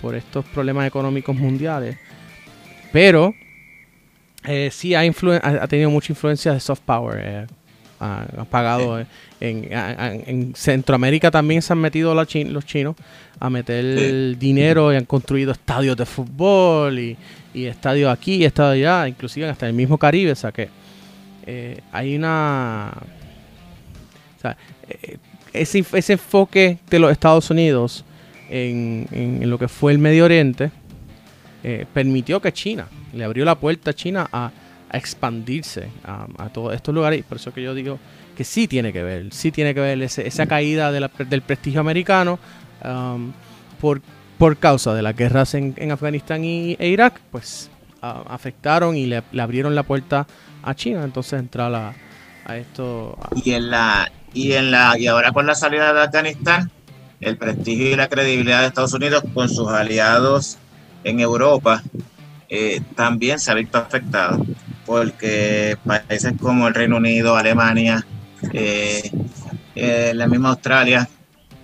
por 0.00 0.16
estos 0.16 0.44
problemas 0.46 0.88
económicos 0.88 1.36
mundiales. 1.36 1.96
Pero 2.90 3.32
eh, 4.44 4.70
sí 4.72 4.94
ha, 4.94 5.02
ha, 5.02 5.68
tenido 5.68 5.90
mucha 5.90 6.12
influencia 6.12 6.52
de 6.52 6.60
soft 6.60 6.80
power. 6.84 7.20
Eh, 7.24 7.46
ha, 8.00 8.44
pagado 8.50 8.98
eh, 8.98 9.06
en, 9.38 10.54
Centroamérica 10.56 11.30
también 11.30 11.62
se 11.62 11.72
han 11.72 11.78
metido 11.78 12.14
los 12.16 12.26
chinos 12.26 12.96
a 13.38 13.48
meter 13.48 14.36
dinero 14.38 14.92
y 14.92 14.96
han 14.96 15.04
construido 15.04 15.52
estadios 15.52 15.96
de 15.96 16.04
fútbol 16.04 16.98
y, 16.98 17.16
y 17.54 17.66
estadios 17.66 18.12
aquí 18.12 18.36
y 18.36 18.44
estadios 18.44 18.88
allá, 18.88 19.06
inclusive 19.06 19.48
hasta 19.48 19.68
el 19.68 19.74
mismo 19.74 19.98
Caribe. 19.98 20.32
O 20.32 20.36
sea 20.36 20.50
que 20.50 20.68
hay 21.92 22.16
una 22.16 22.92
ese, 25.52 25.84
ese, 25.92 26.12
enfoque 26.14 26.78
de 26.88 26.98
los 26.98 27.12
Estados 27.12 27.50
Unidos 27.50 28.04
en, 28.52 29.48
lo 29.48 29.58
que 29.58 29.68
fue 29.68 29.92
el 29.92 29.98
Medio 29.98 30.24
Oriente 30.24 30.70
eh, 31.64 31.86
permitió 31.92 32.40
que 32.40 32.52
China, 32.52 32.86
le 33.12 33.24
abrió 33.24 33.44
la 33.44 33.54
puerta 33.54 33.90
a 33.90 33.94
China 33.94 34.28
a, 34.32 34.50
expandirse 34.94 35.88
a, 36.04 36.50
todos 36.50 36.74
estos 36.74 36.94
lugares. 36.94 37.20
Y 37.20 37.22
por 37.22 37.38
eso 37.38 37.50
que 37.50 37.62
yo 37.62 37.74
digo 37.74 37.98
que 38.36 38.44
sí 38.44 38.68
tiene 38.68 38.92
que 38.92 39.02
ver, 39.02 39.32
sí 39.32 39.50
tiene 39.50 39.72
que 39.72 39.80
ver 39.80 40.02
esa 40.02 40.46
caída 40.46 40.92
del 40.92 41.40
prestigio 41.40 41.80
americano 41.80 42.38
um, 42.84 43.32
por, 43.80 44.02
por 44.36 44.58
causa 44.58 44.92
de 44.92 45.00
las 45.00 45.16
guerras 45.16 45.54
en, 45.54 45.90
Afganistán 45.90 46.44
y, 46.44 46.76
e 46.78 46.88
Irak, 46.88 47.22
pues 47.30 47.70
afectaron 48.02 48.94
y 48.94 49.06
le, 49.06 49.22
abrieron 49.40 49.74
la 49.74 49.82
puerta 49.82 50.26
a 50.62 50.74
China. 50.74 51.04
Entonces 51.04 51.40
entrar 51.40 51.74
a, 51.74 51.94
a 52.44 52.58
esto. 52.58 53.16
Y 53.34 53.52
en 53.52 53.70
la 53.70 54.12
y, 54.34 54.52
en 54.52 54.70
la, 54.70 54.98
y 54.98 55.06
ahora 55.06 55.32
con 55.32 55.46
la 55.46 55.54
salida 55.54 55.92
de 55.92 56.02
Afganistán, 56.02 56.70
el 57.20 57.36
prestigio 57.36 57.90
y 57.90 57.96
la 57.96 58.08
credibilidad 58.08 58.60
de 58.60 58.66
Estados 58.66 58.92
Unidos 58.92 59.22
con 59.32 59.48
sus 59.48 59.68
aliados 59.68 60.58
en 61.04 61.20
Europa 61.20 61.82
eh, 62.48 62.82
también 62.94 63.38
se 63.38 63.50
ha 63.50 63.54
visto 63.54 63.78
afectado, 63.78 64.44
porque 64.84 65.78
países 65.84 66.34
como 66.38 66.68
el 66.68 66.74
Reino 66.74 66.98
Unido, 66.98 67.36
Alemania, 67.36 68.04
eh, 68.52 69.10
eh, 69.74 70.12
la 70.14 70.26
misma 70.26 70.50
Australia, 70.50 71.08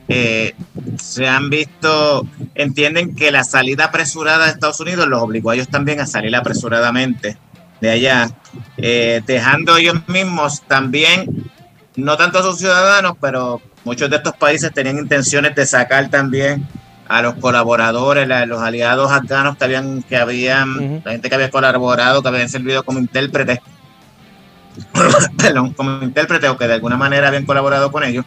se 0.08 1.28
han 1.28 1.50
visto, 1.50 2.26
entienden 2.54 3.14
que 3.14 3.30
la 3.30 3.44
salida 3.44 3.84
apresurada 3.84 4.46
de 4.46 4.52
Estados 4.52 4.80
Unidos 4.80 5.06
los 5.06 5.20
obligó 5.20 5.50
a 5.50 5.54
ellos 5.54 5.68
también 5.68 6.00
a 6.00 6.06
salir 6.06 6.34
apresuradamente 6.34 7.36
de 7.82 7.90
allá, 7.90 8.30
dejando 8.78 9.76
ellos 9.76 10.08
mismos 10.08 10.62
también 10.62 11.50
no 11.98 12.16
tanto 12.16 12.38
a 12.38 12.42
sus 12.42 12.58
ciudadanos, 12.58 13.14
pero 13.20 13.60
muchos 13.84 14.08
de 14.08 14.16
estos 14.16 14.34
países 14.36 14.72
tenían 14.72 14.98
intenciones 14.98 15.54
de 15.54 15.66
sacar 15.66 16.08
también 16.08 16.66
a 17.08 17.22
los 17.22 17.34
colaboradores, 17.34 18.30
a 18.30 18.46
los 18.46 18.62
aliados 18.62 19.10
afganos 19.10 19.56
que 19.56 19.64
habían, 19.64 20.02
que 20.02 20.16
habían, 20.16 21.02
la 21.04 21.12
gente 21.12 21.28
que 21.28 21.34
había 21.34 21.50
colaborado, 21.50 22.22
que 22.22 22.28
habían 22.28 22.48
servido 22.48 22.84
como 22.84 23.00
intérpretes, 23.00 23.58
perdón, 25.38 25.72
como 25.72 26.00
intérpretes 26.02 26.48
o 26.50 26.56
que 26.56 26.68
de 26.68 26.74
alguna 26.74 26.96
manera 26.96 27.28
habían 27.28 27.46
colaborado 27.46 27.90
con 27.90 28.04
ellos. 28.04 28.24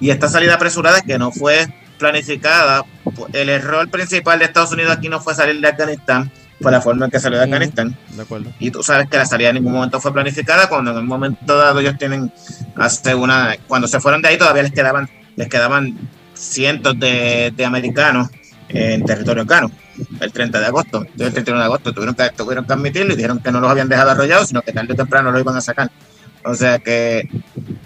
Y 0.00 0.10
esta 0.10 0.28
salida 0.28 0.54
apresurada 0.54 1.00
que 1.00 1.18
no 1.18 1.32
fue 1.32 1.66
planificada, 1.98 2.84
el 3.32 3.48
error 3.48 3.88
principal 3.88 4.38
de 4.38 4.44
Estados 4.44 4.72
Unidos 4.72 4.92
aquí 4.92 5.08
no 5.08 5.20
fue 5.20 5.34
salir 5.34 5.60
de 5.62 5.68
Afganistán, 5.68 6.30
fue 6.60 6.72
la 6.72 6.80
forma 6.80 7.06
en 7.06 7.10
que 7.10 7.20
salió 7.20 7.38
de 7.38 7.44
Afganistán. 7.44 7.96
De 8.10 8.22
acuerdo. 8.22 8.50
Y 8.58 8.70
tú 8.70 8.82
sabes 8.82 9.08
que 9.08 9.16
la 9.16 9.26
salida 9.26 9.50
en 9.50 9.56
ningún 9.56 9.72
momento 9.72 10.00
fue 10.00 10.12
planificada, 10.12 10.68
cuando 10.68 10.92
en 10.92 10.98
un 10.98 11.06
momento 11.06 11.56
dado 11.56 11.80
ellos 11.80 11.96
tienen 11.98 12.32
hace 12.76 13.14
una, 13.14 13.56
cuando 13.66 13.88
se 13.88 14.00
fueron 14.00 14.22
de 14.22 14.28
ahí 14.28 14.38
todavía 14.38 14.62
les 14.62 14.72
quedaban, 14.72 15.08
les 15.36 15.48
quedaban 15.48 15.96
cientos 16.34 16.98
de, 16.98 17.52
de 17.56 17.64
americanos 17.64 18.28
en 18.68 19.04
territorio 19.04 19.42
afgano 19.42 19.70
el 20.20 20.32
30 20.32 20.60
de 20.60 20.66
agosto. 20.66 20.98
Entonces, 21.02 21.26
el 21.28 21.32
31 21.32 21.60
de 21.60 21.66
agosto 21.66 21.92
tuvieron 21.92 22.14
que, 22.14 22.30
tuvieron 22.30 22.64
que 22.64 22.72
admitirlo 22.72 23.12
y 23.12 23.16
dijeron 23.16 23.40
que 23.40 23.52
no 23.52 23.60
los 23.60 23.70
habían 23.70 23.88
dejado 23.88 24.10
arrollados, 24.10 24.48
sino 24.48 24.62
que 24.62 24.72
tarde 24.72 24.92
o 24.92 24.96
temprano 24.96 25.30
lo 25.30 25.38
iban 25.38 25.56
a 25.56 25.60
sacar. 25.60 25.90
O 26.44 26.54
sea 26.54 26.78
que 26.78 27.28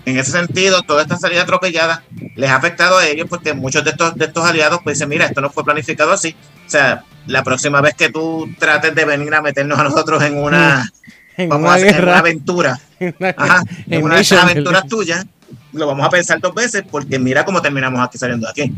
en 0.04 0.18
ese 0.18 0.32
sentido, 0.32 0.82
toda 0.82 1.02
esta 1.02 1.16
salida 1.16 1.42
atropellada 1.42 2.02
les 2.34 2.50
ha 2.50 2.56
afectado 2.56 2.98
a 2.98 3.06
ellos 3.06 3.26
porque 3.28 3.54
muchos 3.54 3.84
de 3.84 3.90
estos, 3.90 4.16
de 4.16 4.24
estos 4.24 4.44
aliados 4.44 4.80
pues 4.82 4.98
dicen, 4.98 5.08
mira, 5.08 5.26
esto 5.26 5.40
no 5.40 5.50
fue 5.50 5.64
planificado 5.64 6.12
así. 6.12 6.34
O 6.66 6.70
sea, 6.70 7.04
la 7.26 7.44
próxima 7.44 7.80
vez 7.80 7.94
que 7.94 8.10
tú 8.10 8.48
trates 8.58 8.94
de 8.94 9.04
venir 9.04 9.34
a 9.34 9.42
meternos 9.42 9.78
a 9.78 9.84
nosotros 9.84 10.22
en 10.22 10.36
una, 10.36 10.90
vamos 11.48 11.70
a 11.70 11.78
en 11.88 12.02
una 12.02 12.18
aventura, 12.18 12.80
en 12.98 14.02
una 14.02 14.16
de 14.16 14.22
esas 14.22 14.44
aventuras 14.44 14.86
tuyas, 14.88 15.26
lo 15.72 15.86
vamos 15.86 16.06
a 16.06 16.10
pensar 16.10 16.40
dos 16.40 16.54
veces 16.54 16.84
porque 16.90 17.18
mira 17.18 17.44
cómo 17.44 17.62
terminamos 17.62 18.00
aquí 18.00 18.18
saliendo 18.18 18.46
de 18.46 18.50
aquí. 18.50 18.74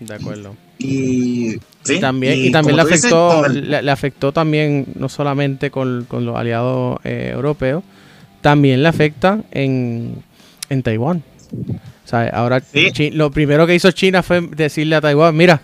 De 0.00 0.14
acuerdo. 0.14 0.56
Y, 0.78 1.60
¿sí? 1.84 2.00
también, 2.00 2.38
y, 2.38 2.50
también 2.50 2.76
le 2.76 2.82
afectó, 2.82 3.46
le, 3.46 3.90
afectó 3.90 4.32
también 4.32 4.86
no 4.96 5.08
solamente 5.08 5.70
con, 5.70 6.06
los 6.10 6.36
aliados 6.36 6.98
eh, 7.04 7.30
europeos, 7.32 7.84
también 8.42 8.82
le 8.82 8.88
afecta 8.88 9.40
en, 9.50 10.22
en 10.68 10.82
Taiwán. 10.82 11.22
O 12.04 12.08
sea, 12.08 12.28
ahora 12.28 12.62
lo 13.12 13.30
primero 13.30 13.66
que 13.66 13.74
hizo 13.74 13.90
China 13.92 14.22
fue 14.22 14.42
decirle 14.42 14.96
a 14.96 15.00
Taiwán, 15.00 15.34
mira, 15.34 15.62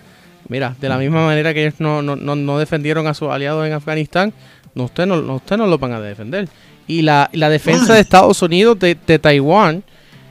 Mira, 0.49 0.75
de 0.81 0.89
la 0.89 0.97
misma 0.97 1.27
manera 1.27 1.53
que 1.53 1.61
ellos 1.61 1.75
no, 1.79 2.01
no, 2.01 2.17
no, 2.17 2.59
defendieron 2.59 3.07
a 3.07 3.13
sus 3.13 3.29
aliados 3.29 3.67
en 3.67 3.75
Afganistán, 3.75 4.33
no, 4.75 4.85
usted, 4.85 5.05
no, 5.05 5.35
usted 5.35 5.59
no 5.59 5.67
lo 5.67 5.79
van 5.79 5.93
a 5.93 6.01
defender. 6.01 6.49
Y 6.87 7.03
la, 7.03 7.29
la 7.35 7.51
defensa 7.51 7.95
de 7.95 8.01
Estados 8.01 8.41
Unidos 8.41 8.79
de, 8.79 8.95
Taiwán 8.95 9.85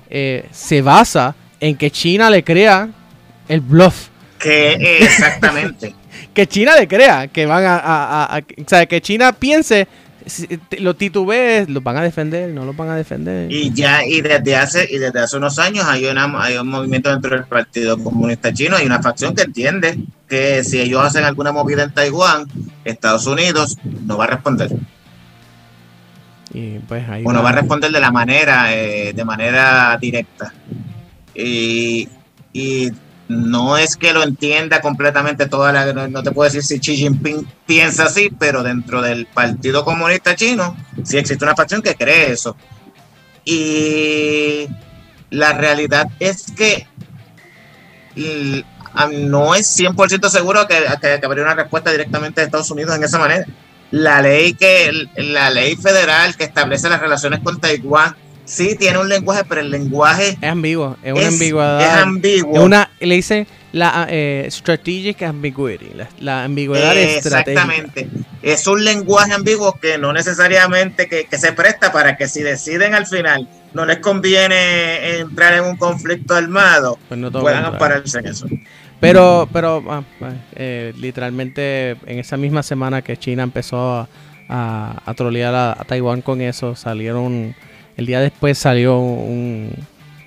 eh, 0.09 0.45
se 0.51 0.81
basa 0.81 1.35
en 1.59 1.75
que 1.75 1.91
China 1.91 2.31
le 2.31 2.43
crea 2.43 2.89
el 3.47 3.61
bluff. 3.61 4.07
Que 4.39 4.97
exactamente. 5.01 5.93
que 6.33 6.47
China 6.47 6.75
le 6.75 6.87
crea 6.87 7.27
que 7.27 7.45
van 7.45 7.63
a, 7.65 7.77
a, 7.77 8.39
o 8.39 8.67
sea, 8.67 8.87
que 8.87 9.01
China 9.01 9.33
piense 9.33 9.87
los 10.79 10.97
titubees 10.97 11.69
los 11.69 11.83
van 11.83 11.97
a 11.97 12.01
defender, 12.01 12.49
no 12.49 12.65
los 12.65 12.75
van 12.75 12.89
a 12.89 12.95
defender. 12.95 13.51
Y 13.51 13.71
ya, 13.73 14.05
y 14.05 14.21
desde 14.21 14.55
hace, 14.55 14.87
y 14.89 14.97
desde 14.97 15.19
hace 15.19 15.37
unos 15.37 15.59
años 15.59 15.85
hay, 15.85 16.05
una, 16.05 16.31
hay 16.41 16.57
un 16.57 16.67
movimiento 16.67 17.09
dentro 17.09 17.31
del 17.31 17.45
Partido 17.45 18.01
Comunista 18.01 18.53
Chino, 18.53 18.75
hay 18.75 18.85
una 18.85 19.01
facción 19.01 19.35
que 19.35 19.43
entiende 19.43 19.97
que 20.27 20.63
si 20.63 20.79
ellos 20.79 21.03
hacen 21.03 21.23
alguna 21.23 21.51
movida 21.51 21.83
en 21.83 21.93
Taiwán, 21.93 22.47
Estados 22.83 23.25
Unidos 23.27 23.77
no 24.05 24.17
va 24.17 24.25
a 24.25 24.27
responder. 24.27 24.71
Y 26.53 26.79
pues 26.79 27.07
ahí 27.09 27.23
va. 27.23 27.41
va 27.41 27.49
a 27.49 27.53
responder 27.53 27.91
de 27.91 27.99
la 27.99 28.11
manera, 28.11 28.73
eh, 28.73 29.13
de 29.13 29.25
manera 29.25 29.97
directa. 29.99 30.53
Y, 31.35 32.07
y 32.53 32.91
no 33.27 33.77
es 33.77 33.97
que 33.97 34.13
lo 34.13 34.23
entienda 34.23 34.81
completamente 34.81 35.47
toda 35.47 35.73
la 35.73 36.07
no 36.07 36.23
te 36.23 36.31
puedo 36.31 36.49
decir 36.49 36.63
si 36.63 36.79
Xi 36.79 36.95
Jinping 36.95 37.47
piensa 37.65 38.05
así, 38.05 38.29
pero 38.37 38.63
dentro 38.63 39.01
del 39.01 39.25
Partido 39.25 39.83
Comunista 39.83 40.35
Chino 40.35 40.77
sí 41.03 41.17
existe 41.17 41.43
una 41.43 41.55
facción 41.55 41.81
que 41.81 41.95
cree 41.95 42.31
eso. 42.31 42.55
Y 43.43 44.67
la 45.29 45.53
realidad 45.53 46.07
es 46.19 46.51
que 46.51 46.87
no 49.11 49.55
es 49.55 49.79
100% 49.79 50.29
seguro 50.29 50.67
que, 50.67 50.85
que, 51.01 51.25
habría 51.25 51.43
una 51.43 51.55
respuesta 51.55 51.91
directamente 51.91 52.41
de 52.41 52.45
Estados 52.45 52.71
Unidos 52.71 52.95
en 52.95 53.03
esa 53.03 53.19
manera. 53.19 53.45
La 53.91 54.21
ley 54.21 54.53
que 54.53 54.91
la 55.17 55.49
ley 55.49 55.75
federal 55.77 56.35
que 56.35 56.43
establece 56.45 56.89
las 56.89 56.99
relaciones 56.99 57.39
con 57.41 57.59
Taiwán 57.59 58.15
sí 58.47 58.75
tiene 58.75 58.97
un 58.97 59.09
lenguaje, 59.09 59.43
pero 59.47 59.61
el 59.61 59.69
lenguaje 59.69 60.37
es 60.41 60.49
ambiguo, 60.49 60.97
es 61.03 61.13
una 61.13 61.27
ambigüedad. 61.27 61.81
Es 61.81 62.03
ambiguo. 62.03 62.55
Es 62.55 62.61
una, 62.61 62.89
le 62.99 63.15
dicen 63.15 63.47
la 63.73 64.07
eh, 64.09 64.47
strategic 64.49 65.21
ambiguity, 65.21 65.91
la, 66.19 66.43
ambigüedad 66.43 66.97
Exactamente. 66.97 68.07
Es 68.41 68.65
un 68.65 68.83
lenguaje 68.83 69.33
ambiguo 69.33 69.77
que 69.79 69.97
no 69.97 70.13
necesariamente 70.13 71.07
que, 71.07 71.27
se 71.37 71.51
presta 71.51 71.91
para 71.91 72.17
que 72.17 72.27
si 72.27 72.41
deciden 72.41 72.95
al 72.95 73.05
final 73.05 73.47
no 73.73 73.85
les 73.85 73.99
conviene 73.99 75.19
entrar 75.19 75.53
en 75.53 75.65
un 75.65 75.77
conflicto 75.77 76.33
armado, 76.33 76.97
pues 77.07 77.19
puedan 77.31 77.65
ampararse 77.65 78.19
en 78.19 78.27
eso. 78.27 78.47
Pero, 78.99 79.47
pero 79.53 79.83
ah, 79.89 80.03
eh, 80.55 80.93
literalmente 80.97 81.91
en 82.07 82.19
esa 82.19 82.35
misma 82.37 82.63
semana 82.63 83.03
que 83.03 83.17
China 83.17 83.43
empezó 83.43 84.07
a, 84.49 85.01
a, 85.05 85.13
trolear 85.15 85.53
a, 85.53 85.83
Taiwán 85.87 86.21
con 86.21 86.41
eso, 86.41 86.75
salieron, 86.75 87.55
el 87.97 88.05
día 88.05 88.21
después 88.21 88.57
salió 88.57 88.99
un 88.99 89.71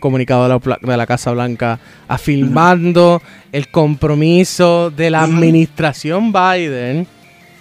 comunicado 0.01 0.61
de 0.83 0.97
la, 0.97 1.07
Casa 1.07 1.31
Blanca 1.31 1.79
afirmando 2.09 3.23
el 3.53 3.69
compromiso 3.71 4.91
de 4.91 5.11
la 5.11 5.23
administración 5.23 6.33
Biden 6.33 7.07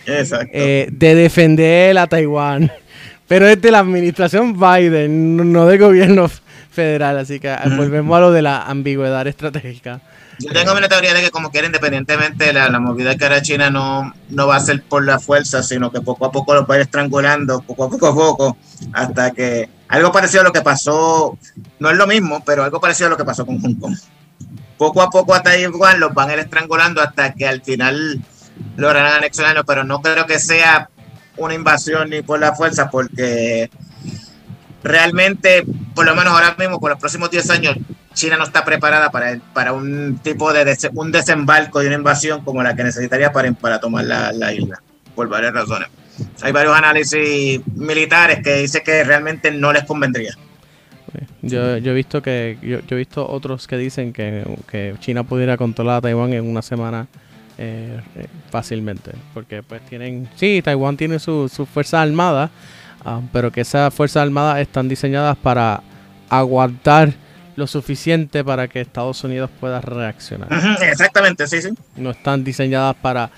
eh, 0.08 0.88
de 0.92 1.16
defender 1.16 1.98
a 1.98 2.08
Taiwán. 2.08 2.72
Pero 3.28 3.48
es 3.48 3.62
de 3.62 3.70
la 3.70 3.80
administración 3.80 4.60
Biden, 4.60 5.54
no 5.54 5.68
del 5.68 5.78
gobierno 5.78 6.28
federal. 6.72 7.20
Así 7.20 7.40
que 7.40 7.56
volvemos 7.78 8.18
a 8.18 8.22
lo 8.22 8.32
de 8.32 8.42
la 8.42 8.64
ambigüedad 8.64 9.28
estratégica. 9.28 10.02
Yo 10.40 10.52
tengo 10.52 10.72
una 10.72 10.88
teoría 10.88 11.14
de 11.14 11.22
que 11.22 11.30
como 11.30 11.52
quiera, 11.52 11.68
independientemente 11.68 12.46
de 12.46 12.54
la, 12.54 12.80
movida 12.80 13.16
que 13.16 13.26
hará 13.26 13.42
China, 13.42 13.70
no, 13.70 14.14
no 14.30 14.48
va 14.48 14.56
a 14.56 14.60
ser 14.62 14.82
por 14.82 15.06
la 15.06 15.20
fuerza, 15.20 15.62
sino 15.62 15.92
que 15.92 16.02
poco 16.02 16.26
a 16.26 16.32
poco 16.32 16.56
lo 16.56 16.66
va 16.66 16.76
a 16.76 16.78
ir 16.78 16.84
estrangulando, 16.84 17.62
poco 17.62 17.84
a 17.84 17.90
poco 17.90 18.08
a 18.08 18.16
poco, 18.16 18.58
hasta 18.94 19.32
que 19.32 19.70
algo 19.90 20.12
parecido 20.12 20.42
a 20.42 20.44
lo 20.46 20.54
que 20.54 20.62
pasó, 20.62 21.38
no 21.80 21.90
es 21.90 21.98
lo 21.98 22.08
mismo, 22.08 22.44
pero 22.46 22.64
algo 22.64 22.80
parecido 22.80 23.08
a 23.08 23.10
lo 23.10 23.18
que 23.18 23.26
pasó 23.26 23.46
con 23.46 23.60
Hong 23.60 23.76
Kong. 23.76 23.98
Poco 24.78 25.02
a 25.02 25.10
poco 25.10 25.34
a 25.34 25.44
Taiwán 25.44 26.00
los 26.00 26.14
van 26.14 26.30
a 26.30 26.34
ir 26.34 26.40
estrangulando 26.40 27.02
hasta 27.02 27.34
que 27.34 27.48
al 27.48 27.62
final 27.62 28.22
lograrán 28.78 29.14
anexionarlo, 29.14 29.66
pero 29.66 29.84
no 29.84 30.02
creo 30.02 30.26
que 30.26 30.40
sea 30.40 30.90
una 31.38 31.56
invasión 31.56 32.12
ni 32.12 32.22
por 32.22 32.40
la 32.40 32.56
fuerza, 32.56 32.90
porque 32.90 33.70
realmente, 34.84 35.66
por 35.96 36.06
lo 36.06 36.16
menos 36.16 36.34
ahora 36.34 36.56
mismo, 36.58 36.80
por 36.80 36.92
los 36.92 37.00
próximos 37.00 37.32
10 37.32 37.50
años, 37.50 37.78
China 38.14 38.38
no 38.38 38.44
está 38.44 38.64
preparada 38.64 39.10
para, 39.10 39.40
para 39.54 39.74
un 39.74 40.20
tipo 40.22 40.54
de 40.54 40.78
un 40.94 41.12
desembarco 41.12 41.82
y 41.82 41.88
una 41.88 41.96
invasión 41.96 42.44
como 42.44 42.62
la 42.62 42.76
que 42.76 42.84
necesitaría 42.84 43.32
para, 43.32 43.52
para 43.54 43.80
tomar 43.80 44.06
la, 44.06 44.54
isla, 44.54 44.82
por 45.16 45.28
varias 45.28 45.54
razones. 45.54 45.90
Hay 46.42 46.52
varios 46.52 46.76
análisis 46.76 47.62
militares 47.76 48.40
que 48.44 48.56
dicen 48.56 48.82
que 48.84 49.04
realmente 49.04 49.52
no 49.52 49.74
les 49.74 49.84
convendría. 49.84 50.34
Yo, 51.42 51.78
yo 51.78 51.92
he 51.92 51.96
visto 51.96 52.22
que 52.22 52.58
yo, 52.62 52.80
he 52.88 52.96
visto 52.96 53.28
otros 53.28 53.68
que 53.68 53.78
dicen 53.78 54.14
que, 54.14 54.46
que, 54.70 54.96
China 55.00 55.24
pudiera 55.24 55.58
controlar 55.58 55.98
a 55.98 56.02
Taiwán 56.02 56.34
en 56.34 56.48
una 56.48 56.62
semana 56.62 57.08
eh, 57.58 58.00
fácilmente, 58.52 59.12
porque 59.34 59.64
pues 59.64 59.82
tienen, 59.86 60.30
sí, 60.36 60.62
Taiwán 60.64 60.98
tiene 60.98 61.20
su, 61.20 61.50
su 61.50 61.66
fuerza 61.66 62.02
armada, 62.02 62.52
ah, 63.04 63.22
pero 63.34 63.52
que 63.52 63.62
esas 63.62 63.94
fuerzas 63.94 64.24
armadas 64.24 64.60
están 64.60 64.88
diseñadas 64.88 65.38
para 65.38 65.82
aguantar 66.30 67.14
lo 67.56 67.68
suficiente 67.68 68.44
para 68.44 68.68
que 68.68 68.82
Estados 68.82 69.24
Unidos 69.24 69.50
pueda 69.60 69.82
reaccionar. 69.82 70.48
exactamente, 70.82 71.48
sí, 71.48 71.62
sí. 71.62 71.70
No 71.96 72.12
están 72.12 72.44
diseñadas 72.44 72.96
para 72.96 73.30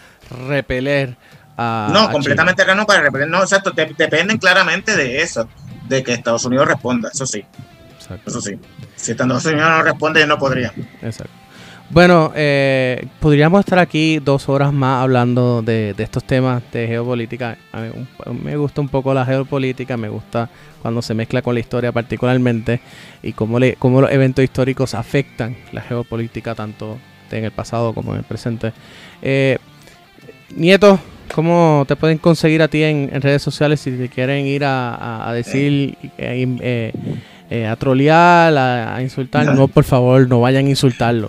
repeler 0.47 1.17
a. 1.57 1.89
No, 1.91 2.11
completamente 2.11 2.63
no 2.75 2.85
para. 2.85 3.09
No, 3.27 3.41
exacto. 3.41 3.71
dependen 3.71 4.37
claramente 4.37 4.95
de 4.95 5.21
eso, 5.21 5.47
de 5.87 6.03
que 6.03 6.13
Estados 6.13 6.45
Unidos 6.45 6.67
responda, 6.67 7.09
eso 7.13 7.25
sí. 7.25 7.43
Exacto. 7.95 8.29
Eso 8.29 8.41
sí. 8.41 8.59
Si 8.95 9.11
Estados 9.11 9.45
Unidos 9.45 9.69
no 9.69 9.83
responde, 9.83 10.25
no 10.27 10.37
podría. 10.37 10.73
Exacto. 11.01 11.41
Bueno, 11.91 12.31
eh, 12.35 13.05
podríamos 13.19 13.59
estar 13.59 13.77
aquí 13.77 14.19
dos 14.19 14.47
horas 14.47 14.71
más 14.71 15.03
hablando 15.03 15.61
de, 15.61 15.93
estos 15.97 16.23
temas 16.23 16.63
de 16.71 16.87
geopolítica. 16.87 17.57
A 17.73 17.81
mí, 17.81 17.89
me 18.41 18.55
gusta 18.55 18.79
un 18.79 18.87
poco 18.87 19.13
la 19.13 19.25
geopolítica, 19.25 19.97
me 19.97 20.07
gusta 20.07 20.49
cuando 20.81 21.01
se 21.01 21.13
mezcla 21.13 21.41
con 21.41 21.53
la 21.53 21.59
historia 21.59 21.91
particularmente 21.91 22.79
y 23.21 23.33
cómo, 23.33 23.59
le, 23.59 23.75
cómo 23.75 23.99
los 23.99 24.09
eventos 24.09 24.41
históricos 24.41 24.93
afectan 24.93 25.57
la 25.73 25.81
geopolítica 25.81 26.55
tanto 26.55 26.97
en 27.29 27.43
el 27.43 27.51
pasado 27.51 27.93
como 27.93 28.13
en 28.13 28.19
el 28.19 28.23
presente. 28.23 28.71
Eh, 29.21 29.57
Nieto, 30.55 30.97
¿cómo 31.33 31.85
te 31.87 31.95
pueden 31.95 32.17
conseguir 32.17 32.61
a 32.61 32.67
ti 32.67 32.83
en, 32.83 33.21
redes 33.21 33.41
sociales 33.41 33.79
si 33.79 33.91
te 33.91 34.09
quieren 34.09 34.45
ir 34.45 34.63
a, 34.65 35.31
decir... 35.33 35.97
Eh, 36.17 36.91
eh, 37.53 37.67
a 37.67 37.75
trolear, 37.75 38.57
a, 38.57 39.01
insultar. 39.01 39.53
No. 39.53 39.67
por 39.67 39.83
favor, 39.83 40.25
no 40.25 40.39
vayan 40.39 40.67
a 40.67 40.69
insultarlo. 40.69 41.27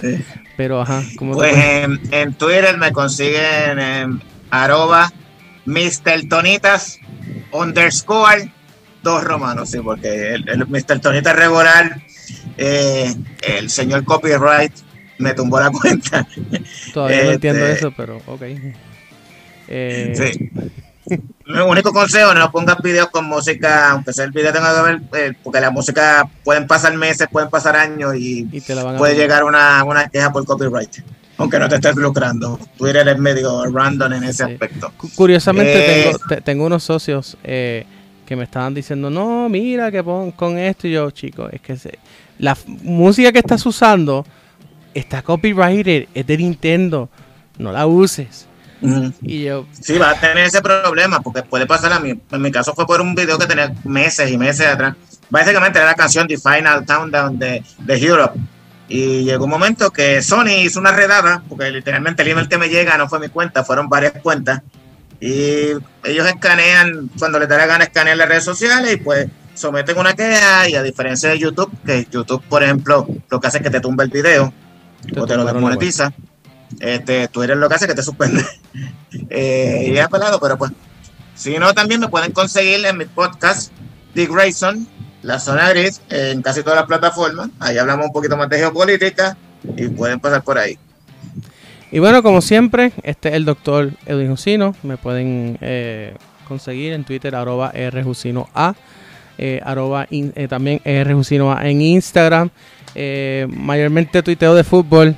Pero, 0.57 0.81
ajá, 0.81 1.03
¿cómo 1.17 1.35
Pues 1.35 1.53
en, 2.13 2.35
Twitter 2.35 2.79
me 2.79 2.93
consiguen 2.93 3.81
en 3.81 4.23
arroba 4.49 5.13
Mr. 5.65 6.29
Tonitas 6.29 7.01
underscore 7.51 8.53
dos 9.03 9.25
romanos, 9.25 9.71
sí, 9.71 9.81
porque 9.81 10.35
el, 10.35 10.49
el 10.49 10.67
Mr. 10.69 11.01
Tonitas 11.01 11.35
regular, 11.35 12.01
eh, 12.57 13.13
el 13.43 13.69
señor 13.69 14.05
copyright 14.05 14.73
me 15.19 15.35
tumbó 15.35 15.59
la 15.59 15.71
cuenta. 15.71 16.25
Todavía 16.95 17.25
no 17.25 17.31
entiendo 17.33 17.67
este, 17.67 17.79
eso, 17.79 17.93
pero 17.97 18.23
ok. 18.27 18.43
Eh, 19.73 20.15
sí. 20.15 20.51
Mi 21.47 21.59
único 21.61 21.93
consejo, 21.93 22.33
no 22.35 22.53
pongas 22.53 22.81
videos 22.81 23.09
con 23.11 23.25
música, 23.25 23.91
aunque 23.91 24.13
sea 24.13 24.25
el 24.25 24.31
video 24.31 24.53
tenga 24.53 24.75
que 24.75 24.83
ver, 24.83 25.03
eh, 25.15 25.33
porque 25.43 25.61
la 25.61 25.71
música 25.71 26.29
pueden 26.45 26.67
pasar 26.67 26.97
meses, 26.97 27.27
pueden 27.31 27.51
pasar 27.51 27.77
años 27.77 28.15
y, 28.17 28.45
puede 28.97 29.17
llegar 29.17 29.43
una, 29.45 29.83
una 29.85 30.09
queja 30.09 30.33
por 30.33 30.45
copyright 30.45 31.01
aunque 31.43 31.59
no 31.59 31.69
te 31.69 31.77
estés 31.77 31.97
lucrando. 31.97 32.59
Twitter 32.77 33.07
es 33.09 33.19
medio 33.19 33.65
random 33.67 34.13
en 34.13 34.25
ese 34.25 34.45
aspecto. 34.45 34.93
Curiosamente, 35.15 35.81
tengo, 35.81 36.19
eh, 36.31 36.41
tengo, 36.43 36.67
unos 36.67 36.85
socios 36.85 37.37
eh, 37.43 37.85
que 38.27 38.37
me 38.37 38.45
estaban 38.45 38.75
diciendo, 38.75 39.11
no, 39.11 39.49
mira 39.49 39.91
que 39.91 40.03
pon 40.03 40.31
con 40.33 40.59
esto. 40.59 40.87
Y 40.87 40.93
yo, 40.93 41.11
chicos, 41.11 41.51
es 41.53 41.61
que 41.61 41.99
la 42.39 42.57
música 42.83 43.33
que 43.33 43.41
estás 43.41 43.65
usando 43.67 44.25
está 44.95 45.23
copyrighted, 45.23 46.09
es 46.15 46.27
de 46.27 46.37
Nintendo, 46.37 47.09
no 47.59 47.73
la 47.73 47.87
uses. 47.87 48.47
Y 49.23 49.45
yo. 49.45 49.67
Sí, 49.81 49.99
va 49.99 50.11
a 50.11 50.21
tener 50.21 50.45
ese 50.45 50.61
problema, 50.61 51.21
porque 51.21 51.43
puede 51.43 51.67
pasar 51.67 51.93
a 51.93 52.01
mí. 52.01 52.21
En 52.31 52.43
mi 52.43 52.51
caso 52.51 52.75
fue 52.75 52.87
por 52.87 53.01
un 53.01 53.15
video 53.15 53.39
que 53.39 53.47
tenía 53.47 53.73
meses 53.85 54.31
y 54.31 54.37
meses 54.37 54.67
atrás. 54.67 54.97
Básicamente 55.31 55.79
era 55.79 55.87
la 55.87 55.95
canción 55.95 56.27
The 56.27 56.37
Final 56.37 56.85
Countdown 56.85 57.39
de, 57.39 57.65
de 57.79 57.97
Europe. 57.99 58.39
Y 58.89 59.25
llegó 59.25 59.45
un 59.45 59.51
momento 59.51 59.91
que 59.91 60.21
Sony 60.21 60.65
hizo 60.65 60.81
una 60.81 60.93
redada, 60.93 61.43
porque 61.49 61.71
literalmente 61.71 62.23
el 62.23 62.29
email 62.29 62.49
que 62.49 62.59
me 62.59 62.69
llega 62.69 62.99
no 62.99 63.09
fue 63.09 63.21
mi 63.21 63.29
cuenta, 63.29 63.65
fueron 63.65 63.89
varias 63.89 64.13
cuentas. 64.23 64.63
Y 65.21 65.71
ellos 66.05 66.27
escanean, 66.27 67.09
cuando 67.19 67.39
les 67.39 67.49
da 67.49 67.57
la 67.57 67.67
gana, 67.67 67.85
escanean 67.85 68.19
las 68.19 68.29
redes 68.29 68.45
sociales 68.45 68.95
y 68.95 68.97
pues 68.97 69.29
someten 69.55 69.97
una 69.97 70.15
queja. 70.15 70.69
Y 70.69 70.75
a 70.75 70.83
diferencia 70.83 71.31
de 71.31 71.39
YouTube, 71.39 71.71
que 71.87 72.07
YouTube, 72.11 72.43
por 72.49 72.63
ejemplo, 72.63 73.07
lo 73.31 73.41
que 73.41 73.47
hace 73.47 73.59
es 73.59 73.63
que 73.63 73.71
te 73.71 73.81
tumba 73.81 74.05
el 74.05 74.11
video 74.11 74.53
o 75.17 75.27
te 75.27 75.37
lo 75.37 75.45
desmonetiza. 75.45 76.13
Este, 76.81 77.23
eres 77.23 77.57
lo 77.57 77.69
que 77.69 77.75
hace 77.75 77.87
que 77.87 77.95
te 77.95 78.03
suspende. 78.03 78.45
eh, 79.31 79.87
y 79.89 79.97
he 79.97 80.01
apelado, 80.01 80.41
pero 80.41 80.57
pues. 80.57 80.73
Si 81.35 81.59
no, 81.59 81.73
también 81.73 82.01
me 82.01 82.09
pueden 82.09 82.33
conseguir 82.33 82.85
en 82.85 82.99
mi 82.99 83.07
podcast, 83.07 83.73
The 84.15 84.27
Grayson, 84.27 84.87
La 85.23 85.41
Zona 85.41 85.71
Gris, 85.71 86.01
en 86.11 86.43
casi 86.43 86.63
todas 86.63 86.79
las 86.79 86.87
plataformas. 86.87 87.49
Ahí 87.59 87.79
hablamos 87.79 88.07
un 88.07 88.13
poquito 88.13 88.37
más 88.37 88.49
de 88.49 88.59
geopolítica 88.59 89.37
y 89.77 89.89
pueden 89.89 90.21
pasar 90.21 90.43
por 90.43 90.59
ahí. 90.59 90.79
Y 91.91 91.99
bueno, 91.99 92.23
como 92.23 92.43
siempre, 92.43 92.93
este 93.03 93.31
es 93.31 93.35
el 93.35 93.45
doctor 93.45 93.91
Edwin 94.07 94.31
Jusino. 94.31 94.77
Me 94.83 94.97
pueden 94.97 95.59
eh, 95.61 96.15
conseguir 96.47 96.93
en 96.93 97.05
Twitter, 97.05 97.35
arroba 97.35 97.73
rjusinoa, 97.73 98.77
eh, 99.39 99.61
arroba 99.65 100.07
eh, 100.11 100.49
también 100.49 100.81
rjusinoa 100.85 101.67
en 101.69 101.83
Instagram. 101.83 102.51
Eh, 102.95 103.47
mayormente 103.49 104.23
tuiteo 104.23 104.55
de 104.55 104.65
fútbol, 104.65 105.17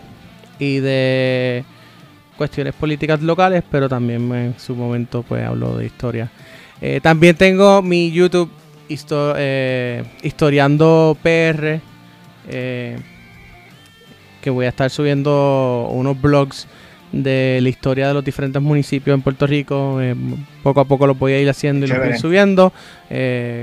y 0.58 0.78
de 0.78 1.64
cuestiones 2.36 2.74
políticas 2.74 3.22
locales, 3.22 3.62
pero 3.70 3.88
también 3.88 4.32
en 4.32 4.54
su 4.58 4.74
momento 4.74 5.22
pues 5.22 5.44
hablo 5.46 5.76
de 5.76 5.86
historia. 5.86 6.30
Eh, 6.80 7.00
también 7.00 7.36
tengo 7.36 7.82
mi 7.82 8.10
YouTube 8.10 8.50
eh, 9.36 10.04
historiando 10.22 11.16
PR, 11.22 11.80
eh, 12.48 12.98
que 14.42 14.50
voy 14.50 14.66
a 14.66 14.68
estar 14.68 14.90
subiendo 14.90 15.88
unos 15.90 16.20
blogs 16.20 16.66
de 17.12 17.60
la 17.62 17.68
historia 17.68 18.08
de 18.08 18.14
los 18.14 18.24
diferentes 18.24 18.60
municipios 18.60 19.14
en 19.14 19.22
Puerto 19.22 19.46
Rico. 19.46 20.00
poco 20.64 20.80
a 20.80 20.84
poco 20.84 21.06
lo 21.06 21.14
voy 21.14 21.32
a 21.32 21.40
ir 21.40 21.48
haciendo 21.48 21.86
y 21.86 21.88
lo 21.88 21.96
voy 21.96 22.08
a 22.08 22.10
ir 22.10 22.18
subiendo 22.18 22.72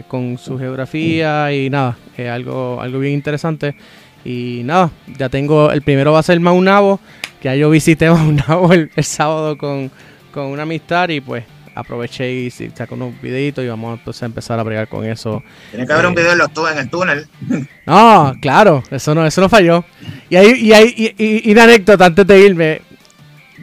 con 0.08 0.38
su 0.38 0.58
geografía 0.58 1.54
y 1.54 1.70
nada, 1.70 1.98
algo, 2.32 2.80
algo 2.82 3.00
bien 3.00 3.14
interesante. 3.14 3.76
Y 4.24 4.62
nada, 4.64 4.92
ya 5.18 5.30
tengo, 5.30 5.72
el 5.72 5.82
primero 5.82 6.14
va 6.14 6.20
a 6.20 6.24
ser 6.24 6.40
Maunabo, 6.40 7.00
que 7.40 7.46
ya 7.46 7.56
yo 7.56 7.70
visité 7.70 8.10
Maunabo 8.12 8.74
el, 8.74 8.92
el 8.96 9.04
sábado 9.04 9.58
con, 9.58 9.92
con 10.32 10.46
una 10.46 10.64
amistad 10.64 11.10
y 11.10 11.22
pues 11.22 11.44
aproveché 11.76 12.32
y 12.32 12.50
saqué 12.52 12.94
unos 12.94 13.20
videitos 13.22 13.64
y 13.64 13.68
vamos 13.68 13.98
entonces 14.00 14.24
a 14.24 14.26
empezar 14.26 14.60
a 14.60 14.64
bregar 14.64 14.88
con 14.88 15.06
eso. 15.06 15.42
Tiene 15.70 15.86
que 15.86 15.94
haber 15.94 16.08
un 16.08 16.14
eh, 16.14 16.16
video 16.16 16.32
en, 16.34 16.38
los 16.38 16.72
en 16.72 16.78
el 16.78 16.90
túnel. 16.90 17.28
No, 17.86 18.34
claro, 18.42 18.84
eso 18.92 19.14
no, 19.16 19.26
eso 19.26 19.42
no 19.42 19.50
falló. 19.50 19.84
Y 20.30 20.36
hay, 20.36 20.52
y 20.60 20.74
hay 20.74 21.16
y, 21.18 21.52
una 21.52 21.64
anécdota 21.64 22.06
antes 22.06 22.26
de 22.28 22.40
irme, 22.40 22.82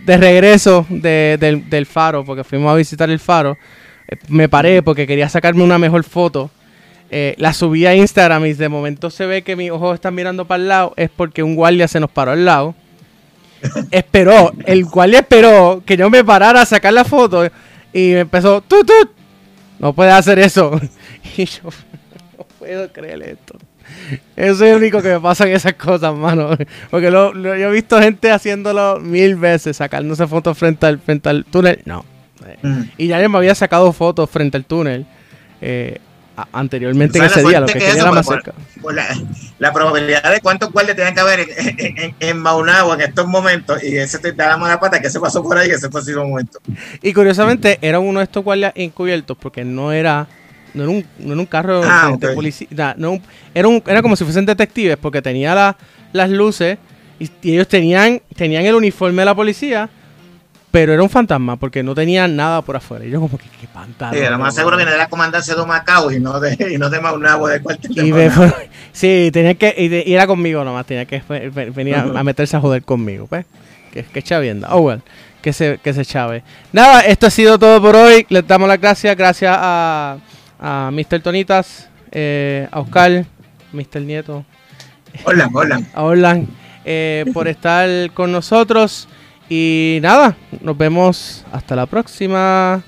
de 0.05 0.17
regreso 0.17 0.87
del, 0.89 1.69
del 1.69 1.87
faro, 1.87 2.25
porque 2.25 2.45
fuimos 2.45 2.71
a 2.73 2.77
visitar 2.77 3.09
el 3.11 3.21
faro, 3.21 3.57
eh, 4.09 4.17
me 4.29 4.49
paré 4.49 4.83
porque 4.83 5.07
quería 5.07 5.29
sacarme 5.29 5.63
una 5.63 5.79
mejor 5.79 6.05
foto. 6.05 6.51
Eh, 7.11 7.35
la 7.39 7.53
subí 7.55 7.87
a 7.87 7.95
Instagram 7.95 8.45
y 8.47 8.53
de 8.53 8.69
momento 8.69 9.09
se 9.11 9.25
ve 9.25 9.43
que 9.43 9.57
mis 9.57 9.71
ojos 9.71 9.95
están 9.95 10.15
mirando 10.15 10.45
para 10.45 10.63
el 10.63 10.69
lado, 10.69 10.93
es 10.97 11.09
porque 11.09 11.43
un 11.43 11.55
guardia 11.55 11.89
se 11.89 12.01
nos 12.01 12.11
paró 12.11 12.33
al 12.33 12.45
lado 12.45 12.75
esperó, 13.91 14.53
el 14.67 14.87
cual 14.87 15.15
esperó 15.15 15.83
que 15.85 15.97
yo 15.97 16.11
me 16.11 16.25
parara 16.25 16.63
a 16.63 16.67
sacar 16.67 16.93
la 16.93 17.05
foto 17.05 17.45
y 17.93 18.13
me 18.13 18.21
empezó, 18.21 18.61
¡tut, 18.61 18.87
tut! 18.87 19.11
No 19.79 19.93
puede 19.93 20.11
hacer 20.11 20.39
eso. 20.39 20.79
Y 21.37 21.45
yo, 21.45 21.63
no 22.39 22.45
puedo 22.59 22.91
creer 22.93 23.23
esto. 23.23 23.59
Eso 24.35 24.65
es 24.65 24.73
lo 24.73 24.79
único 24.79 25.03
que 25.03 25.09
me 25.09 25.21
pasa 25.21 25.47
en 25.47 25.55
esas 25.55 25.75
cosas, 25.75 26.15
mano. 26.15 26.51
Porque 26.91 27.11
lo, 27.11 27.35
yo 27.35 27.55
he 27.55 27.71
visto 27.71 28.01
gente 28.01 28.31
haciéndolo 28.31 28.99
mil 29.01 29.37
veces, 29.37 29.77
sacándose 29.77 30.27
fotos 30.27 30.57
frente 30.57 30.87
al, 30.87 30.99
frente 30.99 31.29
al 31.29 31.45
túnel. 31.45 31.81
No. 31.85 32.05
Y 32.97 33.09
ya 33.09 33.21
yo 33.21 33.29
me 33.29 33.39
había 33.39 33.55
sacado 33.55 33.93
fotos 33.93 34.31
frente 34.31 34.57
al 34.57 34.65
túnel. 34.65 35.07
Eh, 35.61 35.99
anteriormente 36.53 37.19
en 37.19 37.25
ese 37.25 37.43
día, 37.43 37.61
lo 37.61 37.67
que, 37.67 37.75
quería 37.75 37.95
era 37.95 38.13
más 38.13 38.27
cerca. 38.27 38.53
la, 39.59 39.73
probabilidad 39.73 40.33
de 40.33 40.41
cuántos 40.41 40.71
guardias 40.73 40.97
tienen 40.97 41.15
que 41.15 41.21
haber 41.21 41.41
en, 41.41 42.15
en, 42.19 42.39
Maunabo 42.39 42.95
en 42.95 43.01
estos 43.01 43.27
momentos, 43.27 43.83
y 43.83 43.97
ese 43.97 44.19
te 44.19 44.33
da 44.33 44.49
la 44.49 44.57
mala 44.57 44.79
pata 44.79 45.01
que 45.01 45.11
se 45.11 45.19
pasó 45.19 45.43
por 45.43 45.59
ahí 45.59 45.71
ese 45.71 45.89
fue 45.89 46.01
un 46.17 46.31
momento. 46.31 46.61
Y 47.03 47.13
curiosamente 47.13 47.79
era 47.81 47.99
uno 47.99 48.21
de 48.21 48.25
estos 48.25 48.45
guardias 48.45 48.73
encubiertos 48.75 49.37
porque 49.37 49.65
no 49.65 49.93
era 49.93 50.29
no 50.75 50.83
era 50.83 50.93
un, 50.93 51.07
no 51.19 51.33
era 51.33 51.41
un 51.41 51.47
carro 51.47 51.81
ah, 51.83 52.15
de, 52.19 52.29
policía, 52.35 52.95
no, 52.97 53.19
era, 53.55 53.69
un, 53.69 53.83
era 53.87 54.03
como 54.03 54.17
si 54.17 54.25
fuesen 54.25 54.47
detectives 54.47 54.97
porque 54.97 55.23
tenía 55.23 55.77
las 56.13 56.31
luces 56.31 56.79
y, 57.19 57.31
y, 57.43 57.55
ellos 57.55 57.67
tenían, 57.67 58.21
tenían 58.37 58.65
el 58.65 58.75
uniforme 58.75 59.23
de 59.23 59.27
la 59.27 59.35
policía 59.35 59.89
pero 60.71 60.93
era 60.93 61.03
un 61.03 61.09
fantasma 61.09 61.57
porque 61.57 61.83
no 61.83 61.95
tenía 61.95 62.29
nada 62.29 62.63
por 62.63 62.77
afuera. 62.77 63.05
Y 63.05 63.11
yo 63.11 63.21
como 63.21 63.39
que 63.39 63.47
qué 63.61 63.67
pantalla. 63.69 64.19
Sí, 64.19 64.31
lo 64.31 64.39
más 64.39 64.55
seguro 64.55 64.77
que 64.77 64.83
era 64.83 64.97
la 64.97 65.09
comandancia 65.09 65.55
de 65.55 65.65
Macao 65.65 66.11
y 66.13 66.21
no 66.21 66.39
de, 66.41 66.73
y 66.75 66.79
no 66.79 66.91
de 66.91 67.01
Maunabo 67.01 67.49
de 67.49 67.61
cualquier 67.61 68.33
Sí, 68.93 69.31
tenía 69.33 69.55
que, 69.55 69.75
y, 69.79 70.13
era 70.13 70.27
conmigo 70.27 70.65
nomás, 70.65 70.85
tenía 70.87 71.07
que 71.07 71.23
venir 71.75 71.95
a, 71.95 72.23
meterse 72.23 72.57
a 72.57 72.61
joder 72.61 72.83
conmigo, 72.83 73.27
pues. 73.27 73.47
Que, 73.93 74.05
que 74.05 74.23
chavienda. 74.23 74.69
Oh, 74.75 74.81
well, 74.81 75.03
que 75.41 75.53
se, 75.53 75.79
que 75.83 75.95
se 75.95 76.05
chave. 76.05 76.43
Nada, 76.73 77.01
esto 77.01 77.27
ha 77.27 77.31
sido 77.31 77.59
todo 77.59 77.81
por 77.81 77.97
hoy. 77.97 78.27
Les 78.29 78.47
damos 78.47 78.69
las 78.69 78.81
gracias. 78.81 79.17
Gracias 79.17 79.57
a, 79.59 80.19
a 80.61 80.91
Mr. 80.93 81.21
Tonitas, 81.23 81.89
eh, 82.11 82.69
a 82.71 82.81
Oscar, 82.81 83.25
Mr. 83.73 84.03
Nieto. 84.03 84.45
Hola, 85.25 85.49
hola. 85.53 85.81
A 85.95 86.03
Orlan, 86.03 86.47
eh, 86.85 87.25
por 87.33 87.49
estar 87.49 87.89
con 88.13 88.31
nosotros. 88.31 89.09
Y 89.49 89.99
nada, 90.03 90.37
nos 90.61 90.77
vemos 90.77 91.45
hasta 91.53 91.75
la 91.75 91.87
próxima. 91.87 92.83